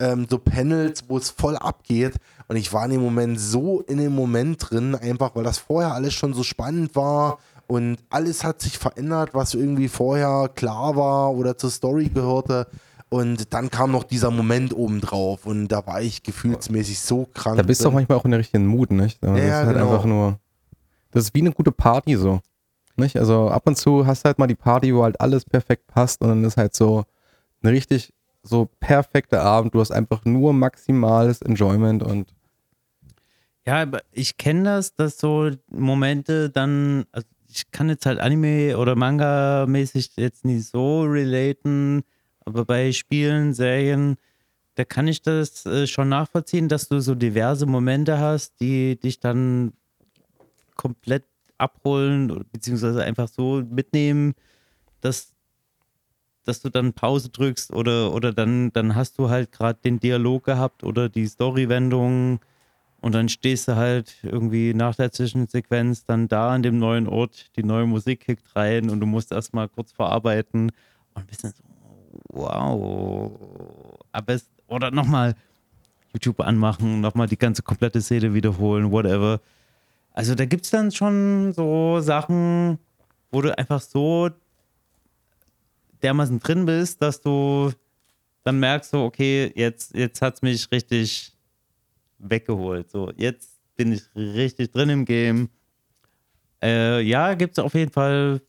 ähm, 0.00 0.26
so 0.30 0.38
Panels, 0.38 1.04
wo 1.08 1.18
es 1.18 1.28
voll 1.28 1.56
abgeht. 1.56 2.14
Und 2.48 2.56
ich 2.56 2.72
war 2.72 2.84
in 2.86 2.92
dem 2.92 3.02
Moment 3.02 3.38
so 3.38 3.80
in 3.82 3.98
dem 3.98 4.14
Moment 4.14 4.70
drin, 4.70 4.94
einfach 4.94 5.36
weil 5.36 5.44
das 5.44 5.58
vorher 5.58 5.92
alles 5.92 6.14
schon 6.14 6.32
so 6.34 6.42
spannend 6.42 6.96
war. 6.96 7.38
Und 7.66 7.98
alles 8.08 8.44
hat 8.44 8.62
sich 8.62 8.78
verändert, 8.78 9.30
was 9.34 9.52
irgendwie 9.52 9.88
vorher 9.88 10.50
klar 10.54 10.96
war 10.96 11.34
oder 11.34 11.58
zur 11.58 11.70
Story 11.70 12.08
gehörte. 12.08 12.66
Und 13.10 13.52
dann 13.52 13.70
kam 13.70 13.92
noch 13.92 14.04
dieser 14.04 14.30
Moment 14.30 14.74
obendrauf 14.74 15.46
und 15.46 15.68
da 15.68 15.86
war 15.86 16.00
ich 16.02 16.22
gefühlsmäßig 16.22 17.00
so 17.00 17.26
krank. 17.32 17.56
Da 17.56 17.62
bist 17.62 17.82
du 17.84 17.88
auch 17.88 17.92
manchmal 17.92 18.18
auch 18.18 18.24
in 18.24 18.30
der 18.32 18.40
richtigen 18.40 18.66
Mut, 18.66 18.90
nicht? 18.90 19.22
Das 19.22 19.38
Ja, 19.38 19.44
ist 19.44 19.66
halt 19.66 19.76
genau. 19.76 19.92
einfach 19.92 20.04
nur. 20.04 20.38
Das 21.10 21.24
ist 21.24 21.34
wie 21.34 21.40
eine 21.40 21.52
gute 21.52 21.72
Party 21.72 22.16
so. 22.16 22.40
Nicht? 22.96 23.16
Also 23.16 23.48
ab 23.48 23.62
und 23.66 23.76
zu 23.76 24.06
hast 24.06 24.24
du 24.24 24.26
halt 24.26 24.38
mal 24.38 24.46
die 24.46 24.54
Party, 24.54 24.94
wo 24.94 25.04
halt 25.04 25.20
alles 25.20 25.44
perfekt 25.44 25.86
passt 25.86 26.20
und 26.20 26.28
dann 26.28 26.44
ist 26.44 26.56
halt 26.56 26.74
so 26.74 27.04
ein 27.62 27.68
richtig 27.68 28.12
so 28.42 28.68
perfekter 28.80 29.42
Abend. 29.42 29.74
Du 29.74 29.80
hast 29.80 29.90
einfach 29.90 30.24
nur 30.24 30.52
maximales 30.52 31.40
Enjoyment 31.42 32.02
und 32.02 32.34
Ja, 33.68 33.82
aber 33.82 34.00
ich 34.12 34.38
kenne 34.38 34.64
das, 34.64 34.94
dass 34.94 35.18
so 35.18 35.50
Momente 35.70 36.48
dann, 36.48 37.04
also 37.12 37.28
ich 37.50 37.70
kann 37.70 37.90
jetzt 37.90 38.06
halt 38.06 38.18
Anime 38.18 38.78
oder 38.78 38.96
Manga-mäßig 38.96 40.12
jetzt 40.16 40.46
nicht 40.46 40.66
so 40.66 41.02
relaten, 41.02 42.02
aber 42.46 42.64
bei 42.64 42.92
Spielen, 42.92 43.52
Serien, 43.52 44.16
da 44.76 44.86
kann 44.86 45.06
ich 45.06 45.20
das 45.20 45.66
äh, 45.66 45.86
schon 45.86 46.08
nachvollziehen, 46.08 46.68
dass 46.68 46.88
du 46.88 47.00
so 47.00 47.14
diverse 47.14 47.66
Momente 47.66 48.18
hast, 48.18 48.58
die 48.58 48.98
dich 48.98 49.20
dann 49.20 49.74
komplett 50.74 51.24
abholen 51.58 52.46
beziehungsweise 52.50 53.04
einfach 53.04 53.28
so 53.28 53.62
mitnehmen, 53.68 54.32
dass, 55.02 55.34
dass 56.44 56.62
du 56.62 56.70
dann 56.70 56.94
Pause 56.94 57.28
drückst 57.28 57.74
oder, 57.74 58.14
oder 58.14 58.32
dann, 58.32 58.72
dann 58.72 58.94
hast 58.94 59.18
du 59.18 59.28
halt 59.28 59.52
gerade 59.52 59.78
den 59.84 60.00
Dialog 60.00 60.44
gehabt 60.44 60.84
oder 60.84 61.10
die 61.10 61.26
Storywendung 61.26 62.40
und 63.00 63.14
dann 63.14 63.28
stehst 63.28 63.68
du 63.68 63.76
halt 63.76 64.16
irgendwie 64.22 64.74
nach 64.74 64.96
der 64.96 65.12
Zwischensequenz 65.12 66.04
dann 66.04 66.26
da 66.26 66.50
an 66.50 66.62
dem 66.62 66.78
neuen 66.78 67.06
Ort, 67.06 67.50
die 67.56 67.62
neue 67.62 67.86
Musik 67.86 68.20
kickt 68.20 68.56
rein 68.56 68.90
und 68.90 69.00
du 69.00 69.06
musst 69.06 69.30
erstmal 69.30 69.68
kurz 69.68 69.92
verarbeiten 69.92 70.72
und 71.14 71.26
bist 71.26 71.44
dann 71.44 71.52
so, 71.52 71.62
wow. 72.30 73.32
Aber 74.10 74.34
es, 74.34 74.50
oder 74.66 74.90
nochmal 74.90 75.34
YouTube 76.12 76.40
anmachen, 76.40 77.00
nochmal 77.00 77.28
die 77.28 77.38
ganze 77.38 77.62
komplette 77.62 78.02
Szene 78.02 78.34
wiederholen, 78.34 78.90
whatever. 78.90 79.40
Also 80.12 80.34
da 80.34 80.44
gibt 80.44 80.64
es 80.64 80.70
dann 80.70 80.90
schon 80.90 81.52
so 81.52 82.00
Sachen, 82.00 82.78
wo 83.30 83.42
du 83.42 83.56
einfach 83.56 83.80
so 83.80 84.30
dermaßen 86.02 86.40
drin 86.40 86.66
bist, 86.66 87.00
dass 87.00 87.20
du 87.20 87.70
dann 88.42 88.58
merkst, 88.58 88.90
so, 88.90 89.04
okay, 89.04 89.52
jetzt, 89.54 89.94
jetzt 89.94 90.20
hat 90.22 90.34
es 90.34 90.42
mich 90.42 90.70
richtig 90.72 91.32
weggeholt. 92.18 92.90
So, 92.90 93.12
jetzt 93.16 93.58
bin 93.76 93.92
ich 93.92 94.02
richtig 94.14 94.72
drin 94.72 94.90
im 94.90 95.04
Game. 95.04 95.48
Äh, 96.62 97.00
ja, 97.02 97.34
gibt 97.34 97.56
es 97.56 97.64
auf 97.64 97.74
jeden 97.74 97.92
Fall 97.92 98.40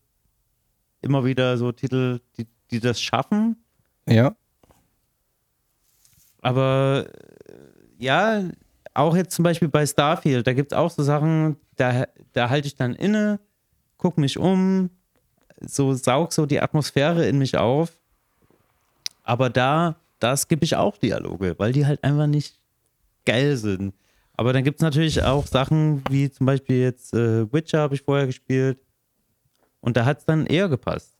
immer 1.02 1.24
wieder 1.24 1.58
so 1.58 1.72
Titel, 1.72 2.20
die, 2.38 2.48
die 2.72 2.80
das 2.80 3.02
schaffen. 3.02 3.58
ja. 4.08 4.36
Aber 6.42 7.06
äh, 7.08 7.54
ja, 7.98 8.44
auch 8.94 9.16
jetzt 9.16 9.36
zum 9.36 9.44
Beispiel 9.44 9.68
bei 9.68 9.86
Starfield, 9.86 10.48
da 10.48 10.54
gibt 10.54 10.72
es 10.72 10.78
auch 10.78 10.90
so 10.90 11.04
Sachen, 11.04 11.58
da, 11.76 12.08
da 12.34 12.50
halte 12.50 12.68
ich 12.68 12.76
dann 12.76 12.96
inne, 12.96 13.40
guck 13.98 14.18
mich 14.18 14.38
um, 14.38 14.90
so 15.62 15.94
saug 15.94 16.32
so 16.32 16.46
die 16.46 16.62
Atmosphäre 16.62 17.28
in 17.28 17.38
mich 17.38 17.58
auf. 17.58 17.98
Aber 19.24 19.50
da, 19.50 19.98
da 20.20 20.36
skippe 20.36 20.66
ich 20.66 20.76
auch 20.76 20.98
Dialoge, 20.98 21.56
weil 21.58 21.74
die 21.74 21.86
halt 21.86 22.04
einfach 22.04 22.28
nicht 22.28 22.59
geil 23.26 23.58
sind. 23.58 23.94
Aber 24.34 24.54
dann 24.54 24.64
gibt 24.64 24.80
es 24.80 24.82
natürlich 24.82 25.24
auch 25.24 25.46
Sachen 25.48 26.02
wie 26.10 26.30
zum 26.32 26.46
Beispiel 26.46 26.78
jetzt 26.78 27.14
äh, 27.14 27.52
Witcher 27.52 27.80
habe 27.80 27.96
ich 27.96 28.02
vorher 28.02 28.26
gespielt 28.26 28.80
und 29.82 29.98
da 29.98 30.06
hat 30.06 30.20
es 30.20 30.26
dann 30.26 30.46
eher 30.46 30.70
gepasst. 30.70 31.18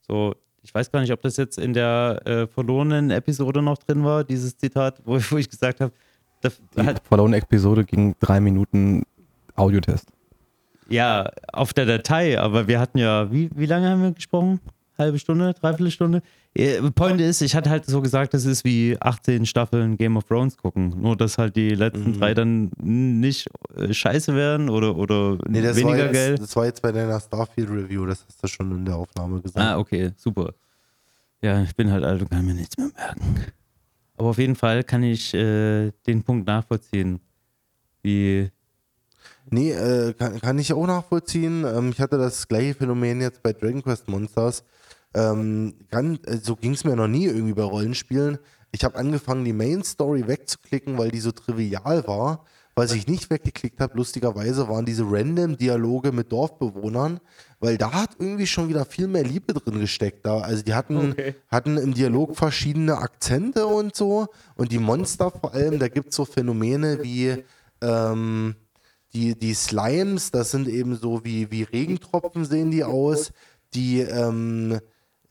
So, 0.00 0.34
ich 0.62 0.74
weiß 0.74 0.90
gar 0.90 1.00
nicht, 1.00 1.12
ob 1.12 1.20
das 1.22 1.36
jetzt 1.36 1.58
in 1.58 1.74
der 1.74 2.22
äh, 2.24 2.46
verlorenen 2.46 3.10
Episode 3.10 3.62
noch 3.62 3.78
drin 3.78 4.04
war, 4.04 4.24
dieses 4.24 4.56
Zitat, 4.56 5.00
wo, 5.04 5.18
wo 5.30 5.36
ich 5.36 5.48
gesagt 5.48 5.80
habe, 5.80 5.92
Die 6.42 6.82
hat, 6.82 7.02
verlorene 7.06 7.36
Episode 7.36 7.84
ging 7.84 8.14
drei 8.18 8.40
Minuten 8.40 9.04
Audiotest. 9.54 10.08
Ja, 10.88 11.30
auf 11.52 11.74
der 11.74 11.84
Datei, 11.84 12.40
aber 12.40 12.66
wir 12.66 12.80
hatten 12.80 12.98
ja, 12.98 13.30
wie, 13.30 13.50
wie 13.54 13.66
lange 13.66 13.90
haben 13.90 14.02
wir 14.02 14.12
gesprochen? 14.12 14.60
Halbe 14.98 15.18
Stunde, 15.18 15.54
dreiviertel 15.54 15.90
Stunde? 15.92 16.22
Äh, 16.54 16.82
Point 16.90 17.20
ist, 17.20 17.40
ich 17.40 17.54
hatte 17.54 17.70
halt 17.70 17.86
so 17.86 18.00
gesagt, 18.02 18.34
das 18.34 18.44
ist 18.44 18.64
wie 18.64 18.96
18 19.00 19.46
Staffeln 19.46 19.96
Game 19.96 20.16
of 20.16 20.24
Thrones 20.24 20.56
gucken. 20.56 20.94
Nur, 21.00 21.16
dass 21.16 21.38
halt 21.38 21.54
die 21.56 21.70
letzten 21.70 22.10
Mhm. 22.10 22.18
drei 22.18 22.34
dann 22.34 22.70
nicht 22.78 23.48
äh, 23.76 23.92
scheiße 23.94 24.34
werden 24.34 24.68
oder, 24.68 24.96
oder 24.96 25.38
Nee, 25.48 25.62
das 25.62 25.76
weniger 25.76 26.04
jetzt, 26.06 26.12
Geld. 26.12 26.40
das 26.42 26.56
war 26.56 26.66
jetzt 26.66 26.82
bei 26.82 26.90
deiner 26.92 27.20
Starfield-Review, 27.20 28.06
das 28.06 28.24
hast 28.26 28.42
du 28.42 28.48
schon 28.48 28.72
in 28.72 28.84
der 28.84 28.96
Aufnahme 28.96 29.40
gesagt. 29.40 29.64
Ah, 29.64 29.78
okay, 29.78 30.10
super. 30.16 30.52
Ja, 31.40 31.62
ich 31.62 31.76
bin 31.76 31.90
halt 31.92 32.02
alt 32.04 32.20
und 32.22 32.30
kann 32.30 32.44
mir 32.44 32.54
nichts 32.54 32.76
mehr 32.76 32.90
merken. 32.96 33.36
Aber 34.16 34.30
auf 34.30 34.38
jeden 34.38 34.56
Fall 34.56 34.82
kann 34.82 35.04
ich 35.04 35.32
äh, 35.34 35.92
den 36.08 36.24
Punkt 36.24 36.46
nachvollziehen. 36.48 37.20
Wie, 38.02 38.50
Nee, 39.50 39.72
äh, 39.72 40.12
kann, 40.12 40.40
kann 40.40 40.58
ich 40.58 40.72
auch 40.72 40.86
nachvollziehen. 40.86 41.64
Ähm, 41.64 41.90
ich 41.90 42.00
hatte 42.00 42.18
das 42.18 42.48
gleiche 42.48 42.74
Phänomen 42.74 43.20
jetzt 43.20 43.42
bei 43.42 43.52
Dragon 43.52 43.82
Quest 43.82 44.08
Monsters. 44.08 44.62
Ähm, 45.14 45.74
kann, 45.90 46.18
äh, 46.24 46.36
so 46.36 46.56
ging 46.56 46.72
es 46.72 46.84
mir 46.84 46.96
noch 46.96 47.08
nie 47.08 47.26
irgendwie 47.26 47.54
bei 47.54 47.62
Rollenspielen. 47.62 48.38
Ich 48.72 48.84
habe 48.84 48.96
angefangen, 48.96 49.44
die 49.44 49.52
Main 49.52 49.82
Story 49.82 50.26
wegzuklicken, 50.26 50.98
weil 50.98 51.10
die 51.10 51.20
so 51.20 51.32
trivial 51.32 52.06
war. 52.06 52.44
Was 52.78 52.92
ich 52.92 53.08
nicht 53.08 53.28
weggeklickt 53.28 53.80
habe, 53.80 53.96
lustigerweise, 53.96 54.68
waren 54.68 54.84
diese 54.84 55.02
random 55.04 55.56
Dialoge 55.56 56.12
mit 56.12 56.30
Dorfbewohnern, 56.30 57.18
weil 57.58 57.76
da 57.76 57.92
hat 57.92 58.10
irgendwie 58.20 58.46
schon 58.46 58.68
wieder 58.68 58.84
viel 58.84 59.08
mehr 59.08 59.24
Liebe 59.24 59.52
drin 59.52 59.80
gesteckt. 59.80 60.24
Da. 60.24 60.38
Also 60.38 60.62
die 60.62 60.74
hatten, 60.74 61.16
hatten 61.50 61.76
im 61.76 61.92
Dialog 61.92 62.36
verschiedene 62.36 62.98
Akzente 62.98 63.66
und 63.66 63.96
so. 63.96 64.28
Und 64.54 64.70
die 64.70 64.78
Monster 64.78 65.32
vor 65.32 65.54
allem, 65.54 65.80
da 65.80 65.88
gibt 65.88 66.10
es 66.10 66.14
so 66.14 66.24
Phänomene 66.24 67.02
wie 67.02 67.42
ähm, 67.82 68.54
die, 69.12 69.36
die 69.36 69.54
Slimes, 69.54 70.30
das 70.30 70.52
sind 70.52 70.68
eben 70.68 70.94
so 70.94 71.24
wie, 71.24 71.50
wie 71.50 71.64
Regentropfen 71.64 72.44
sehen 72.44 72.70
die 72.70 72.84
aus. 72.84 73.32
Die 73.74 74.02
ähm, 74.02 74.78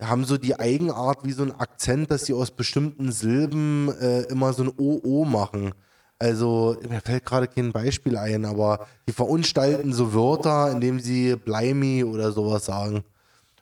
haben 0.01 0.25
so 0.25 0.37
die 0.37 0.59
Eigenart 0.59 1.23
wie 1.23 1.31
so 1.31 1.43
ein 1.43 1.59
Akzent, 1.59 2.11
dass 2.11 2.25
sie 2.25 2.33
aus 2.33 2.51
bestimmten 2.51 3.11
Silben 3.11 3.91
äh, 3.99 4.21
immer 4.23 4.53
so 4.53 4.63
ein 4.63 4.71
OO 4.77 5.25
machen. 5.25 5.73
Also, 6.19 6.77
mir 6.87 7.01
fällt 7.01 7.25
gerade 7.25 7.47
kein 7.47 7.71
Beispiel 7.71 8.17
ein, 8.17 8.45
aber 8.45 8.87
die 9.07 9.13
verunstalten 9.13 9.93
so 9.93 10.13
Wörter, 10.13 10.71
indem 10.71 10.99
sie 10.99 11.35
Blimey 11.35 12.03
oder 12.03 12.31
sowas 12.31 12.65
sagen. 12.65 13.03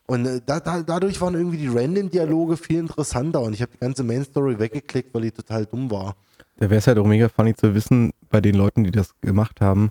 Und 0.07 0.25
äh, 0.25 0.41
da, 0.45 0.59
da, 0.59 0.81
dadurch 0.81 1.19
waren 1.19 1.35
irgendwie 1.35 1.57
die 1.57 1.67
Random-Dialoge 1.67 2.57
viel 2.57 2.79
interessanter 2.79 3.41
und 3.41 3.53
ich 3.53 3.61
habe 3.61 3.71
die 3.73 3.79
ganze 3.79 4.03
Main-Story 4.03 4.59
weggeklickt, 4.59 5.13
weil 5.13 5.23
die 5.23 5.31
total 5.31 5.65
dumm 5.65 5.89
war. 5.91 6.15
Da 6.57 6.69
wäre 6.69 6.79
es 6.79 6.87
halt 6.87 6.97
auch 6.97 7.05
mega 7.05 7.27
funny 7.27 7.55
zu 7.55 7.73
wissen, 7.73 8.13
bei 8.29 8.39
den 8.39 8.55
Leuten, 8.55 8.83
die 8.83 8.91
das 8.91 9.13
gemacht 9.21 9.59
haben, 9.59 9.89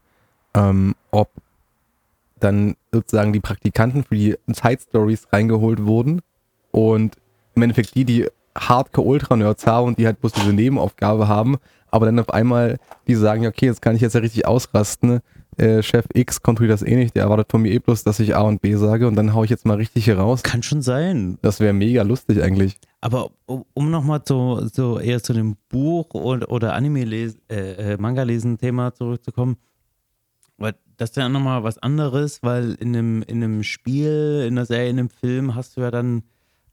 ähm, 0.55 0.95
ob 1.11 1.31
dann 2.41 2.77
sozusagen 2.93 3.33
die 3.33 3.41
Praktikanten 3.41 4.05
für 4.05 4.15
die 4.15 4.37
Side-Stories 4.47 5.29
reingeholt 5.33 5.85
wurden 5.85 6.23
und 6.75 7.17
im 7.55 7.63
Endeffekt 7.63 7.95
die, 7.95 8.05
die 8.05 8.27
Hardcore-Ultra-Nerds 8.59 9.67
haben 9.67 9.89
und 9.89 9.99
die 9.99 10.07
halt 10.07 10.21
bloß 10.21 10.33
diese 10.33 10.53
Nebenaufgabe 10.53 11.29
haben, 11.29 11.57
aber 11.89 12.07
dann 12.07 12.19
auf 12.19 12.31
einmal 12.31 12.79
die 13.07 13.15
sagen, 13.15 13.45
ja, 13.45 13.51
okay, 13.51 13.67
jetzt 13.67 13.81
kann 13.81 13.95
ich 13.95 14.03
jetzt 14.03 14.15
ja 14.15 14.21
richtig 14.21 14.47
ausrasten. 14.47 15.21
Äh, 15.57 15.85
Chef 15.85 16.07
X 16.13 16.43
kontrolliert 16.43 16.75
das 16.75 16.87
eh 16.87 16.97
nicht, 16.97 17.15
der 17.15 17.23
erwartet 17.23 17.53
von 17.53 17.63
mir 17.63 17.71
eh 17.71 17.79
bloß, 17.79 18.03
dass 18.03 18.19
ich 18.19 18.35
A 18.35 18.41
und 18.41 18.61
B 18.61 18.75
sage 18.75 19.07
und 19.07 19.15
dann 19.15 19.35
hau 19.35 19.45
ich 19.45 19.51
jetzt 19.51 19.65
mal 19.65 19.77
richtig 19.77 20.05
hier 20.05 20.19
raus. 20.19 20.43
kann 20.43 20.65
schon 20.65 20.83
sein. 20.83 21.39
Das 21.43 21.61
wäre 21.61 21.73
mega 21.73 22.03
lustig 22.03 22.43
eigentlich. 22.43 22.77
Aber 23.01 23.31
um, 23.47 23.91
nochmal 23.91 24.25
zu, 24.25 24.69
so 24.73 24.99
eher 24.99 25.23
zu 25.23 25.33
dem 25.33 25.57
Buch 25.69 26.07
und, 26.15 26.51
oder 26.51 26.75
Anime 26.75 27.05
lesen, 27.05 27.41
äh, 27.49 27.95
äh, 27.95 28.93
zurückzukommen, 28.95 29.57
weil 30.59 30.75
das 30.97 31.11
ist 31.11 31.17
ja 31.17 31.29
nochmal 31.29 31.63
was 31.63 31.79
anderes, 31.79 32.43
weil 32.43 32.73
in 32.75 32.89
einem, 32.89 33.23
in 33.23 33.45
einem 33.45 33.63
Spiel, 33.63 34.45
in 34.49 34.55
einer 34.55 34.67
Serie, 34.67 34.91
in 34.91 34.99
einem 34.99 35.11
Film 35.11 35.55
hast 35.55 35.77
du 35.77 35.83
ja 35.83 35.93
dann 35.93 36.25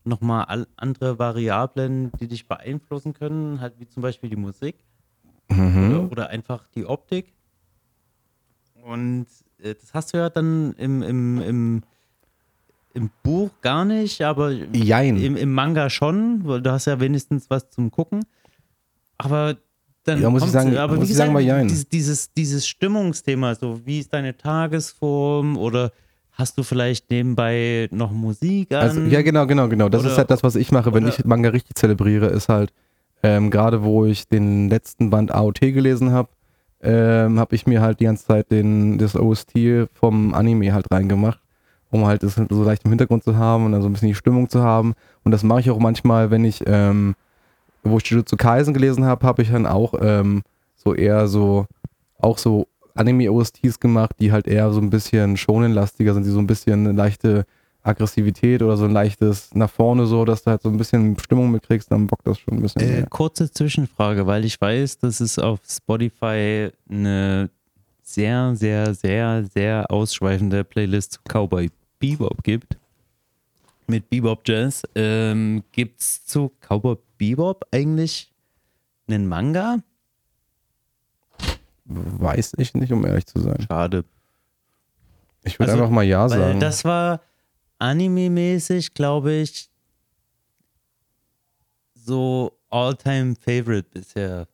nochmal 0.03 0.65
andere 0.77 1.19
Variablen, 1.19 2.11
die 2.19 2.27
dich 2.27 2.47
beeinflussen 2.47 3.13
können, 3.13 3.59
halt 3.61 3.73
wie 3.79 3.87
zum 3.87 4.01
Beispiel 4.01 4.29
die 4.29 4.35
Musik 4.35 4.75
oder, 5.49 6.11
oder 6.11 6.29
einfach 6.29 6.67
die 6.75 6.85
Optik. 6.85 7.33
Und 8.83 9.27
äh, 9.61 9.75
das 9.75 9.93
hast 9.93 10.13
du 10.13 10.17
ja 10.17 10.29
dann 10.29 10.73
im, 10.77 11.01
im, 11.03 11.41
im, 11.41 11.83
im 12.93 13.09
Buch 13.23 13.51
gar 13.61 13.85
nicht, 13.85 14.21
aber 14.23 14.51
Jein. 14.51 15.17
im, 15.17 15.35
im 15.35 15.53
Manga 15.53 15.89
schon, 15.89 16.45
weil 16.45 16.61
du 16.61 16.71
hast 16.71 16.85
ja 16.85 16.99
wenigstens 16.99 17.49
was 17.49 17.69
zum 17.69 17.91
Gucken. 17.91 18.25
Aber 19.17 19.55
dann 20.03 20.19
Ja, 20.19 20.29
muss 20.31 20.43
ich 20.45 20.51
sagen- 20.51 20.75
aber 20.77 20.95
muss 20.95 21.09
wie 21.09 21.13
sagen, 21.13 21.33
gesagt, 21.33 21.45
Jein. 21.47 21.67
Dieses, 21.67 21.87
dieses, 21.89 22.33
dieses 22.33 22.67
Stimmungsthema, 22.67 23.53
so 23.53 23.85
wie 23.85 23.99
ist 23.99 24.11
deine 24.13 24.35
Tagesform 24.35 25.57
oder 25.57 25.91
hast 26.41 26.57
du 26.57 26.63
vielleicht 26.63 27.09
nebenbei 27.09 27.87
noch 27.91 28.11
Musik 28.11 28.73
an? 28.73 28.81
Also, 28.81 29.01
ja, 29.01 29.21
genau, 29.21 29.47
genau, 29.47 29.69
genau. 29.69 29.87
Das 29.87 30.01
Oder- 30.01 30.11
ist 30.11 30.17
halt 30.17 30.29
das, 30.31 30.43
was 30.43 30.55
ich 30.55 30.71
mache, 30.73 30.93
wenn 30.93 31.05
oder- 31.05 31.13
ich 31.17 31.23
Manga 31.23 31.49
richtig 31.49 31.77
zelebriere, 31.77 32.25
ist 32.27 32.49
halt, 32.49 32.73
ähm, 33.23 33.49
gerade 33.51 33.83
wo 33.83 34.03
ich 34.05 34.27
den 34.27 34.67
letzten 34.69 35.09
Band 35.09 35.33
AOT 35.33 35.59
gelesen 35.71 36.11
habe, 36.11 36.27
ähm, 36.81 37.39
habe 37.39 37.55
ich 37.55 37.65
mir 37.67 37.79
halt 37.81 37.99
die 37.99 38.05
ganze 38.05 38.25
Zeit 38.25 38.51
den, 38.51 38.97
das 38.97 39.15
OST 39.15 39.87
vom 39.93 40.33
Anime 40.33 40.73
halt 40.73 40.87
reingemacht, 40.91 41.39
um 41.91 42.05
halt 42.07 42.23
das 42.23 42.35
so 42.49 42.63
leicht 42.63 42.83
im 42.83 42.89
Hintergrund 42.91 43.23
zu 43.23 43.37
haben 43.37 43.65
und 43.65 43.71
dann 43.71 43.81
so 43.83 43.87
ein 43.87 43.93
bisschen 43.93 44.07
die 44.09 44.15
Stimmung 44.15 44.49
zu 44.49 44.63
haben. 44.63 44.93
Und 45.23 45.31
das 45.31 45.43
mache 45.43 45.59
ich 45.61 45.69
auch 45.69 45.77
manchmal, 45.79 46.31
wenn 46.31 46.43
ich, 46.43 46.63
ähm, 46.65 47.15
wo 47.83 47.97
ich 47.97 48.05
Jujutsu 48.07 48.35
Kaisen 48.35 48.73
gelesen 48.73 49.05
habe, 49.05 49.25
habe 49.25 49.43
ich 49.43 49.51
dann 49.51 49.67
auch 49.67 49.93
ähm, 50.01 50.41
so 50.75 50.95
eher 50.95 51.27
so, 51.27 51.67
auch 52.19 52.39
so 52.39 52.67
Anime-OSTs 52.95 53.79
gemacht, 53.79 54.15
die 54.19 54.31
halt 54.31 54.47
eher 54.47 54.71
so 54.71 54.79
ein 54.79 54.89
bisschen 54.89 55.37
Shonen-lastiger 55.37 56.13
sind, 56.13 56.25
die 56.25 56.29
so 56.31 56.39
ein 56.39 56.47
bisschen 56.47 56.85
eine 56.85 56.91
leichte 56.91 57.45
Aggressivität 57.83 58.61
oder 58.61 58.77
so 58.77 58.85
ein 58.85 58.91
leichtes 58.91 59.53
nach 59.55 59.69
vorne 59.69 60.05
so, 60.05 60.23
dass 60.23 60.43
du 60.43 60.51
halt 60.51 60.61
so 60.61 60.69
ein 60.69 60.77
bisschen 60.77 61.17
Stimmung 61.17 61.51
mitkriegst, 61.51 61.91
dann 61.91 62.07
bockt 62.07 62.27
das 62.27 62.39
schon 62.39 62.55
ein 62.55 62.61
bisschen 62.61 62.81
Äh, 62.81 63.05
kurze 63.09 63.51
Zwischenfrage, 63.51 64.27
weil 64.27 64.45
ich 64.45 64.59
weiß, 64.61 64.99
dass 64.99 65.19
es 65.19 65.39
auf 65.39 65.59
Spotify 65.67 66.69
eine 66.89 67.49
sehr, 68.03 68.55
sehr, 68.55 68.93
sehr, 68.93 69.45
sehr 69.45 69.89
ausschweifende 69.89 70.63
Playlist 70.63 71.13
zu 71.13 71.19
Cowboy 71.27 71.69
Bebop 71.99 72.43
gibt. 72.43 72.77
Mit 73.87 74.09
Bebop 74.09 74.41
Jazz. 74.45 74.83
Ähm, 74.95 75.63
Gibt 75.71 76.01
es 76.01 76.25
zu 76.25 76.51
Cowboy 76.61 76.97
Bebop 77.17 77.65
eigentlich 77.71 78.31
einen 79.07 79.27
Manga? 79.27 79.79
Weiß 81.93 82.53
ich 82.57 82.73
nicht, 82.73 82.91
um 82.91 83.05
ehrlich 83.05 83.25
zu 83.25 83.39
sein. 83.39 83.61
Schade. 83.67 84.05
Ich 85.43 85.59
würde 85.59 85.71
Also, 85.71 85.83
einfach 85.83 85.93
mal 85.93 86.03
Ja 86.03 86.27
sagen. 86.29 86.59
das 86.59 86.83
war 86.83 87.21
anime-mäßig, 87.79 88.93
glaube 88.93 89.33
ich, 89.33 89.69
so 91.95 92.57
All-Time-Favorite 92.69 93.89
bisher. 93.91 94.47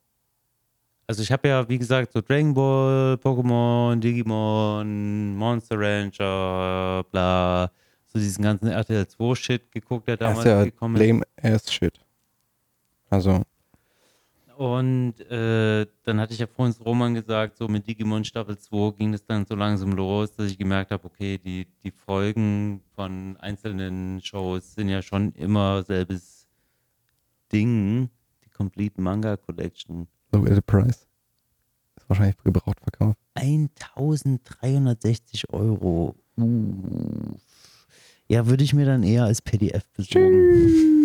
Also 1.06 1.22
ich 1.22 1.32
habe 1.32 1.48
ja, 1.48 1.66
wie 1.68 1.78
gesagt, 1.78 2.12
so 2.12 2.20
Dragon 2.20 2.52
Ball, 2.52 3.14
Pokémon, 3.14 3.96
Digimon, 3.98 5.34
Monster 5.36 5.78
Rancher, 5.78 7.02
bla, 7.10 7.70
so 8.06 8.18
diesen 8.18 8.42
ganzen 8.44 8.68
RTL 8.68 9.06
2 9.06 9.34
Shit 9.34 9.70
geguckt, 9.72 10.06
der 10.08 10.18
das 10.18 10.28
damals 10.28 10.44
ist 10.46 10.50
ja 10.50 10.64
gekommen 10.64 10.96
ist. 10.96 11.06
lame 11.06 11.22
ass 11.42 11.72
shit. 11.72 11.98
Also, 13.08 13.42
Und 14.58 15.14
äh, 15.30 15.86
dann 16.02 16.18
hatte 16.18 16.32
ich 16.32 16.40
ja 16.40 16.48
vorhin 16.48 16.74
zu 16.74 16.82
Roman 16.82 17.14
gesagt, 17.14 17.56
so 17.56 17.68
mit 17.68 17.86
Digimon 17.86 18.24
Staffel 18.24 18.58
2 18.58 18.96
ging 18.96 19.14
es 19.14 19.24
dann 19.24 19.46
so 19.46 19.54
langsam 19.54 19.92
los, 19.92 20.34
dass 20.34 20.50
ich 20.50 20.58
gemerkt 20.58 20.90
habe, 20.90 21.04
okay, 21.04 21.38
die, 21.38 21.68
die 21.84 21.92
Folgen 21.92 22.80
von 22.96 23.36
einzelnen 23.36 24.20
Shows 24.20 24.74
sind 24.74 24.88
ja 24.88 25.00
schon 25.00 25.30
immer 25.34 25.84
selbes 25.84 26.48
Ding. 27.52 28.10
Die 28.44 28.50
Complete 28.50 29.00
Manga 29.00 29.36
Collection. 29.36 30.08
look 30.32 30.48
at 30.48 30.56
the 30.56 30.60
price. 30.60 31.06
Ist 31.94 32.08
wahrscheinlich 32.08 32.36
gebraucht 32.42 32.80
verkauft. 32.80 33.16
1360 33.34 35.52
Euro. 35.52 36.16
Uh. 36.36 37.36
Ja, 38.26 38.48
würde 38.48 38.64
ich 38.64 38.74
mir 38.74 38.86
dann 38.86 39.04
eher 39.04 39.22
als 39.22 39.40
PDF 39.40 39.88
besorgen. 39.90 40.97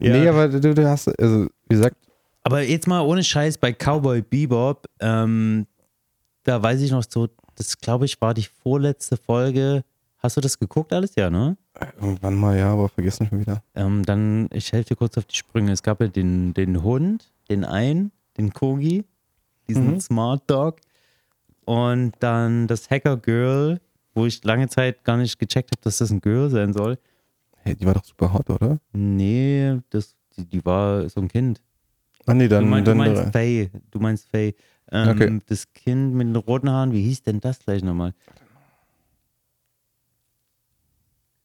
Ja. 0.00 0.12
Nee, 0.16 0.28
aber 0.28 0.48
du, 0.48 0.74
du 0.74 0.88
hast, 0.88 1.08
also, 1.20 1.46
wie 1.68 1.74
gesagt, 1.74 1.96
Aber 2.42 2.62
jetzt 2.62 2.86
mal 2.86 3.00
ohne 3.00 3.22
Scheiß 3.24 3.58
bei 3.58 3.72
Cowboy 3.72 4.22
Bebop, 4.22 4.86
ähm, 5.00 5.66
da 6.42 6.62
weiß 6.62 6.80
ich 6.82 6.90
noch 6.90 7.04
so, 7.08 7.28
das 7.56 7.78
glaube 7.78 8.04
ich 8.04 8.20
war 8.20 8.34
die 8.34 8.46
vorletzte 8.62 9.16
Folge. 9.16 9.84
Hast 10.18 10.36
du 10.36 10.40
das 10.40 10.58
geguckt 10.58 10.92
alles? 10.92 11.14
Ja, 11.16 11.30
ne? 11.30 11.56
irgendwann 12.00 12.34
mal 12.34 12.56
ja, 12.56 12.72
aber 12.72 12.88
vergessen 12.88 13.26
schon 13.28 13.40
wieder. 13.40 13.62
Ähm, 13.74 14.04
dann, 14.04 14.48
ich 14.52 14.72
helfe 14.72 14.90
dir 14.90 14.96
kurz 14.96 15.18
auf 15.18 15.24
die 15.24 15.36
Sprünge. 15.36 15.72
Es 15.72 15.82
gab 15.82 16.00
ja 16.00 16.06
den, 16.06 16.54
den 16.54 16.82
Hund, 16.82 17.32
den 17.50 17.64
einen, 17.64 18.12
den 18.38 18.52
Kogi, 18.52 19.04
diesen 19.68 19.94
Mhm. 19.94 20.00
Smart 20.00 20.42
Dog 20.46 20.76
und 21.64 22.12
dann 22.20 22.66
das 22.68 22.90
Hacker 22.90 23.16
Girl, 23.16 23.80
wo 24.14 24.24
ich 24.26 24.44
lange 24.44 24.68
Zeit 24.68 25.02
gar 25.04 25.16
nicht 25.16 25.38
gecheckt 25.38 25.70
habe, 25.72 25.82
dass 25.82 25.98
das 25.98 26.10
ein 26.10 26.20
Girl 26.20 26.48
sein 26.50 26.72
soll. 26.72 26.98
Hey, 27.64 27.74
die 27.74 27.86
war 27.86 27.94
doch 27.94 28.04
super 28.04 28.32
hot, 28.32 28.50
oder? 28.50 28.78
Nee, 28.92 29.78
das, 29.90 30.14
die, 30.36 30.44
die 30.44 30.64
war 30.64 31.08
so 31.08 31.20
ein 31.20 31.28
Kind. 31.28 31.62
Ah 32.26 32.34
nee, 32.34 32.44
Du, 32.44 32.50
dann, 32.56 32.68
mein, 32.68 32.84
du 32.84 32.90
dann 32.90 32.98
meinst 32.98 33.32
Faye. 33.32 33.70
Du 33.90 33.98
meinst 33.98 34.28
Faye. 34.28 34.54
Ähm, 34.92 35.08
Okay. 35.08 35.40
Das 35.46 35.72
Kind 35.72 36.14
mit 36.14 36.26
den 36.28 36.36
roten 36.36 36.70
Haaren, 36.70 36.92
wie 36.92 37.02
hieß 37.02 37.22
denn 37.22 37.40
das 37.40 37.58
gleich 37.60 37.82
nochmal? 37.82 38.12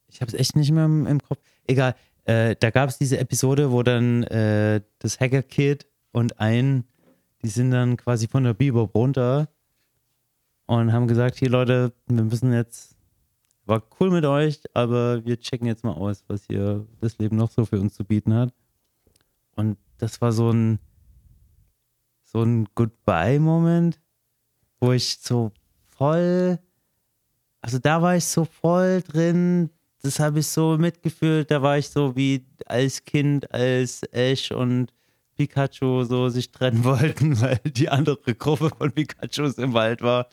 Ich 0.07 0.21
habe 0.21 0.29
es 0.31 0.37
echt 0.39 0.55
nicht 0.55 0.71
mehr 0.71 0.85
im, 0.85 1.05
im 1.07 1.21
Kopf. 1.21 1.39
Egal, 1.67 1.95
äh, 2.25 2.55
da 2.59 2.69
gab 2.71 2.89
es 2.89 2.97
diese 2.97 3.17
Episode, 3.19 3.71
wo 3.71 3.83
dann 3.83 4.23
äh, 4.23 4.81
das 4.99 5.19
Hacker-Kid 5.19 5.85
und 6.11 6.39
ein, 6.39 6.83
die 7.43 7.47
sind 7.49 7.71
dann 7.71 7.95
quasi 7.95 8.27
von 8.27 8.43
der 8.43 8.53
Bebop 8.53 8.95
runter 8.95 9.47
und 10.65 10.91
haben 10.91 11.07
gesagt, 11.07 11.37
hier 11.37 11.49
Leute, 11.49 11.93
wir 12.07 12.23
müssen 12.23 12.51
jetzt, 12.53 12.95
war 13.69 13.83
cool 13.99 14.09
mit 14.09 14.25
euch, 14.25 14.59
aber 14.73 15.23
wir 15.23 15.39
checken 15.39 15.67
jetzt 15.67 15.83
mal 15.83 15.93
aus, 15.93 16.23
was 16.27 16.45
hier 16.45 16.85
das 16.99 17.17
Leben 17.19 17.37
noch 17.37 17.51
so 17.51 17.65
für 17.65 17.79
uns 17.79 17.93
zu 17.93 18.03
bieten 18.03 18.33
hat. 18.33 18.51
Und 19.55 19.77
das 19.99 20.19
war 20.21 20.31
so 20.31 20.49
ein, 20.51 20.79
so 22.23 22.41
ein 22.41 22.67
Goodbye-Moment, 22.75 23.99
wo 24.79 24.91
ich 24.91 25.19
so 25.21 25.51
voll, 25.89 26.59
also 27.61 27.77
da 27.79 28.01
war 28.01 28.15
ich 28.15 28.25
so 28.25 28.45
voll 28.45 29.01
drin, 29.01 29.69
das 30.01 30.19
habe 30.19 30.39
ich 30.39 30.47
so 30.47 30.77
mitgefühlt, 30.77 31.51
da 31.51 31.61
war 31.61 31.77
ich 31.77 31.89
so 31.89 32.15
wie 32.15 32.45
als 32.65 33.03
Kind, 33.03 33.51
als 33.53 34.03
Ash 34.03 34.51
und 34.51 34.93
Pikachu 35.35 36.03
so 36.03 36.29
sich 36.29 36.51
trennen 36.51 36.83
wollten, 36.85 37.39
weil 37.39 37.59
die 37.65 37.89
andere 37.89 38.33
Gruppe 38.33 38.71
von 38.75 38.91
Pikachus 38.91 39.57
im 39.57 39.73
Wald 39.73 40.01
war. 40.01 40.27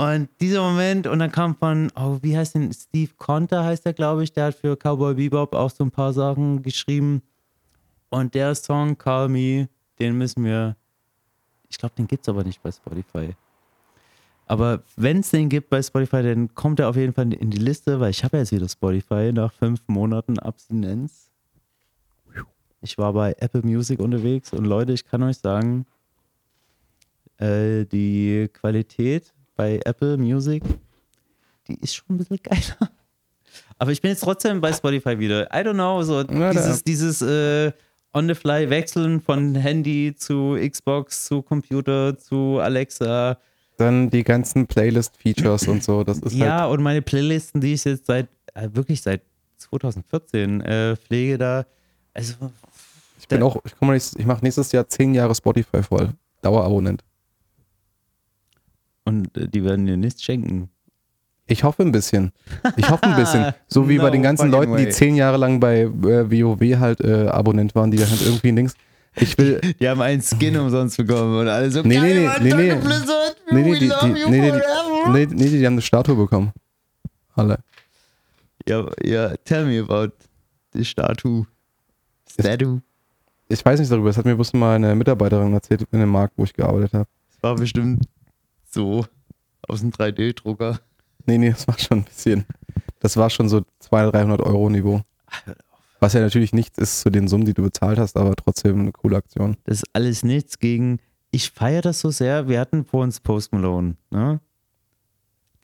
Und 0.00 0.30
dieser 0.40 0.62
Moment, 0.62 1.06
und 1.06 1.18
dann 1.18 1.30
kam 1.30 1.54
von, 1.54 1.92
oh, 1.94 2.16
wie 2.22 2.34
heißt 2.34 2.54
denn, 2.54 2.72
Steve 2.72 3.10
Conter 3.18 3.64
heißt 3.64 3.84
er, 3.84 3.92
glaube 3.92 4.24
ich, 4.24 4.32
der 4.32 4.46
hat 4.46 4.54
für 4.54 4.74
Cowboy 4.74 5.12
Bebop 5.12 5.54
auch 5.54 5.68
so 5.68 5.84
ein 5.84 5.90
paar 5.90 6.14
Sachen 6.14 6.62
geschrieben. 6.62 7.20
Und 8.08 8.34
der 8.34 8.54
Song 8.54 8.96
Call 8.96 9.28
Me, 9.28 9.68
den 9.98 10.16
müssen 10.16 10.42
wir, 10.42 10.74
ich 11.68 11.76
glaube, 11.76 11.96
den 11.98 12.06
gibt 12.06 12.22
es 12.22 12.30
aber 12.30 12.44
nicht 12.44 12.62
bei 12.62 12.72
Spotify. 12.72 13.34
Aber 14.46 14.82
wenn 14.96 15.18
es 15.18 15.32
den 15.32 15.50
gibt 15.50 15.68
bei 15.68 15.82
Spotify, 15.82 16.22
dann 16.22 16.54
kommt 16.54 16.80
er 16.80 16.88
auf 16.88 16.96
jeden 16.96 17.12
Fall 17.12 17.30
in 17.34 17.50
die 17.50 17.58
Liste, 17.58 18.00
weil 18.00 18.08
ich 18.08 18.24
habe 18.24 18.38
jetzt 18.38 18.52
wieder 18.52 18.70
Spotify 18.70 19.32
nach 19.34 19.52
fünf 19.52 19.82
Monaten 19.86 20.38
Abstinenz. 20.38 21.28
Ich 22.80 22.96
war 22.96 23.12
bei 23.12 23.34
Apple 23.38 23.60
Music 23.64 24.00
unterwegs 24.00 24.54
und 24.54 24.64
Leute, 24.64 24.94
ich 24.94 25.04
kann 25.04 25.22
euch 25.22 25.36
sagen, 25.36 25.84
äh, 27.36 27.84
die 27.84 28.48
Qualität 28.50 29.34
bei 29.60 29.78
Apple 29.84 30.16
Music, 30.16 30.62
die 31.68 31.74
ist 31.80 31.94
schon 31.94 32.06
ein 32.14 32.16
bisschen 32.16 32.38
geiler. 32.42 32.90
Aber 33.78 33.92
ich 33.92 34.00
bin 34.00 34.10
jetzt 34.10 34.20
trotzdem 34.22 34.60
bei 34.62 34.72
Spotify 34.72 35.18
wieder. 35.18 35.46
I 35.54 35.58
don't 35.66 35.74
know, 35.74 36.02
so 36.02 36.22
da- 36.22 36.50
dieses, 36.52 36.82
dieses 36.82 37.20
äh, 37.20 37.72
On-the-Fly 38.14 38.70
wechseln 38.70 39.20
von 39.20 39.54
Handy 39.54 40.14
zu 40.16 40.56
Xbox 40.58 41.26
zu 41.26 41.42
Computer 41.42 42.16
zu 42.16 42.58
Alexa. 42.58 43.36
Dann 43.76 44.08
die 44.08 44.24
ganzen 44.24 44.66
Playlist-Features 44.66 45.68
und 45.68 45.84
so. 45.84 46.04
Das 46.04 46.18
ist 46.20 46.32
Ja, 46.34 46.60
halt. 46.62 46.72
und 46.72 46.82
meine 46.82 47.02
Playlisten, 47.02 47.60
die 47.60 47.74
ich 47.74 47.84
jetzt 47.84 48.06
seit, 48.06 48.28
äh, 48.54 48.68
wirklich 48.72 49.02
seit 49.02 49.20
2014 49.58 50.60
äh, 50.62 50.96
pflege, 50.96 51.36
da, 51.38 51.66
also 52.14 52.34
Ich 53.18 53.28
bin 53.28 53.42
auch, 53.42 53.56
ich, 53.64 53.74
ich 54.18 54.26
mache 54.26 54.42
nächstes 54.42 54.72
Jahr 54.72 54.88
zehn 54.88 55.12
Jahre 55.14 55.34
Spotify 55.34 55.82
voll. 55.82 56.10
Dauerabonnent. 56.42 57.02
Die 59.36 59.64
werden 59.64 59.86
dir 59.86 59.96
nichts 59.96 60.22
schenken. 60.22 60.70
Ich 61.46 61.64
hoffe 61.64 61.82
ein 61.82 61.90
bisschen. 61.90 62.30
Ich 62.76 62.88
hoffe 62.90 63.02
ein 63.04 63.16
bisschen. 63.16 63.52
So 63.66 63.88
wie 63.88 63.98
bei 63.98 64.04
No 64.04 64.10
den 64.10 64.22
ganzen 64.22 64.50
Leuten, 64.50 64.76
die 64.76 64.84
way. 64.84 64.90
zehn 64.90 65.16
Jahre 65.16 65.36
lang 65.36 65.58
bei 65.58 65.80
äh, 65.80 65.90
WoW 66.30 66.78
halt 66.78 67.00
äh, 67.00 67.26
Abonnent 67.26 67.74
waren, 67.74 67.90
die 67.90 67.98
dann 67.98 68.08
halt 68.08 68.22
irgendwie 68.22 68.50
links. 68.50 68.74
Ich 69.16 69.36
will. 69.38 69.60
Die 69.80 69.88
haben 69.88 70.00
einen 70.00 70.22
Skin 70.22 70.56
umsonst 70.56 70.96
bekommen 70.96 71.40
und 71.40 71.48
alle 71.48 71.68
so, 71.72 71.82
Nee, 71.82 71.98
nee, 71.98 72.14
nee, 72.14 72.28
nee, 72.40 72.54
nee. 72.54 72.74
Blizzard, 72.76 73.36
Nee, 73.50 73.62
nee, 73.62 73.72
die, 73.80 73.88
die, 73.88 74.30
nee, 74.30 74.40
nee, 74.40 74.52
die, 74.52 75.10
nee, 75.10 75.26
nee, 75.26 75.48
die 75.58 75.66
haben 75.66 75.74
eine 75.74 75.82
Statue 75.82 76.14
bekommen. 76.14 76.52
Alle. 77.34 77.58
Ja, 78.68 78.86
ja, 79.02 79.36
tell 79.44 79.64
me 79.66 79.80
about 79.80 80.12
die 80.74 80.84
Statue. 80.84 81.46
Statue. 82.30 82.82
Ich 83.48 83.64
weiß 83.64 83.80
nicht 83.80 83.90
darüber, 83.90 84.10
das 84.10 84.16
hat 84.16 84.24
mir 84.26 84.36
bloß 84.36 84.52
mal 84.52 84.76
eine 84.76 84.94
Mitarbeiterin 84.94 85.52
erzählt 85.52 85.84
in 85.90 85.98
dem 85.98 86.08
Markt, 86.10 86.34
wo 86.36 86.44
ich 86.44 86.54
gearbeitet 86.54 86.92
habe. 86.94 87.08
Das 87.32 87.42
war 87.42 87.56
bestimmt 87.56 88.04
so 88.70 89.04
aus 89.70 89.80
dem 89.80 89.90
3D-Drucker. 89.90 90.80
Nee, 91.26 91.38
nee, 91.38 91.50
das 91.50 91.66
war 91.68 91.78
schon 91.78 91.98
ein 91.98 92.04
bisschen. 92.04 92.44
Das 93.00 93.16
war 93.16 93.30
schon 93.30 93.48
so 93.48 93.62
200, 93.80 94.14
300 94.14 94.40
Euro 94.42 94.68
Niveau. 94.68 95.02
Was 96.00 96.14
ja 96.14 96.20
natürlich 96.20 96.52
nichts 96.52 96.78
ist 96.78 97.00
zu 97.00 97.10
den 97.10 97.28
Summen, 97.28 97.44
die 97.44 97.54
du 97.54 97.62
bezahlt 97.62 97.98
hast, 97.98 98.16
aber 98.16 98.34
trotzdem 98.34 98.80
eine 98.80 98.92
coole 98.92 99.18
Aktion. 99.18 99.56
Das 99.64 99.78
ist 99.78 99.84
alles 99.92 100.22
nichts 100.22 100.58
gegen. 100.58 100.98
Ich 101.30 101.50
feiere 101.50 101.82
das 101.82 102.00
so 102.00 102.10
sehr. 102.10 102.48
Wir 102.48 102.58
hatten 102.58 102.84
vor 102.84 103.02
uns 103.02 103.20
Post 103.20 103.52
Malone, 103.52 103.96
ne? 104.10 104.40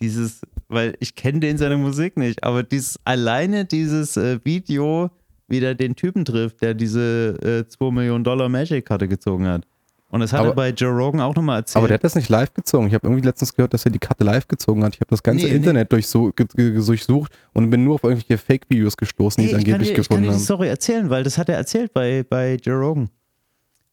Dieses, 0.00 0.42
weil 0.68 0.94
ich 1.00 1.14
kenne 1.14 1.40
den 1.40 1.56
seine 1.56 1.78
Musik 1.78 2.18
nicht, 2.18 2.44
aber 2.44 2.62
dieses 2.62 3.00
alleine 3.04 3.64
dieses 3.64 4.18
äh, 4.18 4.38
Video, 4.44 5.10
wie 5.48 5.60
der 5.60 5.74
den 5.74 5.96
Typen 5.96 6.26
trifft, 6.26 6.60
der 6.60 6.74
diese 6.74 7.64
äh, 7.66 7.66
2 7.66 7.90
Millionen 7.90 8.22
Dollar 8.22 8.50
Magic-Karte 8.50 9.08
gezogen 9.08 9.46
hat. 9.46 9.66
Und 10.08 10.20
das 10.20 10.32
hat 10.32 10.40
Aber- 10.40 10.50
er 10.50 10.54
bei 10.54 10.70
Joe 10.70 10.90
Rogan 10.92 11.20
auch 11.20 11.34
nochmal 11.34 11.58
erzählt. 11.60 11.76
Aber 11.78 11.88
der 11.88 11.94
hat 11.96 12.04
das 12.04 12.14
nicht 12.14 12.28
live 12.28 12.54
gezogen. 12.54 12.86
Ich 12.86 12.94
habe 12.94 13.06
irgendwie 13.06 13.26
letztens 13.26 13.52
gehört, 13.54 13.74
dass 13.74 13.84
er 13.84 13.90
die 13.90 13.98
Karte 13.98 14.22
live 14.24 14.46
gezogen 14.46 14.84
hat. 14.84 14.94
Ich 14.94 15.00
habe 15.00 15.10
das 15.10 15.22
ganze 15.22 15.44
Nee, 15.46 15.50
nee. 15.50 15.56
Internet 15.56 15.90
ge 15.90 16.72
durchsucht 16.80 17.32
und 17.54 17.70
bin 17.70 17.82
nur 17.84 17.96
auf 17.96 18.04
irgendwelche 18.04 18.38
Fake-Videos 18.38 18.96
gestoßen, 18.96 19.42
die 19.42 19.48
Hey, 19.48 19.54
es 19.54 19.58
angeblich 19.58 19.88
dir, 19.88 19.92
ich 19.92 19.96
kann 19.96 20.02
gefunden 20.02 20.22
dir 20.22 20.28
die 20.28 20.34
haben. 20.34 20.42
Story 20.44 20.68
erzählen, 20.68 21.10
weil 21.10 21.24
das 21.24 21.38
hat 21.38 21.48
er 21.48 21.56
erzählt 21.56 21.92
bei, 21.92 22.24
bei 22.28 22.54
Joe 22.54 22.76
Rogan. 22.78 23.10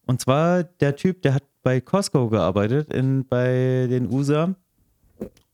Und 0.06 0.22
zwar 0.22 0.64
der 0.64 0.96
Typ, 0.96 1.22
der 1.24 1.34
hat 1.36 1.44
bei 1.64 1.82
Costco 1.82 2.30
gearbeitet, 2.30 2.94
in, 2.94 3.26
bei 3.28 3.88
den 3.90 4.12
USA. 4.14 4.54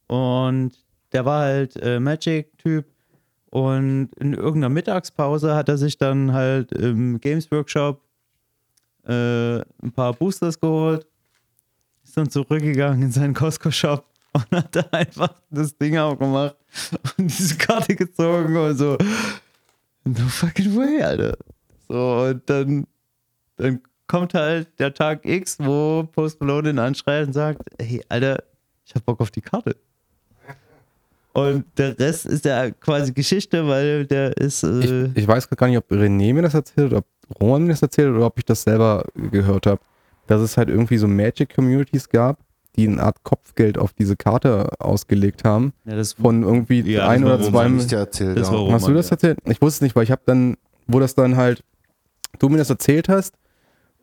Und 0.07 0.71
der 1.13 1.25
war 1.25 1.41
halt 1.43 1.75
äh, 1.77 1.99
Magic-Typ. 1.99 2.85
Und 3.51 4.09
in 4.19 4.33
irgendeiner 4.33 4.69
Mittagspause 4.69 5.55
hat 5.55 5.69
er 5.69 5.77
sich 5.77 5.97
dann 5.97 6.33
halt 6.33 6.71
im 6.71 7.19
Games 7.19 7.49
Workshop 7.51 8.01
äh, 9.09 9.59
ein 9.83 9.91
paar 9.91 10.13
Boosters 10.13 10.59
geholt. 10.59 11.05
Ist 12.03 12.15
dann 12.17 12.29
zurückgegangen 12.29 13.01
in 13.03 13.11
seinen 13.11 13.33
Costco-Shop 13.33 14.05
und 14.33 14.45
hat 14.51 14.75
da 14.75 14.81
einfach 14.91 15.33
das 15.49 15.77
Ding 15.77 15.97
aufgemacht 15.97 16.55
und 17.17 17.27
diese 17.27 17.55
Karte 17.57 17.95
gezogen 17.95 18.55
und 18.55 18.77
so. 18.77 18.97
No 20.05 20.27
fucking 20.27 20.75
way, 20.75 21.01
Alter. 21.01 21.37
So, 21.87 22.27
und 22.29 22.49
dann, 22.49 22.87
dann 23.57 23.81
kommt 24.07 24.33
halt 24.33 24.67
der 24.79 24.93
Tag 24.93 25.25
X, 25.25 25.57
wo 25.59 26.03
Post 26.11 26.39
Malone 26.41 26.71
ihn 26.71 26.79
anschreit 26.79 27.27
und 27.27 27.33
sagt, 27.33 27.61
hey, 27.79 28.01
Alter, 28.09 28.43
ich 28.85 28.95
hab 28.95 29.05
Bock 29.05 29.19
auf 29.21 29.31
die 29.31 29.41
Karte. 29.41 29.75
Und 31.33 31.65
der 31.77 31.97
Rest 31.99 32.25
ist 32.25 32.43
ja 32.45 32.71
quasi 32.71 33.13
Geschichte, 33.13 33.67
weil 33.67 34.05
der 34.07 34.35
ist. 34.37 34.63
Äh, 34.63 35.05
Ich, 35.05 35.17
ich 35.17 35.27
weiß 35.27 35.47
gar 35.49 35.67
nicht, 35.67 35.77
ob 35.77 35.89
René 35.91 36.33
mir 36.33 36.41
das 36.41 36.55
erzählt 36.55 36.87
oder 36.87 36.97
ob 36.97 37.05
Roman 37.41 37.63
mir 37.63 37.69
das 37.69 37.81
erzählt 37.81 38.15
oder 38.15 38.25
ob 38.25 38.37
ich 38.37 38.45
das 38.45 38.63
selber 38.63 39.05
gehört 39.31 39.65
habe, 39.65 39.81
dass 40.27 40.41
es 40.41 40.57
halt 40.57 40.69
irgendwie 40.69 40.97
so 40.97 41.07
Magic-Communities 41.07 42.09
gab, 42.09 42.39
die 42.75 42.87
eine 42.87 43.01
Art 43.01 43.23
Kopfgeld 43.23 43.77
auf 43.77 43.93
diese 43.93 44.15
Karte 44.15 44.69
ausgelegt 44.79 45.43
haben. 45.43 45.73
ja, 45.85 45.95
das, 45.95 46.13
Von 46.13 46.43
irgendwie 46.43 46.81
Ja, 46.81 47.07
ein 47.07 47.23
oder 47.23 47.39
Roman, 47.43 47.79
zwei 47.79 47.85
dir 47.85 47.97
erzählt, 47.97 48.37
Das 48.37 48.47
ja. 48.49 48.53
war 48.53 48.71
Hast 48.71 48.83
du 48.83 48.87
Roman, 48.87 48.95
das 48.95 49.09
ja. 49.09 49.13
erzählt? 49.13 49.39
Ich 49.45 49.61
wusste 49.61 49.77
es 49.77 49.81
nicht, 49.81 49.95
weil 49.95 50.03
ich 50.03 50.11
habe 50.11 50.21
dann, 50.25 50.57
wo 50.87 50.99
das 50.99 51.15
dann 51.15 51.35
halt, 51.35 51.63
du 52.37 52.49
mir 52.49 52.57
das 52.57 52.69
erzählt 52.69 53.09
hast 53.09 53.35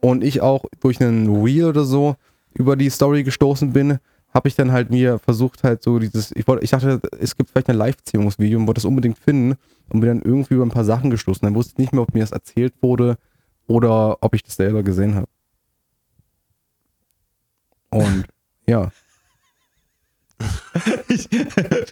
und 0.01 0.25
ich 0.25 0.41
auch 0.41 0.65
durch 0.81 1.01
einen 1.01 1.43
Reel 1.45 1.67
oder 1.67 1.85
so 1.85 2.17
über 2.55 2.77
die 2.77 2.91
Story 2.91 3.23
gestoßen 3.23 3.73
bin, 3.73 3.99
habe 4.37 4.49
ich 4.49 4.55
dann 4.55 4.71
halt 4.71 4.91
mir 4.91 5.19
versucht 5.19 5.65
halt 5.65 5.83
so 5.83 5.99
dieses, 5.99 6.31
ich 6.33 6.47
wollte, 6.47 6.63
ich 6.65 6.71
dachte, 6.71 7.01
es 7.19 7.37
gibt 7.37 7.51
vielleicht 7.51 7.69
ein 7.71 7.77
Live-Beziehungsvideo 7.77 8.59
und 8.59 8.67
wollte 8.67 8.79
das 8.79 8.85
unbedingt 8.85 9.19
finden 9.19 9.57
und 9.89 10.01
bin 10.01 10.09
dann 10.09 10.23
irgendwie 10.23 10.55
über 10.55 10.65
ein 10.65 10.71
paar 10.71 10.85
Sachen 10.85 11.11
gestoßen. 11.11 11.45
Dann 11.45 11.55
wusste 11.55 11.73
ich 11.73 11.79
nicht 11.79 11.93
mehr, 11.93 12.03
ob 12.03 12.15
mir 12.15 12.21
das 12.21 12.33
erzählt 12.33 12.75
wurde 12.83 13.17
oder 13.67 14.19
ob 14.23 14.35
ich 14.35 14.43
das 14.43 14.57
selber 14.57 14.83
gesehen 14.83 15.15
habe. 15.15 15.27
Und 17.91 18.27
ja, 18.67 18.91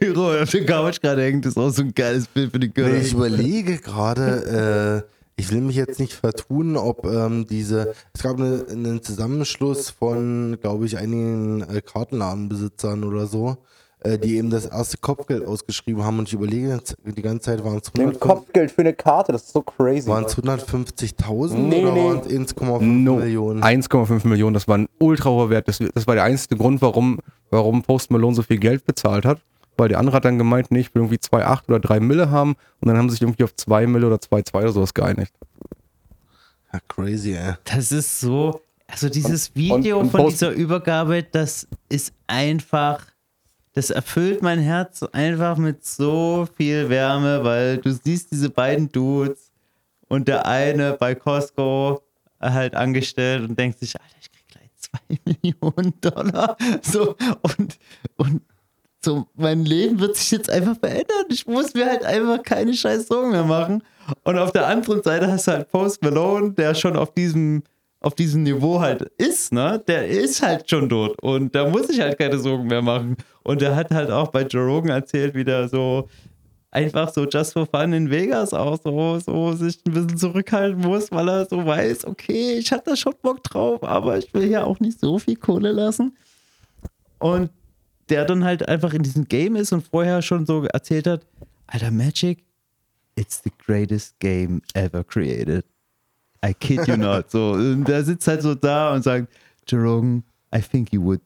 Büro 0.00 0.32
auf 0.42 0.50
der 0.50 0.66
Couch 0.66 1.00
gerade 1.00 1.22
hängt, 1.22 1.46
ist 1.46 1.56
auch 1.56 1.70
so 1.70 1.82
ein 1.82 1.94
geiles 1.94 2.26
Bild 2.26 2.52
für 2.52 2.58
die 2.58 2.66
Nee, 2.66 2.72
Girl. 2.74 2.96
ich 2.96 3.12
überlege 3.12 3.78
gerade, 3.78 5.04
äh, 5.06 5.23
ich 5.36 5.50
will 5.50 5.60
mich 5.60 5.76
jetzt 5.76 5.98
nicht 5.98 6.12
vertun, 6.12 6.76
ob 6.76 7.06
ähm, 7.06 7.46
diese, 7.48 7.94
es 8.12 8.22
gab 8.22 8.38
eine, 8.38 8.64
einen 8.70 9.02
Zusammenschluss 9.02 9.90
von, 9.90 10.58
glaube 10.60 10.86
ich, 10.86 10.96
einigen 10.98 11.62
äh, 11.62 11.80
Kartenladenbesitzern 11.80 13.02
oder 13.04 13.26
so, 13.26 13.56
äh, 14.00 14.16
die 14.18 14.36
eben 14.36 14.50
das 14.50 14.66
erste 14.66 14.98
Kopfgeld 14.98 15.44
ausgeschrieben 15.44 16.04
haben 16.04 16.18
und 16.20 16.28
ich 16.28 16.34
überlege 16.34 16.68
jetzt 16.68 16.96
die 17.04 17.22
ganze 17.22 17.40
Zeit, 17.46 17.64
waren 17.64 17.78
es 17.78 17.90
150 17.94 18.70
für 18.72 18.82
eine 18.82 18.94
Karte, 18.94 19.32
das 19.32 19.44
ist 19.44 19.52
so 19.52 19.62
crazy. 19.62 20.08
waren 20.08 20.24
es 20.24 20.36
150.000 20.36 21.54
Nee, 21.54 21.82
oder 21.82 21.92
nee. 21.92 22.04
waren 22.04 22.18
es 22.20 22.28
1,5 22.28 22.80
No. 22.82 23.16
Millionen? 23.16 23.62
1,5 23.62 24.28
Millionen, 24.28 24.54
das 24.54 24.68
war 24.68 24.78
ein 24.78 24.88
ultra 24.98 25.30
hoher 25.30 25.50
Wert. 25.50 25.66
Das, 25.68 25.78
das 25.94 26.06
war 26.06 26.14
der 26.14 26.24
einzige 26.24 26.56
Grund, 26.56 26.80
warum, 26.80 27.18
warum 27.50 27.82
Post 27.82 28.10
Malone 28.10 28.36
so 28.36 28.42
viel 28.42 28.58
Geld 28.58 28.84
bezahlt 28.84 29.24
hat. 29.24 29.40
Weil 29.76 29.88
der 29.88 29.98
andere 29.98 30.16
hat 30.16 30.24
dann 30.24 30.38
gemeint, 30.38 30.70
nee, 30.70 30.80
ich 30.80 30.94
will 30.94 31.02
irgendwie 31.02 31.16
2,8 31.18 31.68
oder 31.68 31.80
3 31.80 32.00
Mille 32.00 32.30
haben 32.30 32.56
und 32.80 32.88
dann 32.88 32.96
haben 32.96 33.08
sie 33.08 33.14
sich 33.14 33.22
irgendwie 33.22 33.44
auf 33.44 33.54
2 33.56 33.86
Mille 33.86 34.06
oder 34.06 34.16
2,2 34.16 34.54
oder 34.58 34.72
sowas 34.72 34.94
geeinigt. 34.94 35.32
Ja, 36.72 36.80
crazy, 36.88 37.32
ey. 37.34 37.54
Das 37.64 37.92
ist 37.92 38.20
so. 38.20 38.60
Also 38.86 39.08
dieses 39.08 39.54
Video 39.54 39.98
und 39.98 40.10
von 40.10 40.20
post- 40.22 40.34
dieser 40.34 40.50
Übergabe, 40.50 41.22
das 41.22 41.66
ist 41.88 42.12
einfach, 42.26 43.06
das 43.72 43.90
erfüllt 43.90 44.42
mein 44.42 44.58
Herz 44.58 45.02
einfach 45.12 45.56
mit 45.56 45.84
so 45.86 46.46
viel 46.56 46.88
Wärme, 46.90 47.42
weil 47.44 47.78
du 47.78 47.92
siehst 47.92 48.30
diese 48.30 48.50
beiden 48.50 48.90
Dudes 48.92 49.50
und 50.08 50.28
der 50.28 50.46
eine 50.46 50.92
bei 50.92 51.14
Costco 51.14 52.02
halt 52.40 52.74
angestellt 52.74 53.48
und 53.48 53.58
denkt 53.58 53.78
sich, 53.78 53.94
Alter, 53.98 54.16
ich 54.20 54.30
krieg 54.30 54.48
gleich 54.48 54.70
zwei 54.76 55.18
Millionen 55.42 55.98
Dollar. 56.00 56.56
So, 56.82 57.16
und, 57.40 57.78
und 58.16 58.42
so, 59.04 59.26
mein 59.34 59.64
Leben 59.64 60.00
wird 60.00 60.16
sich 60.16 60.30
jetzt 60.30 60.50
einfach 60.50 60.76
verändern. 60.78 61.26
Ich 61.28 61.46
muss 61.46 61.74
mir 61.74 61.86
halt 61.86 62.04
einfach 62.04 62.42
keine 62.42 62.74
scheiß 62.74 63.06
Sorgen 63.06 63.30
mehr 63.30 63.44
machen. 63.44 63.82
Und 64.24 64.38
auf 64.38 64.52
der 64.52 64.66
anderen 64.66 65.02
Seite 65.02 65.30
hast 65.30 65.46
du 65.46 65.52
halt 65.52 65.70
Post 65.70 66.02
Malone, 66.02 66.52
der 66.52 66.74
schon 66.74 66.96
auf 66.96 67.12
diesem, 67.14 67.62
auf 68.00 68.14
diesem 68.14 68.42
Niveau 68.42 68.80
halt 68.80 69.02
ist, 69.18 69.52
ne? 69.52 69.82
Der 69.86 70.08
ist 70.08 70.42
halt 70.42 70.68
schon 70.68 70.88
dort. 70.88 71.20
Und 71.22 71.54
da 71.54 71.68
muss 71.68 71.88
ich 71.88 72.00
halt 72.00 72.18
keine 72.18 72.38
Sorgen 72.38 72.66
mehr 72.66 72.82
machen. 72.82 73.16
Und 73.42 73.60
der 73.60 73.76
hat 73.76 73.90
halt 73.90 74.10
auch 74.10 74.28
bei 74.28 74.42
Joe 74.42 74.66
Rogan 74.66 74.90
erzählt, 74.90 75.34
wie 75.34 75.44
der 75.44 75.68
so 75.68 76.08
einfach 76.70 77.12
so 77.12 77.24
just 77.24 77.52
for 77.52 77.66
fun 77.66 77.92
in 77.92 78.10
Vegas 78.10 78.52
auch 78.52 78.78
so, 78.82 79.18
so 79.20 79.52
sich 79.52 79.80
ein 79.86 79.92
bisschen 79.92 80.18
zurückhalten 80.18 80.80
muss, 80.80 81.12
weil 81.12 81.28
er 81.28 81.46
so 81.46 81.64
weiß, 81.64 82.04
okay, 82.06 82.54
ich 82.58 82.72
hatte 82.72 82.90
da 82.90 82.96
schon 82.96 83.14
Bock 83.22 83.42
drauf, 83.44 83.84
aber 83.84 84.18
ich 84.18 84.34
will 84.34 84.50
ja 84.50 84.64
auch 84.64 84.80
nicht 84.80 84.98
so 84.98 85.18
viel 85.18 85.36
Kohle 85.36 85.70
lassen. 85.70 86.16
Und 87.20 87.50
der 88.08 88.24
dann 88.24 88.44
halt 88.44 88.68
einfach 88.68 88.92
in 88.94 89.02
diesem 89.02 89.26
Game 89.26 89.56
ist 89.56 89.72
und 89.72 89.86
vorher 89.86 90.22
schon 90.22 90.46
so 90.46 90.64
erzählt 90.64 91.06
hat, 91.06 91.26
Alter, 91.66 91.90
Magic, 91.90 92.44
it's 93.16 93.40
the 93.42 93.50
greatest 93.64 94.18
game 94.20 94.62
ever 94.74 95.02
created. 95.04 95.64
I 96.44 96.52
kid 96.52 96.86
you 96.86 96.96
not. 96.96 97.30
So, 97.30 97.52
und 97.52 97.84
der 97.88 98.04
sitzt 98.04 98.26
halt 98.28 98.42
so 98.42 98.54
da 98.54 98.92
und 98.92 99.02
sagt, 99.02 99.28
Jerome, 99.66 100.22
I 100.54 100.60
think 100.60 100.92
you 100.92 101.02
would, 101.02 101.20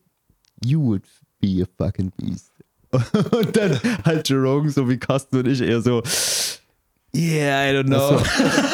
you 0.64 0.80
would 0.80 1.02
be 1.40 1.62
a 1.62 1.66
fucking 1.76 2.12
beast. 2.16 2.52
Und 2.92 3.54
dann 3.54 3.78
halt 4.04 4.26
Jerome, 4.30 4.70
so 4.70 4.88
wie 4.88 4.96
Carsten 4.96 5.36
und 5.36 5.46
ich, 5.46 5.60
eher 5.60 5.82
so, 5.82 6.02
yeah, 7.14 7.68
I 7.68 7.74
don't 7.74 7.84
know. 7.84 8.16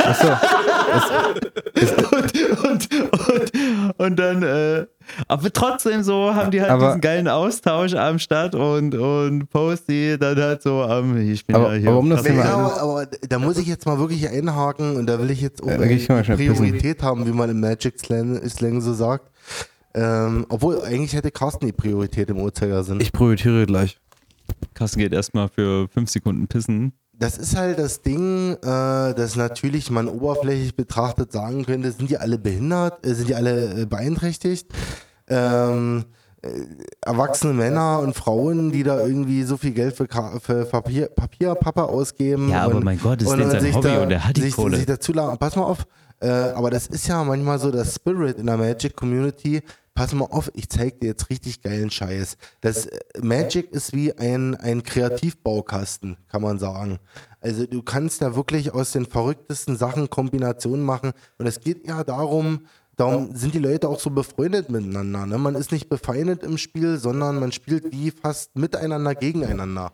Achso, 0.04 0.28
und, 0.28 0.68
und, 2.64 2.88
und, 2.94 3.52
und 3.98 4.16
dann, 4.18 4.42
äh, 4.42 4.86
aber 5.28 5.52
trotzdem 5.52 6.02
so 6.02 6.34
haben 6.34 6.50
die 6.50 6.60
halt 6.60 6.70
Aber- 6.70 6.86
diesen 6.88 7.00
geilen 7.00 7.28
Austausch 7.28 7.94
am 7.94 8.18
Start 8.18 8.54
und, 8.54 8.94
und 8.94 9.48
Posty 9.50 10.16
dann 10.18 10.36
halt 10.38 10.62
so 10.62 10.82
am, 10.82 11.16
ich 11.16 11.46
bin 11.46 11.56
Aber- 11.56 11.74
ja 11.74 11.80
hier. 11.80 11.88
aber 11.90 11.98
um 11.98 12.10
das 12.10 12.22
Thema- 12.22 12.44
Ja, 12.44 12.76
aber, 12.78 13.06
da 13.06 13.38
muss 13.38 13.58
ich 13.58 13.66
jetzt 13.66 13.86
mal 13.86 13.98
wirklich 13.98 14.28
einhaken 14.28 14.96
und 14.96 15.06
da 15.06 15.18
will 15.20 15.30
ich 15.30 15.40
jetzt 15.40 15.62
auch 15.62 15.66
geh 15.66 15.94
ich 15.94 16.08
mal 16.08 16.24
schnell 16.24 16.36
pissen. 16.36 16.56
Priorität 16.56 17.02
haben, 17.02 17.26
wie 17.26 17.32
man 17.32 17.50
im 17.50 17.60
Magic 17.60 17.98
Slang, 17.98 18.46
Slang 18.48 18.80
so 18.80 18.94
sagt. 18.94 19.30
Ähm, 19.94 20.44
obwohl, 20.48 20.82
eigentlich 20.82 21.12
hätte 21.14 21.30
Carsten 21.30 21.66
die 21.66 21.72
Priorität 21.72 22.28
im 22.28 22.38
Uhrzeigersinn. 22.38 23.00
ich 23.00 23.12
prioritiere 23.12 23.64
gleich. 23.66 23.98
Carsten 24.74 24.98
geht 24.98 25.12
erstmal 25.12 25.48
für 25.48 25.86
fünf 25.88 26.10
Sekunden 26.10 26.48
pissen. 26.48 26.92
Das 27.16 27.38
ist 27.38 27.56
halt 27.56 27.78
das 27.78 28.02
Ding, 28.02 28.54
äh, 28.54 28.56
dass 29.14 29.36
natürlich 29.36 29.90
man 29.90 30.08
oberflächlich 30.08 30.74
betrachtet 30.74 31.32
sagen 31.32 31.64
könnte, 31.64 31.92
sind 31.92 32.10
die 32.10 32.18
alle 32.18 32.38
behindert, 32.38 33.06
äh, 33.06 33.14
sind 33.14 33.28
die 33.28 33.34
alle 33.34 33.82
äh, 33.82 33.86
beeinträchtigt? 33.86 34.66
Ähm, 35.28 36.04
äh, 36.42 36.48
erwachsene 37.02 37.52
Männer 37.54 38.00
und 38.00 38.14
Frauen, 38.14 38.72
die 38.72 38.82
da 38.82 39.00
irgendwie 39.00 39.44
so 39.44 39.56
viel 39.56 39.70
Geld 39.70 39.96
für, 39.96 40.06
Ka- 40.08 40.38
für 40.40 40.64
Papier, 40.64 41.06
Papierpappe 41.06 41.84
ausgeben. 41.84 42.50
Ja, 42.50 42.64
aber 42.64 42.76
und, 42.76 42.84
mein 42.84 42.98
Gott, 42.98 43.22
das 43.22 43.28
ist 43.32 43.38
jetzt 43.38 43.50
sein 43.52 43.60
sich 43.60 43.74
Hobby 43.76 43.96
und 43.96 44.10
er 44.10 44.26
hat 44.28 44.36
die 44.36 44.42
sich, 44.42 44.54
Kohle. 44.56 44.76
Sich 44.76 44.86
dazu. 44.86 45.12
Pass 45.12 45.56
mal 45.56 45.62
auf, 45.62 45.86
äh, 46.20 46.28
aber 46.28 46.70
das 46.70 46.88
ist 46.88 47.06
ja 47.06 47.22
manchmal 47.24 47.58
so 47.58 47.70
das 47.70 47.94
Spirit 47.94 48.38
in 48.38 48.46
der 48.46 48.56
Magic 48.56 48.96
Community. 48.96 49.62
Pass 49.94 50.12
mal 50.12 50.24
auf, 50.24 50.50
ich 50.54 50.68
zeig 50.68 51.00
dir 51.00 51.06
jetzt 51.06 51.30
richtig 51.30 51.62
geilen 51.62 51.88
Scheiß. 51.88 52.36
Das 52.60 52.86
äh, 52.86 52.98
Magic 53.22 53.70
ist 53.70 53.92
wie 53.92 54.12
ein, 54.12 54.56
ein 54.56 54.82
Kreativbaukasten, 54.82 56.16
kann 56.28 56.42
man 56.42 56.58
sagen. 56.58 56.98
Also 57.40 57.64
du 57.66 57.80
kannst 57.80 58.20
da 58.20 58.34
wirklich 58.34 58.74
aus 58.74 58.90
den 58.90 59.06
verrücktesten 59.06 59.76
Sachen 59.76 60.10
Kombinationen 60.10 60.84
machen. 60.84 61.12
Und 61.38 61.46
es 61.46 61.60
geht 61.60 61.86
ja 61.86 62.02
darum, 62.02 62.66
darum 62.96 63.36
sind 63.36 63.54
die 63.54 63.60
Leute 63.60 63.88
auch 63.88 64.00
so 64.00 64.10
befreundet 64.10 64.68
miteinander. 64.68 65.26
Ne? 65.26 65.38
Man 65.38 65.54
ist 65.54 65.70
nicht 65.70 65.88
befeindet 65.88 66.42
im 66.42 66.58
Spiel, 66.58 66.98
sondern 66.98 67.38
man 67.38 67.52
spielt 67.52 67.92
wie 67.92 68.10
fast 68.10 68.56
miteinander 68.56 69.14
gegeneinander. 69.14 69.92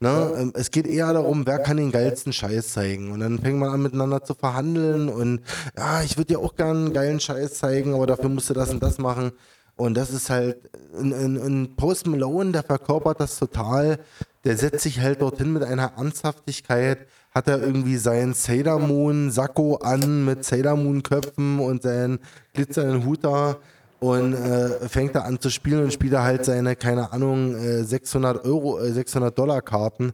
Ne? 0.00 0.32
Ähm, 0.36 0.52
Es 0.54 0.70
geht 0.70 0.86
eher 0.86 1.12
darum, 1.12 1.46
wer 1.46 1.58
kann 1.58 1.76
den 1.76 1.92
geilsten 1.92 2.32
Scheiß 2.32 2.72
zeigen. 2.72 3.12
Und 3.12 3.20
dann 3.20 3.38
fängt 3.38 3.58
man 3.58 3.70
an, 3.70 3.82
miteinander 3.82 4.24
zu 4.24 4.34
verhandeln. 4.34 5.08
Und 5.08 5.40
ja, 5.76 6.02
ich 6.02 6.16
würde 6.16 6.34
dir 6.34 6.40
auch 6.40 6.56
gerne 6.56 6.78
einen 6.80 6.92
geilen 6.92 7.20
Scheiß 7.20 7.54
zeigen, 7.54 7.94
aber 7.94 8.06
dafür 8.06 8.30
musst 8.30 8.48
du 8.50 8.54
das 8.54 8.70
und 8.70 8.82
das 8.82 8.98
machen. 8.98 9.32
Und 9.76 9.96
das 9.96 10.10
ist 10.10 10.30
halt, 10.30 10.70
ein, 10.98 11.12
ein, 11.12 11.36
ein 11.36 11.76
Post 11.76 12.06
Malone, 12.06 12.52
der 12.52 12.62
verkörpert 12.62 13.20
das 13.20 13.38
total. 13.38 13.98
Der 14.44 14.56
setzt 14.56 14.80
sich 14.80 15.00
halt 15.00 15.20
dorthin 15.20 15.52
mit 15.52 15.62
einer 15.62 15.92
Ernsthaftigkeit. 15.96 17.06
Hat 17.34 17.46
er 17.48 17.62
irgendwie 17.62 17.96
seinen 17.96 18.34
Sailor 18.34 18.78
Moon 18.78 19.30
Sakko 19.30 19.76
an 19.76 20.24
mit 20.24 20.44
Sailor 20.44 20.76
Moon 20.76 21.02
Köpfen 21.02 21.60
und 21.60 21.82
seinen 21.82 22.20
glitzernden 22.54 23.04
Hut 23.04 23.22
da 23.22 23.56
und 24.00 24.34
äh, 24.34 24.88
fängt 24.88 25.14
da 25.14 25.20
an 25.20 25.38
zu 25.40 25.50
spielen 25.50 25.84
und 25.84 25.92
spielt 25.92 26.12
da 26.14 26.24
halt 26.24 26.44
seine, 26.44 26.74
keine 26.76 27.12
Ahnung, 27.12 27.54
äh, 27.54 27.84
600 27.84 28.44
Euro, 28.44 28.78
äh, 28.80 28.90
600 28.92 29.38
Dollar 29.38 29.62
Karten, 29.62 30.12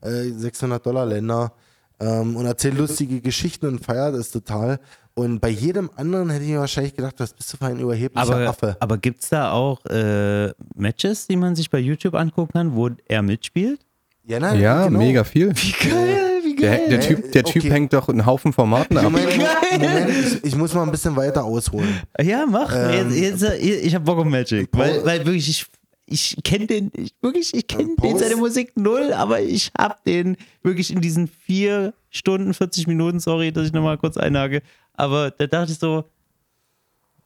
äh, 0.00 0.30
600 0.30 0.84
Dollar 0.84 1.06
Länder 1.06 1.52
ähm, 2.00 2.36
und 2.36 2.46
erzählt 2.46 2.76
lustige 2.78 3.20
Geschichten 3.20 3.66
und 3.66 3.84
feiert 3.84 4.14
es 4.14 4.30
total. 4.30 4.80
Und 5.14 5.40
bei 5.40 5.48
jedem 5.48 5.88
anderen 5.96 6.28
hätte 6.28 6.44
ich 6.44 6.50
mir 6.50 6.60
wahrscheinlich 6.60 6.94
gedacht, 6.94 7.14
was 7.18 7.32
bist 7.32 7.50
du 7.52 7.56
für 7.56 7.64
ein 7.66 7.78
überheblicher 7.80 8.34
Aber, 8.36 8.48
Affe? 8.48 8.76
aber 8.80 8.98
gibt 8.98 9.22
es 9.22 9.30
da 9.30 9.50
auch 9.52 9.82
äh, 9.86 10.52
Matches, 10.74 11.26
die 11.26 11.36
man 11.36 11.56
sich 11.56 11.70
bei 11.70 11.78
YouTube 11.78 12.14
angucken 12.14 12.52
kann, 12.52 12.74
wo 12.74 12.90
er 13.08 13.22
mitspielt? 13.22 13.80
Ja, 14.24 14.40
na, 14.40 14.54
Ja, 14.54 14.84
genau. 14.86 14.98
mega 14.98 15.24
viel. 15.24 15.52
Wie 15.56 15.88
geil, 15.88 16.35
Der, 16.60 16.88
der, 16.88 17.00
typ, 17.00 17.32
der 17.32 17.44
Typ 17.44 17.62
Okay. 17.64 17.70
hängt 17.72 17.92
doch 17.92 18.08
einen 18.08 18.24
Haufen 18.26 18.52
Formaten 18.52 18.96
ab. 18.96 19.04
Moment, 19.04 19.26
Moment 19.72 20.10
ich, 20.10 20.44
ich 20.44 20.56
muss 20.56 20.72
mal 20.74 20.82
ein 20.82 20.90
bisschen 20.90 21.14
weiter 21.16 21.44
ausholen. 21.44 22.00
Ja, 22.20 22.46
mach. 22.46 22.72
Ähm, 22.74 23.10
jetzt, 23.12 23.42
jetzt, 23.42 23.62
ich 23.62 23.94
hab 23.94 24.04
Bock 24.04 24.18
auf 24.18 24.24
Magic. 24.24 24.70
Paul- 24.70 24.80
Weil, 24.82 25.04
weil 25.04 25.26
wirklich, 25.26 25.48
ich, 25.48 25.66
ich 26.06 26.36
kenne 26.44 26.66
den, 26.66 26.90
ich, 26.94 27.14
wirklich, 27.20 27.52
ich 27.54 27.66
kenne 27.66 27.94
den 28.02 28.18
seine 28.18 28.36
Musik 28.36 28.72
null, 28.76 29.12
aber 29.12 29.40
ich 29.40 29.70
hab 29.76 30.04
den 30.04 30.36
wirklich 30.62 30.92
in 30.92 31.00
diesen 31.00 31.26
vier 31.28 31.92
Stunden, 32.10 32.54
40 32.54 32.86
Minuten, 32.86 33.20
sorry, 33.20 33.52
dass 33.52 33.66
ich 33.66 33.72
nochmal 33.72 33.98
kurz 33.98 34.16
einhage, 34.16 34.62
aber 34.94 35.30
da 35.30 35.46
dachte 35.46 35.72
ich 35.72 35.78
so, 35.78 36.04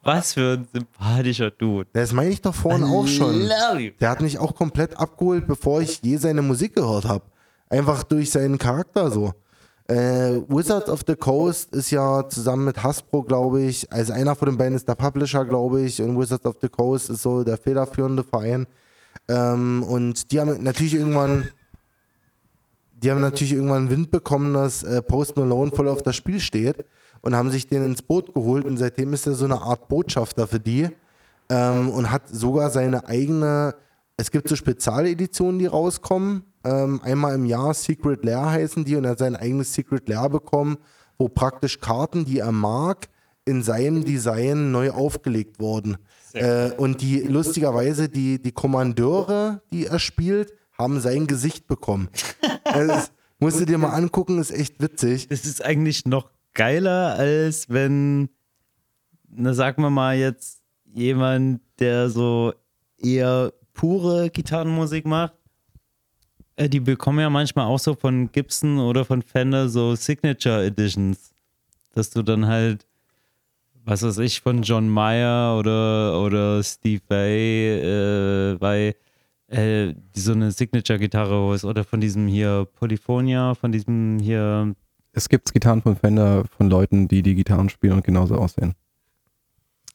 was 0.03 0.33
für 0.33 0.57
ein 0.57 0.67
sympathischer 0.73 1.51
Dude. 1.51 1.87
Das 1.93 2.11
meine 2.11 2.31
ich 2.31 2.41
doch 2.41 2.55
vorhin 2.55 2.83
auch 2.83 3.07
schon. 3.07 3.47
Der 3.99 4.09
hat 4.09 4.19
mich 4.21 4.39
auch 4.39 4.55
komplett 4.55 4.97
abgeholt, 4.97 5.45
bevor 5.45 5.81
ich 5.81 5.99
je 6.01 6.17
seine 6.17 6.41
Musik 6.41 6.73
gehört 6.75 7.05
habe. 7.05 7.23
Einfach 7.71 8.03
durch 8.03 8.29
seinen 8.29 8.57
Charakter 8.57 9.09
so. 9.09 9.31
Äh, 9.87 10.41
Wizards 10.49 10.89
of 10.89 11.01
the 11.07 11.15
Coast 11.15 11.73
ist 11.73 11.89
ja 11.89 12.27
zusammen 12.27 12.65
mit 12.65 12.83
Hasbro, 12.83 13.23
glaube 13.23 13.61
ich, 13.61 13.89
also 13.91 14.11
einer 14.11 14.35
von 14.35 14.49
den 14.49 14.57
beiden 14.57 14.75
ist 14.75 14.89
der 14.89 14.95
Publisher, 14.95 15.45
glaube 15.45 15.81
ich, 15.81 16.01
und 16.01 16.19
Wizards 16.19 16.45
of 16.45 16.57
the 16.61 16.67
Coast 16.67 17.09
ist 17.09 17.21
so 17.21 17.45
der 17.45 17.57
federführende 17.57 18.25
Verein. 18.25 18.67
Ähm, 19.29 19.83
und 19.83 20.33
die 20.33 20.41
haben 20.41 20.61
natürlich 20.61 20.95
irgendwann, 20.95 21.47
die 22.91 23.09
haben 23.09 23.21
natürlich 23.21 23.53
irgendwann 23.53 23.89
Wind 23.89 24.11
bekommen, 24.11 24.53
dass 24.53 24.83
äh, 24.83 25.01
Post 25.01 25.37
Malone 25.37 25.71
voll 25.71 25.87
auf 25.87 26.03
das 26.03 26.17
Spiel 26.17 26.41
steht 26.41 26.85
und 27.21 27.35
haben 27.35 27.51
sich 27.51 27.67
den 27.67 27.85
ins 27.85 28.01
Boot 28.01 28.33
geholt 28.33 28.65
und 28.65 28.75
seitdem 28.75 29.13
ist 29.13 29.27
er 29.27 29.33
so 29.33 29.45
eine 29.45 29.61
Art 29.61 29.87
Botschafter 29.87 30.45
für 30.45 30.59
die 30.59 30.89
ähm, 31.49 31.89
und 31.89 32.11
hat 32.11 32.27
sogar 32.27 32.69
seine 32.69 33.07
eigene, 33.07 33.75
es 34.17 34.29
gibt 34.29 34.49
so 34.49 34.57
Spezialeditionen, 34.57 35.57
die 35.57 35.67
rauskommen, 35.67 36.43
ähm, 36.63 37.01
einmal 37.03 37.35
im 37.35 37.45
Jahr 37.45 37.73
Secret 37.73 38.23
Lair 38.23 38.51
heißen 38.51 38.85
die 38.85 38.95
und 38.95 39.05
er 39.05 39.11
hat 39.11 39.19
sein 39.19 39.35
eigenes 39.35 39.73
Secret 39.73 40.07
Lair 40.07 40.29
bekommen, 40.29 40.77
wo 41.17 41.27
praktisch 41.27 41.79
Karten, 41.79 42.25
die 42.25 42.39
er 42.39 42.51
mag, 42.51 43.07
in 43.45 43.63
seinem 43.63 44.05
Design 44.05 44.71
neu 44.71 44.91
aufgelegt 44.91 45.59
wurden. 45.59 45.97
Äh, 46.33 46.71
und 46.71 47.01
die 47.01 47.21
lustigerweise, 47.21 48.09
die, 48.09 48.41
die 48.41 48.51
Kommandeure, 48.51 49.61
die 49.71 49.87
er 49.87 49.99
spielt, 49.99 50.53
haben 50.77 50.99
sein 50.99 51.27
Gesicht 51.27 51.67
bekommen. 51.67 52.09
Also 52.63 52.93
das 52.93 53.11
musst 53.39 53.59
du 53.59 53.65
dir 53.65 53.77
mal 53.77 53.89
angucken, 53.89 54.39
ist 54.39 54.51
echt 54.51 54.81
witzig. 54.81 55.27
Das 55.27 55.45
ist 55.45 55.65
eigentlich 55.65 56.05
noch 56.05 56.29
geiler, 56.53 57.15
als 57.15 57.69
wenn, 57.69 58.29
na 59.27 59.53
sagen 59.53 59.81
wir 59.81 59.89
mal 59.89 60.15
jetzt, 60.15 60.61
jemand, 60.85 61.59
der 61.79 62.09
so 62.09 62.53
eher 62.97 63.51
pure 63.73 64.29
Gitarrenmusik 64.29 65.05
macht. 65.05 65.33
Äh, 66.55 66.69
Die 66.69 66.79
bekommen 66.79 67.19
ja 67.19 67.29
manchmal 67.29 67.65
auch 67.65 67.79
so 67.79 67.95
von 67.95 68.31
Gibson 68.31 68.79
oder 68.79 69.05
von 69.05 69.21
Fender 69.21 69.69
so 69.69 69.95
Signature 69.95 70.63
Editions. 70.65 71.31
Dass 71.93 72.09
du 72.09 72.21
dann 72.21 72.47
halt, 72.47 72.85
was 73.83 74.03
weiß 74.03 74.19
ich, 74.19 74.41
von 74.41 74.61
John 74.61 74.89
Mayer 74.89 75.57
oder, 75.57 76.21
oder 76.21 76.63
Steve 76.63 77.01
Vai, 77.07 77.27
äh, 77.27 78.61
Vai 78.61 78.95
äh, 79.47 79.93
so 80.15 80.31
eine 80.31 80.51
Signature-Gitarre 80.51 81.35
holst 81.35 81.65
oder 81.65 81.83
von 81.83 81.99
diesem 81.99 82.27
hier 82.27 82.67
Polyphonia, 82.75 83.53
von 83.53 83.71
diesem 83.73 84.19
hier 84.19 84.73
Es 85.11 85.27
gibt 85.27 85.51
Gitarren 85.51 85.81
von 85.81 85.97
Fender 85.97 86.45
von 86.55 86.69
Leuten, 86.69 87.09
die 87.09 87.21
die 87.21 87.35
Gitarren 87.35 87.67
spielen 87.69 87.93
und 87.93 88.05
genauso 88.05 88.35
aussehen. 88.35 88.75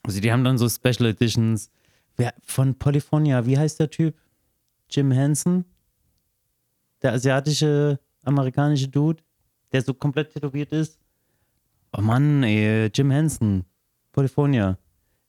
Also 0.02 0.20
die 0.20 0.30
haben 0.30 0.44
dann 0.44 0.58
so 0.58 0.68
Special 0.68 1.06
Editions. 1.08 1.70
Wer, 2.18 2.34
von 2.44 2.74
Polyphonia, 2.74 3.46
wie 3.46 3.58
heißt 3.58 3.80
der 3.80 3.90
Typ? 3.90 4.14
Jim 4.90 5.10
Henson? 5.10 5.64
Der 7.02 7.12
asiatische, 7.12 7.98
amerikanische 8.22 8.88
Dude, 8.88 9.22
der 9.72 9.82
so 9.82 9.94
komplett 9.94 10.32
tätowiert 10.32 10.72
ist. 10.72 10.98
Oh 11.92 12.00
Mann, 12.00 12.42
ey, 12.42 12.90
Jim 12.94 13.10
Henson. 13.10 13.64
Polyphonia. 14.12 14.78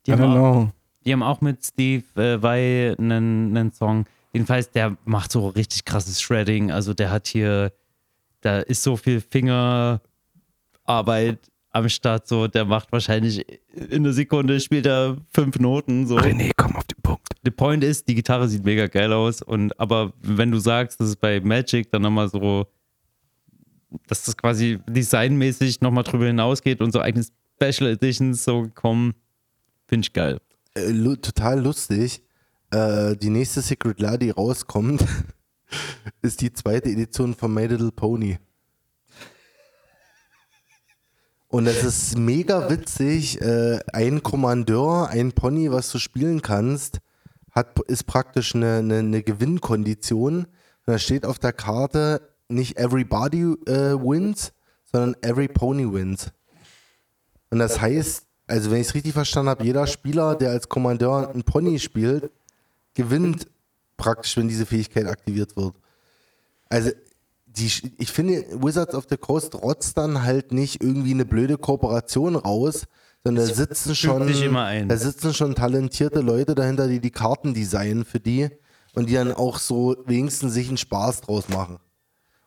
Die 0.06 0.12
I 0.12 0.14
haben, 0.14 0.24
don't 0.24 0.38
auch, 0.38 0.54
know. 0.54 0.72
die 1.06 1.14
haben 1.14 1.24
auch 1.24 1.42
mit 1.42 1.64
Steve 1.66 2.04
äh, 2.16 2.42
Vai 2.42 2.96
einen, 2.98 3.56
einen 3.56 3.72
Song. 3.72 4.06
Jedenfalls, 4.34 4.72
der 4.72 4.98
macht 5.06 5.32
so 5.32 5.48
richtig 5.50 5.86
krasses 5.86 6.22
Shredding. 6.22 6.72
Also 6.72 6.94
der 6.94 7.12
hat 7.12 7.28
hier, 7.28 7.72
da 8.42 8.60
ist 8.60 8.84
so 8.84 8.96
viel 8.96 9.22
Fingerarbeit 9.22 10.02
am 11.72 11.90
Start. 11.90 12.28
So, 12.28 12.48
der 12.48 12.66
macht 12.66 12.92
wahrscheinlich 12.92 13.46
in 13.74 14.06
einer 14.06 14.14
Sekunde 14.14 14.60
spielt 14.60 14.86
er 14.86 15.18
fünf 15.34 15.60
Noten. 15.60 16.08
So. 16.08 16.18
René, 16.18 16.52
komm 16.56 16.76
auf 16.76 16.86
Punkt. 16.88 16.97
The 17.48 17.52
point 17.52 17.82
ist, 17.82 18.10
die 18.10 18.16
Gitarre 18.16 18.50
sieht 18.50 18.66
mega 18.66 18.88
geil 18.88 19.14
aus. 19.14 19.42
Und 19.42 19.80
aber 19.80 20.12
wenn 20.22 20.52
du 20.52 20.60
sagst, 20.60 21.00
dass 21.00 21.08
es 21.08 21.16
bei 21.16 21.40
Magic 21.40 21.90
dann 21.90 22.02
nochmal 22.02 22.28
so, 22.28 22.68
dass 24.08 24.24
das 24.24 24.36
quasi 24.36 24.80
designmäßig 24.86 25.80
nochmal 25.80 26.04
drüber 26.04 26.26
hinausgeht 26.26 26.82
und 26.82 26.92
so 26.92 27.00
eigene 27.00 27.24
Special 27.56 27.90
Editions 27.90 28.44
so 28.44 28.68
kommen, 28.76 29.14
finde 29.88 30.06
ich 30.06 30.12
geil. 30.12 30.42
Äh, 30.74 30.92
lu 30.92 31.16
total 31.16 31.62
lustig. 31.62 32.22
Äh, 32.72 33.16
die 33.16 33.30
nächste 33.30 33.62
Secret 33.62 34.02
Lair, 34.02 34.18
die 34.18 34.32
rauskommt, 34.32 35.06
ist 36.22 36.42
die 36.42 36.52
zweite 36.52 36.90
Edition 36.90 37.34
von 37.34 37.54
My 37.54 37.66
Little 37.66 37.94
Pony. 37.94 38.40
Und 41.48 41.66
es 41.66 41.82
ist 41.82 42.18
mega 42.18 42.70
witzig. 42.70 43.40
Äh, 43.40 43.80
ein 43.94 44.22
Kommandeur, 44.22 45.08
ein 45.08 45.32
Pony, 45.32 45.72
was 45.72 45.90
du 45.94 45.98
spielen 45.98 46.42
kannst, 46.42 47.00
hat, 47.58 47.80
ist 47.88 48.06
praktisch 48.06 48.56
eine, 48.56 48.78
eine, 48.78 49.00
eine 49.00 49.24
Gewinnkondition. 49.24 50.48
Da 50.86 50.98
steht 50.98 51.26
auf 51.26 51.40
der 51.40 51.52
Karte 51.52 52.22
nicht 52.48 52.78
everybody 52.78 53.42
äh, 53.66 53.96
wins, 53.96 54.54
sondern 54.90 55.16
every 55.22 55.50
pony 55.50 55.92
wins. 55.92 56.32
Und 57.50 57.60
das 57.60 57.82
heißt, 57.82 58.24
also 58.48 58.72
wenn 58.72 58.80
ich 58.80 58.88
es 58.88 58.94
richtig 58.96 59.14
verstanden 59.14 59.50
habe, 59.50 59.66
jeder 59.66 59.88
Spieler, 59.88 60.36
der 60.36 60.52
als 60.52 60.70
Kommandeur 60.70 61.32
ein 61.34 61.44
Pony 61.44 61.80
spielt, 61.80 62.32
gewinnt 62.94 63.48
praktisch, 63.98 64.38
wenn 64.38 64.48
diese 64.48 64.66
Fähigkeit 64.66 65.08
aktiviert 65.08 65.56
wird. 65.58 65.76
Also 66.70 66.92
die, 67.46 67.72
ich 67.98 68.12
finde, 68.12 68.46
Wizards 68.62 68.94
of 68.94 69.08
the 69.10 69.18
Coast 69.18 69.56
rotzt 69.56 69.98
dann 69.98 70.24
halt 70.24 70.52
nicht 70.52 70.82
irgendwie 70.82 71.12
eine 71.12 71.26
blöde 71.26 71.58
Kooperation 71.58 72.36
raus, 72.36 72.86
sondern 73.28 73.48
da 73.48 73.54
sitzen 73.54 73.96
schon, 73.96 74.28
sich 74.28 74.44
immer 74.44 74.66
ein. 74.66 74.88
da 74.88 74.96
sitzen 74.96 75.34
schon 75.34 75.54
talentierte 75.54 76.22
Leute 76.22 76.56
dahinter, 76.56 76.88
die 76.88 77.00
die 77.00 77.12
Karten 77.12 77.54
designen 77.54 78.06
für 78.06 78.20
die 78.20 78.50
und 78.94 79.10
die 79.10 79.16
dann 79.16 79.34
auch 79.34 79.60
so 79.60 79.98
wenigstens 80.06 80.54
sich 80.54 80.70
einen 80.70 80.78
Spaß 80.78 81.22
draus 81.22 81.50
machen. 81.50 81.78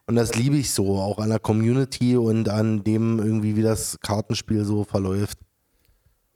Und 0.06 0.16
das 0.16 0.34
liebe 0.34 0.56
ich 0.56 0.70
so, 0.70 0.98
auch 0.98 1.18
an 1.18 1.28
der 1.28 1.38
Community 1.38 2.16
und 2.16 2.48
an 2.48 2.82
dem 2.82 3.18
irgendwie, 3.18 3.56
wie 3.56 3.62
das 3.62 4.00
Kartenspiel 4.00 4.64
so 4.64 4.84
verläuft. 4.84 5.38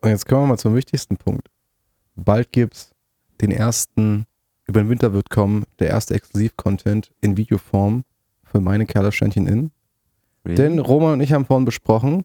Und 0.00 0.10
jetzt 0.10 0.28
kommen 0.28 0.42
wir 0.42 0.48
mal 0.48 0.58
zum 0.58 0.74
wichtigsten 0.74 1.16
Punkt. 1.16 1.48
Bald 2.14 2.52
gibt's 2.52 2.90
den 3.40 3.50
ersten, 3.50 4.26
über 4.66 4.80
den 4.82 4.90
Winter 4.90 5.12
wird 5.12 5.30
kommen, 5.30 5.64
der 5.78 5.88
erste 5.88 6.14
Exklusiv-Content 6.14 7.10
in 7.20 7.36
Videoform 7.36 8.04
für 8.44 8.60
meine 8.60 8.84
Kerlersteinchen 8.86 9.46
in. 9.46 9.70
Denn 10.44 10.78
Roman 10.78 11.14
und 11.14 11.20
ich 11.22 11.32
haben 11.32 11.46
vorhin 11.46 11.64
besprochen, 11.64 12.24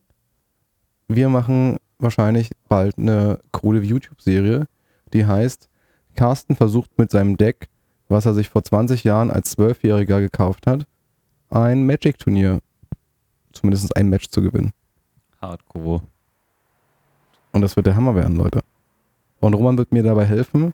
wir 1.08 1.30
machen 1.30 1.78
wahrscheinlich 2.00 2.52
bald 2.68 2.98
eine 2.98 3.40
coole 3.52 3.82
YouTube-Serie, 3.82 4.66
die 5.14 5.26
heißt 5.26 5.70
Carsten 6.16 6.56
versucht 6.56 6.98
mit 6.98 7.12
seinem 7.12 7.38
Deck, 7.38 7.68
was 8.08 8.26
er 8.26 8.34
sich 8.34 8.50
vor 8.50 8.64
20 8.64 9.04
Jahren 9.04 9.32
als 9.32 9.52
Zwölfjähriger 9.52 10.20
gekauft 10.20 10.68
hat, 10.68 10.86
ein 11.50 11.86
Magic-Turnier, 11.86 12.60
zumindest 13.54 13.96
ein 13.96 14.10
Match 14.10 14.30
zu 14.30 14.42
gewinnen. 14.42 14.72
Hardcore. 15.42 16.02
Und 17.52 17.62
das 17.62 17.76
wird 17.76 17.88
der 17.88 17.96
Hammer 17.96 18.16
werden, 18.16 18.36
Leute. 18.36 18.62
Und 19.40 19.54
Roman 19.54 19.78
wird 19.78 19.92
mir 19.92 20.04
dabei 20.04 20.26
helfen, 20.26 20.74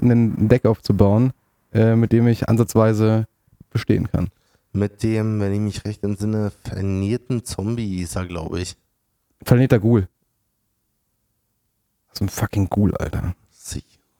ein 0.00 0.48
Deck 0.48 0.64
aufzubauen, 0.64 1.32
äh, 1.72 1.96
mit 1.96 2.12
dem 2.12 2.28
ich 2.28 2.48
ansatzweise 2.48 3.26
bestehen 3.70 4.10
kann. 4.10 4.28
Mit 4.72 5.02
dem, 5.02 5.40
wenn 5.40 5.52
ich 5.52 5.60
mich 5.60 5.84
recht 5.84 6.02
entsinne, 6.02 6.52
vernierten 6.64 7.44
Zombie 7.44 8.02
ist 8.02 8.16
er, 8.16 8.26
glaube 8.26 8.60
ich. 8.60 8.76
Vernehter 9.42 9.78
Ghoul. 9.78 10.08
So 12.16 12.24
ein 12.24 12.28
fucking 12.28 12.68
Ghoul, 12.70 12.96
Alter. 12.96 13.34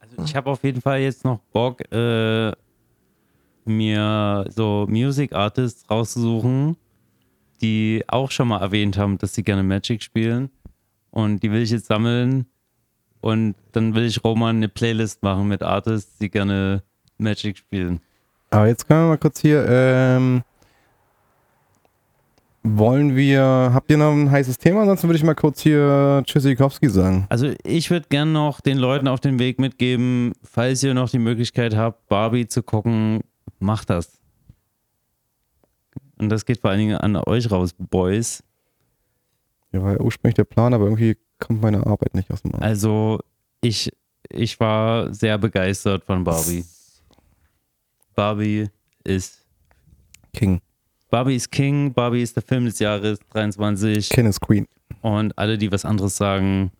Also 0.00 0.24
ich 0.24 0.36
habe 0.36 0.50
auf 0.50 0.62
jeden 0.64 0.80
Fall 0.80 1.00
jetzt 1.00 1.24
noch 1.24 1.38
Bock, 1.52 1.80
äh, 1.92 2.52
mir 3.64 4.46
so 4.54 4.86
Music 4.88 5.32
Artists 5.32 5.88
rauszusuchen, 5.90 6.76
die 7.62 8.04
auch 8.08 8.30
schon 8.30 8.48
mal 8.48 8.60
erwähnt 8.60 8.98
haben, 8.98 9.18
dass 9.18 9.34
sie 9.34 9.42
gerne 9.42 9.62
Magic 9.62 10.02
spielen. 10.02 10.50
Und 11.10 11.42
die 11.42 11.50
will 11.50 11.62
ich 11.62 11.70
jetzt 11.70 11.86
sammeln. 11.86 12.46
Und 13.20 13.54
dann 13.72 13.94
will 13.94 14.04
ich 14.04 14.22
Roman 14.22 14.56
eine 14.56 14.68
Playlist 14.68 15.22
machen 15.22 15.48
mit 15.48 15.62
Artists, 15.62 16.18
die 16.18 16.30
gerne 16.30 16.82
Magic 17.16 17.56
spielen. 17.56 18.00
Aber 18.50 18.66
jetzt 18.66 18.86
können 18.86 19.04
wir 19.04 19.08
mal 19.08 19.18
kurz 19.18 19.40
hier, 19.40 19.64
ähm, 19.68 20.42
wollen 22.66 23.14
wir, 23.14 23.70
habt 23.74 23.90
ihr 23.90 23.98
noch 23.98 24.12
ein 24.12 24.30
heißes 24.30 24.56
Thema? 24.56 24.80
Ansonsten 24.80 25.06
würde 25.06 25.18
ich 25.18 25.22
mal 25.22 25.34
kurz 25.34 25.60
hier 25.60 26.22
Tschüssikowski 26.24 26.88
sagen. 26.88 27.26
Also 27.28 27.52
ich 27.62 27.90
würde 27.90 28.06
gern 28.08 28.32
noch 28.32 28.62
den 28.62 28.78
Leuten 28.78 29.06
auf 29.06 29.20
den 29.20 29.38
Weg 29.38 29.60
mitgeben, 29.60 30.32
falls 30.42 30.82
ihr 30.82 30.94
noch 30.94 31.10
die 31.10 31.18
Möglichkeit 31.18 31.76
habt, 31.76 32.08
Barbie 32.08 32.48
zu 32.48 32.62
gucken, 32.62 33.20
macht 33.58 33.90
das. 33.90 34.18
Und 36.16 36.30
das 36.30 36.46
geht 36.46 36.60
vor 36.62 36.70
allen 36.70 36.80
Dingen 36.80 36.96
an 36.96 37.16
euch 37.16 37.50
raus, 37.50 37.74
Boys. 37.78 38.42
Ja, 39.72 39.82
war 39.82 40.00
ursprünglich 40.00 40.36
der 40.36 40.44
Plan, 40.44 40.72
aber 40.72 40.84
irgendwie 40.84 41.18
kommt 41.38 41.60
meine 41.60 41.86
Arbeit 41.86 42.14
nicht 42.14 42.30
aus 42.30 42.42
dem 42.42 42.54
Arsch. 42.54 42.64
Also 42.64 43.20
ich, 43.60 43.92
ich 44.30 44.58
war 44.58 45.12
sehr 45.12 45.36
begeistert 45.36 46.04
von 46.04 46.24
Barbie. 46.24 46.64
Barbie 48.14 48.68
ist 49.04 49.44
King. 50.32 50.62
Barbie 51.14 51.36
ist 51.36 51.52
King, 51.52 51.94
Barbie 51.94 52.22
ist 52.22 52.34
der 52.34 52.42
Film 52.42 52.64
des 52.64 52.80
Jahres 52.80 53.20
23 53.30 54.08
Ken 54.08 54.26
is 54.26 54.40
Queen. 54.40 54.66
und 55.00 55.38
alle, 55.38 55.56
die 55.56 55.70
was 55.70 55.84
anderes 55.84 56.16
sagen, 56.16 56.72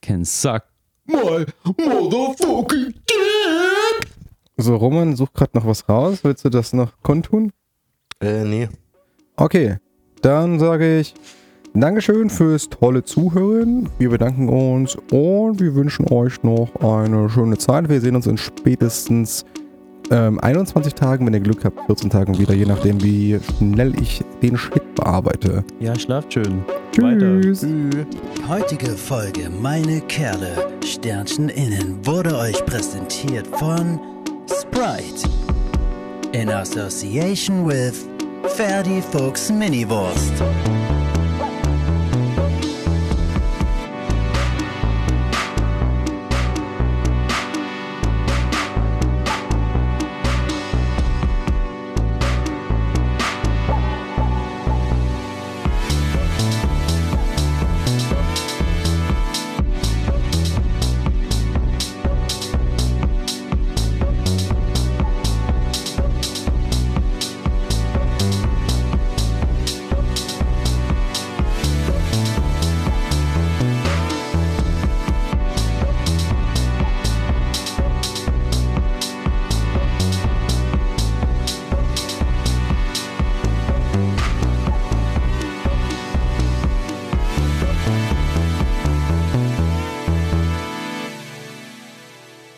can 0.00 0.24
suck. 0.24 0.62
My 1.04 1.44
motherfucking 1.76 2.94
dick! 2.94 4.08
So, 4.56 4.74
Roman 4.74 5.14
sucht 5.16 5.34
gerade 5.34 5.50
noch 5.52 5.66
was 5.66 5.86
raus. 5.86 6.20
Willst 6.22 6.46
du 6.46 6.48
das 6.48 6.72
noch 6.72 6.94
kundtun? 7.02 7.52
Äh, 8.22 8.44
nee. 8.44 8.70
Okay, 9.36 9.76
dann 10.22 10.58
sage 10.58 11.00
ich 11.00 11.12
Dankeschön 11.74 12.30
fürs 12.30 12.70
tolle 12.70 13.04
Zuhören. 13.04 13.90
Wir 13.98 14.08
bedanken 14.08 14.48
uns 14.48 14.96
und 15.12 15.60
wir 15.60 15.74
wünschen 15.74 16.10
euch 16.10 16.42
noch 16.42 16.74
eine 16.76 17.28
schöne 17.28 17.58
Zeit. 17.58 17.90
Wir 17.90 18.00
sehen 18.00 18.16
uns 18.16 18.26
in 18.26 18.38
spätestens 18.38 19.44
ähm, 20.10 20.38
21 20.40 20.94
Tagen, 20.94 21.26
wenn 21.26 21.34
ihr 21.34 21.40
Glück 21.40 21.64
habt, 21.64 21.78
14 21.86 22.10
Tagen 22.10 22.38
wieder, 22.38 22.54
je 22.54 22.66
nachdem, 22.66 23.02
wie 23.02 23.38
schnell 23.58 23.94
ich 24.00 24.22
den 24.42 24.56
Shit 24.56 24.94
bearbeite. 24.94 25.64
Ja, 25.80 25.98
schlaft 25.98 26.32
schön. 26.32 26.64
Tschüss. 26.92 27.66
Heutige 28.48 28.90
Folge 28.90 29.50
Meine 29.60 30.00
Kerle 30.02 30.68
Sternchen 30.84 31.48
innen 31.48 31.98
wurde 32.04 32.36
euch 32.36 32.64
präsentiert 32.64 33.46
von 33.46 34.00
Sprite 34.48 35.28
in 36.32 36.48
association 36.50 37.66
with 37.66 38.08
Ferdi 38.56 39.02
Fuchs 39.12 39.50
Miniwurst. 39.50 40.32